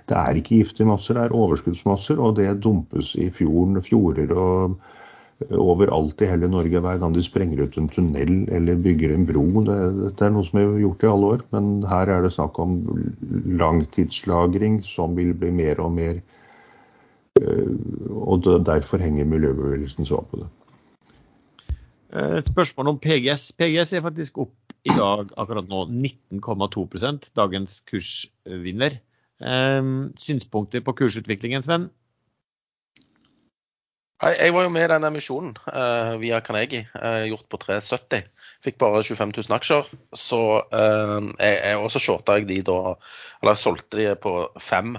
det, 0.08 0.16
er 0.16 0.40
ikke 0.40 0.62
giftige 0.62 0.88
masser, 0.88 1.18
det 1.20 1.26
er 1.26 1.36
overskuddsmasser, 1.36 2.22
og 2.24 2.38
det 2.40 2.62
dumpes 2.64 3.12
i 3.20 3.28
fjorden, 3.36 3.82
fjorder 3.84 4.32
og 4.32 4.78
overalt 5.60 6.22
i 6.24 6.30
hele 6.30 6.48
Norge 6.48 6.80
hver 6.80 7.02
gang 7.02 7.18
de 7.18 7.24
sprenger 7.26 7.66
ut 7.66 7.76
en 7.76 7.90
tunnel 7.92 8.46
eller 8.54 8.80
bygger 8.80 9.12
en 9.12 9.26
bro. 9.28 9.44
Det, 9.68 9.80
dette 9.98 10.24
er 10.24 10.32
noe 10.32 10.48
som 10.48 10.62
er 10.62 10.78
gjort 10.86 11.04
i 11.04 11.10
alle 11.10 11.34
år, 11.36 11.44
men 11.52 11.74
her 11.90 12.14
er 12.16 12.24
det 12.24 12.32
snakk 12.38 12.62
om 12.64 12.80
langtidslagring 13.60 14.80
som 14.88 15.18
vil 15.20 15.36
bli 15.36 15.52
mer 15.52 15.84
og 15.84 15.92
mer 15.98 16.24
Eh, 16.24 16.40
og 17.38 18.44
derfor 18.66 19.02
henger 19.02 19.26
miljøbevegelsen 19.26 20.06
så 20.06 20.22
på 20.32 20.44
det. 20.44 20.50
Eh, 22.14 22.38
et 22.38 22.52
spørsmål 22.52 22.94
om 22.94 23.00
PGS. 23.00 23.52
PGS 23.58 23.94
er 23.94 24.06
faktisk 24.06 24.38
opp 24.46 24.76
i 24.84 24.94
dag 24.94 25.32
akkurat 25.40 25.68
nå 25.70 25.86
19,2% 25.90 27.32
dagens 27.36 27.82
kursvinner. 27.90 29.00
Eh, 29.42 29.82
synspunkter 30.20 30.86
på 30.86 30.96
kursutviklingen, 31.02 31.64
Sven? 31.64 31.90
Jeg 34.24 34.54
var 34.56 34.64
jo 34.64 34.70
med 34.72 34.86
i 34.86 34.88
den 34.88 35.04
emisjonen 35.04 35.50
uh, 35.68 36.14
via 36.22 36.38
Carnegie, 36.40 36.86
uh, 36.96 37.26
gjort 37.28 37.44
på 37.52 37.58
370. 37.60 38.30
Fikk 38.64 38.78
bare 38.80 39.02
25 39.04 39.34
000 39.36 39.56
aksjer. 39.58 39.90
Så 40.16 40.40
uh, 40.64 41.26
jeg, 41.42 41.58
jeg 41.58 41.82
også 41.82 42.00
shorta 42.00 42.38
jeg 42.38 42.48
de 42.48 42.62
da, 42.64 42.94
eller 43.42 43.60
solgte 43.60 44.00
de 44.00 44.14
på 44.16 44.38
fem 44.64 44.96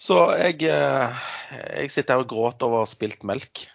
så 0.00 0.16
jeg, 0.40 0.62
eh, 0.64 1.28
jeg 1.76 1.92
sitter 1.92 2.16
her 2.16 2.24
og 2.24 2.30
gråter 2.30 2.70
over 2.70 2.88
spilt 2.88 3.24
melk. 3.28 3.66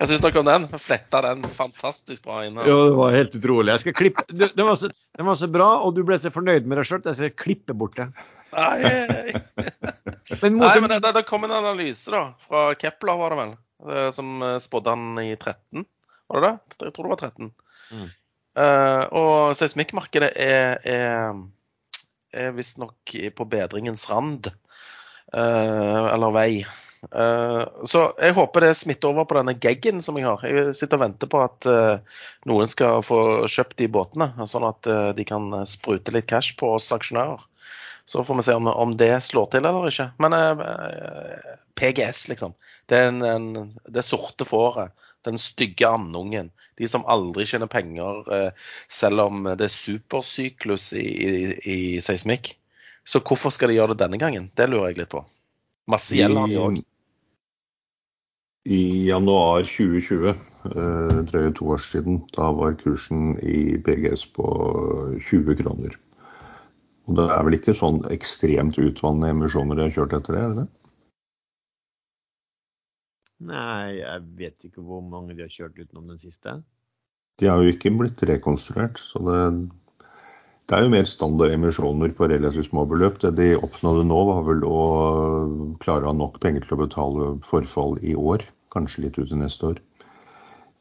Jeg 0.00 0.08
syns 0.08 0.22
dere 0.24 0.40
om 0.40 0.48
den. 0.48 0.66
Fletta 0.80 1.20
den 1.26 1.44
fantastisk 1.52 2.24
bra 2.24 2.44
inn. 2.46 2.56
Ja, 2.56 2.76
det 2.88 2.96
var 2.96 3.12
helt 3.14 3.36
utrolig. 3.36 3.74
Jeg 3.74 3.82
skal 3.84 3.96
klippe. 3.98 4.24
Den 4.32 4.64
var, 4.64 4.76
så, 4.80 4.88
den 5.18 5.28
var 5.28 5.36
så 5.36 5.48
bra, 5.52 5.68
og 5.84 5.92
du 5.96 6.02
ble 6.08 6.16
så 6.20 6.32
fornøyd 6.32 6.68
med 6.68 6.80
deg 6.80 6.88
sjøl 6.88 7.04
jeg 7.04 7.18
skal 7.18 7.34
klippe 7.36 7.76
bort 7.76 7.98
det. 8.00 8.08
Nei, 8.56 8.78
men, 10.40 10.56
Nei, 10.58 10.72
men 10.80 10.90
det, 10.90 11.02
det, 11.04 11.26
kom 11.28 11.44
en 11.46 11.54
analyse 11.54 12.10
da, 12.10 12.22
fra 12.48 12.72
Kepler, 12.80 13.20
var 13.20 13.34
det 13.34 13.38
vel, 13.38 13.52
eh, 13.92 14.08
som 14.14 14.40
eh, 14.42 14.56
spådde 14.62 14.94
han 14.96 15.20
i 15.22 15.28
13. 15.36 15.84
Var 16.30 16.42
det 16.42 16.48
det? 16.48 16.78
Jeg 16.88 16.96
tror 16.96 17.06
det 17.06 17.12
var 17.12 17.22
13. 17.28 17.52
Mm. 17.90 18.08
Uh, 18.58 19.04
og 19.14 19.34
seismikkmarkedet 19.54 20.32
er, 20.42 20.80
er 20.82 21.38
er 22.32 22.54
visstnok 22.56 23.16
på 23.36 23.46
bedringens 23.50 24.06
rand. 24.10 24.50
Uh, 25.34 26.10
eller 26.10 26.34
vei. 26.34 26.52
Uh, 27.14 27.64
så 27.88 28.10
jeg 28.20 28.34
håper 28.36 28.66
det 28.66 28.74
smitter 28.76 29.12
over 29.12 29.28
på 29.28 29.38
denne 29.38 29.54
geggen 29.62 30.02
som 30.04 30.18
jeg 30.18 30.26
har. 30.26 30.42
Jeg 30.46 30.74
sitter 30.76 30.98
og 30.98 31.04
venter 31.04 31.30
på 31.30 31.42
at 31.44 31.68
uh, 31.70 32.24
noen 32.50 32.70
skal 32.70 33.04
få 33.06 33.20
kjøpt 33.50 33.78
de 33.80 33.88
båtene, 33.92 34.32
sånn 34.50 34.66
at 34.68 34.90
de 35.16 35.26
kan 35.28 35.52
sprute 35.70 36.14
litt 36.14 36.28
cash 36.30 36.56
på 36.60 36.74
oss 36.76 36.90
aksjonærer. 36.94 37.46
Så 38.10 38.24
får 38.26 38.40
vi 38.40 38.46
se 38.48 38.56
om, 38.58 38.66
om 38.66 38.96
det 38.98 39.12
slår 39.22 39.52
til 39.52 39.66
eller 39.68 39.86
ikke. 39.86 40.08
Men 40.18 40.34
PGS, 41.78 42.24
liksom. 42.32 42.56
Det 42.90 42.98
er 42.98 43.12
en, 43.12 43.20
en, 43.22 43.68
det 43.86 44.02
sorte 44.02 44.42
fåret 44.48 44.90
den 45.26 45.38
stygge 45.40 45.88
andungen. 45.88 46.50
De 46.80 46.88
som 46.88 47.04
aldri 47.10 47.46
tjener 47.48 47.70
penger, 47.70 48.22
eh, 48.34 48.70
selv 48.88 49.26
om 49.26 49.48
det 49.50 49.66
er 49.66 49.74
supersyklus 49.74 50.92
i, 50.96 51.06
i, 51.06 51.34
i 51.64 51.78
seismikk. 52.04 52.54
Så 53.04 53.22
hvorfor 53.24 53.52
skal 53.54 53.70
de 53.70 53.78
gjøre 53.78 53.94
det 53.94 54.04
denne 54.04 54.20
gangen? 54.20 54.50
Det 54.56 54.68
lurer 54.70 54.92
jeg 54.92 55.02
litt 55.02 55.12
på. 55.12 55.24
Masse 55.90 56.16
gjeld 56.16 56.38
har 56.38 56.50
de 56.50 56.60
òg. 56.60 56.80
I 58.70 58.80
januar 59.08 59.64
2020, 59.64 60.34
eh, 60.68 61.16
drøye 61.30 61.52
to 61.56 61.70
år 61.74 61.80
siden, 61.80 62.20
da 62.36 62.50
var 62.52 62.76
kursen 62.82 63.38
i 63.40 63.78
BGS 63.80 64.26
på 64.36 64.46
20 65.30 65.56
kroner. 65.62 65.96
Og 67.08 67.16
det 67.16 67.24
er 67.32 67.46
vel 67.46 67.56
ikke 67.56 67.74
sånn 67.74 68.02
ekstremt 68.12 68.76
utvannede 68.78 69.32
emisjoner 69.32 69.78
de 69.78 69.88
har 69.88 69.96
kjørt 69.96 70.18
etter 70.20 70.36
det? 70.36 70.42
er 70.44 70.58
det? 70.60 70.66
Nei, 73.40 74.00
jeg 74.02 74.24
vet 74.36 74.68
ikke 74.68 74.84
hvor 74.84 75.00
mange 75.04 75.34
de 75.36 75.46
har 75.46 75.52
kjørt 75.52 75.78
utenom 75.78 76.10
den 76.12 76.20
siste. 76.20 76.58
De 77.40 77.48
har 77.48 77.62
jo 77.62 77.72
ikke 77.72 77.92
blitt 77.96 78.20
rekonstruert, 78.28 79.00
så 79.00 79.22
det, 79.24 79.38
det 80.68 80.76
er 80.76 80.84
jo 80.84 80.92
mer 80.92 81.06
standard 81.08 81.54
emisjoner 81.54 82.12
på 82.16 82.28
relativt 82.28 82.68
små 82.68 82.84
beløp. 82.90 83.16
Det 83.22 83.32
de 83.38 83.54
oppnådde 83.56 84.04
nå, 84.10 84.18
var 84.28 84.42
vel 84.48 84.66
å 84.68 84.80
klare 85.80 86.04
å 86.04 86.12
ha 86.12 86.16
nok 86.18 86.36
penger 86.44 86.66
til 86.66 86.76
å 86.76 86.82
betale 86.82 87.30
forfall 87.48 87.96
i 88.04 88.12
år. 88.12 88.44
Kanskje 88.74 89.06
litt 89.06 89.16
ut 89.18 89.32
i 89.32 89.40
neste 89.40 89.72
år. 89.72 89.80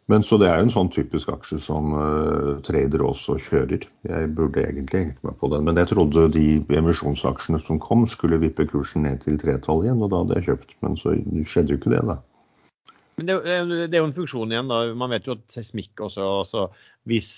Men 0.10 0.24
Så 0.26 0.40
det 0.42 0.48
er 0.50 0.58
jo 0.58 0.66
en 0.66 0.74
sånn 0.74 0.88
typisk 0.90 1.30
aksje 1.30 1.60
som 1.62 1.92
uh, 1.94 2.58
trader 2.66 3.04
også 3.06 3.36
kjører. 3.46 3.84
Jeg 4.10 4.30
burde 4.34 4.64
egentlig 4.64 5.04
hengt 5.04 5.20
meg 5.24 5.36
på 5.38 5.52
den, 5.54 5.68
men 5.68 5.78
jeg 5.78 5.92
trodde 5.92 6.32
de 6.34 6.46
emisjonsaksjene 6.80 7.62
som 7.62 7.78
kom, 7.84 8.08
skulle 8.10 8.42
vippe 8.42 8.66
kursen 8.72 9.06
ned 9.06 9.22
til 9.22 9.38
tretall 9.38 9.86
igjen, 9.86 10.02
og 10.02 10.10
da 10.10 10.24
hadde 10.24 10.40
jeg 10.40 10.48
kjøpt. 10.48 10.74
Men 10.82 10.98
så 10.98 11.14
skjedde 11.46 11.76
jo 11.76 11.80
ikke 11.80 11.94
det, 11.94 12.02
da. 12.10 12.18
Men 13.20 13.28
det, 13.28 13.38
det, 13.44 13.94
er 13.94 14.04
jo 14.04 14.10
en 14.10 14.16
funksjon 14.16 14.54
igjen. 14.54 14.72
da. 14.72 14.82
Man 14.98 15.12
vet 15.12 15.28
jo 15.28 15.36
at 15.36 15.46
seismikk 15.52 16.00
også, 16.08 16.26
også 16.46 16.66
Hvis 17.10 17.30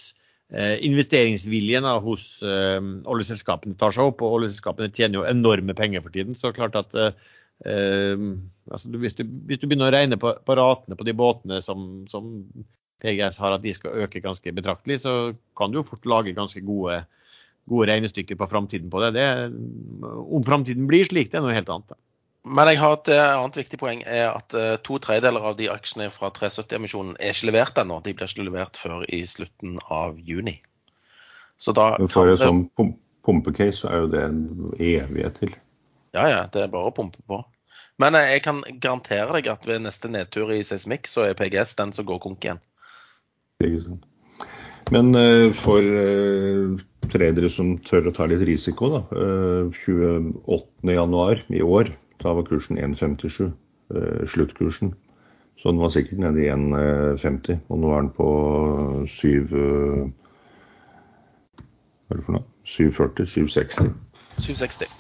eh, 0.53 0.78
investeringsviljen 0.86 1.88
da, 1.88 1.95
hos 2.03 2.34
eh, 2.45 2.80
oljeselskapene 3.10 3.78
tar 3.80 3.95
seg 3.95 4.12
opp, 4.12 4.22
og 4.26 4.40
oljeselskapene 4.40 4.94
tjener 4.94 5.22
jo 5.22 5.30
enorme 5.30 5.76
penger 5.78 6.03
for 6.06 6.14
tiden, 6.14 6.38
så 6.38 6.53
klart 6.56 6.78
at 6.80 6.94
eh, 6.98 7.16
eh 7.66 8.28
altså, 8.72 8.91
hvis, 9.02 9.18
du, 9.18 9.26
hvis, 9.49 9.62
du, 9.62 9.66
begynner 9.68 9.90
å 9.90 9.95
regne 9.95 10.20
på, 10.22 10.36
på 10.45 10.58
ratene 10.60 10.98
på 10.98 11.08
de 11.08 11.18
båtene 11.18 11.62
som, 11.66 12.06
som, 12.12 12.30
PGS 13.02 13.40
har, 13.41 13.56
at 13.56 13.64
de 13.64 13.74
skal 13.74 14.03
øke 14.03 14.22
ganske 14.22 14.52
betraktelig, 14.53 14.99
så 15.02 15.34
kan 15.58 15.72
du 15.72 15.80
jo 15.80 15.88
fort 15.88 16.06
lage 16.06 16.36
ganske 16.38 16.62
gode, 16.62 16.99
gode 17.66 17.88
regnestykker 17.90 18.38
på 18.38 18.48
framtiden 18.52 18.91
på 18.94 19.02
det. 19.02 19.16
det. 19.16 19.26
Om 20.06 20.45
framtiden 20.45 20.86
blir 20.86 21.08
slik, 21.10 21.32
det 21.32 21.40
er 21.40 21.45
noe 21.48 21.56
helt 21.56 21.72
annet. 21.74 21.95
Da. 21.95 21.98
Men 22.41 22.72
jeg 22.72 22.80
har 22.81 22.95
et 22.95 23.09
eh, 23.13 23.27
annet 23.38 23.57
viktig 23.59 23.77
poeng 23.77 24.01
er 24.09 24.31
at 24.31 24.55
eh, 24.57 24.73
to 24.81 24.97
tredjedeler 25.01 25.43
av 25.51 25.57
de 25.59 25.68
aksjene 25.69 26.09
fra 26.13 26.31
370-emisjonen 26.34 27.13
er 27.22 27.35
ikke 27.35 27.51
levert 27.51 27.77
ennå. 27.77 27.99
De 28.01 28.15
blir 28.18 28.31
ikke 28.31 28.47
levert 28.47 28.80
før 28.81 29.05
i 29.05 29.22
slutten 29.30 29.77
av 29.93 30.18
juni. 30.18 30.57
Så 31.61 31.76
da 31.77 31.93
Men 32.01 32.09
For 32.09 32.31
et 32.31 32.41
sånn 32.41 32.65
pumpecase 33.22 33.84
så 33.84 33.91
er 33.91 34.01
jo 34.01 34.11
det 34.15 34.23
en 34.26 34.41
evighet 34.80 35.38
til. 35.43 35.53
Ja, 36.18 36.26
ja, 36.27 36.41
det 36.49 36.65
er 36.65 36.73
bare 36.73 36.89
å 36.89 36.95
pumpe 36.95 37.22
på. 37.30 37.43
Men 38.01 38.18
eh, 38.18 38.34
jeg 38.34 38.45
kan 38.47 38.63
garantere 38.81 39.38
deg 39.38 39.51
at 39.53 39.69
ved 39.69 39.85
neste 39.85 40.09
nedtur 40.09 40.49
i 40.55 40.63
seismikk, 40.65 41.05
så 41.11 41.27
er 41.30 41.38
PGS 41.38 41.77
den 41.77 41.93
som 41.93 42.09
går 42.09 42.23
konk 42.26 42.47
igjen. 42.47 42.63
Men 44.91 45.13
for 45.53 45.85
eh, 45.85 47.49
som 47.53 47.76
tør 47.85 48.09
å 48.09 48.15
ta 48.18 48.26
litt 48.26 48.41
risiko, 48.49 48.89
da. 48.95 49.01
eh, 49.13 49.84
28.1 49.85 51.53
i 51.53 51.61
år, 51.61 51.93
da 52.22 52.34
var 52.38 52.45
kursen 52.48 52.77
1,57. 52.77 53.52
eh, 53.95 54.26
Sluttkursen. 54.27 54.93
Så 55.60 55.69
den 55.72 55.81
var 55.81 55.89
sikkert 55.93 56.19
nede 56.23 56.41
i 56.41 56.49
1,50. 56.49 57.60
Og 57.69 57.80
nå 57.81 57.91
er 57.93 58.02
den 58.02 58.11
på 58.18 58.27
7 59.07 59.27
eh, 59.27 60.10
Hva 62.07 62.15
er 62.15 62.19
det 62.19 62.26
for 62.26 62.38
noe? 62.38 62.45
740? 62.68 63.26
760. 63.26 63.93
760. 64.41 64.98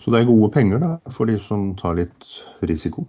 Så 0.00 0.12
det 0.12 0.20
er 0.20 0.28
gode 0.28 0.50
penger 0.52 0.80
da, 0.82 0.90
for 1.16 1.24
de 1.30 1.38
som 1.40 1.70
tar 1.80 1.96
litt 1.96 2.26
risiko. 2.68 3.06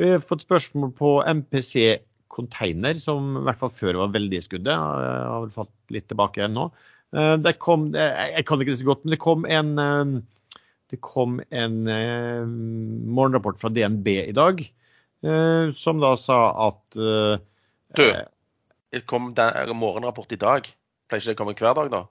Vi 0.00 0.08
har 0.08 0.24
fått 0.24 0.42
spørsmål 0.46 0.90
på 0.98 1.12
MPC 1.28 2.00
Container, 2.32 2.96
som 2.98 3.36
i 3.38 3.42
hvert 3.46 3.60
fall 3.60 3.70
før 3.76 3.98
var 4.00 4.14
veldig 4.14 4.38
i 4.40 4.42
skuddet. 4.44 4.72
Jeg 4.72 5.28
har 5.28 5.42
vel 5.44 5.52
fått 5.54 5.74
litt 5.94 6.08
tilbake 6.10 6.40
igjen 6.40 6.56
nå. 6.56 6.66
Eh, 7.14 7.36
Det 7.44 7.58
kom, 7.62 7.90
jeg 7.94 8.46
kan 8.48 8.60
ikke 8.62 8.72
det 8.72 8.80
så 8.82 8.88
godt, 8.88 9.04
men 9.04 9.14
det 9.14 9.20
kom 9.22 9.44
en, 9.46 9.72
eh, 9.78 10.22
det 10.92 10.98
kom 11.00 11.38
en 11.50 11.76
eh, 11.88 12.44
morgenrapport 12.44 13.58
fra 13.62 13.70
DNB 13.72 14.08
i 14.28 14.34
dag, 14.36 14.60
eh, 15.24 15.72
som 15.78 16.00
da 16.02 16.12
sa 16.20 16.38
at 16.68 16.98
eh, 17.00 17.40
Du. 17.96 18.02
eh, 18.10 18.26
Det 18.92 19.06
kom 19.08 19.30
den, 19.36 19.72
morgenrapport 19.80 20.32
i 20.36 20.40
dag. 20.40 20.68
Pleier 21.08 21.22
ikke 21.24 21.32
det 21.32 21.38
å 21.38 21.40
komme 21.42 21.54
hver 21.56 21.78
dag, 21.78 21.88
da? 21.94 22.02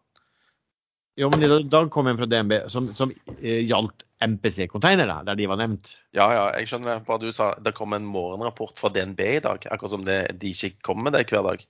Jo, 1.20 1.28
men 1.30 1.44
i 1.46 1.50
dag 1.70 1.90
kom 1.94 2.08
en 2.10 2.18
fra 2.18 2.26
DNB 2.32 2.56
som, 2.72 2.88
som 2.98 3.12
eh, 3.38 3.62
gjaldt 3.68 4.06
MPC-container, 4.22 5.10
der 5.28 5.38
de 5.38 5.48
var 5.50 5.58
nevnt. 5.62 5.96
Ja, 6.14 6.28
ja, 6.34 6.44
jeg 6.58 6.70
skjønner. 6.70 7.02
Bare 7.06 7.22
du 7.26 7.32
sa 7.36 7.52
det 7.62 7.74
kom 7.78 7.94
en 7.98 8.06
morgenrapport 8.10 8.78
fra 8.82 8.90
DNB 8.94 9.22
i 9.36 9.40
dag. 9.44 9.66
Akkurat 9.74 9.94
som 9.94 10.06
det, 10.08 10.20
de 10.42 10.54
ikke 10.54 10.78
kommer 10.86 11.10
med 11.10 11.18
det 11.18 11.26
hver 11.30 11.46
dag. 11.52 11.64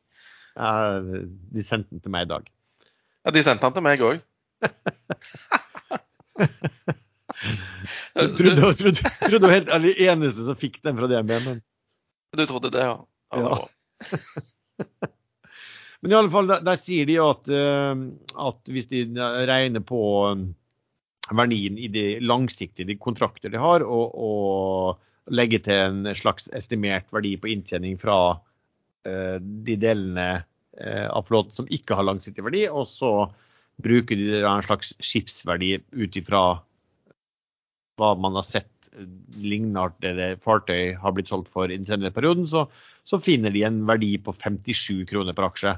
Eh, 0.60 1.00
De 1.56 1.64
sendte 1.64 1.92
den 1.96 2.04
til 2.04 2.12
meg 2.16 2.28
i 2.28 2.32
dag. 2.34 2.48
Ja, 3.26 3.32
De 3.36 3.44
sendte 3.44 3.68
den 3.68 3.76
til 3.80 3.88
meg 3.88 4.04
òg. 4.08 4.20
Jeg 8.16 8.34
trodde, 8.38 8.56
du 8.84 9.38
var 9.42 9.54
helt 9.56 9.72
den 9.72 9.88
eneste 9.90 10.46
som 10.46 10.58
fikk 10.60 10.82
den 10.86 10.98
fra 11.00 11.08
DNB, 11.10 11.32
men 11.46 11.62
Du 12.38 12.44
trodde 12.46 12.72
det, 12.74 12.84
ja? 12.86 12.98
ja. 13.36 13.56
Ja. 13.56 15.08
Men 16.02 16.12
i 16.12 16.18
alle 16.18 16.32
fall, 16.34 16.48
der, 16.50 16.64
der 16.66 16.80
sier 16.82 17.06
de 17.06 17.20
at, 17.22 17.50
eh, 17.54 17.92
at 18.42 18.72
hvis 18.74 18.88
de 18.90 19.04
regner 19.46 19.84
på 19.86 20.02
eh, 20.32 20.46
verdien 21.38 21.78
i 21.78 21.90
de 21.94 22.06
langsiktige 22.26 22.98
kontrakter 23.02 23.54
de 23.54 23.62
har, 23.62 23.86
og, 23.86 24.16
og 24.18 25.34
legger 25.34 25.62
til 25.66 25.84
en 25.86 26.16
slags 26.18 26.50
estimert 26.58 27.12
verdi 27.14 27.36
på 27.38 27.52
inntjening 27.54 28.00
fra 28.02 28.18
eh, 29.06 29.38
de 29.38 29.78
delene 29.78 30.30
eh, 30.42 31.06
av 31.06 31.30
flåten 31.30 31.54
som 31.62 31.70
ikke 31.70 31.98
har 32.00 32.10
langsiktig 32.10 32.46
verdi, 32.50 32.66
og 32.70 32.90
så 32.90 33.14
bruker 33.84 34.20
de 34.20 34.42
en 34.42 34.66
slags 34.66 34.94
skipsverdi 35.04 35.76
ut 35.98 36.20
ifra 36.20 36.44
hva 38.00 38.14
man 38.18 38.38
har 38.40 38.48
sett 38.48 38.70
lignende 39.40 40.34
fartøy 40.44 40.96
har 41.00 41.14
blitt 41.16 41.32
solgt 41.32 41.52
for 41.52 41.72
i 41.72 41.78
den 41.78 41.88
senere 41.88 42.12
perioden, 42.14 42.48
så, 42.50 42.66
så 43.08 43.22
finner 43.24 43.54
de 43.54 43.64
en 43.68 43.82
verdi 43.88 44.18
på 44.22 44.34
57 44.36 45.06
kroner 45.10 45.38
per 45.38 45.48
aksje. 45.48 45.76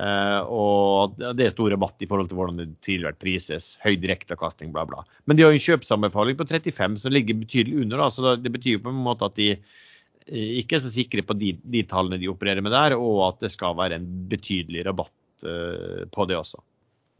Eh, 0.00 0.40
og 0.48 1.18
det 1.36 1.46
er 1.46 1.54
stor 1.54 1.72
rabatt 1.72 2.02
i 2.02 2.08
forhold 2.08 2.30
til 2.30 2.38
hvordan 2.38 2.60
det 2.60 2.68
tidligere 2.84 3.18
prises. 3.20 3.74
Høy 3.84 3.96
direkteavkastning, 4.00 4.72
bla, 4.74 4.86
bla. 4.88 5.04
Men 5.26 5.38
de 5.38 5.46
har 5.46 5.54
en 5.54 5.62
kjøpsanbefaling 5.62 6.38
på 6.38 6.48
35, 6.48 6.98
som 7.04 7.14
ligger 7.14 7.40
betydelig 7.40 7.84
under. 7.84 8.04
Da, 8.04 8.10
så 8.12 8.36
det 8.40 8.54
betyr 8.54 8.82
på 8.82 8.92
en 8.92 9.02
måte 9.04 9.28
at 9.28 9.38
de 9.38 9.52
eh, 9.54 10.50
ikke 10.62 10.78
er 10.78 10.84
så 10.84 10.92
sikre 10.94 11.24
på 11.26 11.36
de, 11.38 11.54
de 11.62 11.86
tallene 11.88 12.20
de 12.20 12.30
opererer 12.32 12.64
med 12.64 12.74
der, 12.74 12.96
og 12.98 13.24
at 13.30 13.46
det 13.46 13.52
skal 13.54 13.78
være 13.78 14.00
en 14.00 14.08
betydelig 14.32 14.86
rabatt 14.88 15.46
eh, 15.46 16.04
på 16.12 16.28
det 16.30 16.40
også. 16.40 16.62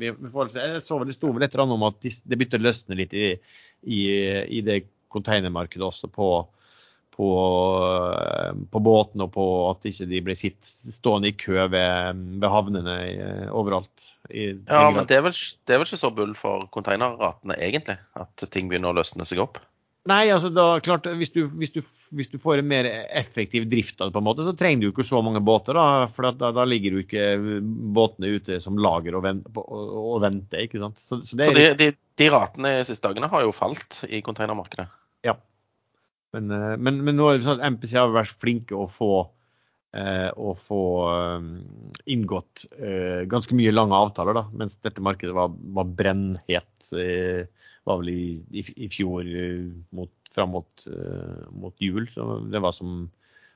Vi, 0.03 0.15
får, 0.33 0.51
se. 0.55 0.65
jeg 0.75 0.83
så 0.85 0.99
vel 1.01 1.11
det 1.11 1.17
sto 1.17 1.31
vel 1.35 1.47
et 1.47 1.55
eller 1.55 1.67
annet 1.67 1.79
om 1.79 1.87
at 1.89 2.01
det 2.03 2.39
begynte 2.39 2.61
å 2.61 2.67
løsne 2.67 2.99
litt 2.99 3.15
i, 3.15 3.29
i, 3.83 4.03
i 4.59 4.65
det 4.67 4.83
konteinermarkedet 5.13 5.85
også 5.87 6.09
på, 6.13 6.29
på, 7.17 7.31
eh, 7.87 8.53
på 8.73 8.83
båtene, 8.83 9.27
og 9.27 9.35
på 9.35 9.47
at 9.71 9.89
ikke 9.89 10.09
de 10.11 10.23
ble 10.27 10.37
sitt, 10.39 10.61
stående 10.65 11.33
i 11.33 11.37
kø 11.37 11.69
ved, 11.73 12.23
ved 12.43 12.49
havnene 12.51 12.97
i, 13.09 13.19
overalt. 13.53 14.09
I, 14.31 14.53
Ja, 14.67 14.89
men 14.95 15.09
det 15.09 15.21
er, 15.21 15.27
vel, 15.29 15.37
det 15.37 15.77
er 15.77 15.83
vel 15.83 15.91
ikke 15.91 16.03
så 16.05 16.13
bull 16.17 16.35
for 16.39 16.67
konteinerratene 16.75 17.59
egentlig? 17.61 17.99
At 18.19 18.49
ting 18.51 18.73
begynner 18.73 18.95
å 18.95 19.01
løsne 19.03 19.29
seg 19.29 19.45
opp? 19.45 19.61
Nei, 20.11 20.25
altså 20.35 20.51
da, 20.51 20.81
klart, 20.83 21.07
hvis 21.21 21.31
du, 21.35 21.45
hvis, 21.61 21.75
du, 21.77 21.85
hvis 22.13 22.31
du 22.33 22.39
får 22.41 22.61
en 22.61 22.69
mer 22.69 22.87
effektiv 23.17 23.67
drift 23.71 24.01
av 24.01 24.09
det, 24.09 24.15
på 24.15 24.21
en 24.21 24.27
måte, 24.27 24.45
så 24.47 24.55
trenger 24.57 24.85
du 24.85 24.91
ikke 24.91 25.07
så 25.07 25.23
mange 25.25 25.41
båter. 25.45 25.77
Da, 25.79 26.07
for 26.13 26.29
da, 26.29 26.51
da 26.55 26.65
ligger 26.69 26.97
jo 26.97 27.05
ikke 27.05 27.27
båtene 27.97 28.35
ute 28.37 28.59
som 28.63 28.81
lager 28.81 29.17
og, 29.19 29.25
vent, 29.27 29.49
og, 29.57 29.93
og 30.15 30.19
venter. 30.25 30.67
ikke 30.67 30.83
sant? 30.83 31.01
Så, 31.01 31.23
så 31.27 31.39
det 31.41 31.49
Så 31.49 31.55
er, 31.55 31.61
de, 31.61 31.93
de, 31.93 32.01
de 32.21 32.33
ratene 32.33 32.75
de 32.79 32.89
siste 32.89 33.09
dagene 33.09 33.31
har 33.33 33.47
jo 33.47 33.55
falt 33.57 34.03
i 34.09 34.21
containermarkedet. 34.25 34.89
men, 36.37 36.51
eh, 36.57 36.75
men, 36.79 37.01
men 37.07 37.19
nå 37.19 37.31
er 37.31 37.41
det 37.41 37.49
sånn 37.49 37.61
at 37.61 37.77
MPC 37.77 37.97
har 38.01 38.13
vært 38.15 38.37
flinke 38.43 38.77
å 38.77 38.87
få, 38.91 39.13
eh, 39.97 40.29
å 40.37 40.55
få 40.59 40.83
eh, 41.15 41.49
inngått 42.13 42.67
eh, 42.77 43.25
ganske 43.31 43.57
mye 43.57 43.75
lange 43.75 43.99
avtaler, 43.99 44.37
da, 44.37 44.47
mens 44.53 44.79
dette 44.85 45.05
markedet 45.05 45.37
var, 45.37 45.53
var 45.77 45.97
brennhet. 46.03 46.93
Eh, 46.97 47.49
var 47.85 47.99
vel 47.99 48.13
i, 48.13 48.27
i, 48.55 48.63
i 48.87 48.89
fjor 48.93 49.27
eh, 49.27 49.71
mot, 49.97 50.13
fram 50.35 50.55
mot, 50.57 50.87
eh, 50.89 51.47
mot 51.53 51.75
jul. 51.83 52.07
Så 52.13 52.43
det 52.51 52.63
var 52.63 52.77
som 52.77 53.11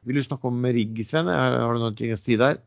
Vil 0.07 0.21
du 0.21 0.23
snakke 0.23 0.47
om 0.47 0.63
rigg, 0.63 1.01
Sven? 1.03 1.27
Har 1.27 1.75
du 1.75 1.81
noe 1.83 2.13
å 2.15 2.19
si 2.21 2.37
der? 2.39 2.61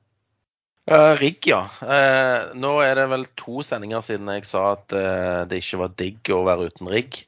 Uh, 0.90 1.14
rigg, 1.19 1.45
ja. 1.45 1.68
Uh, 1.86 2.49
nå 2.57 2.72
er 2.81 2.98
det 2.98 3.06
vel 3.11 3.27
to 3.38 3.61
sendinger 3.65 4.02
siden 4.02 4.31
jeg 4.34 4.48
sa 4.49 4.72
at 4.73 4.95
uh, 4.98 5.45
det 5.45 5.60
ikke 5.61 5.80
var 5.84 5.94
digg 6.02 6.31
å 6.34 6.40
være 6.48 6.72
uten 6.72 6.90
rigg. 6.90 7.19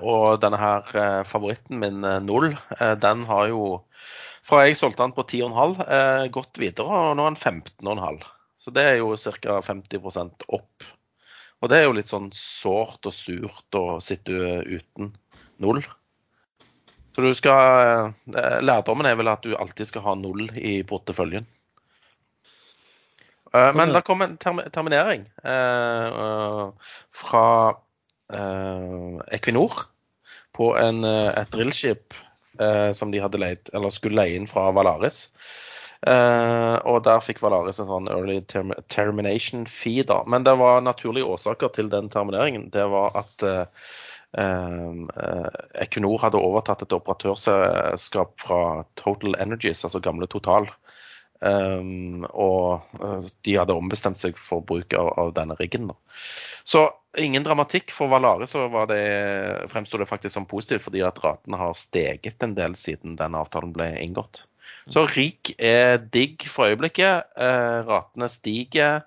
Og 0.00 0.40
denne 0.40 0.56
her 0.56 1.26
favoritten 1.28 1.76
min, 1.82 2.00
Null, 2.24 2.54
den 3.02 3.24
har 3.28 3.50
jo 3.50 3.82
Fra 4.48 4.62
jeg 4.64 4.78
solgte 4.78 5.04
den 5.04 5.12
på 5.12 5.22
10,5, 5.28 5.74
eh, 5.84 6.24
gått 6.32 6.58
videre, 6.58 6.88
og 6.88 7.18
nå 7.18 7.26
er 7.28 7.36
den 7.36 7.38
15,5. 7.38 8.24
Så 8.58 8.72
det 8.74 8.82
er 8.88 8.96
jo 8.98 9.12
ca. 9.14 9.60
50% 9.62 10.46
opp. 10.48 10.88
Og 11.62 11.70
det 11.70 11.78
er 11.78 11.84
jo 11.86 11.94
litt 11.94 12.10
sånn 12.10 12.32
sårt 12.34 13.06
og 13.06 13.14
surt 13.14 13.78
å 13.78 14.00
sitte 14.02 14.34
uten 14.66 15.12
null. 15.62 15.82
Så 17.12 17.24
du 17.24 17.32
skal 17.36 18.12
eh, 18.32 18.60
Lærdommen 18.64 19.08
er 19.08 19.18
vel 19.20 19.30
at 19.32 19.44
du 19.44 19.56
alltid 19.56 19.90
skal 19.90 20.06
ha 20.06 20.16
null 20.18 20.46
i 20.56 20.80
porteføljen. 20.88 21.46
Eh, 23.52 23.70
men 23.76 23.92
det 23.92 24.04
kom 24.08 24.24
en 24.24 24.38
term 24.40 24.62
terminering 24.72 25.26
eh, 25.44 26.92
fra 27.22 27.46
eh, 28.32 29.18
Equinor 29.36 29.88
på 30.56 30.72
en, 30.76 31.04
et 31.04 31.52
drillskip 31.52 32.16
eh, 32.60 32.90
som 32.92 33.12
de 33.12 33.20
hadde 33.22 33.40
leid, 33.40 33.70
eller 33.72 33.92
skulle 33.92 34.18
leie 34.20 34.36
inn 34.36 34.48
fra 34.48 34.70
Valaris. 34.76 35.30
Eh, 36.02 36.76
og 36.88 37.04
der 37.06 37.22
fikk 37.22 37.42
Valaris 37.44 37.78
en 37.78 37.88
sånn 37.88 38.10
early 38.10 38.40
term 38.50 38.72
termination 38.90 39.66
fee, 39.70 40.02
da. 40.08 40.22
Men 40.26 40.46
det 40.48 40.56
var 40.58 40.82
naturlige 40.82 41.28
årsaker 41.30 41.72
til 41.76 41.92
den 41.92 42.10
termineringen. 42.12 42.70
Det 42.74 42.84
var 42.90 43.14
at 43.22 43.46
eh, 43.46 43.92
Equinor 44.32 46.22
hadde 46.22 46.40
overtatt 46.40 46.86
et 46.86 46.94
operatørselskap 46.96 48.32
fra 48.40 48.60
Total 48.96 49.36
Energies, 49.42 49.84
altså 49.84 50.00
gamle 50.04 50.28
Total. 50.32 50.70
Um, 51.42 52.22
og 52.30 52.84
uh, 53.02 53.24
de 53.42 53.56
hadde 53.58 53.74
ombestemt 53.74 54.20
seg 54.20 54.36
for 54.38 54.62
bruk 54.62 54.94
av, 54.94 55.08
av 55.18 55.32
denne 55.34 55.56
riggen. 55.58 55.88
Da. 55.90 55.96
Så 56.62 56.84
ingen 57.18 57.42
dramatikk. 57.42 57.90
For 57.90 58.10
Valare 58.12 58.46
så 58.46 58.68
var 58.70 58.86
det, 58.92 59.02
fremsto 59.72 59.98
det 59.98 60.06
faktisk 60.10 60.36
som 60.36 60.46
positivt, 60.46 60.86
fordi 60.86 61.02
at 61.06 61.18
ratene 61.24 61.58
har 61.58 61.74
steget 61.78 62.46
en 62.46 62.54
del 62.54 62.76
siden 62.78 63.18
den 63.18 63.38
avtalen 63.38 63.74
ble 63.74 63.90
inngått. 64.04 64.44
Så 64.90 65.04
RIK 65.06 65.54
er 65.62 66.00
digg 66.14 66.46
for 66.50 66.72
øyeblikket. 66.72 67.34
Eh, 67.38 67.78
ratene 67.86 68.28
stiger. 68.30 69.04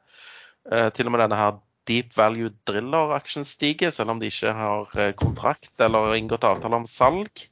Eh, 0.71 0.89
til 0.95 1.09
og 1.09 1.15
med 1.15 1.25
denne 1.25 1.39
her 1.39 1.57
Deep 1.89 2.15
Value 2.17 2.51
Driller-aksjen 2.67 3.45
stiger, 3.47 3.91
selv 3.93 4.15
om 4.15 4.21
de 4.21 4.31
ikke 4.31 4.53
har 4.55 4.87
uh, 4.95 5.11
kontrakt 5.19 5.73
eller 5.81 6.15
inngått 6.17 6.47
avtale 6.47 6.81
om 6.81 6.87
salg. 6.89 7.45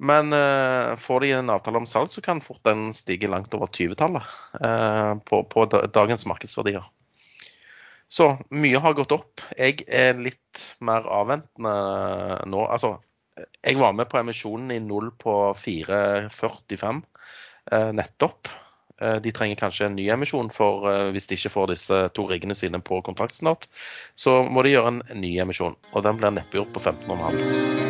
Men 0.00 0.32
uh, 0.32 0.96
får 0.96 1.20
de 1.20 1.32
en 1.36 1.52
avtale 1.52 1.82
om 1.82 1.86
salg, 1.88 2.08
så 2.10 2.22
kan 2.24 2.40
fort 2.40 2.62
den 2.64 2.88
stige 2.96 3.28
langt 3.28 3.52
over 3.54 3.68
20-tallet 3.68 4.24
uh, 4.64 5.14
på, 5.28 5.42
på, 5.44 5.66
dagens 5.92 6.24
markedsverdier. 6.30 6.86
Så 8.10 8.32
mye 8.50 8.80
har 8.82 8.96
gått 8.98 9.12
opp. 9.14 9.44
Jeg 9.54 9.84
er 9.86 10.18
litt 10.18 10.64
mer 10.82 11.04
avventende 11.04 11.74
nå. 12.50 12.64
Altså, 12.64 12.96
jeg 13.38 13.78
var 13.78 13.92
med 13.94 14.08
på 14.10 14.18
emisjonen 14.18 14.72
i 14.74 14.80
null 14.82 15.12
på 15.20 15.36
4,45 15.60 17.04
uh, 17.70 17.92
nettopp. 17.94 18.50
Eh, 19.00 19.16
De 19.24 19.32
trenger 19.32 19.56
kanskje 19.56 19.86
en 19.88 19.96
ny 19.96 20.08
emisjon, 20.12 20.50
for 20.52 20.88
eh, 20.90 21.08
hvis 21.14 21.28
de 21.30 21.38
ikke 21.38 21.54
får 21.54 21.72
disse 21.72 22.00
to 22.16 22.26
riggene 22.28 22.56
sine 22.56 22.80
på 22.84 23.00
kontrakt 23.06 23.38
snart, 23.38 23.68
så 24.14 24.42
må 24.44 24.62
de 24.64 24.74
gjøre 24.74 24.92
en 24.94 25.02
ny 25.22 25.32
emisjon. 25.40 25.76
Og 25.94 26.04
den 26.04 26.20
blir 26.20 26.34
neppe 26.36 26.60
gjort 26.60 26.74
på 26.76 26.84
15,5. 26.84 27.88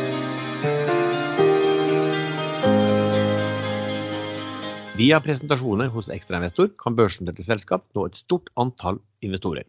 Via 5.00 5.16
presentasjoner 5.24 5.88
hos 5.88 6.10
ekstrainvestor 6.12 6.74
kan 6.78 6.96
børsnoterte 6.96 7.42
selskap 7.46 7.86
nå 7.96 8.04
et 8.06 8.18
stort 8.20 8.50
antall 8.60 8.98
investorer. 9.24 9.64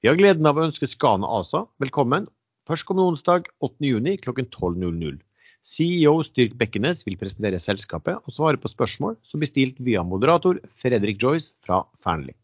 Vi 0.00 0.08
har 0.08 0.16
gleden 0.16 0.48
av 0.48 0.56
å 0.56 0.64
ønske 0.64 0.88
Skana 0.88 1.28
ASA 1.38 1.66
velkommen 1.82 2.26
førstkommende 2.68 3.12
onsdag 3.12 3.50
8.6 3.60 4.24
kl 4.24 4.32
12.00. 4.40 5.20
CEO 5.64 6.18
Styrk 6.20 6.58
Bekkenes 6.60 6.98
vil 7.06 7.16
presentere 7.16 7.56
selskapet 7.62 8.18
og 8.20 8.34
svare 8.36 8.58
på 8.60 8.68
spørsmål 8.68 9.14
som 9.24 9.40
blir 9.40 9.48
stilt 9.48 9.78
via 9.80 10.02
moderator 10.04 10.58
Fredrik 10.76 11.22
Joyce 11.22 11.54
fra 11.64 11.78
Fearnley. 12.04 12.36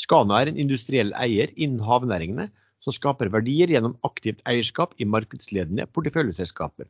Skana 0.00 0.38
er 0.40 0.48
en 0.48 0.62
industriell 0.62 1.12
eier 1.20 1.52
innen 1.60 1.84
havnæringene 1.84 2.48
som 2.80 2.96
skaper 2.96 3.28
verdier 3.28 3.68
gjennom 3.68 3.98
aktivt 4.08 4.40
eierskap 4.48 4.96
i 4.96 5.04
markedsledende 5.04 5.84
porteføljeselskaper. 5.92 6.88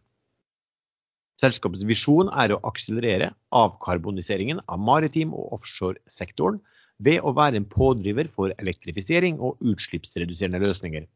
Selskapets 1.43 1.83
visjon 1.89 2.31
er 2.31 2.55
å 2.55 2.63
akselerere 2.71 3.33
avkarboniseringen 3.51 4.63
av 4.71 4.79
maritim- 4.79 5.35
og 5.35 5.57
offshoresektoren 5.59 6.61
ved 7.03 7.25
å 7.27 7.35
være 7.35 7.59
en 7.59 7.67
pådriver 7.67 8.31
for 8.31 8.55
elektrifisering 8.61 9.41
og 9.43 9.59
utslippsreduserende 9.59 10.63
løsninger. 10.63 11.09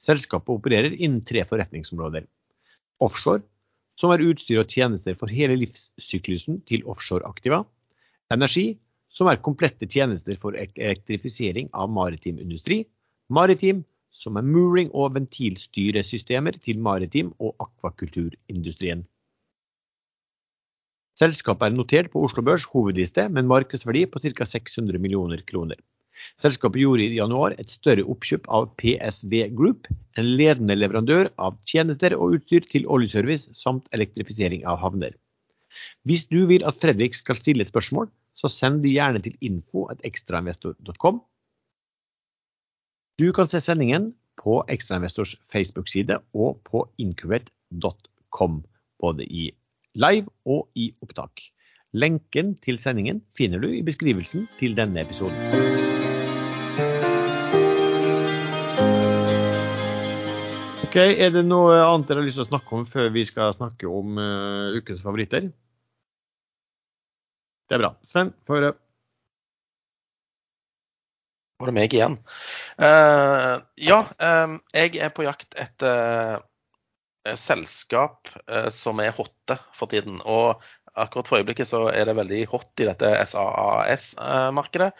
Selskapet 0.00 0.56
opererer 0.56 0.94
innen 0.94 1.20
tre 1.26 1.44
forretningsområder. 1.44 2.24
Offshore, 3.04 3.42
som 4.00 4.12
er 4.14 4.24
utstyr 4.24 4.60
og 4.62 4.70
tjenester 4.70 5.16
for 5.18 5.30
hele 5.30 5.56
livssyklusen 5.60 6.60
til 6.68 6.84
offshoreaktiva. 6.90 7.62
Energi, 8.34 8.74
som 9.14 9.30
er 9.30 9.42
komplette 9.46 9.86
tjenester 9.86 10.38
for 10.42 10.56
elektrifisering 10.58 11.70
av 11.72 11.90
maritim 11.94 12.40
industri. 12.42 12.82
Maritim, 13.30 13.84
som 14.10 14.36
er 14.38 14.46
mooring- 14.46 14.92
og 14.94 15.14
ventilstyresystemer 15.14 16.58
til 16.62 16.78
maritim- 16.78 17.34
og 17.38 17.54
akvakulturindustrien. 17.62 19.04
Selskapet 21.14 21.70
er 21.70 21.76
notert 21.76 22.10
på 22.10 22.24
Oslo 22.26 22.42
Børs 22.42 22.66
hovedliste 22.66 23.28
med 23.28 23.44
en 23.44 23.50
markedsverdi 23.52 24.06
på 24.10 24.18
ca. 24.18 24.44
600 24.44 24.98
millioner 24.98 25.42
kroner. 25.46 25.78
Selskapet 26.40 26.82
gjorde 26.82 27.06
i 27.06 27.18
januar 27.18 27.54
et 27.58 27.70
større 27.72 28.04
oppkjøp 28.10 28.46
av 28.52 28.70
PSV 28.80 29.34
Group, 29.58 29.88
en 30.18 30.30
ledende 30.38 30.76
leverandør 30.78 31.30
av 31.42 31.58
tjenester 31.68 32.16
og 32.16 32.38
utstyr 32.38 32.66
til 32.70 32.88
oljeservice 32.90 33.54
samt 33.58 33.88
elektrifisering 33.96 34.66
av 34.68 34.80
havner. 34.82 35.14
Hvis 36.06 36.26
du 36.30 36.44
vil 36.50 36.64
at 36.66 36.78
Fredrik 36.82 37.16
skal 37.18 37.38
stille 37.40 37.64
et 37.64 37.72
spørsmål, 37.72 38.10
så 38.38 38.50
send 38.50 38.82
det 38.84 38.94
gjerne 38.94 39.22
til 39.22 39.36
info.ekstrainvestor.com. 39.42 41.22
Du 43.18 43.30
kan 43.34 43.50
se 43.50 43.60
sendingen 43.62 44.12
på 44.42 44.58
Ekstrainvestors 44.68 45.36
Facebook-side 45.52 46.18
og 46.34 46.58
på 46.66 46.82
incubate.com, 46.98 48.62
både 49.00 49.26
i 49.26 49.50
live 49.94 50.26
og 50.44 50.66
i 50.74 50.90
opptak. 51.02 51.46
Lenken 51.94 52.56
til 52.58 52.80
sendingen 52.82 53.22
finner 53.38 53.62
du 53.62 53.70
i 53.70 53.84
beskrivelsen 53.86 54.48
til 54.58 54.74
denne 54.74 55.06
episoden. 55.06 55.73
Ok, 60.94 61.00
Er 61.18 61.32
det 61.34 61.40
noe 61.42 61.74
annet 61.74 62.06
dere 62.06 62.20
har 62.20 62.26
lyst 62.28 62.38
til 62.38 62.44
å 62.44 62.46
snakke 62.52 62.76
om 62.76 62.84
før 62.86 63.08
vi 63.10 63.24
skal 63.26 63.50
snakke 63.50 63.88
om 63.90 64.14
uh, 64.14 64.76
ukens 64.78 65.00
favoritter? 65.02 65.48
Det 67.66 67.74
er 67.74 67.82
bra. 67.82 67.90
Sven, 68.06 68.30
få 68.46 68.54
høre. 68.54 68.68
Var 71.58 71.72
det 71.72 71.74
meg 71.80 71.96
igjen? 71.98 72.14
Uh, 72.78 73.58
ja, 73.74 73.98
eh, 74.22 74.54
jeg 74.84 75.02
er 75.02 75.10
på 75.16 75.26
jakt 75.26 75.58
etter 75.58 76.38
uh, 76.38 77.34
selskap 77.42 78.30
som 78.70 79.02
er 79.02 79.18
hotte 79.18 79.58
for 79.74 79.90
tiden. 79.90 80.22
Og 80.22 80.62
akkurat 80.94 81.26
for 81.26 81.42
øyeblikket 81.42 81.72
så 81.72 81.88
er 81.90 82.06
det 82.06 82.20
veldig 82.20 82.44
hot 82.54 82.86
i 82.86 82.86
dette 82.92 83.16
SAAS-markedet. 83.34 84.92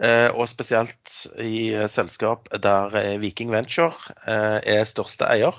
Eh, 0.00 0.30
og 0.32 0.48
spesielt 0.48 1.16
i 1.44 1.74
selskap 1.92 2.48
der 2.64 2.94
eh, 2.96 3.18
Viking 3.20 3.50
Venture 3.52 4.14
eh, 4.24 4.60
er 4.78 4.88
største 4.88 5.28
eier. 5.28 5.56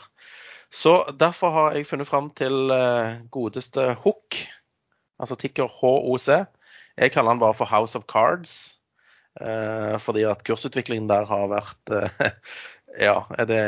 Så 0.71 1.03
derfor 1.19 1.51
har 1.53 1.75
jeg 1.75 1.85
funnet 1.85 2.09
fram 2.09 2.31
til 2.33 2.71
eh, 2.73 3.21
godeste 3.29 3.91
Hook, 4.01 4.39
altså 5.19 5.37
ticker 5.37 5.69
HOC. 5.69 6.29
Jeg 6.97 7.11
kaller 7.13 7.35
den 7.35 7.43
bare 7.43 7.53
for 7.53 7.69
House 7.69 7.97
of 7.97 8.07
Cards. 8.09 8.81
Eh, 9.39 9.97
fordi 10.03 10.25
at 10.27 10.41
kursutviklingen 10.43 11.07
der 11.07 11.23
har 11.29 11.45
vært 11.47 11.91
eh, 11.95 12.31
Ja, 12.99 13.23
er 13.39 13.47
det 13.47 13.59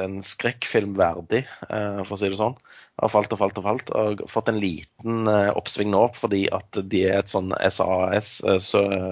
en 0.00 0.20
skrekkfilm 0.24 0.94
verdig, 0.96 1.42
eh, 1.68 1.98
for 2.06 2.14
å 2.14 2.18
si 2.18 2.30
det 2.30 2.38
sånn. 2.38 2.54
Har 3.00 3.10
falt 3.12 3.32
og 3.34 3.40
falt 3.40 3.58
og 3.60 3.66
falt. 3.66 3.90
Og 3.98 4.22
fått 4.30 4.48
en 4.48 4.60
liten 4.62 5.28
eh, 5.28 5.50
oppsving 5.52 5.90
nå 5.92 6.06
fordi 6.16 6.46
at 6.52 6.78
de 6.92 7.02
er 7.08 7.18
et 7.20 7.32
sånn 7.32 7.52
SAS 7.68 8.30
eh, 8.48 8.56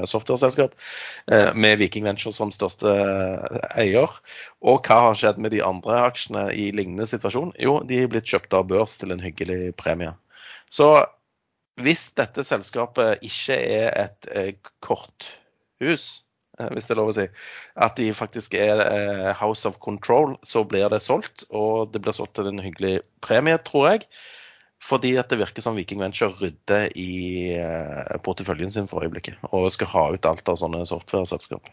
softwareselskap 0.08 0.76
med 1.54 1.78
Viking 1.80 2.08
Venture 2.08 2.32
som 2.32 2.52
største 2.54 2.94
eier. 3.76 4.16
Og 4.64 4.88
hva 4.88 5.00
har 5.08 5.20
skjedd 5.20 5.40
med 5.42 5.52
de 5.52 5.62
andre 5.64 6.00
aksjene 6.08 6.48
i 6.56 6.70
lignende 6.76 7.08
situasjon? 7.10 7.52
Jo, 7.60 7.80
de 7.84 8.00
er 8.04 8.10
blitt 8.12 8.28
kjøpt 8.30 8.56
av 8.56 8.68
børs 8.70 8.96
til 9.00 9.12
en 9.12 9.22
hyggelig 9.24 9.74
premie. 9.80 10.14
Så 10.72 10.92
hvis 11.80 12.08
dette 12.16 12.44
selskapet 12.46 13.24
ikke 13.26 13.56
er 13.56 13.92
et 14.08 14.64
korthus, 14.84 16.24
hvis 16.74 16.88
det 16.88 16.94
er 16.94 17.00
lov 17.00 17.12
å 17.12 17.16
si, 17.16 17.26
at 17.86 17.96
de 17.98 18.10
faktisk 18.16 18.56
er 18.58 18.82
eh, 18.84 19.30
House 19.38 19.68
of 19.68 19.80
Control, 19.82 20.36
så 20.46 20.64
blir 20.68 20.90
det 20.92 21.02
solgt. 21.04 21.46
Og 21.50 21.90
det 21.94 22.02
blir 22.04 22.16
solgt 22.16 22.36
til 22.38 22.50
en 22.50 22.62
hyggelig 22.62 23.00
premie, 23.24 23.58
tror 23.66 23.88
jeg. 23.92 24.06
Fordi 24.80 25.12
at 25.20 25.28
det 25.28 25.40
virker 25.42 25.64
som 25.64 25.76
Viking 25.76 26.00
Venture 26.00 26.32
rydder 26.40 26.88
i 26.96 27.10
eh, 27.56 28.16
porteføljen 28.24 28.72
sin 28.72 28.88
for 28.90 29.04
øyeblikket. 29.04 29.40
Og 29.52 29.68
skal 29.74 29.92
ha 29.92 30.06
ut 30.14 30.28
alt 30.28 30.48
av 30.48 30.60
sånne 30.60 30.86
software-selskap. 30.88 31.68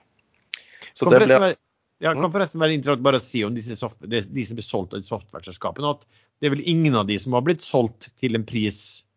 Så 0.97 1.07
det 1.11 1.23
blir 1.23 1.55
ja, 1.97 2.13
kan 2.13 2.27
Mm. 2.27 2.33
forresten 2.33 2.61
være 2.61 2.75
interessant 2.77 3.05
bare 3.05 3.17
å 3.17 3.23
si 3.23 3.43
om 3.45 3.55
disse 3.55 3.75
soft, 3.77 3.97
de, 4.05 4.21
de 4.21 4.43
som 4.45 4.57
blir 4.57 4.65
solgt 4.65 4.93
av 4.93 5.01
software-selskapene, 5.01 5.95
at 5.95 6.05
det 6.37 6.49
er 6.49 6.53
vel 6.53 6.67
ingen 6.69 6.97
av 6.99 7.07
de 7.09 7.17
som 7.17 7.33
har 7.33 7.41
blitt 7.41 7.65
solgt 7.65 8.11
til 8.21 8.37
en 8.37 8.45
pris 8.45 9.01
eh, 9.01 9.07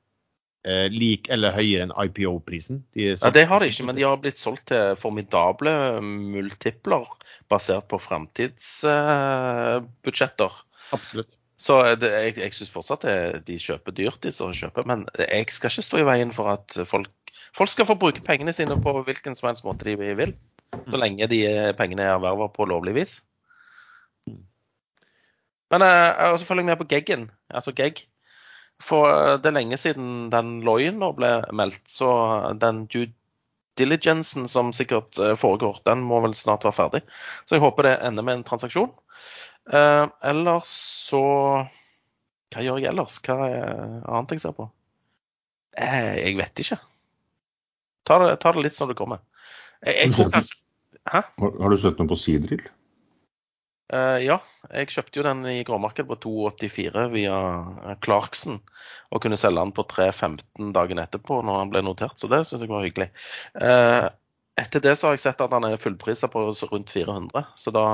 lik 0.93 1.24
eller 1.32 1.57
høyere 1.57 1.87
enn 1.87 1.97
IPO-prisen. 1.97 2.85
De 2.93 3.15
Ja, 3.15 3.31
Det 3.32 3.49
har 3.49 3.59
de 3.62 3.73
ikke, 3.73 3.87
men 3.89 3.97
de 3.97 4.05
har 4.05 4.20
blitt 4.20 4.37
solgt 4.37 4.69
til 4.69 4.93
formidable 5.01 5.73
multipler 6.05 7.09
basert 7.49 7.89
på 7.89 7.97
framtidsbudsjetter. 8.03 10.53
Absolutt. 10.93 11.32
Så 11.61 11.77
det, 12.01 12.09
jeg, 12.09 12.37
jeg 12.41 12.57
syns 12.57 12.73
fortsatt 12.73 13.05
det, 13.05 13.16
de 13.49 13.59
kjøper 13.61 13.93
dyrt, 13.93 14.23
de 14.24 14.32
som 14.32 14.55
kjøper. 14.57 14.87
Men 14.89 15.05
jeg 15.20 15.51
skal 15.53 15.73
ikke 15.73 15.85
stå 15.85 16.01
i 16.01 16.07
veien 16.09 16.32
for 16.32 16.49
at 16.55 16.77
folk, 16.89 17.11
folk 17.57 17.73
skal 17.73 17.89
få 17.91 17.99
bruke 18.01 18.24
pengene 18.24 18.55
sine 18.57 18.78
på 18.81 18.95
hvilken 19.05 19.37
som 19.37 19.51
helst 19.51 19.66
måte 19.66 19.85
de 19.85 20.15
vil. 20.16 20.32
Så 20.70 20.97
lenge 20.97 21.28
de 21.28 21.43
eh, 21.49 21.73
pengene 21.77 22.07
er 22.07 22.15
erverva 22.15 22.49
på 22.55 22.65
lovlig 22.70 22.95
vis. 22.97 23.19
Men 25.70 25.85
uh, 25.85 26.32
jeg 26.32 26.49
følger 26.49 26.65
jeg 26.65 26.70
med 26.70 26.81
på 26.81 26.89
Geggen, 26.91 27.28
altså 27.51 27.74
Gegg. 27.77 28.01
For 28.81 29.09
eh, 29.11 29.36
det 29.43 29.51
er 29.51 29.59
lenge 29.59 29.78
siden 29.81 30.28
den 30.32 30.59
nå 30.65 31.12
ble 31.16 31.32
meldt, 31.57 31.82
så 31.90 32.11
den 32.59 32.86
due 32.90 33.12
diligencen 33.81 34.48
som 34.48 34.73
sikkert 34.77 35.19
eh, 35.19 35.36
foregår, 35.39 35.81
den 35.85 36.02
må 36.05 36.20
vel 36.24 36.35
snart 36.36 36.65
være 36.66 36.77
ferdig. 36.77 37.02
Så 37.47 37.57
jeg 37.57 37.65
håper 37.65 37.89
det 37.89 37.98
ender 38.07 38.27
med 38.27 38.40
en 38.40 38.47
transaksjon. 38.47 38.90
Eh, 39.73 40.07
ellers 40.32 40.73
så 41.11 41.23
Hva 42.51 42.65
gjør 42.65 42.81
jeg 42.82 42.90
ellers? 42.90 43.20
Hva 43.23 43.36
er 43.47 44.01
annet 44.11 44.35
jeg 44.35 44.43
ser 44.43 44.57
på? 44.57 44.66
Eh, 45.78 46.16
jeg 46.19 46.39
vet 46.40 46.65
ikke. 46.65 46.81
Ta 48.09 48.19
det, 48.24 48.32
ta 48.43 48.52
det 48.57 48.65
litt 48.66 48.78
som 48.78 48.90
det 48.90 48.98
kommer. 48.98 49.23
Jeg, 49.85 49.94
jeg 50.02 50.16
tror 50.16 50.35
kanskje 50.35 50.59
Hæ? 51.09 51.23
Har, 51.40 51.52
har 51.62 51.73
du 51.73 51.78
sett 51.81 51.97
noe 51.97 52.11
på 52.11 52.16
Seadrill? 52.20 52.61
Eh, 53.91 54.21
ja, 54.23 54.37
jeg 54.71 54.93
kjøpte 54.95 55.19
jo 55.19 55.25
den 55.27 55.43
i 55.51 55.62
gråmarkedet 55.67 56.07
på 56.12 56.19
2,84 56.23 57.09
via 57.11 57.37
eh, 57.91 57.97
Clarkson. 58.05 58.61
Og 59.11 59.23
kunne 59.25 59.39
selge 59.41 59.65
den 59.65 59.75
på 59.75 59.85
3,15 59.91 60.71
dagen 60.77 61.03
etterpå 61.03 61.41
når 61.43 61.65
den 61.65 61.73
ble 61.73 61.83
notert, 61.83 62.19
så 62.21 62.31
det 62.31 62.45
syns 62.47 62.62
jeg 62.62 62.71
var 62.71 62.85
hyggelig. 62.87 63.09
Uh, 63.59 64.07
etter 64.61 64.83
det 64.85 64.93
så 64.99 65.09
har 65.09 65.17
jeg 65.17 65.25
sett 65.25 65.43
at 65.43 65.51
den 65.51 65.67
er 65.67 65.81
fullprisa 65.83 66.29
på 66.31 66.45
rundt 66.47 66.93
400, 66.95 67.43
så 67.59 67.73
da 67.75 67.87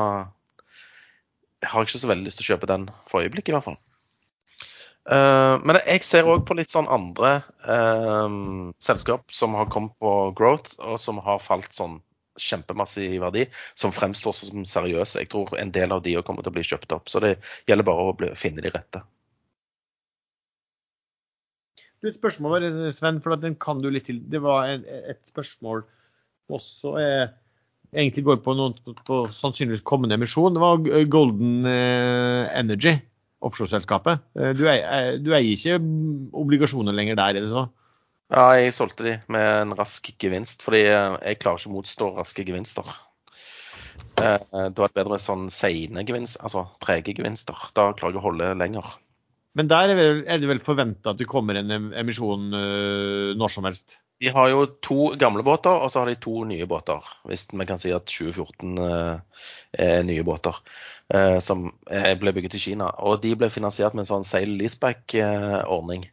har 1.64 1.80
jeg 1.80 1.88
ikke 1.88 2.02
så 2.02 2.10
veldig 2.10 2.26
lyst 2.26 2.42
til 2.42 2.44
å 2.44 2.50
kjøpe 2.50 2.68
den 2.68 2.84
for 3.08 3.24
øyeblikket, 3.24 3.54
i 3.54 3.56
hvert 3.56 3.68
fall. 3.70 3.78
Uh, 5.08 5.56
men 5.64 5.80
jeg 5.86 6.04
ser 6.04 6.28
òg 6.28 6.44
på 6.44 6.58
litt 6.58 6.74
sånn 6.74 6.90
andre 6.92 7.38
selskap 8.84 9.32
som 9.32 9.56
har 9.56 9.72
kommet 9.72 9.96
på 10.02 10.12
growth, 10.36 10.76
og 10.84 11.00
som 11.00 11.22
har 11.24 11.40
falt 11.40 11.72
sånn 11.72 12.02
kjempemasse 12.40 13.04
i 13.06 13.20
verdi, 13.22 13.46
som 13.78 13.94
fremstår 13.94 14.34
som 14.36 14.64
seriøse. 14.68 15.22
Jeg 15.22 15.32
tror 15.32 15.56
en 15.60 15.72
del 15.74 15.94
av 15.94 16.02
de 16.04 16.16
kommer 16.26 16.44
til 16.44 16.52
å 16.52 16.56
bli 16.56 16.66
kjøpt 16.66 16.96
opp. 16.96 17.10
Så 17.12 17.22
det 17.24 17.36
gjelder 17.68 17.88
bare 17.88 18.08
å 18.08 18.16
bli, 18.16 18.32
finne 18.38 18.64
de 18.64 18.72
rette. 18.74 19.02
Du, 22.02 22.10
et 22.10 22.18
spørsmål 22.18 22.58
bare, 22.58 22.92
Sven, 22.92 23.22
for 23.24 23.36
den 23.40 23.56
kan 23.60 23.80
du 23.82 23.88
litt 23.90 24.06
til. 24.08 24.20
Det 24.30 24.42
var 24.44 24.68
et, 24.74 24.86
et 25.14 25.20
spørsmål 25.32 25.82
som 25.86 26.58
også 26.58 26.94
er, 27.00 27.22
egentlig 27.96 28.26
går 28.26 28.42
på, 28.44 28.54
noen, 28.58 28.76
på 29.06 29.22
sannsynligvis 29.38 29.84
kommende 29.86 30.18
emisjon. 30.18 30.54
Det 30.54 30.62
var 30.62 31.08
Golden 31.12 31.66
eh, 31.70 32.52
Energy, 32.58 32.96
offshoreselskapet. 33.46 34.22
Eh, 34.36 34.52
eh, 34.52 35.08
du 35.22 35.32
eier 35.32 35.50
ikke 35.54 35.80
obligasjoner 36.36 36.96
lenger 36.96 37.18
der, 37.18 37.40
er 37.40 37.46
det 37.46 37.52
så? 37.54 37.66
Ja, 38.32 38.44
jeg 38.58 38.72
solgte 38.74 39.04
de 39.06 39.12
med 39.30 39.44
en 39.62 39.74
rask 39.78 40.08
gevinst, 40.22 40.64
fordi 40.66 40.82
eh, 40.90 41.16
jeg 41.30 41.38
klarer 41.42 41.60
ikke 41.62 41.70
å 41.70 41.74
motstå 41.76 42.08
raske 42.16 42.44
gevinster. 42.48 42.88
Eh, 44.18 44.40
Da 44.50 44.66
er 44.66 44.72
det 44.90 44.96
bedre 44.96 45.18
sånn 45.22 45.46
seine 45.52 46.02
gevinster, 46.08 46.42
altså 46.46 46.64
trege 46.82 47.14
gevinster. 47.16 47.68
Da 47.76 47.92
klarer 47.94 48.16
jeg 48.16 48.22
å 48.22 48.26
holde 48.26 48.54
lenger. 48.58 48.96
Men 49.56 49.70
der 49.70 49.92
er, 49.92 49.96
vel, 49.96 50.18
er 50.28 50.40
det 50.42 50.50
vel 50.50 50.60
forventa 50.64 51.14
at 51.14 51.20
det 51.20 51.28
kommer 51.30 51.56
en 51.56 51.70
emisjon 51.96 52.50
øh, 52.52 53.30
når 53.40 53.54
som 53.54 53.64
helst? 53.68 54.00
De 54.20 54.28
har 54.32 54.50
jo 54.50 54.66
to 54.84 54.98
gamle 55.20 55.44
båter, 55.44 55.72
og 55.72 55.88
så 55.92 56.02
har 56.02 56.10
de 56.10 56.18
to 56.20 56.42
nye 56.48 56.66
båter. 56.68 57.04
Hvis 57.28 57.46
vi 57.52 57.66
kan 57.68 57.80
si 57.80 57.92
at 57.92 58.04
2014 58.10 58.76
øh, 58.80 59.46
er 59.86 60.02
nye 60.08 60.24
båter. 60.28 60.58
Øh, 61.14 61.38
Som 61.44 61.70
eh, 61.88 62.12
ble 62.20 62.34
bygget 62.36 62.58
i 62.58 62.62
Kina. 62.66 62.90
Og 63.08 63.22
de 63.22 63.32
ble 63.36 63.48
finansiert 63.52 63.94
med 63.96 64.04
en 64.04 64.10
sånn 64.10 64.28
sail 64.28 64.56
leaseback-ordning. 64.60 66.08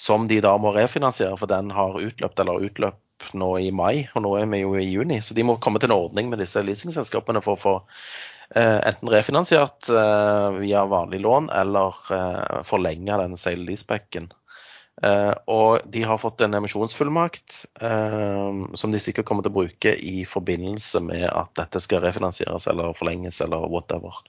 Som 0.00 0.26
de 0.30 0.40
da 0.44 0.54
må 0.60 0.72
refinansiere, 0.76 1.36
for 1.36 1.50
den 1.50 1.72
har 1.76 1.98
utløpt 2.00 2.40
eller 2.40 2.64
utløp 2.64 2.98
nå 3.36 3.50
i 3.60 3.70
mai. 3.74 4.08
Og 4.14 4.24
nå 4.24 4.34
er 4.38 4.48
vi 4.50 4.62
jo 4.62 4.74
i 4.78 4.88
juni, 4.88 5.20
så 5.22 5.36
de 5.36 5.44
må 5.46 5.58
komme 5.60 5.80
til 5.82 5.90
en 5.90 5.98
ordning 5.98 6.30
med 6.32 6.40
disse 6.40 6.62
leasingselskapene 6.64 7.42
for 7.44 7.56
å 7.56 7.60
få 7.60 7.74
eh, 8.56 8.78
enten 8.88 9.12
refinansiert 9.12 9.90
eh, 9.92 10.60
via 10.60 10.86
vanlig 10.88 11.20
lån, 11.26 11.50
eller 11.62 12.00
eh, 12.16 12.60
forlenge 12.68 13.18
den 13.22 13.36
sale 13.40 13.66
leasebacken. 13.68 14.30
Eh, 15.02 15.34
og 15.48 15.86
de 15.88 16.02
har 16.04 16.20
fått 16.20 16.42
en 16.44 16.56
emisjonsfullmakt 16.58 17.60
eh, 17.80 18.48
som 18.76 18.92
de 18.92 19.00
sikkert 19.00 19.28
kommer 19.28 19.46
til 19.46 19.54
å 19.54 19.58
bruke 19.62 19.94
i 19.96 20.26
forbindelse 20.28 21.00
med 21.06 21.24
at 21.28 21.54
dette 21.56 21.80
skal 21.80 22.02
refinansieres 22.04 22.68
eller 22.68 22.96
forlenges 22.98 23.40
eller 23.44 23.64
whatever. 23.72 24.20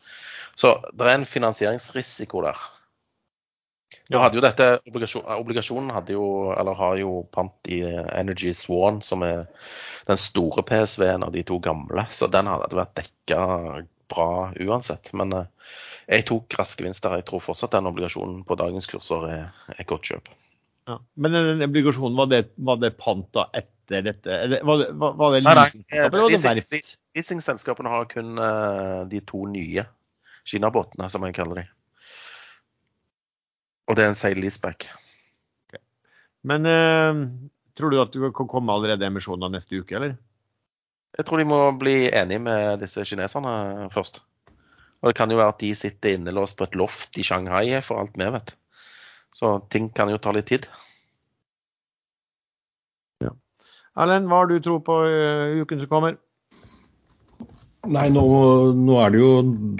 Så 0.56 0.78
det 0.96 1.08
er 1.08 1.18
en 1.18 1.28
finansieringsrisiko 1.28 2.46
der. 2.46 2.64
Nå 4.12 4.20
hadde 4.20 4.40
jo 4.40 4.44
dette, 4.44 4.68
obligasjon, 4.90 5.24
Obligasjonen 5.38 5.94
hadde 5.96 6.16
jo, 6.18 6.26
eller 6.52 6.76
har 6.76 6.98
jo 7.00 7.22
pant 7.32 7.72
i 7.72 7.80
Energy 7.88 8.52
Swan, 8.58 9.00
som 9.06 9.24
er 9.24 9.46
den 10.10 10.20
store 10.20 10.66
PSV-en 10.68 11.24
av 11.24 11.32
de 11.32 11.44
to 11.48 11.60
gamle. 11.64 12.04
Så 12.12 12.28
den 12.32 12.50
hadde 12.52 12.76
vært 12.76 12.98
dekka 13.00 13.46
bra 14.12 14.30
uansett. 14.60 15.12
Men 15.18 15.34
eh, 15.38 15.74
jeg 16.12 16.28
tok 16.30 16.60
raske 16.60 16.86
vinster. 16.86 17.16
Jeg 17.20 17.28
tror 17.30 17.44
fortsatt 17.44 17.76
den 17.78 17.90
obligasjonen 17.90 18.44
på 18.48 18.58
dagens 18.60 18.90
kurser 18.92 19.28
er 19.30 19.76
et 19.78 19.88
godt 19.90 20.12
kjøp. 20.12 20.32
Ja. 20.90 20.98
Men 21.16 21.38
den 21.38 21.68
obligasjonen, 21.70 22.18
var 22.18 22.32
det, 22.32 22.44
var 22.60 22.82
det 22.82 22.96
pant 23.00 23.30
da 23.38 23.48
etter 23.56 24.04
dette? 24.10 24.28
Eller 24.48 24.66
var 24.68 24.82
det, 24.82 24.90
var, 25.00 25.16
var 25.20 25.36
det 25.36 25.44
nei, 25.46 25.56
eller 25.96 26.18
var 26.18 26.34
det 26.34 26.44
verft? 26.44 26.98
Leasingselskapene 27.16 27.92
har 27.92 28.10
kun 28.12 28.36
eh, 28.40 29.02
de 29.12 29.24
to 29.28 29.46
nye 29.52 29.88
Kina-båtene, 30.48 31.06
som 31.12 31.24
jeg 31.28 31.38
kaller 31.38 31.62
de. 31.62 31.70
Og 33.92 33.98
det 33.98 34.06
er 34.06 34.14
en 34.14 34.16
seil 34.16 34.40
leaseback. 34.40 34.88
Men 36.48 36.66
eh, 36.66 37.22
tror 37.76 37.92
du 37.92 38.00
at 38.00 38.14
du 38.16 38.24
kan 38.32 38.48
komme 38.50 38.72
allerede 38.72 39.04
emisjoner 39.06 39.52
neste 39.52 39.82
uke, 39.82 39.98
eller? 40.00 40.16
Jeg 41.18 41.28
tror 41.28 41.42
de 41.42 41.50
må 41.50 41.60
bli 41.76 42.06
enige 42.08 42.40
med 42.40 42.80
disse 42.80 43.04
kineserne 43.04 43.90
først. 43.92 44.22
Og 45.02 45.12
det 45.12 45.18
kan 45.18 45.34
jo 45.34 45.42
være 45.42 45.52
at 45.58 45.60
de 45.60 45.74
sitter 45.76 46.16
innelåst 46.16 46.56
på 46.56 46.70
et 46.70 46.78
loft 46.80 47.20
i 47.20 47.26
Shanghai, 47.28 47.82
for 47.84 48.00
alt 48.00 48.16
vi 48.16 48.30
vet. 48.32 48.56
Så 49.36 49.58
ting 49.74 49.92
kan 49.92 50.10
jo 50.12 50.22
ta 50.22 50.32
litt 50.32 50.48
tid. 50.48 50.70
Erlend, 54.00 54.30
hva 54.32 54.40
har 54.40 54.48
du 54.48 54.60
tro 54.64 54.78
på 54.80 55.02
eh, 55.04 55.62
uken 55.66 55.82
som 55.82 55.90
kommer? 55.92 56.16
Nei, 57.90 58.10
nå, 58.14 58.24
nå 58.78 58.98
er 59.02 59.14
det 59.14 59.22
jo 59.24 59.30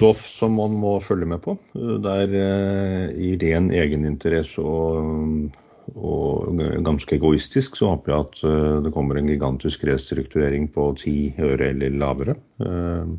Doff 0.00 0.24
som 0.26 0.56
man 0.58 0.72
må 0.74 0.96
følge 1.04 1.28
med 1.30 1.42
på. 1.44 1.54
Det 1.72 2.14
er 2.24 2.32
eh, 2.34 3.04
i 3.14 3.36
ren 3.38 3.68
egeninteresse 3.70 4.58
og, 4.58 5.52
og 5.94 6.62
ganske 6.82 7.14
egoistisk 7.14 7.78
så 7.78 7.92
håper 7.92 8.12
jeg 8.12 8.24
at 8.26 8.42
eh, 8.48 8.78
det 8.88 8.92
kommer 8.96 9.20
en 9.20 9.30
gigantisk 9.30 9.86
restrukturering 9.86 10.66
på 10.74 10.88
ti 10.98 11.14
øre 11.38 11.70
eller 11.70 11.94
lavere. 12.02 12.34
Eh, 12.66 13.14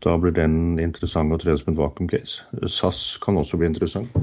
da 0.00 0.16
blir 0.16 0.32
den 0.32 0.80
interessant 0.80 1.36
å 1.36 1.40
tre 1.42 1.58
som 1.60 1.74
et 1.74 1.82
vakuum 1.82 2.08
case. 2.08 2.40
SAS 2.72 3.18
kan 3.20 3.36
også 3.36 3.60
bli 3.60 3.68
interessant. 3.68 4.16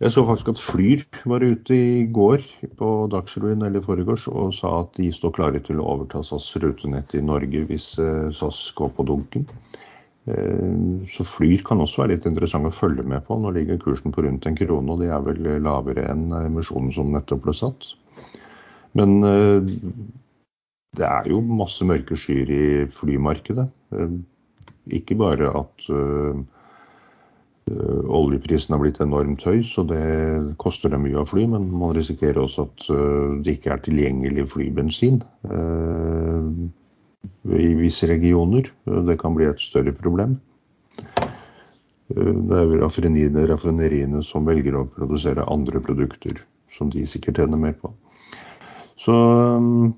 Jeg 0.00 0.14
så 0.14 0.22
faktisk 0.24 0.54
at 0.54 0.60
Flyr 0.64 1.02
var 1.28 1.42
ute 1.44 1.76
i 1.76 2.04
går 2.08 2.40
på 2.78 2.88
Dagsrevyen 3.12 3.66
eller 3.66 3.82
foregårs 3.84 4.22
og 4.32 4.54
sa 4.56 4.78
at 4.78 4.94
de 4.96 5.10
står 5.12 5.34
klare 5.36 5.60
til 5.60 5.76
å 5.76 5.90
overta 5.92 6.22
SAS 6.24 6.46
rutenett 6.62 7.12
i 7.18 7.20
Norge 7.20 7.66
hvis 7.68 7.92
eh, 8.00 8.30
SAS 8.32 8.62
går 8.78 8.94
på 8.96 9.04
dunken. 9.10 9.44
Eh, 10.24 11.02
Så 11.12 11.26
Flyr 11.28 11.60
kan 11.68 11.84
også 11.84 12.00
være 12.00 12.14
litt 12.14 12.28
interessant 12.30 12.70
å 12.70 12.72
følge 12.72 13.04
med 13.04 13.26
på. 13.26 13.36
Nå 13.36 13.52
ligger 13.52 13.82
kursen 13.82 14.14
på 14.16 14.24
rundt 14.24 14.48
en 14.48 14.56
krone, 14.56 14.88
og 14.88 15.04
det 15.04 15.10
er 15.12 15.26
vel 15.26 15.50
lavere 15.66 16.06
enn 16.08 16.30
emisjonen 16.46 16.94
som 16.96 17.12
nettopp 17.12 17.44
ble 17.44 17.54
satt. 17.60 17.90
Men 18.96 19.20
eh, 19.28 19.74
det 20.96 21.10
er 21.10 21.28
jo 21.28 21.42
masse 21.44 21.84
mørke 21.84 22.16
skyer 22.16 22.48
i 22.56 22.64
flymarkedet. 22.96 23.68
Ikke 24.96 25.14
bare 25.20 25.52
at 25.60 25.84
Oljeprisen 27.70 28.74
har 28.74 28.80
blitt 28.82 29.00
enormt 29.02 29.44
høy, 29.46 29.60
så 29.66 29.84
det 29.86 30.00
koster 30.62 30.90
dem 30.92 31.04
mye 31.06 31.20
å 31.20 31.26
fly. 31.28 31.46
Men 31.52 31.68
man 31.70 31.94
risikerer 31.96 32.42
også 32.42 32.66
at 32.66 32.86
eh, 32.90 33.38
det 33.44 33.56
ikke 33.58 33.74
er 33.74 33.82
tilgjengelig 33.84 34.46
flybensin 34.54 35.20
eh, 35.46 36.50
i 37.60 37.70
visse 37.78 38.10
regioner. 38.10 38.70
Eh, 38.88 39.00
Det 39.06 39.18
kan 39.22 39.36
bli 39.38 39.46
et 39.50 39.62
større 39.62 39.94
problem. 39.96 40.38
Eh, 42.10 42.34
Det 42.50 42.58
er 42.58 42.76
raffineriene, 42.82 43.46
raffineriene 43.52 44.22
som 44.26 44.48
velger 44.50 44.80
å 44.80 44.88
produsere 44.90 45.46
andre 45.46 45.82
produkter 45.84 46.42
som 46.76 46.90
de 46.90 47.06
sikkert 47.06 47.42
tjener 47.42 47.60
mer 47.60 47.78
på. 47.78 47.92
Så 49.00 49.14
eh, 49.14 49.90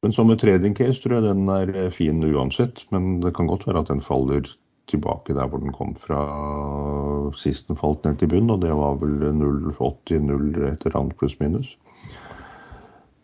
men 0.00 0.14
som 0.16 0.30
et 0.32 0.40
trading 0.40 0.72
case 0.72 1.02
tror 1.02 1.18
jeg 1.18 1.26
den 1.28 1.48
er 1.52 1.74
eh, 1.76 1.90
fin 1.92 2.22
uansett. 2.24 2.86
Men 2.94 3.18
det 3.20 3.34
kan 3.36 3.50
godt 3.50 3.66
være 3.68 3.82
at 3.82 3.90
den 3.92 4.00
faller 4.00 4.46
tilbake 4.90 5.34
der 5.36 5.46
hvor 5.50 5.60
den 5.62 5.72
kom 5.76 5.92
fra 5.98 6.20
sist 7.38 7.68
den 7.70 7.78
falt 7.80 8.02
ned 8.04 8.14
til 8.20 8.28
bunn, 8.32 8.50
og 8.50 8.58
det 8.64 8.72
var 8.74 8.92
vel 9.00 9.14
0,80-0 9.38 10.44
et 10.72 10.82
eller 10.86 10.98
annet 11.00 11.16
pluss-minus. 11.20 11.68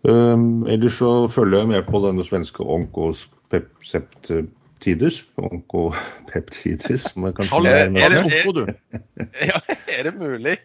Um, 0.06 0.62
ellers 0.70 0.94
så 1.00 1.10
følger 1.32 1.58
jeg 1.64 1.68
med 1.72 1.82
på 1.88 1.96
denne 2.04 2.22
svenske 2.24 2.60
onkoseptides. 2.62 5.16
Onkopeptides, 5.42 7.02
som 7.10 7.24
jeg 7.26 7.34
kanskje 7.40 7.54
Kall 7.56 7.66
Er- 7.66 7.90
er 7.90 7.94
du. 8.54 8.64
Ja, 9.50 9.58
er 9.98 10.02
det 10.06 10.14
mulig? 10.20 10.56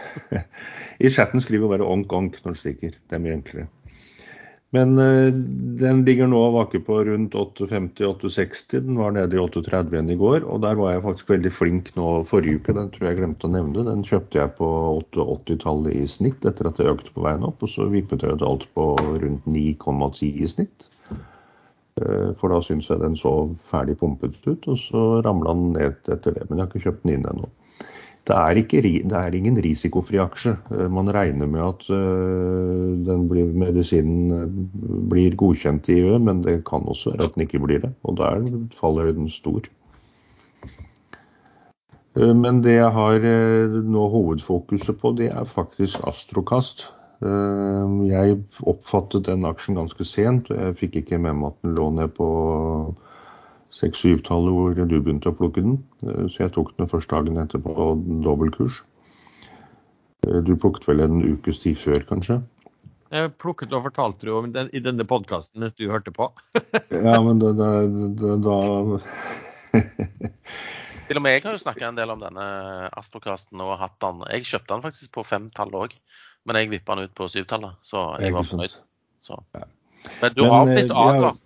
I 1.00 1.08
chatten 1.10 1.40
skriver 1.40 1.68
bare 1.72 1.86
onk-onk 1.88 2.36
når 2.44 2.50
det 2.52 2.60
stikker. 2.60 2.90
Det 3.08 3.14
er 3.16 3.22
mye 3.24 3.32
enklere. 3.38 3.66
Men 4.70 4.98
eh, 5.02 5.32
den 5.82 6.04
ligger 6.06 6.28
nå 6.30 6.38
og 6.46 6.52
vaker 6.54 6.82
på 6.86 7.00
rundt 7.08 7.34
850-860. 7.34 8.84
Den 8.86 9.00
var 9.00 9.16
nede 9.16 9.34
i 9.34 9.40
830 9.42 9.96
igjen 9.96 10.12
i 10.14 10.18
går. 10.20 10.44
Og 10.46 10.62
der 10.62 10.78
var 10.78 10.92
jeg 10.94 11.02
faktisk 11.06 11.32
veldig 11.32 11.52
flink 11.54 11.90
nå 11.96 12.10
forrige 12.30 12.60
uke. 12.60 12.76
Den 12.76 12.92
tror 12.94 13.08
jeg 13.08 13.18
glemte 13.18 13.48
å 13.48 13.54
nevne. 13.56 13.86
Den 13.88 14.06
kjøpte 14.06 14.38
jeg 14.38 14.54
på 14.60 14.70
880-tallet 15.00 15.98
i 15.98 16.04
snitt 16.10 16.46
etter 16.46 16.70
at 16.70 16.78
det 16.78 16.86
økte 16.92 17.14
på 17.16 17.26
veien 17.26 17.46
opp. 17.48 17.66
Og 17.66 17.72
så 17.72 17.88
vippet 17.90 18.22
jeg 18.22 18.38
ut 18.38 18.46
alt 18.46 18.68
på 18.78 18.86
rundt 19.24 19.50
9,10 19.50 20.30
i 20.30 20.50
snitt. 20.54 20.90
Eh, 21.10 22.30
For 22.38 22.54
da 22.54 22.62
syns 22.62 22.92
jeg 22.92 23.02
den 23.02 23.18
så 23.18 23.34
ferdig 23.72 23.98
pumpet 23.98 24.38
ut, 24.46 24.70
og 24.70 24.78
så 24.86 25.08
ramla 25.26 25.56
den 25.58 25.72
ned 25.74 26.14
etter 26.14 26.38
det. 26.38 26.46
Men 26.46 26.60
jeg 26.60 26.66
har 26.66 26.70
ikke 26.70 26.86
kjøpt 26.86 27.02
den 27.08 27.18
inn 27.18 27.26
ennå. 27.32 27.50
Det 28.30 28.36
er, 28.38 28.58
ikke, 28.60 28.80
det 29.10 29.16
er 29.18 29.34
ingen 29.34 29.56
risikofri 29.58 30.20
aksje. 30.22 30.52
Eh, 30.70 30.86
Man 30.92 31.10
regner 31.10 31.48
med 31.50 31.64
at 31.64 31.88
eh, 31.90 32.92
den 33.08 33.24
blir, 33.30 33.48
medisinen 33.58 34.30
eh, 34.36 34.52
blir 35.10 35.34
godkjent 35.40 35.90
i 35.90 35.96
EU, 36.04 36.18
men 36.22 36.44
det 36.46 36.60
kan 36.68 36.86
også 36.86 37.16
være 37.16 37.26
at 37.26 37.34
den 37.34 37.46
ikke 37.48 37.62
blir 37.64 37.82
det. 37.82 37.90
Og 38.06 38.20
da 38.20 38.30
er 38.36 38.46
fallhøyden 38.78 39.26
stor. 39.34 39.66
Men 42.14 42.62
det 42.62 42.76
jeg 42.76 42.90
har 42.90 43.26
nå 43.86 44.06
hovedfokuset 44.12 44.98
på, 44.98 45.12
det 45.18 45.28
er 45.30 45.44
faktisk 45.46 46.02
Astrokast. 46.10 46.88
Jeg 47.22 48.38
oppfattet 48.66 49.28
den 49.28 49.46
aksjen 49.46 49.78
ganske 49.78 50.04
sent, 50.04 50.50
og 50.50 50.58
jeg 50.58 50.78
fikk 50.80 50.98
ikke 51.00 51.20
med 51.22 51.38
meg 51.38 51.52
at 51.52 51.60
den 51.62 51.76
lå 51.78 51.86
ned 51.94 52.10
på 52.18 52.26
6-7-tallet 53.76 54.54
hvor 54.54 54.74
du 54.74 54.96
begynte 55.00 55.30
å 55.30 55.36
plukke 55.36 55.62
den. 55.64 55.76
Eh, 56.06 56.26
Så 56.28 56.44
jeg 56.44 56.54
tok 56.56 56.72
den 56.78 56.90
første 56.90 57.16
dagen 57.16 57.40
etterpå 57.42 57.74
på 57.74 57.90
dobbeltkurs. 58.24 58.82
Eh, 60.26 60.40
Du 60.46 60.56
plukket 60.56 60.88
vel 60.88 61.00
en 61.00 61.22
ukes 61.22 61.62
tid 61.62 61.78
før, 61.78 62.00
kanskje? 62.08 62.40
Jeg 63.10 63.32
plukket 63.42 63.72
og 63.74 63.82
fortalte 63.88 64.26
jo 64.26 64.38
om 64.38 64.52
den, 64.52 64.68
i 64.72 64.78
denne 64.78 65.02
podkasten 65.04 65.58
mens 65.60 65.74
du 65.74 65.88
hørte 65.90 66.12
på. 66.14 66.30
Ja, 66.90 67.18
men 67.22 67.40
da, 67.42 67.50
det, 67.58 68.14
det 68.20 68.36
da 68.46 68.58
Til 71.10 71.18
og 71.18 71.22
med 71.24 71.34
jeg 71.34 71.42
har 71.42 71.56
jo 71.56 71.62
snakka 71.62 71.88
en 71.88 71.98
del 71.98 72.10
om 72.12 72.20
denne 72.22 72.44
astrokasten 72.94 73.58
og 73.64 73.78
hatt 73.80 73.96
den. 74.02 74.22
Jeg 74.30 74.46
kjøpte 74.46 74.76
den 74.76 74.84
faktisk 74.84 75.10
på 75.16 75.24
femtallet 75.26 75.74
òg. 75.74 75.96
Men 76.46 76.56
jeg 76.56 76.70
vippa 76.70 76.94
den 76.96 77.10
ut 77.10 77.16
på 77.18 77.26
syvtallet, 77.28 77.76
så 77.84 78.14
jeg 78.22 78.32
var 78.32 78.46
fornøyd. 78.48 78.78
Så. 79.20 79.36
Men 80.22 80.32
du 80.36 80.42
Men, 80.42 80.50
har 80.50 80.66
eh, 80.66 80.74
blitt 80.74 80.90
jeg- 80.90 81.14
advart. 81.14 81.36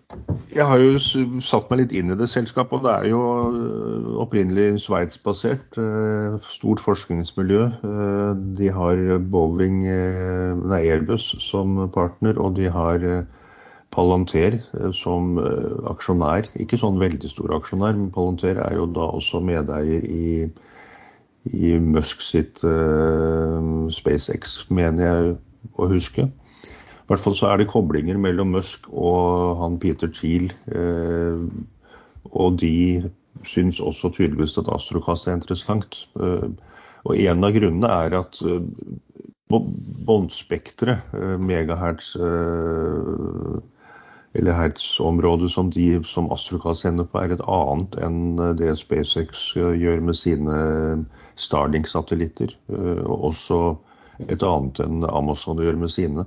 Jeg 0.54 0.64
har 0.70 0.78
jo 0.78 0.98
satt 1.42 1.70
meg 1.70 1.78
litt 1.80 1.92
inn 1.98 2.10
i 2.12 2.14
det 2.14 2.28
selskapet, 2.30 2.72
og 2.78 2.84
det 2.84 2.92
er 2.92 3.08
jo 3.10 3.22
øh, 3.50 4.18
opprinnelig 4.22 4.78
Sveits-basert. 4.84 5.74
øh, 5.78 6.36
Stort 6.54 6.78
forskningsmiljø. 6.80 7.64
De 8.58 8.68
har 8.70 9.18
Boeing, 9.18 9.80
nei, 9.82 10.82
Airbus 10.86 11.34
som 11.42 11.90
partner, 11.90 12.38
og 12.38 12.54
de 12.56 12.70
har 12.70 13.26
Palantir 13.94 14.60
øh, 14.74 14.92
som 14.94 15.38
aksjonær. 15.90 16.46
Ikke 16.62 16.78
sånn 16.78 16.98
veldig 17.02 17.30
stor 17.30 17.56
aksjonær, 17.58 17.98
men 17.98 18.12
Palantir 18.14 18.58
er 18.62 18.74
jo 18.78 18.86
da 18.86 19.10
også 19.18 19.42
medeier 19.42 20.06
i, 20.06 20.46
i 21.50 21.74
Musk 21.78 22.22
sitt 22.24 22.62
uh, 22.64 23.90
SpaceX, 23.92 24.64
mener 24.70 25.04
jeg 25.04 25.36
å 25.76 25.90
huske. 25.90 26.30
I 27.04 27.12
hvert 27.12 27.20
fall 27.20 27.34
så 27.36 27.50
er 27.52 27.60
det 27.60 27.68
koblinger 27.68 28.16
mellom 28.16 28.54
Musk 28.56 28.86
og 28.88 29.58
han 29.60 29.76
Peter 29.80 30.08
Thiel. 30.08 30.48
Eh, 30.72 31.42
og 32.32 32.56
de 32.62 33.10
syns 33.44 33.76
også 33.76 34.08
tydeligvis 34.14 34.56
at 34.56 34.70
Astrokast 34.72 35.28
er 35.28 35.36
interessant. 35.36 35.98
Eh, 36.16 36.48
og 37.04 37.18
en 37.20 37.44
av 37.44 37.52
grunnene 37.52 37.90
er 38.06 38.16
at 38.22 38.40
eh, 38.40 38.64
båndspekteret, 40.08 41.12
eh, 41.12 41.36
megahertz 41.38 42.14
eh, 42.16 43.56
eller 44.34 44.56
hertzområdet 44.56 45.50
som, 45.52 45.68
som 46.08 46.30
Astrokast 46.32 46.86
sender 46.86 47.04
på, 47.04 47.20
er 47.20 47.34
et 47.36 47.44
annet 47.44 47.98
enn 48.00 48.22
det 48.56 48.72
SpaceX 48.80 49.50
eh, 49.60 49.74
gjør 49.82 50.00
med 50.08 50.16
sine 50.18 50.56
Starlink-satellitter. 51.36 52.56
og 53.04 53.28
også 53.28 53.60
et 54.24 54.42
annet 54.46 54.80
enn 54.80 55.04
Amazon 55.10 55.60
gjør 55.60 55.76
med 55.84 55.92
sine. 55.92 56.24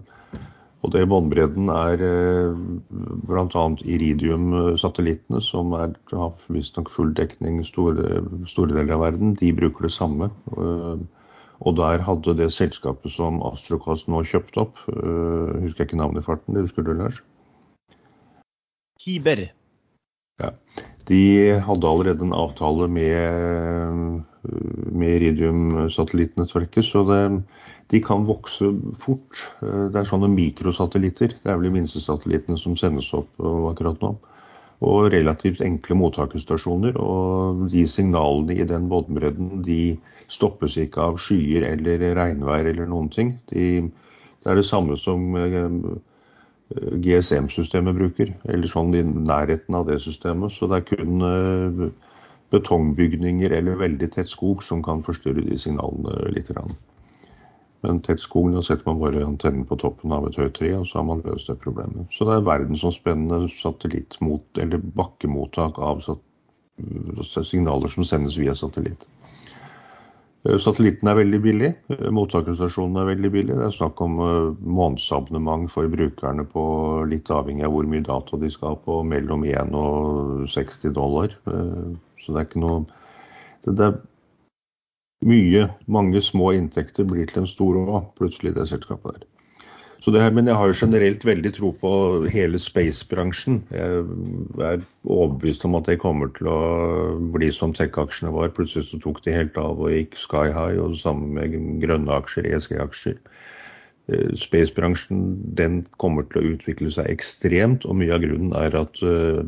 Og 0.86 0.92
det 0.94 1.08
båndbredden 1.10 1.72
er 1.74 2.02
eh, 2.06 2.58
bl.a. 3.28 3.64
Iridium-satellittene, 3.82 5.42
som 5.42 5.74
er, 5.74 5.96
har 6.14 6.36
visstnok 6.54 6.92
full 6.94 7.16
dekning 7.18 7.62
i 7.64 7.68
store, 7.68 8.22
store 8.48 8.76
deler 8.76 8.94
av 8.96 9.06
verden. 9.08 9.34
De 9.40 9.50
bruker 9.58 9.90
det 9.90 9.96
samme. 9.96 10.30
Eh, 10.54 11.06
Og 11.66 11.74
der 11.74 12.04
hadde 12.06 12.36
det 12.38 12.52
selskapet 12.54 13.10
som 13.10 13.40
Astrocast 13.42 14.06
nå 14.12 14.22
kjøpte 14.30 14.62
opp, 14.62 14.78
eh, 14.94 15.56
husker 15.64 15.84
jeg 15.84 15.88
ikke 15.90 15.98
navnet 16.04 16.22
i 16.22 16.28
farten, 16.28 16.54
det 16.54 16.68
husker 16.68 16.86
du, 16.86 16.94
Lars? 16.94 17.18
Kiber. 19.02 19.48
Ja. 20.38 20.52
De 21.10 21.22
hadde 21.66 21.90
allerede 21.90 22.22
en 22.22 22.36
avtale 22.38 22.86
med, 22.88 24.22
med 24.94 25.16
Iridium-satellittnettverket, 25.16 26.86
så 26.86 27.02
det, 27.10 27.22
de 27.92 28.02
kan 28.04 28.26
vokse 28.28 28.68
fort. 29.00 29.44
Det 29.62 29.96
er 29.96 30.08
sånne 30.08 30.28
mikrosatellitter. 30.34 31.38
Det 31.40 31.52
er 31.52 31.56
vel 31.56 31.70
de 31.70 31.78
minste 31.78 32.02
satellittene 32.04 32.60
som 32.60 32.76
sendes 32.80 33.14
opp 33.16 33.40
akkurat 33.72 34.02
nå. 34.04 34.18
Og 34.88 35.08
relativt 35.14 35.64
enkle 35.66 35.96
mottakerstasjoner. 35.98 37.00
Og 37.00 37.64
de 37.72 37.86
signalene 37.88 38.58
i 38.58 38.68
den 38.68 38.90
båtbredden 38.92 39.64
de 39.66 39.96
stoppes 40.28 40.76
ikke 40.82 41.06
av 41.06 41.22
skyer 41.24 41.64
eller 41.70 42.04
regnvær 42.20 42.68
eller 42.74 42.92
noen 42.92 43.08
ting. 43.14 43.38
De, 43.54 43.88
det 44.44 44.52
er 44.52 44.60
det 44.60 44.68
samme 44.68 45.00
som 45.00 45.40
eh, 45.40 45.80
GSM-systemet 46.76 47.96
bruker, 47.96 48.36
eller 48.52 48.68
sånn 48.72 48.92
i 49.00 49.06
nærheten 49.08 49.80
av 49.80 49.88
det 49.88 50.02
systemet. 50.04 50.52
Så 50.56 50.68
det 50.68 50.82
er 50.82 50.88
kun 50.92 51.24
eh, 51.32 51.88
betongbygninger 52.52 53.56
eller 53.56 53.80
veldig 53.80 54.12
tett 54.12 54.28
skog 54.28 54.60
som 54.64 54.84
kan 54.84 55.08
forstyrre 55.08 55.48
de 55.48 55.56
signalene 55.60 56.36
litt. 56.36 56.52
Grann. 56.52 56.76
Men 57.86 58.00
tett 58.02 58.20
skog, 58.20 58.50
da 58.54 58.62
setter 58.66 58.88
man 58.90 59.02
bare 59.02 59.26
antennen 59.26 59.66
på 59.70 59.78
toppen 59.78 60.14
av 60.16 60.26
et 60.28 60.38
høyt 60.40 60.56
tre, 60.58 60.72
og 60.80 60.88
så 60.90 61.00
har 61.00 61.06
man 61.12 61.22
løst 61.26 61.52
det 61.52 61.60
problemet. 61.62 62.08
Så 62.16 62.26
det 62.26 62.38
er 62.38 62.48
verdensomspennende 62.48 63.52
satellittmot, 63.60 64.48
eller 64.64 64.82
bakkemottak 64.98 65.78
av 65.78 66.02
signaler 67.28 67.94
som 67.94 68.06
sendes 68.08 68.40
via 68.42 68.56
satellitt. 68.58 69.06
Eh, 70.48 70.58
Satellitten 70.62 71.10
er 71.10 71.20
veldig 71.20 71.40
billig, 71.44 71.72
eh, 71.94 72.10
mottakerstasjonen 72.14 73.02
er 73.02 73.10
veldig 73.12 73.32
billig. 73.32 73.56
Det 73.58 73.66
er 73.68 73.78
snakk 73.78 74.02
om 74.02 74.20
eh, 74.26 74.52
månedsabonnement 74.80 75.70
for 75.72 75.90
brukerne 75.92 76.46
på 76.50 76.66
litt 77.10 77.32
avhengig 77.34 77.66
av 77.68 77.74
hvor 77.74 77.90
mye 77.90 78.06
data 78.06 78.38
de 78.42 78.52
skal 78.54 78.78
på, 78.86 79.02
mellom 79.04 79.46
1 79.46 79.74
og 79.76 80.46
60 80.54 80.94
dollar. 80.98 81.34
Så 81.46 82.34
det 82.34 82.40
er 82.42 82.48
ikke 82.48 82.64
noe 82.64 82.86
Det, 83.66 83.74
det 83.76 83.86
er 83.86 83.96
mye, 85.26 85.68
mange 85.88 86.22
små 86.22 86.52
inntekter 86.58 87.08
blir 87.08 87.26
til 87.30 87.44
en 87.44 87.50
stor 87.50 87.80
òg, 87.82 88.14
plutselig, 88.20 88.56
det 88.58 88.68
selskapet 88.70 89.18
der. 89.18 89.28
Her, 90.08 90.32
men 90.32 90.48
jeg 90.48 90.56
har 90.56 90.70
jo 90.70 90.76
generelt 90.78 91.26
veldig 91.26 91.50
tro 91.58 91.74
på 91.82 91.90
hele 92.32 92.60
space-bransjen. 92.64 93.58
Jeg 93.76 94.06
er 94.64 94.86
overbevist 95.04 95.66
om 95.68 95.76
at 95.76 95.90
det 95.90 95.98
kommer 96.00 96.30
til 96.38 96.48
å 96.48 96.60
bli 97.34 97.50
som 97.52 97.74
tech-aksjene 97.76 98.32
var. 98.32 98.54
Plutselig 98.56 98.88
så 98.88 99.02
tok 99.04 99.20
de 99.26 99.36
helt 99.36 99.58
av 99.60 99.82
og 99.82 99.92
gikk 99.92 100.16
sky 100.16 100.46
high, 100.56 100.80
og 100.80 100.96
det 100.96 101.02
samme 101.02 101.28
med 101.36 101.58
grønne 101.84 102.22
aksjer, 102.22 102.48
ESG-aksjer. 102.48 103.20
Eh, 104.08 104.32
Space-bransjen 104.40 105.28
den 105.60 105.82
kommer 106.00 106.24
til 106.32 106.40
å 106.40 106.56
utvikle 106.56 106.94
seg 106.94 107.12
ekstremt, 107.12 107.84
og 107.84 108.00
mye 108.00 108.16
av 108.16 108.24
grunnen 108.24 108.56
er 108.56 108.80
at 108.80 109.04
eh, 109.04 109.44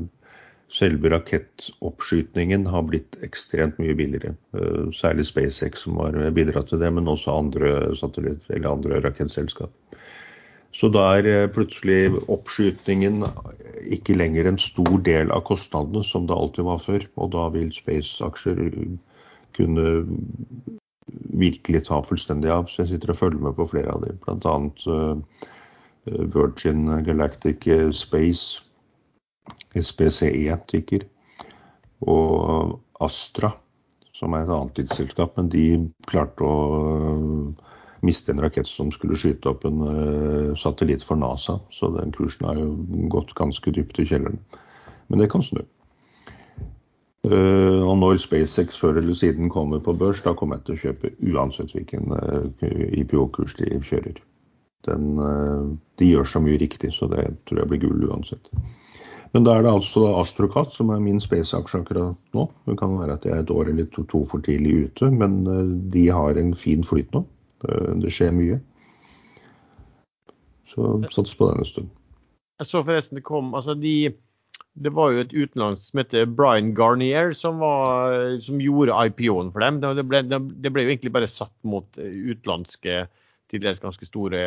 selve 0.69 1.09
rakettoppskytingen 1.09 2.67
har 2.69 2.85
blitt 2.85 3.17
ekstremt 3.25 3.79
mye 3.81 3.95
billigere. 3.97 4.35
Eh, 4.53 4.89
Særlig 4.95 5.25
SpaceX 5.29 5.85
som 5.85 5.97
har 6.01 6.17
bidratt 6.35 6.69
til 6.69 6.81
det, 6.81 6.91
men 6.93 7.09
også 7.09 7.33
andre 7.33 7.95
satellitt- 7.97 8.49
eller 8.49 8.69
andre 8.71 9.01
rakettselskap. 9.01 9.71
Så 10.71 10.91
da 10.93 11.07
er 11.17 11.25
eh, 11.27 11.47
plutselig 11.49 12.13
oppskytingen 12.29 13.25
ikke 13.89 14.17
lenger 14.17 14.47
en 14.47 14.61
stor 14.61 14.99
del 15.05 15.33
av 15.33 15.43
kostnadene, 15.49 16.03
som 16.05 16.27
det 16.29 16.37
alltid 16.37 16.69
var 16.69 16.83
før. 16.83 17.07
Og 17.17 17.31
da 17.33 17.49
vil 17.55 17.73
space-aksjer 17.73 18.61
kunne 19.57 19.87
virkelig 21.33 21.87
ta 21.87 22.03
fullstendig 22.05 22.53
av. 22.53 22.69
Så 22.69 22.83
jeg 22.83 22.93
sitter 22.93 23.15
og 23.15 23.21
følger 23.23 23.41
med 23.47 23.57
på 23.57 23.69
flere 23.73 23.95
av 23.95 24.05
dem. 24.05 24.21
Bl.a. 24.21 25.17
Virgin 26.05 26.87
Galactic 27.05 27.65
Space, 27.93 28.61
SPCE 29.75 30.59
tikker, 30.69 31.05
og 32.07 32.79
Astra, 33.03 33.51
som 34.19 34.35
er 34.35 34.45
et 34.45 34.53
annet 34.53 34.75
tidsselskap. 34.77 35.35
Men 35.37 35.51
de 35.53 35.65
klarte 36.09 36.45
å 36.45 36.55
miste 38.05 38.31
en 38.31 38.41
rakett 38.43 38.67
som 38.67 38.91
skulle 38.91 39.17
skyte 39.19 39.51
opp 39.51 39.65
en 39.67 39.81
uh, 39.83 40.55
satellitt 40.59 41.03
for 41.05 41.19
NASA. 41.19 41.59
Så 41.75 41.91
den 41.95 42.13
kursen 42.15 42.47
har 42.47 42.59
jo 42.59 42.71
gått 43.11 43.35
ganske 43.39 43.73
dypt 43.75 43.99
i 43.99 44.07
kjelleren. 44.07 44.39
Men 45.09 45.23
det 45.23 45.29
kan 45.31 45.43
snu. 45.43 45.61
Uh, 47.27 47.83
og 47.83 47.97
når 47.99 48.21
SpaceX 48.23 48.79
før 48.79 49.01
eller 49.01 49.17
siden 49.17 49.51
kommer 49.51 49.81
på 49.83 49.95
børs, 49.99 50.23
da 50.23 50.33
kommer 50.37 50.59
jeg 50.59 50.67
til 50.67 50.75
å 50.75 50.83
kjøpe 50.85 51.13
uansett 51.33 51.75
hvilken 51.75 52.15
uh, 52.15 52.67
IPO-kurs 53.01 53.57
de 53.59 53.71
kjører. 53.83 54.19
Den, 54.87 55.19
de 55.99 56.07
gjør 56.07 56.23
så 56.31 56.39
mye 56.39 56.55
riktig, 56.57 56.93
så 56.95 57.09
det 57.11 57.25
tror 57.49 57.59
jeg 57.59 57.67
blir 57.67 57.81
gull 57.81 58.05
uansett. 58.07 58.47
Men 59.35 59.45
da 59.45 59.55
er 59.55 59.65
det 59.65 59.71
altså 59.71 60.07
Astrocast 60.17 60.73
som 60.79 60.89
er 60.93 61.01
min 61.03 61.19
space-aksje 61.21 61.83
akkurat 61.83 62.17
nå. 62.33 62.47
Det 62.65 62.77
kan 62.79 62.95
være 62.97 63.19
at 63.19 63.27
jeg 63.27 63.35
er 63.35 63.43
et 63.43 63.53
år 63.53 63.69
eller 63.69 63.89
to, 63.93 64.05
to 64.09 64.23
for 64.29 64.41
tidlig 64.45 64.87
ute, 64.87 65.11
men 65.13 65.43
uh, 65.45 65.67
de 65.93 66.07
har 66.09 66.39
en 66.39 66.55
fin 66.57 66.85
flyt 66.85 67.11
nå. 67.13 67.21
Uh, 67.67 67.91
det 68.01 68.13
skjer 68.15 68.33
mye. 68.33 68.57
Så 70.71 70.95
sats 71.13 71.35
på 71.37 71.51
den 71.51 71.61
en 71.61 71.69
stund. 71.69 71.93
Jeg 72.59 72.71
så 72.71 72.81
forresten 72.83 73.19
det 73.19 73.23
kom 73.23 73.53
altså 73.55 73.73
de, 73.77 74.11
Det 74.75 74.91
var 74.93 75.13
jo 75.13 75.21
et 75.23 75.31
utenlandsk 75.33 75.85
som 75.85 76.01
heter 76.01 76.27
Brian 76.27 76.73
Garnier 76.75 77.31
som, 77.37 77.61
var, 77.61 78.41
som 78.43 78.59
gjorde 78.61 78.97
IPO-en 79.07 79.53
for 79.53 79.63
dem. 79.63 79.79
Det 79.81 80.05
ble, 80.09 80.23
det 80.25 80.73
ble 80.73 80.85
jo 80.85 80.93
egentlig 80.93 81.13
bare 81.15 81.29
satt 81.29 81.55
mot 81.63 81.87
utenlandske 81.99 83.05
til 83.49 83.61
dels 83.63 83.81
ganske 83.81 84.05
store 84.05 84.41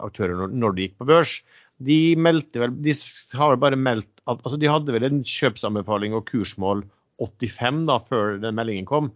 aktører 0.00 0.48
når 0.48 0.76
de 0.76 0.86
gikk 0.86 1.00
på 1.00 1.08
børs. 1.08 1.38
De 1.78 1.98
meldte 2.18 2.60
vel, 2.62 2.74
de 2.82 2.94
har 3.38 3.54
vel 3.54 3.62
bare 3.62 3.78
meldt 3.78 4.10
at 4.28 4.40
altså 4.42 4.58
De 4.60 4.68
hadde 4.68 4.92
vel 4.92 5.06
en 5.06 5.20
kjøpsanbefaling 5.24 6.16
og 6.16 6.26
kursmål 6.28 6.82
85 7.22 7.84
da, 7.88 7.98
før 8.06 8.38
den 8.42 8.56
meldingen 8.58 8.86
kom. 8.88 9.12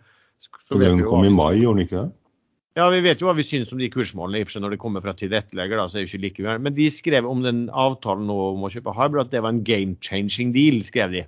Så 0.66 0.78
den 0.80 1.02
kom 1.06 1.26
i 1.26 1.30
mai, 1.32 1.60
gjorde 1.60 1.78
den 1.78 1.86
ikke 1.86 2.00
det? 2.00 2.10
Ja, 2.78 2.86
vi 2.88 3.02
vet 3.04 3.20
jo 3.20 3.28
hva 3.28 3.34
vi 3.36 3.44
syns 3.44 3.70
om 3.74 3.80
de 3.82 3.90
kursmålene 3.92 4.40
i 4.40 4.44
og 4.44 4.48
for 4.48 4.56
seg 4.56 4.62
når 4.64 4.74
det 4.74 4.80
kommer 4.80 5.02
fra 5.04 5.12
tilrettelegger. 5.16 5.76
da, 5.76 5.90
så 5.90 5.98
er 5.98 6.06
det 6.06 6.08
ikke 6.08 6.22
like 6.22 6.44
uenige. 6.44 6.62
Men 6.64 6.76
de 6.78 6.86
skrev 6.88 7.28
om 7.28 7.42
den 7.44 7.66
avtalen 7.68 8.24
nå 8.30 8.36
om 8.54 8.64
å 8.64 8.70
kjøpe 8.72 8.94
Hybrid 8.96 9.26
at 9.26 9.34
det 9.34 9.42
var 9.44 9.52
en 9.52 9.64
game 9.66 9.98
changing 10.00 10.54
deal, 10.56 10.80
skrev 10.88 11.12
de. 11.12 11.26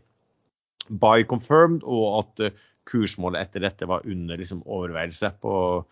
By 0.89 1.27
confirmed, 1.29 1.85
og 1.85 2.07
at 2.23 2.47
uh, 2.49 2.65
kursmålet 2.89 3.45
etter 3.45 3.67
dette 3.67 3.89
var 3.91 4.09
under 4.09 4.41
liksom, 4.41 4.65
overveielse. 4.65 5.35
På, 5.45 5.85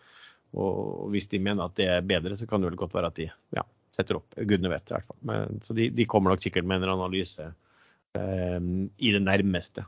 og 0.57 1.05
hvis 1.13 1.29
de 1.29 1.41
mener 1.45 1.67
at 1.67 1.77
det 1.77 1.89
er 1.99 2.09
bedre, 2.09 2.37
så 2.39 2.49
kan 2.49 2.61
det 2.63 2.71
vel 2.71 2.81
godt 2.81 2.97
være 2.97 3.13
at 3.13 3.21
de 3.21 3.29
ja, 3.29 3.67
setter 3.93 4.19
opp. 4.19 4.35
Gudene 4.35 4.71
vet 4.73 4.89
i 4.89 4.95
hvert 4.95 5.09
fall. 5.09 5.19
Men, 5.29 5.59
så 5.65 5.75
de, 5.77 5.89
de, 5.93 6.07
kommer 6.09 6.33
nok 6.33 6.43
sikkert 6.43 6.67
med 6.69 6.83
en 6.83 6.95
analyse 6.95 7.49
um, 8.17 8.87
i 8.97 9.13
det 9.15 9.21
nærmeste. 9.23 9.85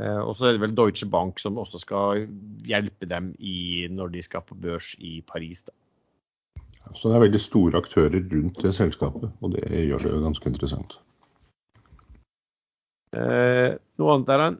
Uh, 0.00 0.20
og 0.24 0.34
så 0.36 0.48
er 0.48 0.56
det 0.56 0.64
vel 0.64 0.76
Deutsche 0.76 1.08
Bank 1.10 1.38
som 1.42 1.60
også 1.60 1.80
skal 1.82 2.26
hjelpe 2.66 3.08
dem 3.10 3.32
i, 3.38 3.86
når 3.92 4.14
de 4.16 4.24
skal 4.26 4.44
på 4.46 4.58
børs 4.58 4.94
i 4.98 5.18
Paris. 5.28 5.64
Da. 5.68 5.76
Så 6.94 7.08
det 7.08 7.16
er 7.16 7.26
veldig 7.26 7.42
store 7.42 7.80
aktører 7.80 8.20
rundt 8.32 8.60
det 8.64 8.74
selskapet, 8.76 9.30
og 9.40 9.54
det 9.54 9.64
gjør 9.70 10.04
det 10.04 10.12
jo 10.12 10.22
ganske 10.24 10.50
interessant. 10.50 10.98
Eh, 13.14 13.76
noe 14.00 14.14
annet 14.16 14.30
der, 14.30 14.56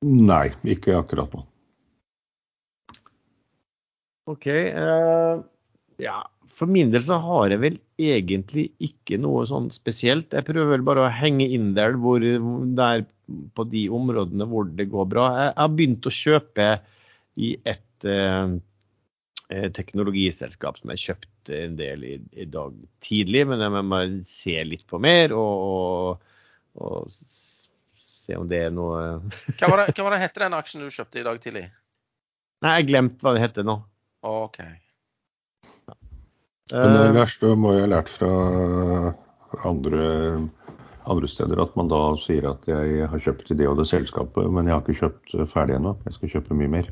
Nei, 0.00 0.46
ikke 0.64 0.94
akkurat 0.96 1.32
nå. 1.36 1.42
OK. 4.32 4.46
Eh, 4.48 5.40
ja, 6.00 6.18
for 6.60 6.70
min 6.70 6.90
del 6.92 7.02
så 7.04 7.18
har 7.22 7.52
jeg 7.52 7.60
vel 7.62 7.76
egentlig 8.00 8.70
ikke 8.82 9.18
noe 9.20 9.46
sånn 9.48 9.70
spesielt. 9.74 10.34
Jeg 10.36 10.46
prøver 10.48 10.74
vel 10.74 10.86
bare 10.86 11.06
å 11.06 11.12
henge 11.12 11.46
inn 11.54 11.72
der, 11.76 11.96
hvor, 12.00 12.24
der 12.76 13.04
på 13.56 13.66
de 13.70 13.86
områdene 13.94 14.48
hvor 14.50 14.68
det 14.68 14.90
går 14.92 15.06
bra. 15.12 15.28
Jeg 15.38 15.54
har 15.60 15.70
begynt 15.76 16.08
å 16.08 16.14
kjøpe 16.14 16.66
i 17.40 17.54
et 17.62 18.08
eh, 18.08 18.56
eh 19.50 19.68
teknologiselskap 19.76 20.80
som 20.80 20.92
jeg 20.94 21.04
kjøpte 21.06 21.62
en 21.64 21.78
del 21.78 22.04
i, 22.04 22.16
i 22.32 22.48
dag 22.50 22.74
tidlig, 23.04 23.46
men 23.48 23.64
jeg 23.64 23.86
må 23.92 24.02
se 24.28 24.58
litt 24.66 24.84
på 24.90 25.00
mer 25.02 25.32
og, 25.36 25.64
og, 25.70 26.84
og 26.84 27.16
se 28.00 28.36
om 28.36 28.50
det 28.50 28.64
er 28.66 28.74
noe 28.74 29.00
Hva 29.56 29.70
var 29.70 29.84
det, 29.84 29.94
hva 29.96 30.06
var 30.06 30.16
det 30.16 30.22
hette 30.26 30.44
den 30.44 30.58
aksjen 30.58 30.84
du 30.84 30.92
kjøpte 30.92 31.22
i 31.22 31.26
dag 31.26 31.40
tidlig? 31.42 31.66
Nei, 32.60 32.76
jeg 32.76 32.90
glemte 32.90 33.24
hva 33.24 33.32
det 33.32 33.46
heter 33.46 33.64
nå. 33.64 33.80
OK. 34.28 34.60
Men 36.72 36.94
det 36.96 37.06
du 37.10 37.16
verste 37.18 37.50
må 37.58 37.72
jeg 37.74 37.84
ha 37.86 37.90
lært 37.96 38.10
fra 38.12 38.30
andre, 39.66 40.04
andre 41.10 41.28
steder, 41.30 41.58
at 41.64 41.74
man 41.78 41.88
da 41.90 42.00
sier 42.22 42.46
at 42.52 42.68
jeg 42.70 43.08
har 43.10 43.24
kjøpt 43.24 43.50
i 43.50 43.58
det 43.58 43.66
og 43.70 43.78
det 43.80 43.88
selskapet, 43.90 44.46
men 44.52 44.68
jeg 44.70 44.76
har 44.76 44.84
ikke 44.84 45.00
kjøpt 45.00 45.34
ferdig 45.50 45.78
ennå. 45.80 45.96
Jeg 46.06 46.16
skal 46.18 46.32
kjøpe 46.36 46.56
mye 46.58 46.70
mer. 46.78 46.90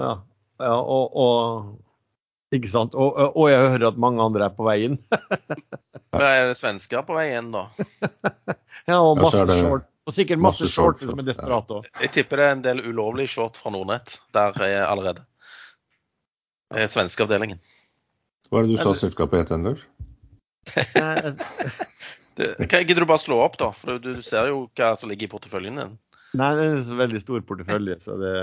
ja, 0.00 0.14
ja 0.60 0.74
og, 0.80 1.16
og 1.16 1.76
Ikke 2.52 2.66
sant? 2.72 2.96
Og, 2.98 3.14
og- 3.36 3.50
jeg 3.50 3.60
hører 3.76 3.88
at 3.92 3.98
mange 4.02 4.22
andre 4.24 4.48
er 4.48 4.54
på 4.56 4.64
vei 4.66 4.80
inn. 4.88 4.96
Men 6.10 6.24
Er 6.26 6.48
det 6.50 6.56
svensker 6.58 7.04
på 7.06 7.14
vei 7.14 7.28
inn, 7.38 7.52
da? 7.54 7.68
Ja, 8.90 8.96
og 9.04 9.20
masse 9.20 9.38
ja, 9.38 9.46
det 9.46 9.58
short. 9.60 9.84
Og 10.08 10.14
sikkert 10.16 10.40
masse, 10.42 10.64
masse 10.64 10.72
short, 10.74 10.98
short 10.98 11.10
som 11.12 11.20
er 11.20 11.26
desperate 11.28 11.76
òg. 11.76 11.84
Jeg 12.00 12.10
tipper 12.16 12.40
det 12.40 12.46
er 12.48 12.54
en 12.56 12.62
del 12.64 12.80
ulovlig 12.88 13.28
short 13.30 13.60
fra 13.60 13.70
Nordnett 13.70 14.16
der 14.34 14.56
er 14.66 14.88
allerede. 14.88 15.22
Det 16.74 16.82
er 16.82 16.90
svenskeavdelingen. 16.90 17.60
Hva 18.50 18.60
er 18.60 18.66
det 18.66 18.76
du 18.76 18.82
sa 18.82 18.92
selskapet 18.98 19.46
het, 19.46 19.86
hva- 20.70 21.34
Gidder 22.86 23.04
du 23.04 23.08
bare 23.08 23.22
slå 23.22 23.40
opp, 23.44 23.58
da? 23.60 23.70
For 23.76 24.00
du, 24.00 24.14
du 24.16 24.24
ser 24.26 24.50
jo 24.50 24.64
hva 24.78 24.94
som 24.98 25.10
ligger 25.10 25.28
i 25.28 25.32
porteføljen 25.32 25.78
din. 25.78 25.94
Nei, 26.38 26.50
det 26.56 26.64
er 26.64 26.78
en 26.78 27.00
veldig 27.00 27.20
stor 27.22 27.44
portefølje, 27.46 27.96
så 28.02 28.16
det 28.20 28.34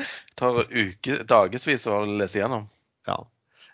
Det 0.00 0.08
tar 0.40 0.62
uke, 0.68 1.20
dagevis 1.28 1.86
å 1.90 2.02
lese 2.08 2.40
gjennom. 2.40 2.66
Ja. 3.08 3.18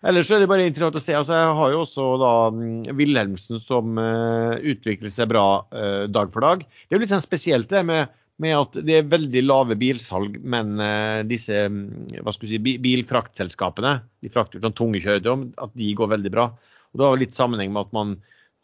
Ellers 0.06 0.30
er 0.30 0.42
det 0.42 0.50
bare 0.50 0.66
interessant 0.68 0.98
å 0.98 1.02
se. 1.02 1.14
altså 1.16 1.38
Jeg 1.38 1.56
har 1.58 1.72
jo 1.72 1.82
også 1.84 2.06
da 2.20 2.32
mm, 2.54 2.96
Wilhelmsen 2.98 3.62
som 3.62 3.98
uh, 3.98 4.54
utvikler 4.60 5.12
seg 5.12 5.30
bra 5.32 5.46
uh, 5.72 6.04
dag 6.10 6.30
for 6.34 6.46
dag. 6.46 6.62
Det 6.66 6.94
er 6.94 6.98
jo 6.98 7.02
litt 7.02 7.14
sånn 7.14 7.24
spesielt 7.24 7.70
det 7.72 7.82
med, 7.88 8.12
med 8.42 8.52
at 8.58 8.78
det 8.84 8.98
er 8.98 9.08
veldig 9.08 9.42
lave 9.46 9.76
bilsalg, 9.80 10.38
men 10.44 10.76
eh, 10.82 11.22
disse 11.28 11.66
mm, 11.72 12.20
hva 12.20 12.34
skal 12.36 12.50
si, 12.50 12.58
bilfraktselskapene, 12.60 13.94
de 14.24 14.32
frakter 14.32 14.60
sånn 14.64 14.76
tunge 14.76 15.00
kjøretøy, 15.04 15.46
at 15.64 15.76
de 15.78 15.92
går 15.96 16.12
veldig 16.12 16.32
bra. 16.34 16.50
Og 16.92 17.00
Det 17.00 17.06
har 17.08 17.20
litt 17.22 17.36
sammenheng 17.36 17.72
med 17.72 17.86
at 17.86 17.96
man 17.96 18.16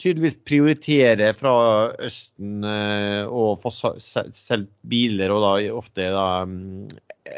tydeligvis 0.03 0.39
prioriterer 0.49 1.37
fra 1.39 1.55
Østen 2.05 2.65
eh, 2.69 3.25
å 3.29 3.53
få 3.63 3.73
sa- 3.73 3.97
solgt 4.03 4.73
biler, 4.93 5.33
og 5.33 5.45
da 5.47 5.53
ofte 5.79 6.09
da 6.15 6.27
mm, 6.49 6.89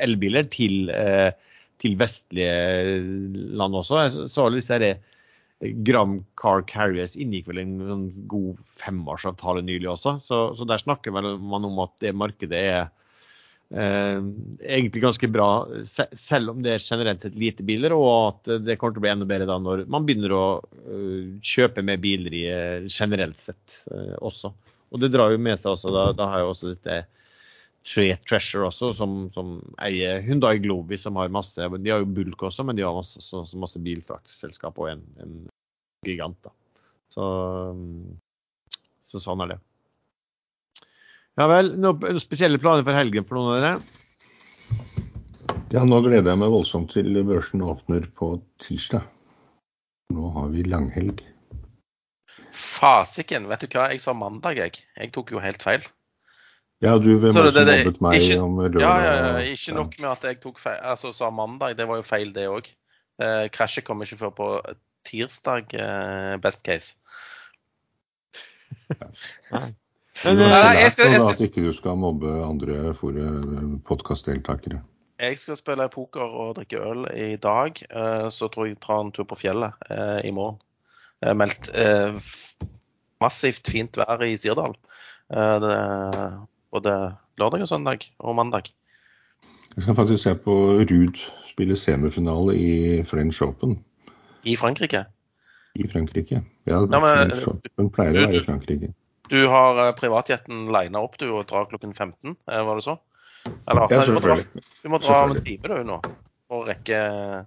elbiler, 0.06 0.48
til 0.50 0.88
eh, 0.94 1.30
til 1.84 1.96
vestlige 2.00 3.00
land 3.58 3.76
også. 3.76 3.98
Jeg 4.06 4.28
så 4.32 4.46
disse 4.54 4.72
her, 4.72 4.84
eh, 4.94 5.13
Gram 5.60 6.18
Car 6.40 6.64
Carriers 6.68 7.14
inngikk 7.16 7.48
vel 7.48 7.62
en, 7.62 7.78
en 7.80 8.04
god 8.28 8.58
femårsavtale 8.80 9.62
nylig 9.64 9.88
også. 9.94 10.18
Så, 10.24 10.40
så 10.58 10.66
der 10.68 10.82
snakker 10.82 11.14
man 11.14 11.64
om 11.70 11.80
at 11.84 11.94
det 12.02 12.12
markedet 12.16 12.58
er 12.58 12.80
eh, 13.70 14.18
egentlig 14.66 15.04
ganske 15.04 15.30
bra, 15.32 15.48
se, 15.88 16.06
selv 16.18 16.52
om 16.52 16.60
det 16.64 16.74
er 16.74 16.84
generelt 16.84 17.24
sett 17.24 17.38
lite 17.38 17.66
biler, 17.66 17.94
og 17.96 18.10
at 18.34 18.52
det 18.66 18.76
kommer 18.80 18.96
til 18.96 19.04
å 19.04 19.06
bli 19.06 19.14
enda 19.14 19.30
bedre 19.30 19.48
da 19.50 19.58
når 19.62 19.86
man 19.90 20.06
begynner 20.06 20.36
å 20.36 20.44
uh, 20.60 21.32
kjøpe 21.44 21.86
mer 21.86 22.02
biler 22.02 22.36
i, 22.36 22.44
eh, 22.50 22.90
generelt 22.90 23.40
sett 23.40 23.82
uh, 23.94 24.16
også. 24.20 24.52
Og 24.94 25.02
det 25.02 25.14
drar 25.14 25.32
jo 25.34 25.42
med 25.42 25.58
seg 25.58 25.74
også, 25.74 25.94
da, 25.94 26.08
da 26.16 26.30
har 26.30 26.44
jo 26.44 26.52
også 26.52 26.74
dette 26.74 27.04
Tre 27.84 28.06
Treasure 28.24 28.70
også, 28.70 28.94
som, 28.96 29.16
som 29.34 29.58
eier 29.84 30.22
Hyundai 30.24 30.56
Globi, 30.64 30.96
som 30.96 31.18
har 31.20 31.32
masse 31.32 31.60
De 31.60 31.92
har 31.92 32.00
jo 32.00 32.08
Bulk 32.16 32.46
også, 32.48 32.64
men 32.64 32.78
de 32.78 32.84
har 32.86 32.96
masse, 32.96 33.20
så, 33.20 33.42
så 33.44 33.60
masse 33.60 33.80
bilfraktselskap 33.84 34.78
og 34.80 34.88
en, 34.94 35.02
en 35.20 35.34
gigant. 36.06 36.38
da. 36.44 36.52
Så, 37.12 37.26
um, 37.74 38.16
så 39.04 39.20
sånn 39.20 39.44
er 39.44 39.54
det. 39.54 39.58
Ja 41.36 41.48
vel. 41.50 41.74
Noen 41.82 42.20
spesielle 42.22 42.60
planer 42.62 42.86
for 42.86 42.96
helgen 42.96 43.26
for 43.28 43.38
noen 43.38 43.52
av 43.52 43.60
dere? 43.60 43.76
Ja, 45.74 45.82
nå 45.82 45.98
gleder 46.04 46.30
jeg 46.30 46.38
meg 46.38 46.52
voldsomt 46.54 46.92
til 46.94 47.18
børsen 47.26 47.64
åpner 47.66 48.06
på 48.16 48.36
tirsdag. 48.62 49.04
Nå 50.14 50.30
har 50.36 50.52
vi 50.52 50.62
langhelg. 50.68 51.24
Fasiken, 52.54 53.48
vet 53.50 53.64
du 53.64 53.74
hva? 53.74 53.88
Jeg 53.90 54.02
sa 54.04 54.14
mandag, 54.16 54.60
jeg. 54.60 54.84
Jeg 54.94 55.12
tok 55.14 55.34
jo 55.34 55.42
helt 55.42 55.64
feil. 55.64 55.82
Ja, 56.82 56.98
du 56.98 57.18
hvem 57.18 57.32
Så 57.32 57.38
var 57.38 57.44
det 57.50 57.54
som 57.54 57.66
det- 57.66 57.76
det- 57.76 57.84
mobbet 57.86 58.00
meg 58.00 58.20
ikke- 58.22 58.40
om 58.42 58.56
lørdag? 58.58 58.80
Ja, 58.80 58.98
ja, 58.98 59.38
ja, 59.38 59.52
ikke 59.52 59.74
nok 59.74 60.00
med 60.00 60.10
at 60.10 60.22
jeg 60.22 60.40
tok 60.40 60.58
feil, 60.58 60.80
altså 60.82 61.12
sa 61.14 61.30
mandag, 61.30 61.76
det 61.76 61.86
var 61.88 61.96
jo 61.96 62.02
feil 62.02 62.32
det 62.32 62.48
òg. 62.48 62.66
Eh, 63.20 63.48
krasjet 63.48 63.84
kommer 63.84 64.04
ikke 64.04 64.18
før 64.18 64.30
på 64.34 64.74
tirsdag, 65.04 65.74
eh, 65.74 66.36
best 66.36 66.62
case. 66.64 66.94
Men, 70.24 70.36
Du 70.36 70.42
eh, 70.42 70.48
har 70.48 70.64
Nei, 70.74 70.80
jeg 70.82 70.92
skal- 70.92 71.10
jeg 71.10 71.20
skal- 71.20 71.30
at 71.30 71.40
ikke 71.40 71.64
du 71.64 71.72
skal 71.72 71.96
mobbe 71.96 72.44
andre 72.44 72.94
podkastdeltakere. 73.84 74.82
Jeg 75.18 75.38
skal 75.38 75.56
spille 75.56 75.88
poker 75.88 76.20
og 76.22 76.56
drikke 76.56 76.80
øl 76.80 77.06
i 77.16 77.36
dag. 77.36 77.82
eh, 77.90 78.28
Så 78.28 78.48
tror 78.48 78.66
jeg 78.66 78.76
jeg 78.76 78.80
tar 78.80 79.00
en 79.00 79.12
tur 79.12 79.24
på 79.24 79.36
fjellet 79.36 79.72
eh, 79.90 80.28
i 80.28 80.30
morgen. 80.30 80.58
Det 81.22 81.28
er 81.30 81.34
meldt 81.34 81.70
eh, 81.74 82.12
massivt 83.20 83.70
fint 83.70 83.92
vær 83.96 84.22
i 84.22 84.36
Sirdal. 84.36 84.74
Det- 86.74 86.82
Både 86.82 87.16
lørdag 87.38 87.60
og 87.62 87.68
søndag 87.68 88.00
og 88.18 88.34
mandag. 88.34 88.72
Jeg 89.76 89.82
skal 89.84 89.94
faktisk 89.94 90.22
se 90.24 90.34
på 90.34 90.54
Ruud 90.82 91.20
spille 91.46 91.76
semifinale 91.76 92.54
i 92.58 93.02
French 93.06 93.42
Open 93.42 93.76
I 94.44 94.56
Frankrike. 94.56 95.04
i 95.76 95.86
Frankrike. 95.88 96.42
Ja, 96.66 96.80
Nei, 96.84 97.00
men- 97.00 97.30
French 97.30 97.48
Open 97.48 97.90
pleier 97.90 98.10
å 98.14 98.26
være 98.26 98.40
i 98.40 98.44
Frankrike. 98.44 98.92
Du 99.30 99.48
har 99.48 99.78
eh, 99.88 99.92
privatjetten 99.92 100.66
lina 100.72 100.98
opp 101.00 101.16
du 101.18 101.30
og 101.32 101.46
drar 101.46 101.66
klokken 101.66 101.94
15, 101.94 102.36
eh, 102.48 102.62
var 102.64 102.74
det 102.74 102.84
så? 102.84 102.98
Eller, 103.68 103.80
Ja, 103.82 103.86
dra, 103.86 104.04
selvfølgelig. 104.04 104.62
du 104.82 104.88
må 104.88 104.98
dra 105.00 105.24
om 105.24 105.30
en 105.36 105.42
time 105.42 105.62
du 105.62 105.84
nå 105.84 106.02
og 106.50 106.66
rekke, 106.68 107.46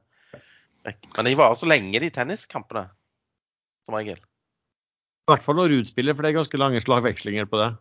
rekke 0.86 1.08
Men 1.18 1.26
de 1.26 1.36
varer 1.36 1.56
så 1.56 1.68
lenge, 1.68 2.00
de 2.00 2.10
tenniskampene. 2.10 2.90
Som 3.86 3.96
regel. 3.96 4.18
I 4.18 5.32
hvert 5.34 5.44
fall 5.44 5.56
når 5.56 5.70
Ruud 5.70 5.88
spiller, 5.88 6.14
for 6.16 6.22
det 6.24 6.30
er 6.34 6.40
ganske 6.40 6.58
lange 6.58 6.82
slagvekslinger 6.82 7.46
på 7.46 7.58
det. 7.58 7.78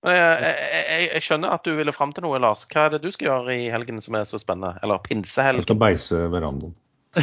Jeg, 0.00 0.16
jeg, 0.16 1.08
jeg, 1.10 1.22
skjønner 1.26 1.52
at 1.52 1.66
du 1.66 1.74
ville 1.76 1.92
fram 1.92 2.12
til 2.16 2.24
noe, 2.24 2.38
Lars. 2.40 2.62
Hva 2.70 2.86
er 2.86 2.94
det 2.94 3.02
du 3.04 3.10
skal 3.12 3.26
gjøre 3.26 3.56
i 3.56 3.66
helgen 3.72 4.00
som 4.00 4.16
er 4.16 4.24
så 4.28 4.40
spennende? 4.40 4.78
Eller 4.80 5.02
Jeg 5.10 5.26
skal 5.28 5.80
beise 5.80 6.24
verandaen. 6.32 6.72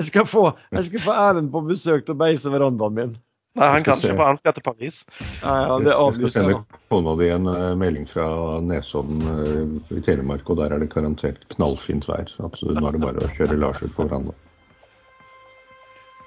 Jeg 0.00 0.06
skal 0.08 0.24
få, 0.24 0.42
jeg 0.72 0.84
skal 0.86 1.02
få 1.04 1.12
æren 1.12 1.50
på 1.52 1.60
besøk 1.66 2.06
til 2.06 2.14
å 2.14 2.20
beise 2.22 2.48
verandaen 2.48 2.94
min. 2.96 3.10
Nei, 3.58 3.66
han 3.74 3.84
kan 3.84 3.98
ikke, 3.98 4.14
for 4.14 4.30
han 4.30 4.38
skal 4.38 4.54
til 4.56 4.64
Paris. 4.64 5.00
Ja, 5.42 5.54
ja, 5.66 5.74
det 5.82 5.90
jeg 5.92 6.14
skal 6.16 6.32
sende 6.32 6.54
kona 6.88 7.12
di 7.20 7.28
en 7.34 7.50
eh, 7.50 7.72
melding 7.76 8.06
fra 8.08 8.28
Nesodden 8.64 9.20
eh, 9.28 9.98
i 9.98 10.00
Telemark, 10.06 10.48
og 10.48 10.62
der 10.62 10.72
er 10.72 10.80
det 10.80 10.88
garantert 10.94 11.44
knallfint 11.52 12.08
vær. 12.08 12.30
Så 12.30 12.70
nå 12.70 12.80
er 12.80 12.96
det 12.96 13.02
bare 13.02 13.26
å 13.26 13.32
kjøre 13.36 13.58
Lars 13.60 13.82
ut 13.82 13.92
på 13.98 14.06
verandaen. 14.06 14.38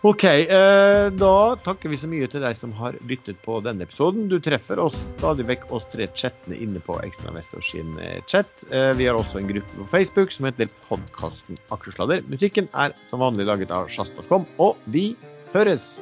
OK, 0.04 0.24
eh, 0.24 1.10
da 1.16 1.36
takker 1.64 1.88
vi 1.88 1.96
så 1.96 2.10
mye 2.12 2.28
til 2.28 2.44
deg 2.44 2.58
som 2.60 2.74
har 2.76 2.98
lyttet 3.08 3.38
på 3.46 3.62
denne 3.64 3.86
episoden. 3.88 4.26
Du 4.28 4.36
treffer 4.44 4.82
oss 4.84 4.98
stadig 5.14 5.46
vekk 5.48 5.70
oss 5.72 5.86
tre 5.94 6.10
chattene 6.12 6.60
inne 6.60 6.82
på 6.84 6.98
Ekstrainvestor 7.06 7.64
sin 7.64 7.96
eh, 8.04 8.20
chat. 8.28 8.52
Eh, 8.68 8.92
vi 9.00 9.08
har 9.08 9.16
også 9.16 9.40
en 9.40 9.48
gruppe 9.48 9.80
på 9.80 9.88
Facebook 9.96 10.36
som 10.36 10.50
heter 10.50 10.68
podkasten 10.90 11.62
Aksjesladder. 11.72 12.28
Musikken 12.28 12.68
er 12.76 12.92
som 13.08 13.24
vanlig 13.24 13.48
laget 13.48 13.72
av 13.72 13.88
sjazz.com, 13.88 14.44
og 14.60 14.76
vi 14.92 15.14
høres! 15.56 15.94